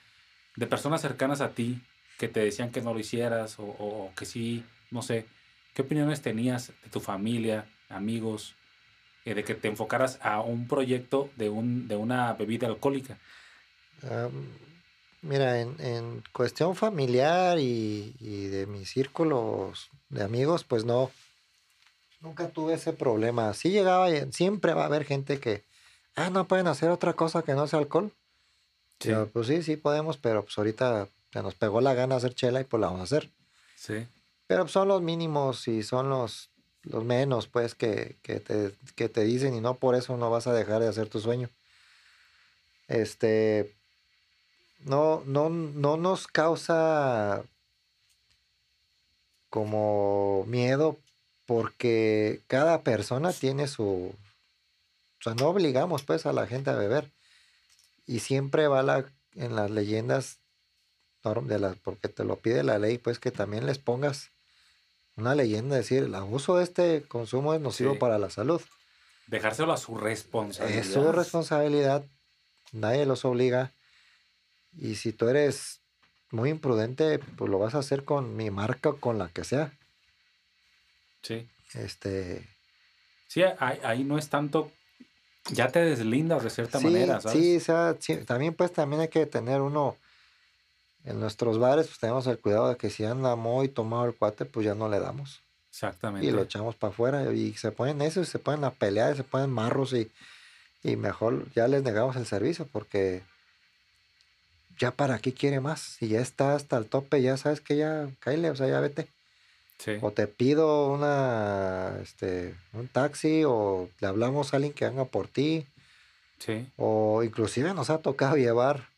de 0.55 0.66
personas 0.66 1.03
cercanas 1.03 1.41
a 1.41 1.51
ti 1.51 1.81
que 2.19 2.28
te 2.28 2.41
decían 2.41 2.70
que 2.70 2.81
no 2.81 2.95
lo 2.95 3.01
hicieras 3.01 3.57
o, 3.59 4.11
que 4.16 4.24
sí, 4.24 4.65
no 4.91 5.03
sé. 5.03 5.27
¿Qué 5.74 5.83
opiniones 5.83 6.23
tenías 6.23 6.73
de 6.83 6.91
tu 6.91 7.01
familia, 7.01 7.66
amigos, 7.88 8.54
eh, 9.24 9.34
de 9.34 9.44
que 9.44 9.54
te 9.54 9.68
enfocaras 9.68 10.18
a 10.22 10.40
un 10.40 10.68
proyecto 10.68 11.30
de, 11.36 11.48
un, 11.48 11.88
de 11.88 11.96
una 11.96 12.32
bebida 12.34 12.66
alcohólica? 12.66 13.18
mira, 15.22 15.60
en, 15.60 16.22
cuestión 16.32 16.76
familiar 16.76 17.58
y, 17.58 18.12
de 18.20 18.66
mis 18.66 18.90
círculos 18.90 19.90
de 20.10 20.22
amigos, 20.22 20.62
pues 20.64 20.84
no, 20.84 21.10
nunca 22.20 22.48
tuve 22.50 22.74
ese 22.74 22.92
problema. 22.92 23.52
Sí 23.54 23.70
llegaba, 23.70 24.08
siempre 24.30 24.74
va 24.74 24.82
a 24.82 24.86
haber 24.86 25.04
gente 25.04 25.40
que, 25.40 25.64
ah, 26.14 26.30
no 26.30 26.46
pueden 26.46 26.68
hacer 26.68 26.90
otra 26.90 27.14
cosa 27.14 27.42
que 27.42 27.54
no 27.54 27.66
sea 27.66 27.80
alcohol. 27.80 28.12
Sí. 29.00 29.12
pues 29.32 29.48
sí, 29.48 29.62
sí 29.62 29.76
podemos, 29.76 30.16
pero 30.16 30.42
pues 30.42 30.56
ahorita 30.56 31.08
nos 31.34 31.54
pegó 31.54 31.80
la 31.80 31.94
gana 31.94 32.16
hacer 32.16 32.34
chela 32.34 32.60
y 32.60 32.64
pues 32.64 32.80
la 32.80 32.86
vamos 32.86 33.00
a 33.00 33.04
hacer. 33.04 33.30
Sí. 33.74 34.06
Pero 34.46 34.68
son 34.68 34.88
los 34.88 35.02
mínimos 35.02 35.66
y 35.68 35.82
son 35.82 36.08
los, 36.08 36.50
los 36.86 37.04
menos, 37.04 37.46
pues, 37.48 37.74
que, 37.74 38.16
te, 38.22 39.08
te 39.08 39.24
dicen 39.24 39.54
y 39.54 39.60
no 39.60 39.74
por 39.76 39.94
eso 39.94 40.16
no 40.16 40.30
vas 40.30 40.46
a 40.46 40.54
dejar 40.54 40.80
de 40.80 40.88
hacer 40.88 41.08
tu 41.08 41.20
sueño. 41.20 41.50
Este, 42.88 43.74
no, 44.84 45.22
no, 45.26 45.48
no 45.50 45.96
nos 45.96 46.26
causa 46.26 47.44
como 49.50 50.44
miedo 50.46 50.98
porque 51.46 52.42
cada 52.46 52.82
persona 52.82 53.32
tiene 53.32 53.68
su... 53.68 54.14
O 55.18 55.22
sea, 55.22 55.34
no 55.34 55.48
obligamos 55.48 56.02
pues 56.02 56.26
a 56.26 56.32
la 56.32 56.46
gente 56.46 56.70
a 56.70 56.74
beber. 56.74 57.10
Y 58.06 58.20
siempre 58.20 58.68
va 58.68 58.82
la, 58.82 59.06
en 59.34 59.56
las 59.56 59.70
leyendas 59.70 60.38
de 61.34 61.58
la, 61.58 61.74
porque 61.82 62.08
te 62.08 62.24
lo 62.24 62.36
pide 62.36 62.62
la 62.62 62.78
ley, 62.78 62.98
pues 62.98 63.18
que 63.18 63.32
también 63.32 63.66
les 63.66 63.78
pongas 63.78 64.30
una 65.16 65.34
leyenda, 65.34 65.76
decir, 65.76 66.05
el 66.05 66.14
abuso 66.14 66.59
de 66.59 66.64
este 66.64 67.02
consumo 67.02 67.55
es 67.55 67.60
nocivo 67.60 67.98
para 67.98 68.18
la 68.18 68.30
salud. 68.30 68.60
Dejárselo 69.26 69.72
a 69.72 69.76
su 69.76 69.97
responsabilidad. 69.97 70.84
Es 70.84 70.93
su 70.93 71.10
responsabilidad, 71.10 72.05
nadie 72.72 73.06
los 73.06 73.24
obliga. 73.24 73.72
Y 74.76 74.97
si 74.97 75.12
tú 75.12 75.28
eres 75.28 75.80
muy 76.30 76.51
imprudente, 76.51 77.18
pues 77.18 77.51
lo 77.51 77.59
vas 77.59 77.74
a 77.74 77.78
hacer 77.78 78.05
con 78.05 78.36
mi 78.36 78.51
marca 78.51 78.90
o 78.90 78.97
con 78.98 79.18
la 79.18 79.28
que 79.28 79.44
sea. 79.44 79.72
Sí. 81.22 81.48
Este. 81.74 82.47
Sí, 83.26 83.43
ahí, 83.59 84.05
no 84.05 84.18
es 84.18 84.28
tanto. 84.28 84.70
Ya 85.51 85.68
te 85.68 85.80
deslindas 85.80 86.43
de 86.43 86.51
cierta 86.51 86.78
manera, 86.80 87.20
¿sabes? 87.20 87.38
Sí, 87.38 87.56
o 87.56 87.60
sea, 87.60 87.97
también 88.26 88.55
pues 88.55 88.72
también 88.72 89.02
hay 89.02 89.09
que 89.09 89.26
tener 89.26 89.60
uno 89.60 89.97
en 91.07 91.20
nuestros 91.20 91.59
bares 91.59 91.87
pues 91.87 91.99
tenemos 91.99 92.27
el 92.27 92.39
cuidado 92.39 92.69
de 92.69 92.77
que 92.77 92.91
si 92.91 93.05
anda 93.05 93.37
muy 93.37 93.69
tomado 93.69 94.05
el 94.05 94.15
cuate, 94.15 94.45
pues 94.45 94.66
ya 94.66 94.74
no 94.74 94.89
le 94.89 95.01
damos. 95.01 95.41
Exactamente. 95.70 96.27
Y 96.27 96.31
lo 96.31 96.43
echamos 96.43 96.74
para 96.74 96.93
afuera 96.93 97.33
y 97.33 97.55
se 97.55 97.70
ponen 97.70 98.03
eso 98.03 98.20
y 98.20 98.27
se 98.27 98.39
ponen 98.39 98.65
a 98.65 98.70
pelear 98.70 99.15
y 99.15 99.16
se 99.16 99.24
ponen 99.24 99.51
marros 99.51 99.93
y, 99.93 100.11
y 100.83 100.97
mejor 100.97 101.47
ya 101.55 101.69
les 101.69 101.83
negamos 101.83 102.16
el 102.16 102.27
servicio 102.27 102.66
porque 102.70 103.23
ya 104.78 104.91
para 104.91 105.19
qué 105.19 105.33
quiere 105.33 105.61
más. 105.61 105.81
Si 105.81 106.09
ya 106.09 106.20
está 106.20 106.55
hasta 106.55 106.77
el 106.77 106.87
tope, 106.87 107.23
ya 107.23 107.37
sabes 107.37 107.61
que 107.61 107.77
ya, 107.77 108.09
caile, 108.20 108.51
o 108.51 108.57
sea, 108.57 108.66
ya 108.66 108.81
vete. 108.81 109.09
Sí. 109.78 109.99
O 110.01 110.11
te 110.11 110.27
pido 110.27 110.89
una, 110.89 111.99
este, 112.03 112.55
un 112.73 112.89
taxi 112.89 113.45
o 113.47 113.91
le 114.01 114.07
hablamos 114.07 114.53
a 114.53 114.57
alguien 114.57 114.73
que 114.73 114.87
haga 114.87 115.05
por 115.05 115.28
ti. 115.28 115.66
Sí. 116.39 116.66
O 116.77 117.23
inclusive 117.23 117.74
nos 117.74 117.91
ha 117.91 117.99
tocado 117.99 118.37
llevar 118.37 118.95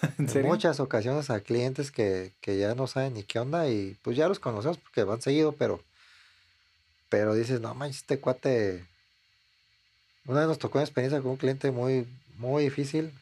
¿En, 0.18 0.46
muchas 0.46 0.80
ocasiones 0.80 1.30
a 1.30 1.40
clientes 1.40 1.90
que, 1.90 2.32
ya 2.44 2.74
no 2.74 2.86
saben 2.86 3.14
ni 3.14 3.22
qué 3.22 3.38
onda 3.38 3.68
y 3.68 3.96
pues 4.02 4.16
ya 4.16 4.28
los 4.28 4.38
conocemos 4.38 4.78
porque 4.78 5.04
van 5.04 5.22
seguido, 5.22 5.52
pero, 5.52 5.82
pero 7.08 7.34
dices, 7.34 7.60
no 7.60 7.74
manches, 7.74 8.02
este 8.02 8.18
cuate. 8.18 8.86
Una 10.26 10.40
vez 10.40 10.48
nos 10.48 10.58
tocó 10.58 10.78
una 10.78 10.84
experiencia 10.84 11.20
con 11.20 11.32
un 11.32 11.36
cliente 11.36 11.70
muy, 11.70 12.06
muy 12.38 12.64
difícil 12.64 13.12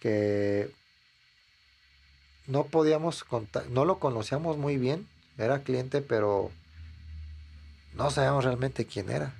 que 0.00 0.70
no 2.46 2.64
podíamos 2.66 3.24
contar, 3.24 3.68
no 3.70 3.84
lo 3.84 3.98
conocíamos 3.98 4.56
muy 4.56 4.76
bien, 4.76 5.08
era 5.38 5.62
cliente, 5.62 6.00
pero 6.00 6.50
no 7.94 8.10
sabíamos 8.10 8.44
realmente 8.44 8.86
quién 8.86 9.10
era. 9.10 9.34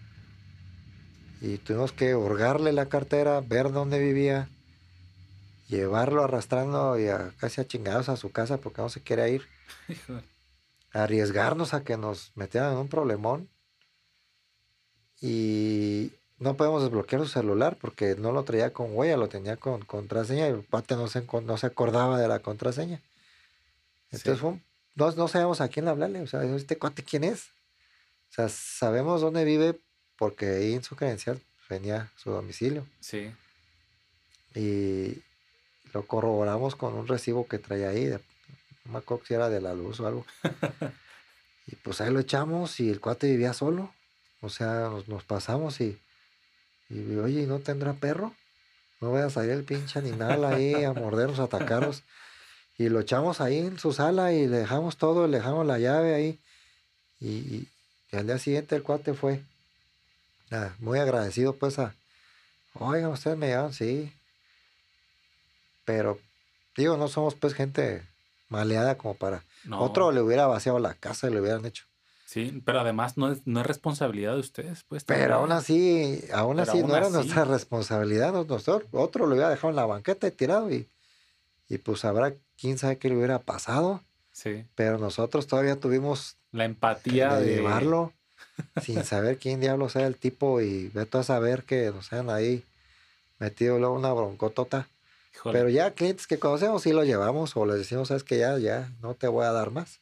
Y 1.41 1.59
tuvimos 1.59 1.93
que 1.93 2.15
hurgarle 2.15 2.73
la 2.73 2.87
cartera, 2.87 3.41
ver 3.41 3.71
dónde 3.71 3.99
vivía, 3.99 4.49
llevarlo 5.69 6.23
arrastrando 6.23 6.99
y 6.99 7.09
a, 7.09 7.33
casi 7.39 7.61
a 7.61 7.67
chingados 7.67 8.09
a 8.09 8.17
su 8.17 8.31
casa 8.31 8.59
porque 8.59 8.83
no 8.83 8.89
se 8.89 9.03
quiere 9.03 9.31
ir. 9.31 9.47
Arriesgarnos 10.93 11.75
a 11.75 11.85
que 11.85 11.97
nos 11.97 12.33
metieran 12.35 12.73
en 12.73 12.79
un 12.79 12.89
problemón. 12.89 13.49
Y 15.21 16.13
no 16.39 16.57
podemos 16.57 16.83
desbloquear 16.83 17.23
su 17.23 17.29
celular 17.29 17.77
porque 17.81 18.17
no 18.17 18.33
lo 18.33 18.45
traía 18.45 18.73
con 18.73 18.95
huella, 18.95 19.17
lo 19.17 19.29
tenía 19.29 19.57
con 19.57 19.83
contraseña 19.83 20.49
y 20.49 20.53
el 20.53 20.63
pate 20.63 20.95
no 20.95 21.09
se, 21.09 21.27
no 21.43 21.57
se 21.57 21.67
acordaba 21.67 22.19
de 22.19 22.29
la 22.29 22.41
contraseña. 22.41 23.01
Entonces 24.11 24.43
no, 24.95 25.11
no, 25.13 25.29
sabemos 25.29 25.61
a 25.61 25.69
quién 25.69 25.89
hablarle, 25.89 26.21
o 26.21 26.27
sea, 26.27 26.45
este 26.45 26.79
cuate 26.79 27.03
quién 27.03 27.25
es. 27.25 27.49
O 28.31 28.35
sea, 28.35 28.49
sabemos 28.49 29.21
dónde 29.21 29.45
vive 29.45 29.79
porque 30.17 30.47
ahí 30.47 30.75
en 30.75 30.83
su 30.83 30.97
credencial 30.97 31.41
venía 31.69 32.13
su 32.17 32.31
domicilio. 32.31 32.87
Sí. 33.01 33.33
Y 34.55 35.23
lo 35.97 36.07
corroboramos 36.07 36.77
con 36.77 36.95
un 36.95 37.07
recibo 37.07 37.49
que 37.49 37.59
traía 37.59 37.89
ahí, 37.89 38.07
no 38.85 38.93
me 38.93 38.99
acuerdo 38.99 39.25
si 39.27 39.35
era 39.35 39.49
de 39.49 39.61
la 39.61 39.75
luz 39.75 40.01
o 40.01 40.07
algo. 40.07 40.27
y 41.67 41.77
pues 41.77 42.01
ahí 42.01 42.13
lo 42.13 42.21
echamos 42.21 42.79
y 42.81 42.91
el 42.91 43.01
cuate 43.01 43.29
vivía 43.29 43.53
solo. 43.53 43.93
O 44.41 44.49
sea, 44.49 44.89
nos, 44.91 45.09
nos 45.09 45.25
pasamos 45.25 45.81
y 45.81 45.99
y 46.89 47.17
oye, 47.17 47.47
¿no 47.47 47.59
tendrá 47.59 47.95
perro? 47.95 48.33
No 49.01 49.11
voy 49.11 49.23
a 49.23 49.31
salir 49.31 49.53
el 49.53 49.65
pinche 49.65 49.99
animal 49.99 50.45
ahí 50.45 50.85
a 50.85 50.93
mordernos, 50.93 51.41
a 51.41 51.45
atacarnos. 51.45 52.03
Y 52.79 52.89
lo 52.89 53.01
echamos 53.01 53.41
ahí 53.41 53.59
en 53.59 53.79
su 53.79 53.93
sala 53.93 54.33
y 54.33 54.47
le 54.47 54.59
dejamos 54.59 54.97
todo, 54.97 55.27
le 55.27 55.39
dejamos 55.39 55.67
la 55.67 55.79
llave 55.79 56.15
ahí. 56.15 56.39
Y, 57.21 57.69
al 58.13 58.27
día 58.27 58.39
siguiente 58.39 58.77
el 58.77 58.83
cuate 58.83 59.13
fue 59.15 59.43
muy 60.79 60.99
agradecido 60.99 61.55
pues 61.57 61.79
a, 61.79 61.95
oigan, 62.75 63.11
ustedes 63.11 63.37
me 63.37 63.49
llaman, 63.49 63.73
sí. 63.73 64.13
Pero 65.87 66.19
digo, 66.77 66.99
no 66.99 67.09
somos 67.09 67.35
pues 67.35 67.55
gente 67.55 68.03
maleada 68.51 68.99
como 68.99 69.15
para... 69.15 69.43
Otro 69.73 70.13
le 70.13 70.21
hubiera 70.21 70.47
vaciado 70.47 70.79
la 70.79 70.93
casa 70.95 71.29
y 71.29 71.31
le 71.33 71.41
hubieran 71.41 71.65
hecho. 71.65 71.87
Sí, 72.27 72.61
pero 72.65 72.81
además 72.81 73.17
no 73.17 73.33
es, 73.33 73.47
no 73.47 73.61
es 73.61 73.67
responsabilidad 73.67 74.35
de 74.35 74.41
ustedes, 74.41 74.85
pues. 74.89 75.05
Pero 75.05 75.37
aún 75.37 75.53
así, 75.53 76.23
aún 76.35 76.59
así 76.59 76.83
no 76.83 76.97
era 76.97 77.09
nuestra 77.09 77.45
responsabilidad. 77.45 78.33
Nosotros, 78.33 78.83
otro 78.91 79.27
lo 79.27 79.35
hubiera 79.35 79.49
dejado 79.49 79.71
en 79.71 79.77
la 79.77 79.87
banqueta 79.87 80.27
y 80.27 80.33
tirado 80.33 80.71
y, 80.71 80.89
y 81.69 81.79
pues 81.79 82.05
habrá 82.05 82.35
quién 82.61 82.79
sabe 82.79 82.99
qué 82.99 83.09
le 83.09 83.17
hubiera 83.17 83.39
pasado. 83.39 84.03
Sí. 84.33 84.65
Pero 84.75 84.99
nosotros 84.99 85.47
todavía 85.47 85.77
tuvimos 85.77 86.37
la 86.51 86.65
empatía 86.65 87.37
de, 87.37 87.57
llevarlo 87.57 88.13
sin 88.83 89.05
saber 89.05 89.39
quién 89.39 89.61
diablos 89.61 89.93
sea 89.93 90.07
el 90.07 90.17
tipo 90.17 90.61
y 90.61 90.89
veto 90.89 91.21
a 91.21 91.23
saber 91.23 91.63
que 91.63 91.93
nos 91.93 92.13
hayan 92.13 92.31
ahí 92.31 92.65
metido 93.39 93.79
luego 93.79 93.95
una 93.95 94.13
broncotota. 94.13 94.89
Pero 95.45 95.69
ya 95.69 95.93
clientes 95.93 96.27
que 96.27 96.39
conocemos 96.39 96.83
sí 96.83 96.93
lo 96.93 97.05
llevamos 97.05 97.57
o 97.57 97.67
les 97.67 97.79
decimos, 97.79 98.09
sabes 98.09 98.25
que 98.25 98.39
ya, 98.39 98.59
ya, 98.59 98.91
no 99.01 99.15
te 99.15 99.29
voy 99.29 99.45
a 99.45 99.53
dar 99.53 99.71
más. 99.71 100.01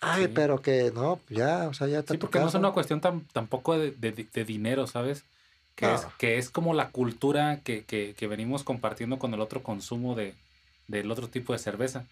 Ay, 0.00 0.28
pero 0.28 0.60
que 0.60 0.92
no, 0.94 1.18
ya, 1.30 1.68
o 1.68 1.74
sea, 1.74 1.86
ya 1.86 2.02
Sí, 2.02 2.18
porque 2.18 2.38
no 2.38 2.48
es 2.48 2.54
una 2.54 2.72
cuestión 2.72 3.00
tan, 3.00 3.22
tampoco 3.32 3.78
de, 3.78 3.90
de, 3.90 4.44
dinero, 4.44 4.86
¿sabes? 4.86 5.24
Que, 5.74 5.92
es, 5.92 6.06
que 6.18 6.38
es 6.38 6.50
como 6.50 6.74
la 6.74 6.90
cultura 6.90 7.60
que, 7.64 7.84
que, 7.84 8.14
que, 8.16 8.26
venimos 8.26 8.64
compartiendo 8.64 9.18
con 9.18 9.34
el 9.34 9.40
otro 9.40 9.62
consumo 9.62 10.14
de, 10.14 10.34
del 10.88 11.10
otro 11.10 11.28
tipo 11.28 11.52
de 11.52 11.58
cerveza, 11.58 12.04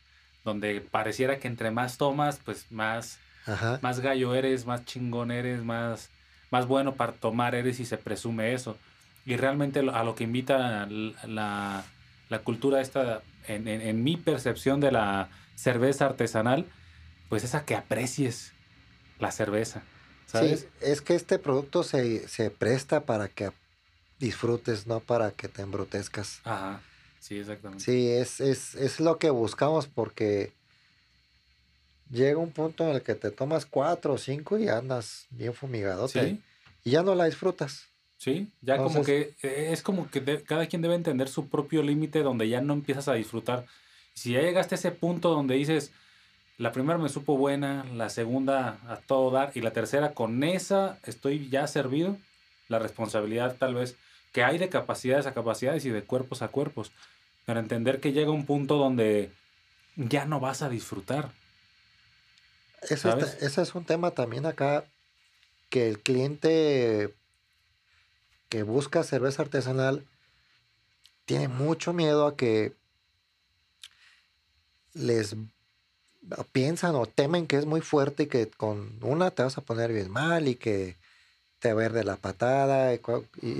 donde 0.45 0.81
pareciera 0.81 1.39
que 1.39 1.49
entre 1.49 1.71
más 1.71 1.99
tomas, 1.99 2.41
pues 2.45 2.67
más, 2.71 3.19
más 3.83 4.01
gallo 4.01 4.35
eres, 4.35 4.67
más 4.67 4.85
chingón 4.85 5.31
eres, 5.31 5.63
más, 5.63 6.09
más 6.51 6.67
bueno 6.67 6.95
para 6.95 7.13
tomar 7.13 7.55
eres 7.55 7.79
y 7.79 7.85
se 7.85 7.99
presume 7.99 8.55
eso. 8.55 8.77
Y 9.27 9.37
realmente 9.37 9.81
a 9.81 10.03
lo 10.03 10.15
que 10.17 10.25
invita 10.25 10.87
la, 10.87 11.27
la 11.27 11.85
cultura 12.41 12.81
esta, 12.81 13.23
en, 13.47 13.69
en, 13.69 13.81
en 13.81 14.03
mi 14.03 14.17
percepción 14.17 14.81
de 14.81 14.93
la 14.93 15.31
cerveza 15.55 16.07
artesanal, 16.07 16.67
pues 17.29 17.45
es 17.45 17.55
a 17.55 17.65
que 17.65 17.75
aprecies 17.75 18.53
la 19.19 19.31
cerveza. 19.33 19.83
¿sabes? 20.27 20.61
Sí, 20.61 20.67
es 20.81 21.01
que 21.01 21.15
este 21.15 21.39
producto 21.39 21.83
se, 21.83 22.51
presta 22.59 23.05
para 23.05 23.29
que 23.29 23.53
disfrutes, 24.19 24.87
no 24.87 25.01
para 25.01 25.31
que 25.31 25.49
te 25.49 25.63
embrutezcas. 25.63 26.41
Ajá, 26.45 26.81
sí, 27.21 27.39
exactamente. 27.39 27.85
Sí, 27.85 28.09
es, 28.09 28.41
es, 28.41 29.01
lo 29.01 29.19
que 29.19 29.31
buscamos 29.31 29.87
porque 29.87 30.53
llega 32.11 32.39
un 32.39 32.53
punto 32.53 32.89
en 32.89 32.97
el 32.97 33.03
que 33.03 33.15
te 33.15 33.31
tomas 33.31 33.67
cuatro 33.67 34.15
o 34.15 34.19
cinco 34.19 34.59
y 34.59 34.69
andas 34.69 35.27
bien 35.31 35.55
fumigado. 35.55 36.09
¿Sí? 36.09 36.41
Y 36.85 36.91
ya 36.91 37.03
no 37.03 37.15
la 37.15 37.27
disfrutas. 37.27 37.87
Sí, 38.23 38.53
ya 38.61 38.77
como 38.77 39.03
que 39.03 39.35
eh, 39.43 39.71
es 39.73 39.83
como 39.83 40.09
que 40.09 40.45
cada 40.45 40.67
quien 40.67 40.81
debe 40.81 40.95
entender 40.95 41.29
su 41.29 41.49
propio 41.49 41.83
límite 41.83 42.23
donde 42.23 42.49
ya 42.49 42.61
no 42.61 42.73
empiezas 42.73 43.09
a 43.09 43.15
disfrutar. 43.15 43.67
Si 44.15 44.31
ya 44.31 44.43
llegaste 44.43 44.77
a 44.77 44.79
ese 44.79 44.93
punto 44.93 45.31
donde 45.31 45.57
dices, 45.57 45.91
la 46.57 46.71
primera 46.71 47.01
me 47.01 47.09
supo 47.09 47.37
buena, 47.37 47.85
la 47.97 48.11
segunda 48.11 48.79
a 48.87 48.99
todo 48.99 49.33
dar 49.33 49.51
y 49.57 49.61
la 49.61 49.73
tercera 49.73 50.15
con 50.15 50.45
esa 50.45 51.01
estoy 51.05 51.49
ya 51.49 51.67
servido. 51.67 52.17
La 52.69 52.79
responsabilidad 52.79 53.57
tal 53.59 53.75
vez 53.75 53.97
que 54.31 54.45
hay 54.45 54.57
de 54.57 54.69
capacidades 54.69 55.27
a 55.27 55.35
capacidades 55.35 55.85
y 55.85 55.91
de 55.91 56.05
cuerpos 56.05 56.43
a 56.43 56.49
cuerpos. 56.49 56.93
Pero 57.45 57.59
entender 57.59 57.99
que 57.99 58.13
llega 58.13 58.31
un 58.31 58.47
punto 58.47 58.77
donde 58.77 59.33
ya 59.97 60.27
no 60.27 60.39
vas 60.39 60.63
a 60.63 60.69
disfrutar. 60.69 61.33
Ese, 62.83 63.09
ese 63.41 63.63
es 63.63 63.75
un 63.75 63.85
tema 63.85 64.13
también 64.13 64.47
acá 64.47 64.85
que 65.71 65.89
el 65.89 65.99
cliente 65.99 67.17
que 68.53 68.65
busca 68.65 69.03
cerveza 69.03 69.41
artesanal 69.41 70.05
tiene 71.25 71.49
mucho 71.49 71.95
miedo 71.95 72.27
a 72.27 72.37
que 72.37 72.75
les 74.93 75.37
piensan 76.53 76.95
o 76.95 77.07
temen 77.07 77.47
que 77.47 77.57
es 77.57 77.65
muy 77.65 77.81
fuerte 77.81 78.25
y 78.25 78.27
que 78.27 78.51
con 78.51 78.99
una 79.01 79.31
te 79.31 79.43
vas 79.43 79.57
a 79.57 79.63
poner 79.63 79.91
bien 79.91 80.11
mal 80.11 80.49
y 80.49 80.57
que 80.57 80.99
te 81.61 81.73
va 81.73 81.85
a 81.85 81.89
de 81.89 82.05
la 82.05 82.17
patada. 82.17 82.93
Y, 82.93 83.01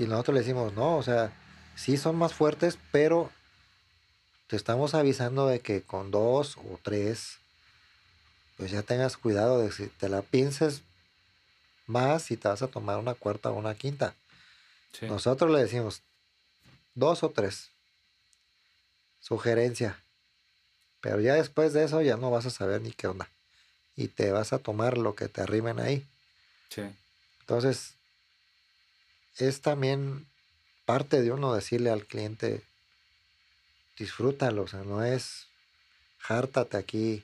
nosotros 0.05 0.35
le 0.35 0.41
decimos, 0.41 0.73
no, 0.73 0.95
o 0.97 1.01
sea, 1.01 1.33
sí 1.75 1.97
son 1.97 2.15
más 2.15 2.35
fuertes, 2.35 2.77
pero 2.91 3.31
te 4.45 4.55
estamos 4.55 4.93
avisando 4.93 5.47
de 5.47 5.59
que 5.59 5.81
con 5.81 6.11
dos 6.11 6.55
o 6.57 6.79
tres, 6.83 7.39
pues 8.57 8.69
ya 8.69 8.83
tengas 8.83 9.17
cuidado 9.17 9.57
de 9.57 9.71
si 9.71 9.87
te 9.87 10.07
la 10.07 10.21
pienses 10.21 10.83
más 11.87 12.29
y 12.29 12.37
te 12.37 12.47
vas 12.47 12.61
a 12.61 12.67
tomar 12.67 12.99
una 12.99 13.15
cuarta 13.15 13.49
o 13.49 13.55
una 13.55 13.73
quinta. 13.73 14.13
Nosotros 15.01 15.51
le 15.51 15.59
decimos 15.59 16.01
dos 16.95 17.23
o 17.23 17.29
tres. 17.29 17.71
Sugerencia. 19.19 19.99
Pero 21.01 21.19
ya 21.19 21.35
después 21.35 21.73
de 21.73 21.83
eso 21.83 22.01
ya 22.01 22.17
no 22.17 22.31
vas 22.31 22.45
a 22.45 22.49
saber 22.49 22.81
ni 22.81 22.91
qué 22.91 23.07
onda. 23.07 23.29
Y 23.95 24.07
te 24.07 24.31
vas 24.31 24.53
a 24.53 24.59
tomar 24.59 24.97
lo 24.97 25.15
que 25.15 25.27
te 25.27 25.41
arrimen 25.41 25.79
ahí. 25.79 26.05
Sí. 26.69 26.83
Entonces, 27.41 27.93
es 29.37 29.61
también 29.61 30.25
parte 30.85 31.21
de 31.21 31.31
uno 31.31 31.53
decirle 31.53 31.89
al 31.89 32.05
cliente, 32.05 32.61
disfrútalo, 33.97 34.63
o 34.63 34.67
sea, 34.67 34.83
no 34.83 35.03
es 35.03 35.47
jártate 36.19 36.77
aquí, 36.77 37.23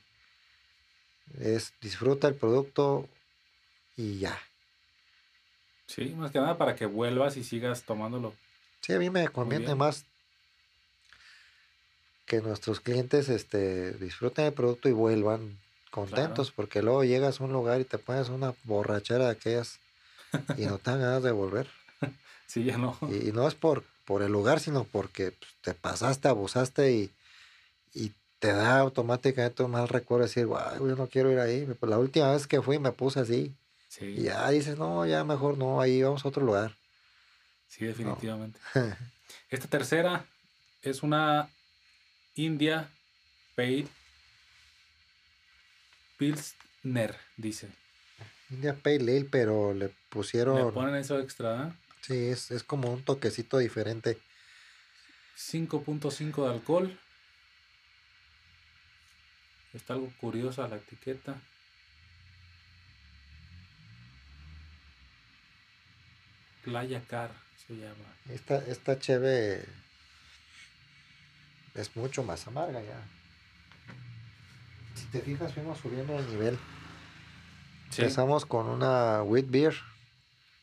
es 1.39 1.73
disfruta 1.81 2.27
el 2.27 2.35
producto 2.35 3.07
y 3.95 4.19
ya. 4.19 4.39
Sí, 5.89 6.13
más 6.15 6.29
que 6.29 6.39
nada 6.39 6.55
para 6.55 6.75
que 6.75 6.85
vuelvas 6.85 7.35
y 7.35 7.43
sigas 7.43 7.81
tomándolo. 7.81 8.33
Sí, 8.81 8.93
a 8.93 8.99
mí 8.99 9.09
me 9.09 9.27
conviene 9.27 9.73
más 9.73 10.05
que 12.27 12.41
nuestros 12.41 12.79
clientes 12.79 13.27
este, 13.27 13.93
disfruten 13.93 14.45
el 14.45 14.53
producto 14.53 14.87
y 14.87 14.91
vuelvan 14.91 15.57
contentos, 15.89 16.51
porque 16.51 16.83
luego 16.83 17.03
llegas 17.03 17.41
a 17.41 17.43
un 17.43 17.53
lugar 17.53 17.81
y 17.81 17.85
te 17.85 17.97
pones 17.97 18.29
una 18.29 18.53
borrachera 18.65 19.25
de 19.25 19.31
aquellas 19.31 19.79
y 20.55 20.67
no 20.67 20.77
te 20.77 20.91
dan 20.91 21.01
ganas 21.01 21.23
de 21.23 21.31
volver. 21.31 21.67
Sí, 22.45 22.63
ya 22.63 22.79
no. 22.79 22.97
Y, 23.03 23.31
no 23.31 23.47
es 23.47 23.53
por, 23.53 23.83
por 24.05 24.23
el 24.23 24.31
lugar, 24.31 24.59
sino 24.59 24.83
porque 24.83 25.33
pues, 25.33 25.51
te 25.61 25.75
pasaste, 25.75 26.27
abusaste 26.27 26.91
y, 26.91 27.11
y 27.93 28.11
te 28.39 28.51
da 28.53 28.79
automáticamente 28.79 29.61
un 29.61 29.69
mal 29.69 29.87
recuerdo 29.87 30.25
decir, 30.25 30.47
guau, 30.47 30.87
yo 30.87 30.95
no 30.95 31.05
quiero 31.05 31.31
ir 31.31 31.37
ahí. 31.37 31.67
Pues 31.79 31.87
la 31.87 31.99
última 31.99 32.31
vez 32.31 32.47
que 32.47 32.63
fui 32.63 32.79
me 32.79 32.91
puse 32.91 33.19
así. 33.19 33.53
Sí. 33.89 34.05
Y 34.05 34.23
ya 34.23 34.49
dices, 34.49 34.77
no, 34.77 35.05
ya 35.05 35.25
mejor 35.25 35.57
no, 35.57 35.81
ahí 35.81 36.01
vamos 36.01 36.23
a 36.23 36.29
otro 36.29 36.45
lugar. 36.45 36.77
Sí, 37.67 37.85
definitivamente. 37.85 38.59
Esta 39.49 39.67
tercera 39.67 40.25
es 40.81 41.03
una 41.03 41.49
India 42.35 42.89
Pale 43.55 43.87
Pilsner, 46.17 47.17
dice. 47.37 47.69
India 48.49 48.75
Pale 48.75 49.17
Ale, 49.17 49.27
pero 49.29 49.73
le 49.73 49.89
pusieron. 50.09 50.57
Le 50.57 50.71
ponen 50.71 50.95
eso 50.95 51.19
extra. 51.19 51.67
¿eh? 51.67 51.73
Sí, 52.01 52.27
es, 52.27 52.51
es 52.51 52.63
como 52.63 52.91
un 52.91 53.03
toquecito 53.03 53.57
diferente. 53.57 54.17
5.5 55.37 56.43
de 56.45 56.53
alcohol. 56.53 56.99
Está 59.73 59.93
algo 59.93 60.11
curiosa 60.19 60.67
la 60.67 60.77
etiqueta. 60.77 61.41
Playa 66.63 67.01
Car 67.07 67.31
se 67.67 67.75
llama. 67.75 68.15
Esta, 68.29 68.57
esta 68.65 68.99
cheve 68.99 69.65
es 71.75 71.95
mucho 71.95 72.23
más 72.23 72.47
amarga 72.47 72.81
ya. 72.81 73.01
Si 74.95 75.05
te 75.05 75.21
fijas, 75.21 75.53
fuimos 75.53 75.79
subiendo 75.79 76.17
el 76.17 76.27
nivel. 76.29 76.59
Empezamos 77.89 78.45
con 78.45 78.67
una 78.67 79.23
wheat 79.23 79.49
beer. 79.49 79.75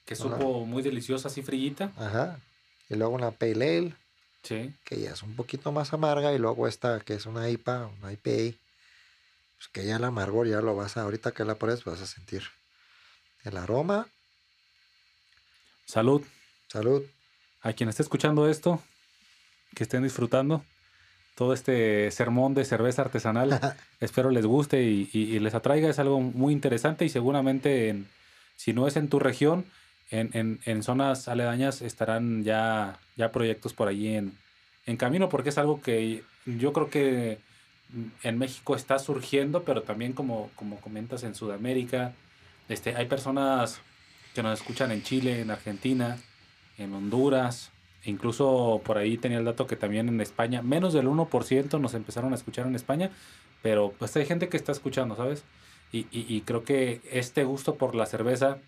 Que 0.05 0.14
supo 0.14 0.64
muy 0.64 0.82
deliciosa, 0.82 1.28
así 1.28 1.43
frillita. 1.43 1.93
Ajá. 1.97 2.40
Y 2.89 2.94
luego 2.94 3.14
una 3.14 3.32
pale 3.32 3.78
ale. 3.78 3.94
Sí. 4.43 4.74
Que 4.85 5.01
ya 5.01 5.12
es 5.12 5.23
un 5.23 5.35
poquito 5.35 5.73
más 5.73 5.93
amarga. 5.93 6.32
Y 6.32 6.39
luego 6.39 6.68
esta 6.68 7.01
que 7.01 7.14
es 7.14 7.27
una 7.27 7.48
IPA, 7.48 7.90
una 7.98 8.12
IPA. 8.12 8.56
Pues 9.56 9.68
que 9.73 9.85
ya 9.85 9.97
el 9.97 10.05
amargor 10.05 10.47
ya 10.47 10.60
lo 10.60 10.77
vas 10.77 10.97
a, 10.97 11.02
ahorita 11.02 11.32
que 11.32 11.44
la 11.44 11.56
pones 11.56 11.85
vas 11.85 12.01
a 12.01 12.06
sentir. 12.06 12.43
El 13.43 13.56
aroma. 13.56 14.06
Salud. 15.87 16.23
Salud. 16.67 17.03
A 17.63 17.73
quien 17.73 17.89
esté 17.89 18.03
escuchando 18.03 18.49
esto, 18.49 18.83
que 19.75 19.85
estén 19.85 20.03
disfrutando 20.03 20.65
todo 21.37 21.53
este 21.53 22.11
sermón 22.11 22.55
de 22.55 22.65
cerveza 22.65 23.03
artesanal. 23.03 23.61
Espero 24.01 24.31
les 24.31 24.45
guste 24.45 24.83
y, 24.83 25.39
les 25.39 25.55
atraiga. 25.55 25.89
Es 25.89 25.99
algo 25.99 26.21
muy 26.21 26.53
interesante 26.53 27.05
y 27.05 27.09
seguramente, 27.09 27.89
en, 27.89 28.09
si 28.57 28.73
no 28.73 28.89
es 28.89 28.97
en 28.97 29.09
tu 29.09 29.21
región, 29.21 29.65
en, 30.11 30.61
en, 30.65 30.83
zonas 30.83 31.29
aledañas 31.29 31.83
estarán 31.83 32.45
ya, 32.45 32.99
ya 33.17 33.33
proyectos 33.33 33.73
por 33.73 33.89
allí 33.89 34.15
en, 34.15 34.37
en 34.87 34.97
camino, 34.97 35.29
porque 35.29 35.51
es 35.51 35.59
algo 35.59 35.81
que 35.83 36.23
yo 36.47 36.73
creo 36.73 36.91
que 36.91 37.39
en 38.23 38.39
México 38.39 38.75
está 38.75 38.99
surgiendo, 38.99 39.63
pero 39.63 39.83
también 39.83 40.13
como, 40.13 40.51
como 40.57 40.81
comentas 40.81 41.23
en 41.23 41.35
Sudamérica, 41.35 42.13
este, 42.69 42.97
hay 42.97 43.07
personas 43.07 43.81
que 44.37 44.43
nos 44.43 44.61
escuchan 44.61 44.93
en 44.93 45.03
Chile, 45.03 45.41
en 45.41 45.51
Argentina, 45.51 46.19
en 46.79 46.95
Honduras, 46.95 47.73
Incluso 48.07 48.81
por 48.85 48.99
ahí 48.99 49.19
tenía 49.19 49.39
el 49.39 49.45
dato 49.45 49.67
que 49.67 49.75
también 49.75 50.09
en 50.09 50.21
España, 50.21 50.63
menos 50.63 50.93
del 50.93 51.09
1% 51.09 51.81
nos 51.81 51.95
empezaron 51.95 52.33
a 52.33 52.37
escuchar 52.37 52.67
en 52.67 52.77
España, 52.77 53.11
pero 53.63 53.93
pues 53.99 54.17
hay 54.17 54.25
gente 54.25 54.49
que 54.49 54.57
está 54.57 54.71
escuchando, 54.71 55.17
¿sabes? 55.17 55.45
Y, 55.93 56.43
creo 56.43 56.63
que 56.63 57.01
este 57.11 57.45
gusto 57.45 57.77
por 57.77 57.95
la 57.95 58.05
cerveza 58.05 58.59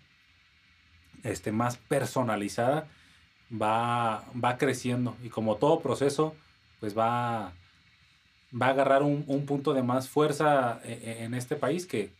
este, 1.23 1.51
más 1.51 1.77
personalizada 1.77 2.87
va, 3.51 4.25
va 4.33 4.57
creciendo 4.57 5.15
y 5.23 5.29
como 5.29 5.57
todo 5.57 5.79
proceso, 5.79 6.35
pues 6.79 6.97
va, 6.97 7.53
va 8.59 8.67
a 8.67 8.69
agarrar 8.71 9.03
un, 9.03 9.25
un 9.27 9.45
punto 9.45 9.73
de 9.73 9.83
más 9.83 10.09
fuerza 10.09 10.81
en, 10.83 11.07
e, 11.07 11.23
en 11.23 11.33
este 11.35 11.55
país 11.55 11.85
que 11.85 12.11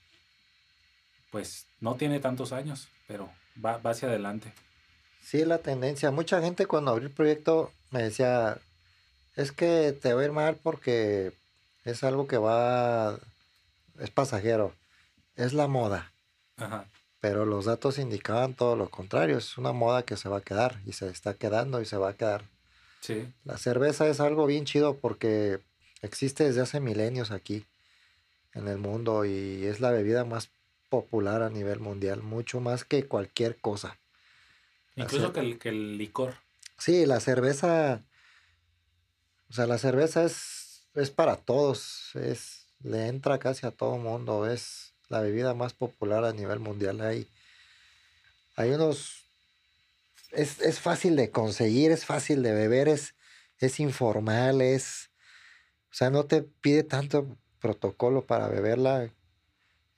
pues 1.32 1.66
no 1.82 1.96
tiene 1.96 2.20
tantos 2.20 2.52
años, 2.52 2.88
pero 3.08 3.30
va, 3.64 3.78
va 3.78 3.92
hacia 3.92 4.08
adelante. 4.08 4.54
Sí, 5.22 5.46
la 5.46 5.60
tendencia. 5.60 6.12
Mucha 6.12 6.42
gente 6.42 6.66
cuando 6.66 6.92
abrí 6.92 7.06
el 7.06 7.12
proyecto 7.12 7.72
me 7.92 8.04
decía, 8.04 8.58
es 9.36 9.52
que 9.52 9.94
te 9.94 10.14
va 10.14 10.22
a 10.22 10.26
ir 10.26 10.32
mal 10.32 10.56
porque 10.56 11.34
es 11.86 12.04
algo 12.04 12.28
que 12.28 12.38
va, 12.38 13.20
es 14.00 14.10
pasajero, 14.10 14.74
es 15.36 15.54
la 15.54 15.68
moda. 15.68 16.12
Ajá. 16.58 16.86
Pero 17.20 17.46
los 17.46 17.66
datos 17.66 18.00
indicaban 18.00 18.54
todo 18.54 18.76
lo 18.76 18.90
contrario, 18.90 19.38
es 19.38 19.58
una 19.58 19.74
moda 19.74 20.04
que 20.04 20.18
se 20.18 20.30
va 20.30 20.38
a 20.38 20.42
quedar 20.42 20.80
y 20.86 20.94
se 20.94 21.10
está 21.10 21.34
quedando 21.34 21.82
y 21.82 21.86
se 21.86 21.98
va 21.98 22.10
a 22.10 22.14
quedar. 22.14 22.44
Sí. 23.02 23.32
La 23.44 23.58
cerveza 23.58 24.08
es 24.08 24.20
algo 24.20 24.46
bien 24.46 24.66
chido 24.66 24.98
porque 24.98 25.60
existe 26.02 26.46
desde 26.46 26.62
hace 26.62 26.80
milenios 26.80 27.32
aquí 27.32 27.66
en 28.54 28.68
el 28.68 28.78
mundo 28.78 29.26
y 29.26 29.66
es 29.66 29.80
la 29.80 29.92
bebida 29.92 30.26
más 30.26 30.50
popular 30.90 31.44
a 31.44 31.50
nivel 31.50 31.80
mundial, 31.80 32.22
mucho 32.22 32.60
más 32.60 32.84
que 32.84 33.06
cualquier 33.06 33.60
cosa. 33.60 33.98
Incluso 34.96 35.32
que 35.32 35.40
el, 35.40 35.60
que 35.60 35.70
el 35.70 35.98
licor. 35.98 36.36
Sí, 36.78 37.06
la 37.06 37.20
cerveza. 37.20 38.04
O 39.50 39.54
sea, 39.54 39.66
la 39.66 39.78
cerveza 39.78 40.24
es, 40.26 40.88
es 40.96 41.10
para 41.10 41.38
todos. 41.38 42.16
Es, 42.16 42.68
le 42.82 43.08
entra 43.08 43.40
casi 43.40 43.66
a 43.66 43.72
todo 43.72 43.98
mundo. 43.98 44.50
Es 44.50 44.94
la 45.08 45.22
bebida 45.22 45.54
más 45.54 45.74
popular 45.74 46.26
a 46.26 46.34
nivel 46.34 46.60
mundial. 46.60 47.02
Hay, 47.02 47.28
hay 48.56 48.72
unos. 48.72 49.26
Es, 50.32 50.60
es 50.62 50.80
fácil 50.80 51.16
de 51.16 51.32
conseguir, 51.32 51.92
es 51.92 52.06
fácil 52.06 52.44
de 52.44 52.54
beber, 52.54 52.88
es, 52.88 53.16
es 53.58 53.80
informal, 53.80 54.62
es. 54.62 55.10
O 55.92 55.94
sea, 55.94 56.10
no 56.12 56.26
te 56.26 56.44
pide 56.44 56.84
tanto 56.84 57.38
protocolo 57.60 58.26
para 58.26 58.48
beberla. 58.48 59.12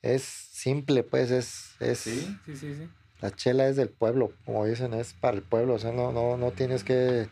Es 0.02 0.22
simple, 0.22 1.04
pues, 1.04 1.30
es. 1.30 1.76
es 1.80 1.98
sí, 2.00 2.38
sí, 2.44 2.56
sí, 2.56 2.74
sí. 2.74 2.88
La 3.20 3.30
chela 3.30 3.68
es 3.68 3.76
del 3.76 3.88
pueblo, 3.88 4.32
como 4.44 4.66
dicen, 4.66 4.94
es 4.94 5.14
para 5.14 5.36
el 5.36 5.42
pueblo. 5.42 5.74
O 5.74 5.78
sea, 5.78 5.92
no, 5.92 6.10
no, 6.10 6.36
no 6.36 6.50
tienes 6.50 6.82
que, 6.82 7.28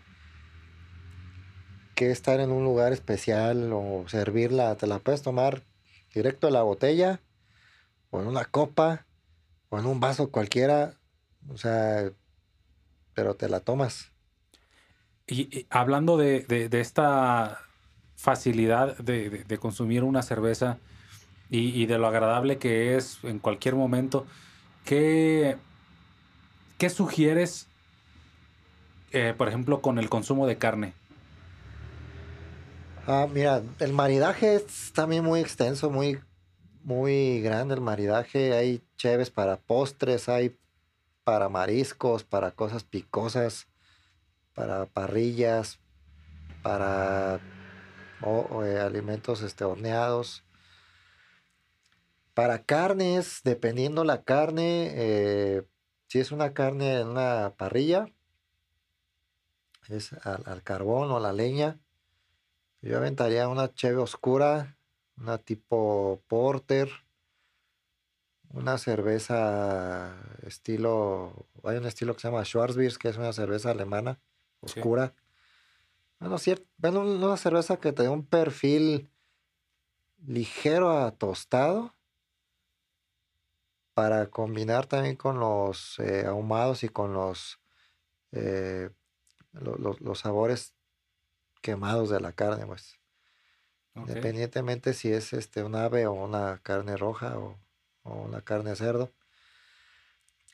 que 1.97 2.13
estar 2.13 2.39
en 2.39 2.53
un 2.53 2.63
lugar 2.63 2.93
especial 2.93 3.73
o 3.73 4.05
servirla. 4.07 4.77
Te 4.77 4.87
la 4.87 5.01
puedes 5.01 5.23
tomar 5.23 5.65
directo 6.15 6.47
de 6.47 6.53
la 6.53 6.63
botella, 6.63 7.21
o 8.11 8.21
en 8.21 8.29
una 8.29 8.45
copa, 8.45 9.07
o 9.69 9.81
en 9.81 9.87
un 9.87 9.99
vaso 9.99 10.31
cualquiera. 10.31 10.95
O 11.49 11.59
sea, 11.59 12.13
pero 13.15 13.35
te 13.35 13.49
la 13.49 13.61
tomas. 13.61 14.13
Y, 15.27 15.67
hablando 15.71 16.17
de, 16.17 16.69
esta 16.73 17.61
facilidad 18.17 18.97
de, 18.99 19.59
consumir 19.59 20.05
una 20.05 20.23
cerveza 20.23 20.79
y, 21.51 21.83
y, 21.83 21.87
de 21.87 21.99
lo 21.99 22.07
agradable 22.07 22.59
que 22.59 22.97
es 22.97 23.19
en 23.25 23.39
cualquier 23.39 23.75
momento, 23.75 24.27
¿qué, 24.85 25.57
¿Qué 26.81 26.89
sugieres, 26.89 27.67
eh, 29.13 29.35
por 29.37 29.49
ejemplo, 29.49 29.83
con 29.83 29.99
el 29.99 30.09
consumo 30.09 30.47
de 30.47 30.57
carne? 30.57 30.95
Ah, 33.07 33.29
mira, 33.31 33.61
el 33.81 33.93
maridaje 33.93 34.55
es 34.55 34.91
también 34.95 35.23
muy 35.23 35.41
extenso, 35.41 35.91
muy, 35.91 36.21
muy 36.83 37.43
grande 37.43 37.75
el 37.75 37.83
maridaje. 37.83 38.55
Hay 38.55 38.83
cheves 38.97 39.29
para 39.29 39.59
postres, 39.59 40.31
hay 40.31 40.57
para 41.23 41.51
mariscos, 41.51 42.25
para 42.25 42.53
cosas 42.53 42.83
picosas, 42.83 43.69
para 44.55 44.87
parrillas, 44.87 45.81
para 46.63 47.41
eh, 48.23 48.79
alimentos 48.83 49.43
este, 49.43 49.65
horneados. 49.65 50.45
Para 52.41 52.65
carnes, 52.65 53.43
dependiendo 53.45 54.03
la 54.03 54.23
carne, 54.23 54.93
eh, 54.95 55.63
si 56.07 56.21
es 56.21 56.33
una 56.33 56.55
carne 56.55 57.01
en 57.01 57.09
una 57.09 57.53
parrilla, 57.59 58.07
es 59.91 60.15
al, 60.25 60.63
carbón 60.63 61.11
o 61.11 61.19
a 61.19 61.21
la 61.21 61.35
leña. 61.35 61.79
Yo 62.81 62.97
aventaría 62.97 63.47
una 63.47 63.75
cheve 63.75 63.99
oscura, 63.99 64.79
una 65.19 65.37
tipo 65.37 66.23
porter, 66.29 66.89
una 68.49 68.79
cerveza 68.79 70.17
estilo, 70.47 71.45
hay 71.63 71.77
un 71.77 71.85
estilo 71.85 72.15
que 72.15 72.23
se 72.23 72.29
llama 72.29 72.47
Schwarzbier, 72.47 72.97
que 72.97 73.11
es 73.11 73.19
una 73.19 73.35
cerveza 73.35 73.71
alemana 73.71 74.19
oscura. 74.63 75.13
Bueno, 76.19 76.39
cierto, 76.39 76.65
bueno, 76.79 77.03
una 77.03 77.37
cerveza 77.37 77.77
que 77.77 77.93
tiene 77.93 78.09
un 78.09 78.25
perfil 78.25 79.11
ligero 80.25 80.91
a 80.91 81.11
tostado 81.11 81.93
para 83.95 84.29
combinar 84.31 84.87
también 84.87 85.17
con 85.17 85.41
los 85.41 85.99
eh, 85.99 86.27
ahumados 86.27 86.85
y 86.85 86.89
con 86.89 87.13
los, 87.13 87.61
eh, 88.33 88.91
los 89.53 90.19
sabores 90.21 90.75
quemados 91.61 92.11
de 92.11 92.21
la 92.21 92.33
carne, 92.33 92.67
pues. 92.67 93.01
Independientemente 93.95 94.95
si 94.95 95.13
es 95.13 95.33
este 95.33 95.63
un 95.63 95.75
ave 95.75 96.07
o 96.07 96.13
una 96.13 96.59
carne 96.63 96.97
roja 96.97 97.39
o, 97.39 97.59
una 98.05 98.41
carne 98.41 98.71
de 98.71 98.77
cerdo. 98.77 99.13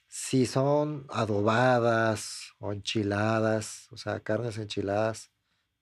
Si 0.08 0.46
son 0.46 1.06
adobadas 1.10 2.54
o 2.58 2.72
enchiladas, 2.72 3.88
o 3.92 3.96
sea, 3.96 4.20
carnes 4.20 4.58
enchiladas 4.58 5.30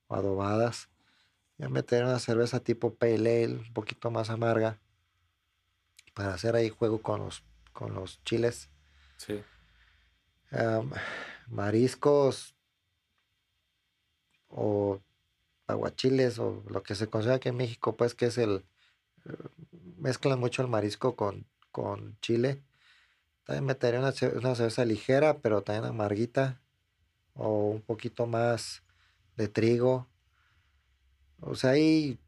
o 0.07 0.15
adobadas, 0.15 0.89
voy 1.57 1.67
a 1.67 1.69
meter 1.69 2.03
una 2.03 2.19
cerveza 2.19 2.59
tipo 2.59 2.95
pale 2.95 3.15
ale, 3.15 3.47
un 3.55 3.73
poquito 3.73 4.11
más 4.11 4.29
amarga, 4.29 4.79
para 6.15 6.33
hacer 6.33 6.55
ahí 6.55 6.69
juego 6.69 7.03
con 7.03 7.19
los 7.19 7.43
con 7.75 7.93
los 7.93 8.23
chiles. 8.23 8.69
Sí. 9.17 9.43
mariscos 11.47 12.55
o 14.47 15.01
aguachiles 15.67 16.39
o 16.39 16.63
lo 16.69 16.81
que 16.81 16.95
se 16.95 17.07
considera 17.07 17.35
aquí 17.35 17.49
en 17.49 17.57
México, 17.57 17.95
pues 17.95 18.15
que 18.15 18.27
es 18.27 18.37
el... 18.37 18.65
Mezclan 19.97 20.39
mucho 20.39 20.61
el 20.61 20.69
marisco 20.69 21.15
con, 21.15 21.45
con 21.71 22.17
chile. 22.21 22.63
También 23.43 23.65
metería 23.65 23.99
una, 23.99 24.13
una 24.39 24.55
cerveza 24.55 24.85
ligera, 24.85 25.39
pero 25.39 25.61
también 25.61 25.85
amarguita. 25.85 26.61
O 27.33 27.69
un 27.69 27.81
poquito 27.81 28.25
más 28.25 28.83
de 29.35 29.49
trigo. 29.49 30.07
O 31.41 31.55
sea, 31.55 31.71
hay 31.71 32.11
un 32.11 32.24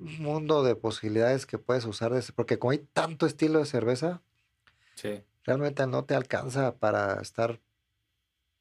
mundo 0.00 0.62
de 0.62 0.76
posibilidades 0.76 1.46
que 1.46 1.58
puedes 1.58 1.84
usar. 1.84 2.12
porque 2.34 2.58
como 2.58 2.72
hay 2.72 2.78
tanto 2.78 3.26
estilo 3.26 3.58
de 3.58 3.66
cerveza, 3.66 4.22
Realmente 5.44 5.86
no 5.86 6.04
te 6.04 6.14
alcanza 6.14 6.76
para 6.76 7.20
estar 7.22 7.60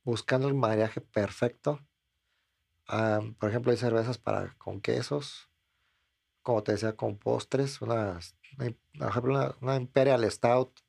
buscando 0.03 0.47
el 0.47 0.53
mariaje 0.53 1.01
perfecto. 1.01 1.85
Ah, 2.87 3.19
por 3.39 3.49
ejemplo, 3.49 3.71
hay 3.71 3.77
cervezas 3.77 4.17
para 4.17 4.53
con 4.57 4.79
quesos, 4.79 5.49
como 6.41 6.63
te 6.63 6.71
decía, 6.71 6.95
con 6.95 7.17
postres, 7.17 7.81
una, 7.81 8.19
por 8.57 9.09
ejemplo, 9.09 9.57
una, 9.59 9.75
Imperial 9.75 10.31
Stout 10.31 10.79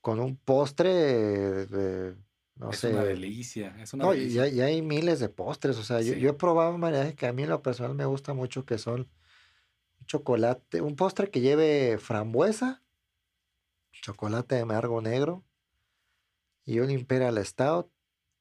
con 0.00 0.20
un 0.20 0.36
postre 0.36 1.66
de, 1.66 2.16
no 2.56 2.70
es 2.70 2.78
sé. 2.78 2.92
Una 2.92 3.04
delicia, 3.04 3.76
es 3.80 3.92
una 3.94 4.04
no, 4.04 4.10
delicia. 4.12 4.48
Y, 4.48 4.60
hay 4.60 4.82
miles 4.82 5.20
de 5.20 5.28
postres, 5.28 5.76
o 5.76 5.84
sea, 5.84 6.00
yo, 6.00 6.14
yo, 6.14 6.30
he 6.30 6.34
probado 6.34 6.78
que 7.16 7.26
a 7.26 7.32
mí 7.32 7.42
en 7.42 7.48
lo 7.48 7.62
personal 7.62 7.94
me 7.94 8.04
gusta 8.04 8.32
mucho, 8.32 8.64
que 8.64 8.78
son 8.78 9.08
chocolate, 10.06 10.80
un 10.80 10.96
postre 10.96 11.30
que 11.30 11.40
lleve 11.40 11.98
frambuesa, 11.98 12.82
chocolate 13.90 14.60
amargo 14.60 15.00
negro 15.00 15.44
y 16.64 16.80
un 16.80 16.90
Imperial 16.90 17.44
Stout. 17.44 17.90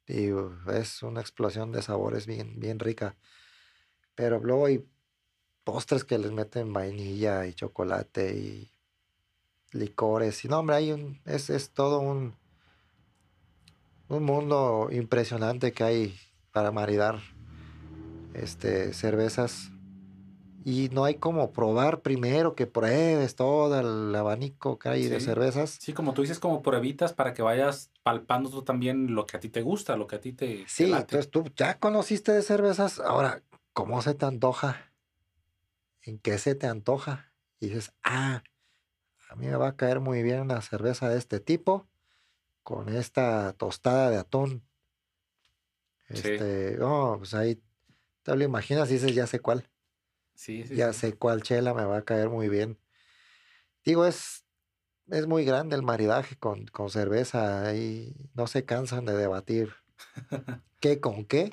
Y 0.05 0.29
es 0.73 1.01
una 1.01 1.21
explosión 1.21 1.71
de 1.71 1.81
sabores 1.81 2.27
bien, 2.27 2.59
bien 2.59 2.79
rica. 2.79 3.15
Pero 4.15 4.39
luego 4.39 4.65
hay 4.65 4.85
postres 5.63 6.03
que 6.03 6.17
les 6.17 6.31
meten 6.31 6.73
vainilla 6.73 7.47
y 7.47 7.53
chocolate 7.53 8.35
y 8.35 8.71
licores. 9.71 10.43
Y 10.43 10.49
no, 10.49 10.59
hombre, 10.59 10.75
hay 10.75 10.91
un, 10.91 11.21
es, 11.25 11.49
es 11.49 11.71
todo 11.71 11.99
un, 11.99 12.35
un 14.13 14.23
mundo 14.23 14.89
impresionante 14.91 15.73
que 15.73 15.83
hay 15.83 16.15
para 16.51 16.71
maridar 16.71 17.19
este, 18.33 18.93
cervezas 18.93 19.71
y 20.65 20.89
no 20.93 21.03
hay 21.03 21.15
como 21.15 21.51
probar 21.51 22.01
primero 22.01 22.55
que 22.55 22.67
pruebes 22.67 23.35
todo 23.35 23.79
el 23.79 24.15
abanico 24.15 24.79
que 24.79 24.89
hay 24.89 25.07
de 25.07 25.19
cervezas. 25.19 25.77
Sí, 25.81 25.93
como 25.93 26.13
tú 26.13 26.21
dices, 26.21 26.39
como 26.39 26.61
pruebitas 26.61 27.13
para 27.13 27.33
que 27.33 27.41
vayas 27.41 27.91
palpando 28.01 28.49
tú 28.49 28.63
también 28.63 29.13
lo 29.13 29.25
que 29.25 29.37
a 29.37 29.39
ti 29.39 29.49
te 29.49 29.61
gusta, 29.61 29.97
lo 29.97 30.07
que 30.07 30.15
a 30.15 30.21
ti 30.21 30.31
te. 30.31 30.63
Sí, 30.67 30.91
entonces 30.91 31.29
tú 31.29 31.43
ya 31.55 31.79
conociste 31.79 32.31
de 32.31 32.41
cervezas, 32.41 32.99
ahora, 32.99 33.43
¿cómo 33.73 34.01
se 34.01 34.13
te 34.13 34.25
antoja? 34.25 34.93
¿En 36.01 36.19
qué 36.19 36.37
se 36.37 36.55
te 36.55 36.67
antoja? 36.67 37.33
Y 37.59 37.67
dices, 37.67 37.91
ah, 38.03 38.43
a 39.29 39.35
mí 39.35 39.47
me 39.47 39.55
va 39.55 39.69
a 39.69 39.75
caer 39.75 39.99
muy 39.99 40.23
bien 40.23 40.39
una 40.41 40.61
cerveza 40.61 41.09
de 41.09 41.17
este 41.17 41.39
tipo 41.39 41.87
con 42.63 42.89
esta 42.89 43.53
tostada 43.53 44.09
de 44.09 44.17
atún. 44.17 44.63
Este, 46.09 46.81
oh, 46.81 47.15
pues 47.19 47.33
ahí 47.33 47.61
te 48.23 48.35
lo 48.35 48.43
imaginas 48.43 48.89
y 48.89 48.95
dices, 48.95 49.13
ya 49.13 49.27
sé 49.27 49.39
cuál. 49.39 49.67
Sí, 50.35 50.63
sí, 50.65 50.75
ya 50.75 50.93
sé 50.93 51.13
cuál 51.13 51.43
chela 51.43 51.73
me 51.73 51.85
va 51.85 51.97
a 51.97 52.05
caer 52.05 52.29
muy 52.29 52.49
bien. 52.49 52.79
Digo, 53.85 54.05
es, 54.05 54.45
es 55.09 55.27
muy 55.27 55.45
grande 55.45 55.75
el 55.75 55.83
maridaje 55.83 56.35
con, 56.37 56.65
con 56.67 56.89
cerveza 56.89 57.75
y 57.75 58.15
no 58.33 58.47
se 58.47 58.65
cansan 58.65 59.05
de 59.05 59.15
debatir 59.15 59.73
qué 60.79 60.99
con 60.99 61.25
qué, 61.25 61.51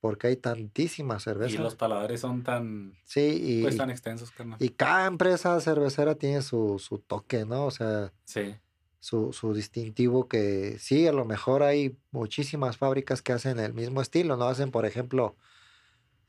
porque 0.00 0.28
hay 0.28 0.36
tantísimas 0.36 1.24
cervezas. 1.24 1.54
Y 1.54 1.58
los 1.58 1.74
paladares 1.74 2.20
son 2.20 2.44
tan, 2.44 2.94
sí, 3.04 3.40
y, 3.42 3.62
pues, 3.62 3.76
tan 3.76 3.90
extensos, 3.90 4.30
carnal. 4.30 4.58
Y 4.62 4.68
cada 4.70 5.06
empresa 5.06 5.60
cervecera 5.60 6.14
tiene 6.14 6.42
su, 6.42 6.78
su 6.78 6.98
toque, 6.98 7.44
¿no? 7.44 7.66
O 7.66 7.70
sea, 7.70 8.12
sí. 8.24 8.54
Su, 9.00 9.32
su 9.32 9.54
distintivo 9.54 10.28
que 10.28 10.78
sí, 10.78 11.06
a 11.06 11.12
lo 11.12 11.24
mejor 11.24 11.62
hay 11.62 11.96
muchísimas 12.10 12.76
fábricas 12.76 13.22
que 13.22 13.32
hacen 13.32 13.58
el 13.58 13.74
mismo 13.74 14.02
estilo, 14.02 14.36
¿no? 14.36 14.46
Hacen, 14.46 14.70
por 14.70 14.86
ejemplo, 14.86 15.36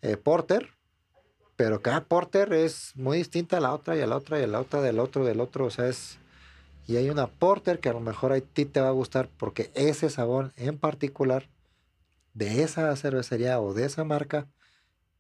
eh, 0.02 0.18
Porter, 0.18 0.70
pero 1.56 1.82
cada 1.82 2.06
porter 2.06 2.54
es 2.54 2.96
muy 2.96 3.18
distinta 3.18 3.58
a 3.58 3.60
la 3.60 3.74
otra 3.74 3.98
y 3.98 4.00
a 4.00 4.08
la 4.08 4.16
otra 4.16 4.40
y 4.40 4.44
a 4.44 4.48
la 4.48 4.62
otra 4.62 4.82
del 4.82 4.98
otro 4.98 5.26
del 5.26 5.41
otro, 5.41 5.66
o 5.66 5.70
sea, 5.70 5.90
es... 5.90 6.18
Y 6.88 6.96
hay 6.96 7.10
una 7.10 7.28
porter 7.28 7.80
que 7.80 7.90
a 7.90 7.94
lo 7.94 8.00
mejor 8.00 8.32
a 8.32 8.40
ti 8.40 8.66
te 8.66 8.80
va 8.80 8.88
a 8.88 8.91
gustar 8.91 9.30
porque 9.38 9.70
ese 9.76 10.10
sabor 10.10 10.54
en 10.56 10.78
particular 10.78 11.50
de 12.34 12.64
esa 12.64 12.96
cervecería 12.96 13.60
o 13.60 13.74
de 13.74 13.86
esa 13.86 14.06
marca 14.06 14.48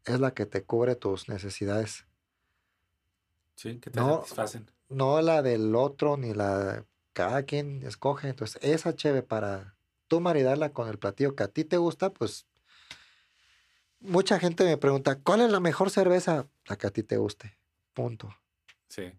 es 0.05 0.19
la 0.19 0.33
que 0.33 0.45
te 0.45 0.63
cubre 0.63 0.95
tus 0.95 1.27
necesidades. 1.29 2.05
Sí, 3.55 3.77
que 3.79 3.89
te 3.89 3.99
satisfacen. 3.99 4.71
No 4.87 5.21
la 5.21 5.41
del 5.41 5.75
otro 5.75 6.15
ni 6.15 6.33
la... 6.33 6.85
Cada 7.19 7.43
quien 7.43 7.83
escoge. 7.83 8.29
Entonces, 8.29 8.63
esa 8.63 8.95
cheve 8.95 9.23
para 9.23 9.75
tú 10.07 10.21
maridarla 10.21 10.71
con 10.71 10.87
el 10.87 10.97
platillo 10.97 11.35
que 11.35 11.43
a 11.43 11.49
ti 11.49 11.65
te 11.65 11.75
gusta, 11.75 12.13
pues 12.13 12.47
mucha 13.99 14.39
gente 14.39 14.63
me 14.63 14.77
pregunta, 14.77 15.19
¿cuál 15.19 15.41
es 15.41 15.51
la 15.51 15.59
mejor 15.59 15.89
cerveza? 15.89 16.47
La 16.63 16.77
que 16.77 16.87
a 16.87 16.91
ti 16.91 17.03
te 17.03 17.17
guste. 17.17 17.57
Punto. 17.91 18.33
Sí. 18.87 19.11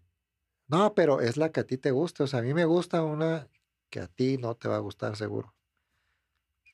No, 0.65 0.95
pero 0.95 1.21
es 1.21 1.37
la 1.37 1.51
que 1.51 1.59
a 1.59 1.63
ti 1.63 1.77
te 1.77 1.91
guste. 1.91 2.23
O 2.23 2.27
sea, 2.27 2.39
a 2.39 2.41
mí 2.41 2.55
me 2.55 2.65
gusta 2.65 3.03
una 3.03 3.47
que 3.91 3.99
a 3.99 4.07
ti 4.07 4.39
no 4.39 4.55
te 4.55 4.67
va 4.67 4.77
a 4.77 4.79
gustar 4.79 5.15
seguro. 5.15 5.53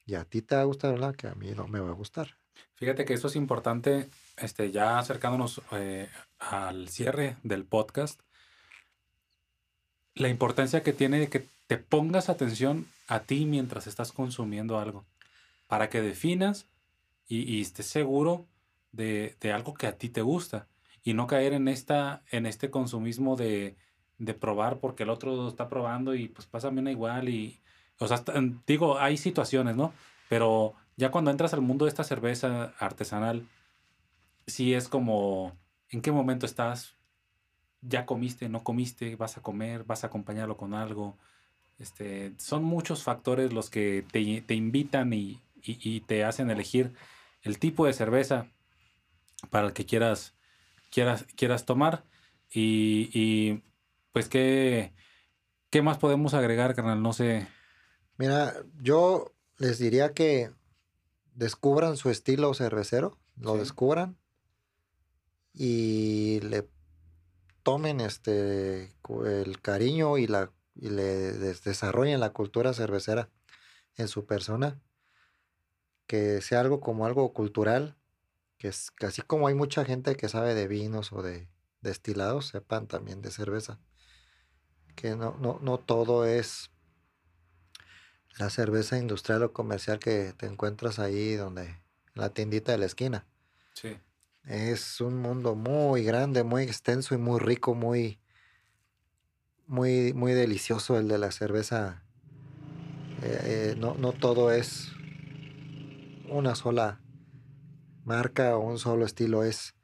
Y 0.06 0.16
a 0.16 0.24
ti 0.24 0.42
te 0.42 0.56
va 0.56 0.62
a 0.62 0.64
gustar 0.64 0.94
una 0.94 1.12
que 1.12 1.28
a 1.28 1.36
mí 1.36 1.52
no 1.52 1.68
me 1.68 1.82
va 1.82 1.90
a 1.90 1.94
gustar. 1.94 2.38
Fíjate 2.76 3.04
que 3.04 3.16
eso 3.16 3.28
es 3.28 3.36
importante, 3.36 4.10
este, 4.38 4.72
ya 4.72 4.98
acercándonos 4.98 5.62
eh, 5.74 6.08
al 6.40 6.88
cierre 6.88 7.36
del 7.44 7.66
podcast, 7.66 8.22
la 10.20 10.30
importancia 10.30 10.84
que 10.84 10.94
tiene 10.94 11.20
de 11.20 11.30
que 11.30 11.48
te 11.68 11.78
pongas 11.78 12.30
atención 12.30 12.86
a 13.08 13.22
ti 13.22 13.46
mientras 13.46 13.88
estás 13.88 14.12
consumiendo 14.12 14.80
algo, 14.80 15.06
para 15.68 15.90
que 15.90 16.02
definas 16.02 16.68
y, 17.28 17.62
estés 17.62 17.88
seguro 17.88 18.46
de, 18.92 19.36
algo 19.54 19.74
que 19.74 19.88
a 19.88 19.98
ti 19.98 20.10
te 20.10 20.22
gusta 20.22 20.68
y 21.04 21.14
no 21.14 21.28
caer 21.28 21.54
en, 21.54 21.68
esta, 21.68 22.24
en 22.32 22.46
este 22.46 22.70
consumismo 22.70 23.36
de, 23.36 23.76
probar 24.40 24.80
porque 24.80 25.04
el 25.04 25.10
otro 25.10 25.48
está 25.48 25.70
probando 25.70 26.16
y 26.16 26.28
pues 26.28 26.48
pasa 26.48 26.70
bien 26.70 26.88
igual 26.88 27.30
y, 27.30 27.60
o 28.00 28.08
sea, 28.08 28.24
digo, 28.66 28.98
hay 29.00 29.18
situaciones, 29.18 29.76
¿no? 29.76 29.94
Pero 30.30 30.74
ya 30.96 31.12
cuando 31.12 31.32
entras 31.32 31.54
al 31.54 31.62
mundo 31.62 31.86
de 31.86 31.90
esta 31.90 32.04
cerveza 32.04 32.74
artesanal, 32.80 33.46
sí 34.48 34.74
es 34.74 34.88
como, 34.88 35.56
¿en 35.90 36.02
qué 36.02 36.12
momento 36.12 36.46
estás? 36.46 36.97
¿Ya 37.82 38.06
comiste? 38.06 38.50
¿No 38.50 38.64
comiste? 38.64 39.16
¿Vas 39.16 39.38
a 39.38 39.42
comer? 39.42 39.84
¿Vas 39.84 40.04
a 40.04 40.08
acompañarlo 40.08 40.58
con 40.58 40.74
algo? 40.74 41.18
Este, 41.80 42.34
son 42.38 42.64
muchos 42.64 43.04
factores 43.04 43.54
los 43.54 43.70
que 43.70 44.04
te, 44.12 44.56
invitan 44.56 45.14
y, 45.14 45.40
y, 45.62 46.02
te 46.02 46.24
hacen 46.24 46.50
elegir 46.50 46.94
el 47.44 47.60
tipo 47.60 47.86
de 47.86 47.94
cerveza 47.94 48.48
para 49.52 49.68
el 49.68 49.74
que 49.74 49.86
quieras, 49.86 50.34
quieras, 50.90 51.26
quieras 51.36 51.66
tomar. 51.66 52.04
Y, 52.52 53.62
pues, 54.12 54.28
¿qué, 54.30 54.94
¿qué 55.70 55.82
más 55.82 55.98
podemos 55.98 56.34
agregar, 56.34 56.74
carnal? 56.74 57.02
No 57.04 57.14
sé. 57.14 57.48
Mira, 58.18 58.54
yo 58.82 59.34
les 59.58 59.78
diría 59.78 60.14
que 60.14 60.52
descubran 61.36 61.98
su 61.98 62.10
estilo 62.10 62.54
cervecero, 62.56 63.20
lo 63.40 63.58
descubran 63.58 64.18
y 65.54 66.40
le 66.42 66.68
tomen 67.68 68.00
este 68.00 68.96
el 69.26 69.62
cariño 69.62 70.18
y 70.18 70.26
la 70.26 70.54
y 70.74 70.90
le 70.90 71.34
desarrollen 71.34 72.22
la 72.22 72.32
cultura 72.32 72.72
cervecera 72.74 73.30
en 73.98 74.08
su 74.08 74.26
persona 74.26 74.80
que 76.08 76.42
sea 76.42 76.62
algo 76.62 76.80
como 76.80 77.06
algo 77.06 77.34
cultural, 77.34 77.98
que 78.58 78.70
es 78.70 78.94
así 79.06 79.22
como 79.22 79.50
hay 79.50 79.54
mucha 79.54 79.84
gente 79.84 80.16
que 80.16 80.30
sabe 80.30 80.56
de 80.56 80.70
vinos 80.70 81.12
o 81.12 81.22
de 81.22 81.50
destilados, 81.82 82.48
sepan 82.48 82.88
también 82.88 83.22
de 83.22 83.32
cerveza. 83.32 83.82
Que 84.96 85.18
no, 85.18 85.36
no, 85.42 85.60
no 85.62 85.78
todo 85.78 86.26
es 86.26 86.72
la 88.40 88.50
cerveza 88.50 88.98
industrial 88.98 89.44
o 89.44 89.52
comercial 89.52 90.00
que 90.00 90.32
te 90.38 90.46
encuentras 90.46 91.00
ahí 91.00 91.36
donde, 91.36 91.66
en 91.66 91.82
la 92.14 92.30
tiendita 92.30 92.72
de 92.72 92.78
la 92.78 92.86
esquina. 92.86 93.28
Sí. 93.74 94.00
Es 94.48 95.02
un 95.02 95.22
mundo 95.22 95.56
muy 95.56 96.04
grande, 96.04 96.44
muy 96.44 96.64
extenso 96.64 97.16
y 97.16 97.18
muy 97.18 97.40
rico, 97.40 97.76
muy, 97.76 98.20
muy, 99.66 100.14
muy 100.14 100.34
delicioso 100.34 100.98
el 100.98 101.08
de 101.08 101.18
la 101.18 101.32
cerveza. 101.32 102.04
Eh, 103.22 103.42
eh, 103.44 103.76
no, 103.78 103.96
no 103.96 104.14
todo 104.14 104.52
es 104.52 104.92
una 106.30 106.56
sola 106.56 107.02
marca 108.06 108.56
o 108.56 108.62
un 108.62 108.80
solo 108.80 109.06
estilo. 109.06 109.44
Es 109.44 109.76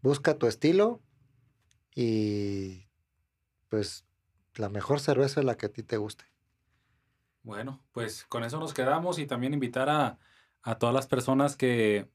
busca 0.00 0.38
tu 0.38 0.46
estilo 0.46 1.00
y 1.94 2.88
pues 3.68 4.04
la 4.54 4.68
mejor 4.68 5.00
cerveza 5.00 5.40
es 5.40 5.46
la 5.46 5.56
que 5.56 5.66
a 5.66 5.72
ti 5.72 5.82
te 5.82 5.96
guste. 5.96 6.24
Bueno, 7.42 7.82
pues 7.92 8.24
con 8.24 8.44
eso 8.44 8.60
nos 8.60 8.74
quedamos 8.74 9.18
y 9.18 9.26
también 9.26 9.54
invitar 9.54 9.88
a, 9.88 10.18
todas 10.78 10.94
las 10.94 11.06
personas 11.06 11.56
que 11.56 12.08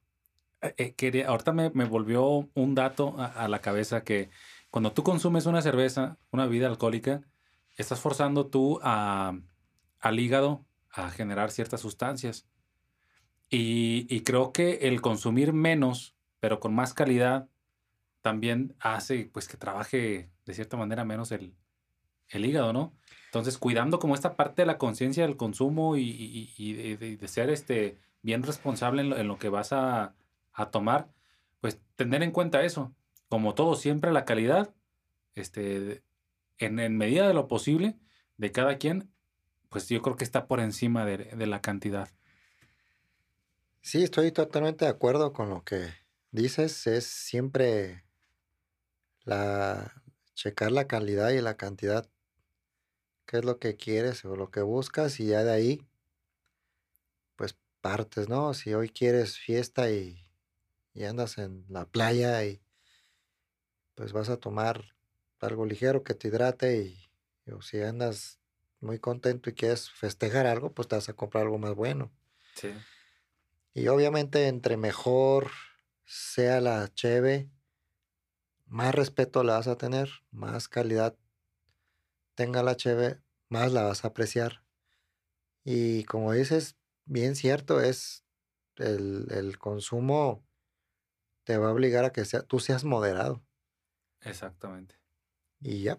eh, 0.61 0.95
eh 0.97 1.25
ahorita 1.25 1.53
me, 1.53 1.69
volvió 1.69 2.49
un 2.53 2.75
dato 2.75 3.15
a, 3.17 3.47
la 3.47 3.59
cabeza 3.59 4.03
que 4.03 4.29
cuando 4.69 4.91
tú 4.91 5.03
consumes 5.03 5.45
una 5.45 5.61
cerveza, 5.61 6.17
una 6.31 6.45
bebida 6.45 6.67
alcohólica, 6.67 7.21
estás 7.77 7.99
forzando 7.99 8.47
tú 8.47 8.79
a, 8.83 9.39
al 9.99 10.19
hígado 10.19 10.65
a 10.91 11.09
generar 11.09 11.51
ciertas 11.51 11.81
sustancias. 11.81 12.47
Y, 13.49 14.21
creo 14.21 14.51
que 14.51 14.87
el 14.87 14.99
consumir 15.01 15.53
menos, 15.53 16.15
pero 16.39 16.59
con 16.59 16.75
más 16.75 16.93
calidad, 16.93 17.47
también 18.21 18.75
hace 18.79 19.29
pues 19.31 19.47
que 19.47 19.55
trabaje 19.55 20.29
de 20.45 20.53
cierta 20.53 20.75
manera 20.75 21.05
menos 21.05 21.31
el, 21.31 21.53
el 22.29 22.45
hígado, 22.45 22.73
¿no? 22.73 22.93
Entonces, 23.27 23.57
cuidando 23.57 23.99
como 23.99 24.15
esta 24.15 24.35
parte 24.35 24.63
de 24.63 24.65
la 24.65 24.77
conciencia 24.77 25.25
del 25.25 25.37
consumo 25.37 25.95
y, 25.95 26.73
de, 26.97 27.27
ser 27.27 27.49
este, 27.49 27.97
bien 28.21 28.43
responsable 28.43 29.01
en 29.01 29.27
lo, 29.27 29.37
que 29.37 29.49
vas 29.49 29.71
a, 29.71 30.13
tomar, 30.65 31.13
pues 31.61 31.79
tener 31.95 32.23
en 32.23 32.31
cuenta 32.31 32.63
eso. 32.63 32.93
Como 33.29 33.55
todo, 33.55 33.75
siempre 33.75 34.11
la 34.11 34.25
calidad, 34.25 34.73
este, 35.35 36.03
en, 36.57 36.79
en 36.79 36.97
medida 36.97 37.27
de 37.27 37.33
lo 37.33 37.47
posible, 37.47 37.97
de 38.37 38.51
cada 38.51 38.77
quien, 38.77 39.11
pues 39.69 39.87
yo 39.89 40.01
creo 40.01 40.15
que 40.15 40.23
está 40.23 40.47
por 40.47 40.59
encima 40.59 41.05
de, 41.05 41.17
de 41.17 41.47
la 41.47 41.61
cantidad. 41.61 42.09
Sí, 43.81 44.03
estoy 44.03 44.31
totalmente 44.31 44.85
de 44.85 44.91
acuerdo 44.91 45.33
con 45.33 45.49
lo 45.49 45.63
que 45.63 45.89
dices. 46.31 46.87
Es 46.87 47.05
siempre 47.05 48.03
la 49.23 50.03
checar 50.33 50.71
la 50.71 50.87
calidad 50.87 51.31
y 51.31 51.41
la 51.41 51.57
cantidad 51.57 52.09
qué 53.25 53.37
es 53.37 53.45
lo 53.45 53.59
que 53.59 53.75
quieres 53.75 54.23
o 54.25 54.35
lo 54.35 54.49
que 54.49 54.61
buscas 54.61 55.19
y 55.19 55.27
ya 55.27 55.43
de 55.43 55.51
ahí, 55.51 55.87
pues 57.35 57.57
partes, 57.81 58.29
¿no? 58.29 58.53
Si 58.53 58.73
hoy 58.73 58.89
quieres 58.89 59.37
fiesta 59.37 59.91
y, 59.91 60.26
andas 61.05 61.37
en 61.37 61.65
la 61.69 61.85
playa 61.85 62.43
y 62.45 62.61
pues 63.95 64.13
vas 64.13 64.29
a 64.29 64.37
tomar 64.37 64.95
algo 65.39 65.65
ligero 65.65 66.03
que 66.03 66.13
te 66.13 66.27
hidrate 66.27 66.77
y, 66.81 67.51
o 67.51 67.61
si 67.61 67.81
andas 67.81 68.39
muy 68.79 68.99
contento 68.99 69.49
y 69.49 69.53
quieres 69.53 69.89
festejar 69.89 70.45
algo, 70.45 70.73
pues 70.73 70.87
te 70.87 70.95
vas 70.95 71.09
a 71.09 71.13
comprar 71.13 71.43
algo 71.43 71.57
más 71.57 71.75
bueno. 71.75 72.11
Sí. 72.55 72.73
Y 73.73 73.87
obviamente 73.87 74.47
entre 74.47 74.77
mejor 74.77 75.51
sea 76.05 76.61
la 76.61 76.87
cheve, 76.93 77.49
más 78.65 78.93
respeto 78.93 79.43
la 79.43 79.53
vas 79.53 79.67
a 79.67 79.77
tener, 79.77 80.09
más 80.31 80.67
calidad 80.67 81.15
tenga 82.35 82.61
la 82.61 82.75
cheve, 82.75 83.19
más 83.49 83.71
la 83.71 83.83
vas 83.83 84.05
a 84.05 84.09
apreciar. 84.09 84.63
Y 85.63 86.03
como 86.05 86.33
dices, 86.33 86.77
bien 87.05 87.35
cierto, 87.35 87.81
es 87.81 88.23
el, 88.77 89.57
consumo 89.57 90.46
te 91.47 91.57
va 91.57 91.69
a 91.69 91.71
obligar 91.71 92.03
a 92.03 92.11
que 92.11 92.25
sea, 92.25 92.41
tú 92.41 92.59
seas 92.59 92.83
moderado. 92.83 93.41
Exactamente. 94.19 94.95
Y 95.61 95.81
ya. 95.81 95.97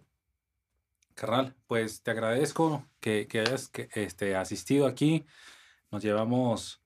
Carnal, 1.14 1.54
pues 1.66 2.02
te 2.02 2.10
agradezco 2.10 2.86
que, 3.00 3.26
hayas 3.32 3.70
este, 3.94 4.36
asistido 4.36 4.86
aquí. 4.86 5.24
Nos 5.90 6.02
llevamos 6.02 6.82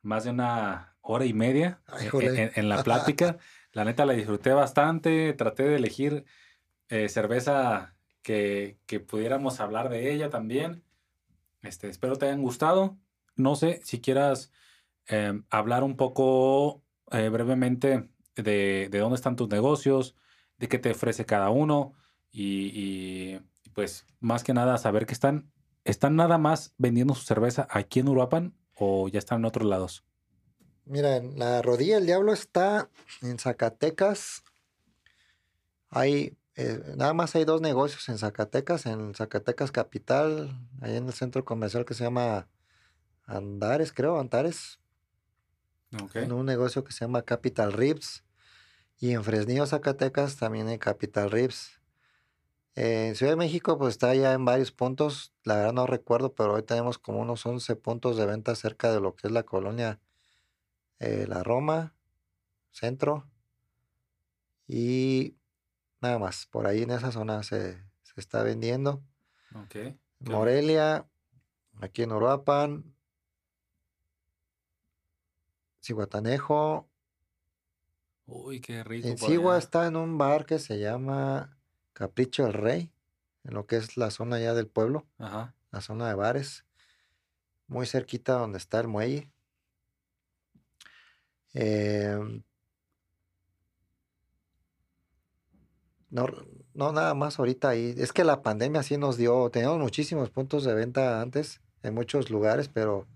más 0.00 0.24
de 0.24 0.30
una 0.30 0.96
hora 1.02 1.26
y 1.26 1.34
media 1.34 1.82
en, 2.00 2.70
la 2.70 2.82
plática. 2.82 3.36
la 3.72 3.84
neta 3.84 4.06
la 4.06 4.14
disfruté 4.14 4.54
bastante. 4.54 5.34
Traté 5.34 5.64
de 5.64 5.76
elegir 5.76 6.24
eh, 6.88 7.10
cerveza 7.10 7.94
que, 8.22 8.78
pudiéramos 9.06 9.60
hablar 9.60 9.90
de 9.90 10.14
ella 10.14 10.30
también. 10.30 10.82
Este, 11.60 11.90
espero 11.90 12.16
te 12.16 12.24
hayan 12.24 12.40
gustado. 12.40 12.96
No 13.36 13.54
sé 13.54 13.82
si 13.84 14.00
quieras 14.00 14.50
em, 15.08 15.44
hablar 15.50 15.84
un 15.84 15.98
poco 15.98 16.87
eh, 17.12 17.28
brevemente 17.28 18.08
de, 18.36 18.88
dónde 18.90 19.16
están 19.16 19.36
tus 19.36 19.48
negocios, 19.48 20.14
de 20.58 20.68
qué 20.68 20.78
te 20.78 20.90
ofrece 20.90 21.24
cada 21.24 21.50
uno 21.50 21.94
y, 22.30 23.38
pues 23.74 24.06
más 24.20 24.44
que 24.44 24.54
nada 24.54 24.78
saber 24.78 25.06
que 25.06 25.12
están, 25.12 25.50
están 25.84 26.16
nada 26.16 26.38
más 26.38 26.74
vendiendo 26.78 27.14
su 27.14 27.24
cerveza 27.24 27.66
aquí 27.70 28.00
en 28.00 28.08
Uruapan 28.08 28.54
o 28.74 29.08
ya 29.08 29.18
están 29.18 29.40
en 29.40 29.44
otros 29.46 29.68
lados. 29.68 30.04
Mira, 30.84 31.20
la 31.22 31.62
rodilla 31.62 31.96
del 31.96 32.06
diablo 32.06 32.32
está 32.32 32.88
en 33.22 33.38
Zacatecas. 33.38 34.42
Hay 35.90 36.38
eh, 36.60 36.82
nada 36.96 37.14
más 37.14 37.36
hay 37.36 37.44
dos 37.44 37.60
negocios 37.60 38.08
en 38.08 38.18
Zacatecas, 38.18 38.86
en 38.86 39.14
Zacatecas 39.14 39.70
Capital, 39.70 40.58
ahí 40.80 40.96
en 40.96 41.06
el 41.06 41.12
centro 41.12 41.44
comercial 41.44 41.84
que 41.84 41.94
se 41.94 42.02
llama 42.02 42.48
Andares, 43.26 43.92
creo, 43.92 44.18
Antares. 44.18 44.80
En 46.14 46.32
un 46.32 46.46
negocio 46.46 46.84
que 46.84 46.92
se 46.92 47.04
llama 47.04 47.22
Capital 47.22 47.72
Ribs. 47.72 48.24
Y 49.00 49.12
en 49.12 49.24
Fresnillo, 49.24 49.66
Zacatecas, 49.66 50.36
también 50.36 50.68
hay 50.68 50.78
Capital 50.78 51.30
Ribs. 51.30 51.80
en 52.74 53.14
Ciudad 53.14 53.32
de 53.32 53.36
México, 53.36 53.78
pues 53.78 53.92
está 53.92 54.14
ya 54.14 54.32
en 54.32 54.44
varios 54.44 54.72
puntos. 54.72 55.32
La 55.44 55.56
verdad 55.56 55.72
no 55.72 55.86
recuerdo, 55.86 56.34
pero 56.34 56.54
hoy 56.54 56.62
tenemos 56.62 56.98
como 56.98 57.20
unos 57.20 57.46
11 57.46 57.76
puntos 57.76 58.16
de 58.16 58.26
venta 58.26 58.54
cerca 58.54 58.92
de 58.92 59.00
lo 59.00 59.14
que 59.14 59.28
es 59.28 59.32
la 59.32 59.44
colonia 59.44 60.00
eh, 60.98 61.26
La 61.28 61.42
Roma, 61.42 61.94
Centro. 62.70 63.28
Y 64.66 65.38
Nada 66.00 66.18
más, 66.18 66.46
por 66.46 66.66
ahí 66.66 66.82
en 66.82 66.90
esa 66.90 67.10
zona 67.10 67.42
se, 67.42 67.82
está 68.16 68.42
vendiendo. 68.42 69.02
Morelia, 70.20 71.08
aquí 71.80 72.02
en 72.02 72.12
Uruapan, 72.12 72.94
Cihuatanejo. 75.80 76.88
Uy, 78.26 78.60
qué 78.60 78.84
rico. 78.84 79.08
En 79.08 79.18
Sigua 79.18 79.58
está 79.58 79.86
en 79.86 79.96
un 79.96 80.18
bar 80.18 80.44
que 80.46 80.58
se 80.58 80.78
llama 80.78 81.56
Capricho 81.92 82.44
del 82.44 82.52
Rey, 82.52 82.92
en 83.44 83.54
lo 83.54 83.66
que 83.66 83.76
es 83.76 83.96
la 83.96 84.10
zona 84.10 84.38
ya 84.38 84.54
del 84.54 84.66
pueblo, 84.66 85.06
Ajá. 85.18 85.54
la 85.70 85.80
zona 85.80 86.08
de 86.08 86.14
bares, 86.14 86.64
muy 87.66 87.86
cerquita 87.86 88.34
donde 88.34 88.58
está 88.58 88.80
el 88.80 88.88
muelle. 88.88 89.30
Eh, 91.54 92.42
No, 96.10 96.26
no, 96.74 96.92
nada 96.92 97.14
más 97.14 97.38
ahorita 97.38 97.68
ahí. 97.68 97.94
Es 97.98 98.12
que 98.12 98.24
la 98.24 98.42
pandemia 98.42 98.82
sí 98.82 98.96
nos 98.96 99.16
dio, 99.16 99.50
teníamos 99.50 99.78
muchísimos 99.78 100.30
puntos 100.30 100.64
de 100.64 100.74
venta 100.74 101.20
antes 101.20 101.60
en 101.82 101.94
muchos 101.94 102.30
lugares, 102.30 102.68
pero 102.68 103.06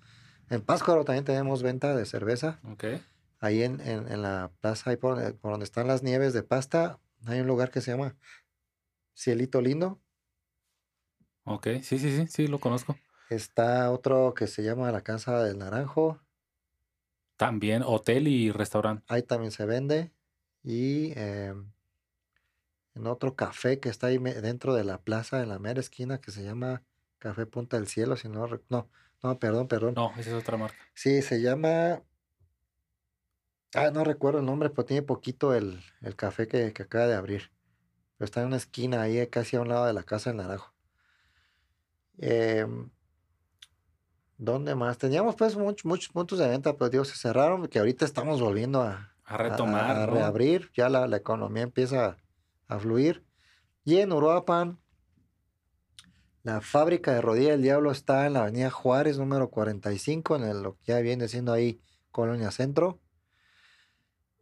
en 0.50 0.60
Pátzcuaro 0.62 1.04
también 1.04 1.24
tenemos 1.24 1.62
venta 1.62 1.94
de 1.94 2.04
cerveza. 2.04 2.60
Ok. 2.70 2.84
Ahí 3.40 3.62
en, 3.62 3.80
en, 3.80 4.22
la 4.22 4.52
plaza, 4.60 4.90
ahí 4.90 4.96
por, 4.96 5.40
donde 5.40 5.64
están 5.64 5.88
las 5.88 6.02
nieves 6.02 6.32
de 6.32 6.42
pasta, 6.42 7.00
hay 7.26 7.40
un 7.40 7.46
lugar 7.46 7.70
que 7.70 7.80
se 7.80 7.90
llama 7.90 8.14
Cielito 9.16 9.60
Lindo. 9.60 10.00
Ok, 11.44 11.66
sí, 11.82 11.98
sí, 11.98 12.16
sí, 12.16 12.26
sí, 12.28 12.46
lo 12.46 12.60
conozco. 12.60 12.96
Está 13.30 13.90
otro 13.90 14.34
que 14.34 14.46
se 14.46 14.62
llama 14.62 14.92
La 14.92 15.00
Casa 15.00 15.42
del 15.42 15.58
Naranjo. 15.58 16.20
También 17.36 17.82
hotel 17.82 18.28
y 18.28 18.52
restaurante. 18.52 19.04
Ahí 19.08 19.22
también 19.22 19.50
se 19.50 19.66
vende. 19.66 20.12
Y 20.62 21.12
em, 21.18 21.72
en 22.94 23.06
otro 23.06 23.34
café 23.34 23.80
que 23.80 23.88
está 23.88 24.08
ahí 24.08 24.18
dentro 24.18 24.74
de 24.74 24.84
la 24.84 24.98
plaza, 24.98 25.42
en 25.42 25.48
la 25.48 25.58
mera 25.58 25.80
esquina, 25.80 26.20
que 26.20 26.30
se 26.30 26.44
llama 26.44 26.82
Café 27.18 27.46
Punta 27.46 27.76
del 27.76 27.88
Cielo, 27.88 28.16
si 28.16 28.28
no, 28.28 28.46
no, 28.68 28.88
no, 29.22 29.38
perdón, 29.38 29.68
perdón. 29.68 29.94
No, 29.94 30.10
esa 30.18 30.30
es 30.30 30.34
otra 30.34 30.56
marca. 30.56 30.78
Sí, 30.94 31.22
se 31.22 31.40
llama, 31.40 32.02
ah, 33.74 33.90
no 33.92 34.04
recuerdo 34.04 34.40
el 34.40 34.46
nombre, 34.46 34.70
pero 34.70 34.84
tiene 34.84 35.02
poquito 35.02 35.54
el, 35.54 35.80
café 36.16 36.48
que, 36.48 36.66
acaba 36.66 37.06
de 37.06 37.14
abrir. 37.14 37.52
Pero 38.18 38.26
está 38.26 38.40
en 38.40 38.48
una 38.48 38.56
esquina 38.56 39.02
ahí, 39.02 39.24
casi 39.28 39.56
a 39.56 39.60
un 39.60 39.68
lado 39.68 39.86
de 39.86 39.92
la 39.92 40.02
casa 40.02 40.30
del 40.30 40.38
Naranjo. 40.38 40.72
Em, 42.18 42.90
¿Dónde 44.38 44.74
más? 44.74 44.98
Teníamos 44.98 45.36
pues 45.36 45.56
muchos, 45.56 45.84
muchos 45.84 46.08
puntos 46.12 46.38
de 46.40 46.48
venta, 46.48 46.76
pero 46.76 46.90
dios, 46.90 47.08
se 47.08 47.16
cerraron, 47.16 47.68
que 47.68 47.78
ahorita 47.78 48.04
estamos 48.04 48.40
volviendo 48.40 48.82
a, 48.82 49.14
a 49.24 49.36
retomar. 49.36 49.96
A, 49.96 50.06
reabrir, 50.06 50.70
ya 50.74 50.88
la, 50.88 51.06
la, 51.06 51.16
economía 51.16 51.62
empieza 51.62 52.16
a 52.66 52.78
fluir. 52.80 53.24
Y 53.84 53.98
en 53.98 54.12
Uruapan, 54.12 54.81
la 56.42 56.60
fábrica 56.60 57.12
de 57.12 57.20
rodilla 57.20 57.52
del 57.52 57.62
diablo 57.62 57.92
está 57.92 58.26
en 58.26 58.32
la 58.32 58.42
avenida 58.42 58.70
Juárez, 58.70 59.18
número 59.18 59.48
45, 59.50 60.36
en 60.36 60.62
lo 60.62 60.74
que 60.74 60.80
ya 60.86 61.00
viene 61.00 61.28
siendo 61.28 61.52
ahí 61.52 61.80
Colonia 62.10 62.50
Centro. 62.50 62.98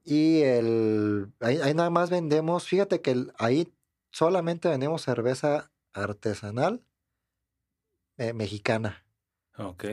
Y 0.03 0.41
el, 0.43 1.31
ahí, 1.41 1.59
nada 1.75 1.91
más 1.91 2.09
vendemos, 2.09 2.67
fíjate 2.67 3.03
que 3.03 3.27
ahí 3.39 3.73
solamente 4.11 4.69
vendemos 4.69 5.03
cerveza 5.03 5.71
artesanal 5.93 6.83
eh, 8.17 8.33
mexicana. 8.33 9.05
Ok. 9.59 9.85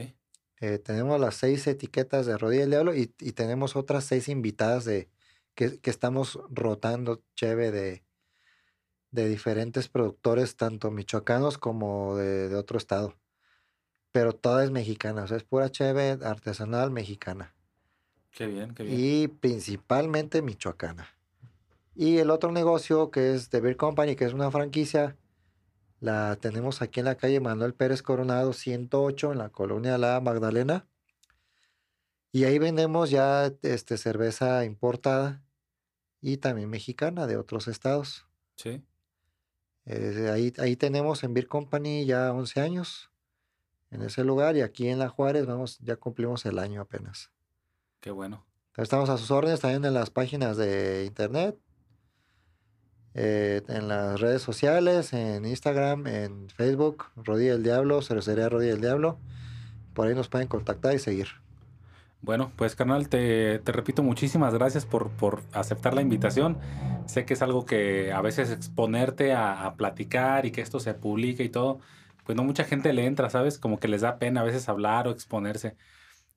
Eh, 0.60 0.78
tenemos 0.78 1.20
las 1.20 1.36
seis 1.36 1.66
etiquetas 1.66 2.24
de 2.24 2.38
rodilla 2.38 2.62
del 2.62 2.70
diablo 2.70 2.94
y, 2.94 3.06
tenemos 3.06 3.76
otras 3.76 4.04
seis 4.04 4.28
invitadas 4.28 4.86
de 4.86 5.08
que, 5.54 5.78
que 5.78 5.90
estamos 5.90 6.40
rotando 6.48 7.22
cheve 7.34 7.70
de, 7.70 8.02
de 9.10 9.28
diferentes 9.28 9.88
productores, 9.88 10.56
tanto 10.56 10.90
michoacanos 10.90 11.58
como 11.58 12.16
de, 12.16 12.54
otro 12.54 12.78
estado. 12.78 13.14
Pero 14.12 14.34
toda 14.34 14.64
es 14.64 14.70
mexicana, 14.70 15.24
o 15.24 15.26
sea, 15.26 15.36
es 15.36 15.44
pura 15.44 15.70
cheve 15.70 16.18
artesanal 16.22 16.90
mexicana. 16.90 17.54
Qué 18.30 18.46
bien, 18.46 18.74
qué 18.74 18.82
bien. 18.82 18.96
Y 18.98 19.28
principalmente 19.28 20.42
michoacana. 20.42 21.08
Y 21.94 22.18
el 22.18 22.30
otro 22.30 22.52
negocio 22.52 23.10
que 23.10 23.34
es 23.34 23.48
The 23.48 23.60
Beer 23.60 23.76
Company, 23.76 24.14
que 24.14 24.24
es 24.24 24.32
una 24.32 24.50
franquicia, 24.50 25.16
la 26.00 26.36
tenemos 26.36 26.80
aquí 26.80 27.00
en 27.00 27.06
la 27.06 27.16
calle 27.16 27.40
Manuel 27.40 27.74
Pérez 27.74 28.02
Coronado 28.02 28.52
108 28.52 29.32
en 29.32 29.38
la 29.38 29.48
colonia 29.48 29.98
La 29.98 30.20
Magdalena. 30.20 30.86
Y 32.30 32.44
ahí 32.44 32.58
vendemos 32.58 33.10
ya 33.10 33.52
este, 33.62 33.96
cerveza 33.96 34.64
importada 34.64 35.42
y 36.20 36.36
también 36.36 36.70
mexicana 36.70 37.26
de 37.26 37.36
otros 37.36 37.66
estados. 37.66 38.26
Sí. 38.56 38.82
Eh, 39.90 40.30
ahí, 40.30 40.52
ahí 40.58 40.76
tenemos 40.76 41.24
en 41.24 41.32
Beer 41.32 41.48
Company 41.48 42.04
ya 42.04 42.30
11 42.32 42.60
años 42.60 43.10
en 43.90 44.02
ese 44.02 44.22
lugar 44.22 44.54
y 44.54 44.60
aquí 44.60 44.88
en 44.88 44.98
La 44.98 45.08
Juárez 45.08 45.46
vamos, 45.46 45.78
ya 45.78 45.96
cumplimos 45.96 46.44
el 46.44 46.58
año 46.58 46.82
apenas. 46.82 47.30
Qué 48.00 48.10
bueno. 48.10 48.44
Estamos 48.76 49.08
a 49.08 49.16
sus 49.16 49.30
órdenes 49.30 49.60
también 49.60 49.84
en 49.86 49.94
las 49.94 50.10
páginas 50.10 50.58
de 50.58 51.04
internet, 51.06 51.58
eh, 53.14 53.62
en 53.66 53.88
las 53.88 54.20
redes 54.20 54.42
sociales, 54.42 55.14
en 55.14 55.46
Instagram, 55.46 56.06
en 56.06 56.50
Facebook, 56.50 57.06
Rodilla 57.16 57.52
del 57.52 57.62
Diablo, 57.62 58.02
Cervecería 58.02 58.48
Rodilla 58.50 58.72
del 58.72 58.82
Diablo. 58.82 59.18
Por 59.94 60.06
ahí 60.06 60.14
nos 60.14 60.28
pueden 60.28 60.48
contactar 60.48 60.94
y 60.94 60.98
seguir. 60.98 61.28
Bueno, 62.20 62.52
pues 62.56 62.74
carnal, 62.74 63.08
te, 63.08 63.62
repito 63.64 64.02
muchísimas 64.02 64.52
gracias 64.52 64.84
por, 64.84 65.10
aceptar 65.52 65.94
la 65.94 66.02
invitación. 66.02 66.58
Sé 67.06 67.24
que 67.24 67.34
es 67.34 67.42
algo 67.42 67.64
que 67.64 68.12
a 68.12 68.20
veces 68.20 68.50
exponerte 68.50 69.32
a, 69.34 69.74
platicar 69.76 70.44
y 70.44 70.50
que 70.50 70.60
esto 70.60 70.80
se 70.80 70.94
publique 70.94 71.44
y 71.44 71.48
todo, 71.48 71.80
pues 72.24 72.36
no 72.36 72.44
mucha 72.44 72.64
gente 72.64 72.92
le 72.92 73.06
entra, 73.06 73.30
¿sabes? 73.30 73.58
Como 73.58 73.78
que 73.78 73.88
les 73.88 74.00
da 74.02 74.18
pena 74.18 74.40
a 74.40 74.44
veces 74.44 74.68
hablar 74.68 75.06
o 75.06 75.12
exponerse. 75.12 75.76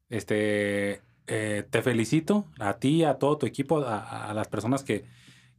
Este, 0.10 1.02
eh, 1.28 1.66
te 1.70 1.82
felicito 1.82 2.45
a 2.60 2.74
ti, 2.76 3.03
a 3.03 3.16
todo 3.16 3.38
tu 3.38 3.45
equipo, 3.48 3.84
a, 3.86 4.32
las 4.36 4.48
personas 4.48 4.84
que, 4.84 5.06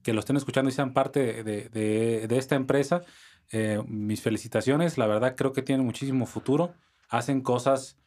que, 0.02 0.12
lo 0.12 0.20
estén 0.20 0.36
escuchando 0.36 0.68
y 0.70 0.72
sean 0.72 0.92
parte 0.92 1.42
de, 1.42 1.68
de, 1.68 2.38
esta 2.38 2.54
empresa. 2.54 3.02
Eh, 3.50 3.82
mis 3.86 4.22
felicitaciones, 4.22 4.98
la 4.98 5.06
verdad 5.06 5.34
creo 5.36 5.52
que 5.52 5.62
tienen 5.62 5.84
muchísimo 5.84 6.26
futuro. 6.26 6.74
Hacen 7.08 7.42
cosas 7.42 7.98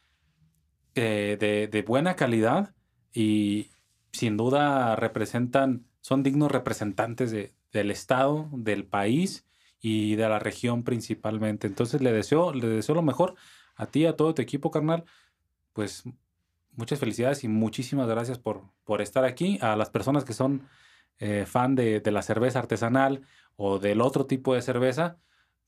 eh, 0.96 1.68
de, 1.70 1.82
buena 1.82 2.16
calidad 2.16 2.74
y 3.12 3.70
sin 4.12 4.38
duda 4.38 4.96
representan, 4.96 5.86
son 6.00 6.22
dignos 6.22 6.50
representantes 6.50 7.32
del 7.32 7.90
Estado, 7.90 8.48
del 8.52 8.86
país 8.86 9.46
y 9.78 10.16
de 10.16 10.28
la 10.28 10.38
región 10.38 10.84
principalmente. 10.84 11.66
Entonces 11.66 12.00
le 12.00 12.12
deseo, 12.12 12.54
le 12.54 12.66
deseo 12.66 12.94
lo 12.94 13.02
mejor 13.02 13.34
a 13.74 13.86
ti, 13.86 14.06
a 14.06 14.16
todo 14.16 14.34
tu 14.34 14.40
equipo, 14.40 14.70
carnal. 14.70 15.04
Pues 15.74 16.04
muchas 16.72 16.98
felicidades 16.98 17.44
y 17.44 17.48
muchísimas 17.48 18.08
gracias 18.08 18.38
por, 18.38 18.62
por 18.84 19.02
estar 19.02 19.24
aquí. 19.24 19.58
A 19.60 19.76
las 19.76 19.90
personas 19.90 20.24
que 20.24 20.32
son 20.32 20.66
eh, 21.18 21.44
fan 21.46 21.74
de, 21.74 22.00
de, 22.00 22.10
la 22.10 22.22
cerveza 22.22 22.58
artesanal 22.58 23.20
o 23.56 23.78
del 23.78 24.00
otro 24.00 24.24
tipo 24.24 24.54
de 24.54 24.62
cerveza, 24.62 25.18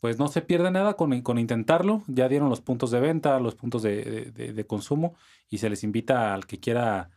pues 0.00 0.18
no 0.18 0.28
se 0.28 0.42
pierde 0.42 0.70
nada 0.70 0.94
con, 0.94 1.12
intentarlo. 1.12 2.02
Ya 2.06 2.28
dieron 2.28 2.48
los 2.48 2.60
puntos 2.60 2.90
de 2.90 3.00
venta, 3.00 3.40
los 3.40 3.54
puntos 3.54 3.82
de, 3.82 4.64
consumo 4.66 5.14
y 5.48 5.58
se 5.58 5.70
les 5.70 5.82
invita 5.82 6.34
al 6.34 6.46
que 6.46 6.60
quiera 6.60 7.10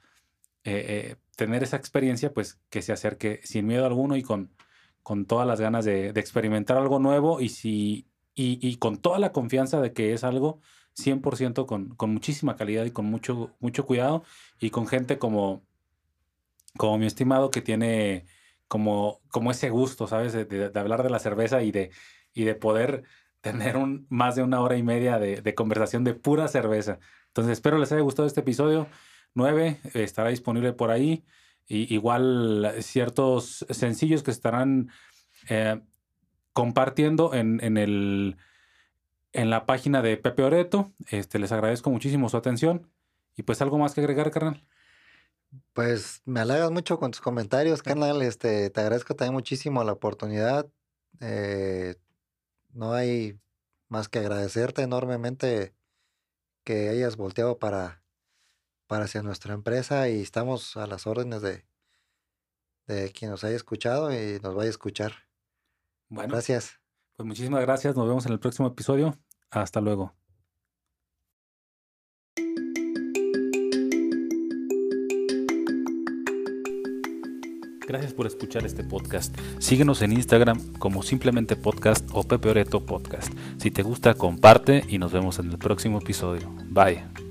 eh, 0.63 0.85
eh, 0.87 1.15
tener 1.35 1.63
esa 1.63 1.77
experiencia, 1.77 2.33
pues 2.33 2.59
que 2.69 2.81
se 2.81 2.93
acerque 2.93 3.41
sin 3.43 3.67
miedo 3.67 3.85
alguno 3.85 4.15
y 4.15 4.23
con, 4.23 4.51
con 5.03 5.25
todas 5.25 5.47
las 5.47 5.61
ganas 5.61 5.85
de, 5.85 6.09
experimentar 6.09 6.77
algo 6.77 6.99
nuevo 6.99 7.39
y, 7.39 7.49
si, 7.49 8.07
y, 8.33 8.75
con 8.77 8.97
toda 8.97 9.19
la 9.19 9.31
confianza 9.31 9.79
de 9.81 9.93
que 9.93 10.13
es 10.13 10.23
algo 10.23 10.59
100% 10.95 11.65
con, 11.67 11.95
con 11.95 12.11
muchísima 12.11 12.55
calidad 12.55 12.85
y 12.85 12.91
con 12.91 13.05
mucho, 13.05 13.55
mucho 13.59 13.85
cuidado 13.85 14.23
y 14.59 14.71
con 14.71 14.87
gente 14.87 15.19
como, 15.19 15.63
como 16.77 16.97
mi 16.97 17.05
estimado 17.05 17.51
que 17.51 17.61
tiene 17.61 18.25
como, 18.67 19.21
como 19.29 19.51
ese 19.51 19.69
gusto, 19.69 20.07
¿sabes? 20.07 20.33
de 20.33 20.71
hablar 20.75 21.03
de 21.03 21.09
la 21.09 21.19
cerveza 21.19 21.61
y 21.61 21.71
de 21.71 21.91
y 22.33 22.43
de 22.43 22.55
poder 22.55 23.03
tener 23.41 23.77
un, 23.77 24.05
más 24.09 24.35
de 24.35 24.43
una 24.43 24.61
hora 24.61 24.77
y 24.77 24.83
media 24.83 25.19
de, 25.19 25.55
conversación 25.55 26.03
de 26.03 26.13
pura 26.13 26.47
cerveza. 26.47 26.99
Entonces 27.27 27.53
espero 27.53 27.77
les 27.77 27.91
haya 27.91 28.01
gustado 28.01 28.27
este 28.27 28.41
episodio 28.41 28.87
9, 29.33 29.79
estará 29.93 30.29
disponible 30.29 30.73
por 30.73 30.91
ahí. 30.91 31.23
Y, 31.67 31.93
igual 31.93 32.73
ciertos 32.81 33.65
sencillos 33.69 34.23
que 34.23 34.31
estarán 34.31 34.89
eh, 35.49 35.81
compartiendo 36.53 37.33
en, 37.33 37.63
en, 37.63 37.77
el, 37.77 38.37
en 39.33 39.49
la 39.49 39.65
página 39.65 40.01
de 40.01 40.17
Pepe 40.17 40.43
Oreto. 40.43 40.91
Este, 41.09 41.39
les 41.39 41.51
agradezco 41.51 41.89
muchísimo 41.89 42.29
su 42.29 42.37
atención. 42.37 42.89
Y 43.35 43.43
pues 43.43 43.61
algo 43.61 43.77
más 43.77 43.93
que 43.93 44.01
agregar, 44.01 44.31
carnal. 44.31 44.63
Pues 45.73 46.21
me 46.25 46.39
halagas 46.41 46.71
mucho 46.71 46.99
con 46.99 47.11
tus 47.11 47.21
comentarios, 47.21 47.81
carnal. 47.81 48.21
Este, 48.21 48.69
te 48.69 48.81
agradezco 48.81 49.15
también 49.15 49.33
muchísimo 49.33 49.83
la 49.83 49.93
oportunidad. 49.93 50.67
Eh, 51.21 51.95
no 52.73 52.93
hay 52.93 53.39
más 53.89 54.09
que 54.09 54.19
agradecerte 54.19 54.83
enormemente 54.83 55.75
que 56.63 56.89
hayas 56.89 57.17
volteado 57.17 57.59
para, 57.59 58.03
para 58.87 59.05
hacia 59.05 59.23
nuestra 59.23 59.53
empresa 59.53 60.09
y 60.09 60.21
estamos 60.21 60.77
a 60.77 60.87
las 60.87 61.07
órdenes 61.07 61.41
de, 61.41 61.65
de 62.87 63.11
quien 63.11 63.31
nos 63.31 63.43
haya 63.43 63.55
escuchado 63.55 64.11
y 64.13 64.39
nos 64.41 64.55
vaya 64.55 64.67
a 64.67 64.71
escuchar. 64.71 65.13
Bueno, 66.09 66.33
gracias. 66.33 66.79
Pues 67.15 67.27
muchísimas 67.27 67.61
gracias. 67.61 67.95
Nos 67.95 68.07
vemos 68.07 68.25
en 68.25 68.33
el 68.33 68.39
próximo 68.39 68.67
episodio. 68.67 69.17
Hasta 69.49 69.81
luego. 69.81 70.20
Gracias 77.91 78.13
por 78.13 78.25
escuchar 78.25 78.65
este 78.65 78.85
podcast. 78.85 79.37
Síguenos 79.59 80.01
en 80.01 80.13
Instagram 80.13 80.77
como 80.79 81.03
simplemente 81.03 81.57
podcast 81.57 82.07
o 82.13 82.23
Pepe 82.23 82.47
Oreto 82.47 82.85
Podcast. 82.85 83.33
Si 83.57 83.69
te 83.69 83.83
gusta, 83.83 84.13
comparte 84.13 84.85
y 84.87 84.97
nos 84.97 85.11
vemos 85.11 85.39
en 85.39 85.51
el 85.51 85.57
próximo 85.57 85.97
episodio. 85.97 86.49
Bye. 86.69 87.30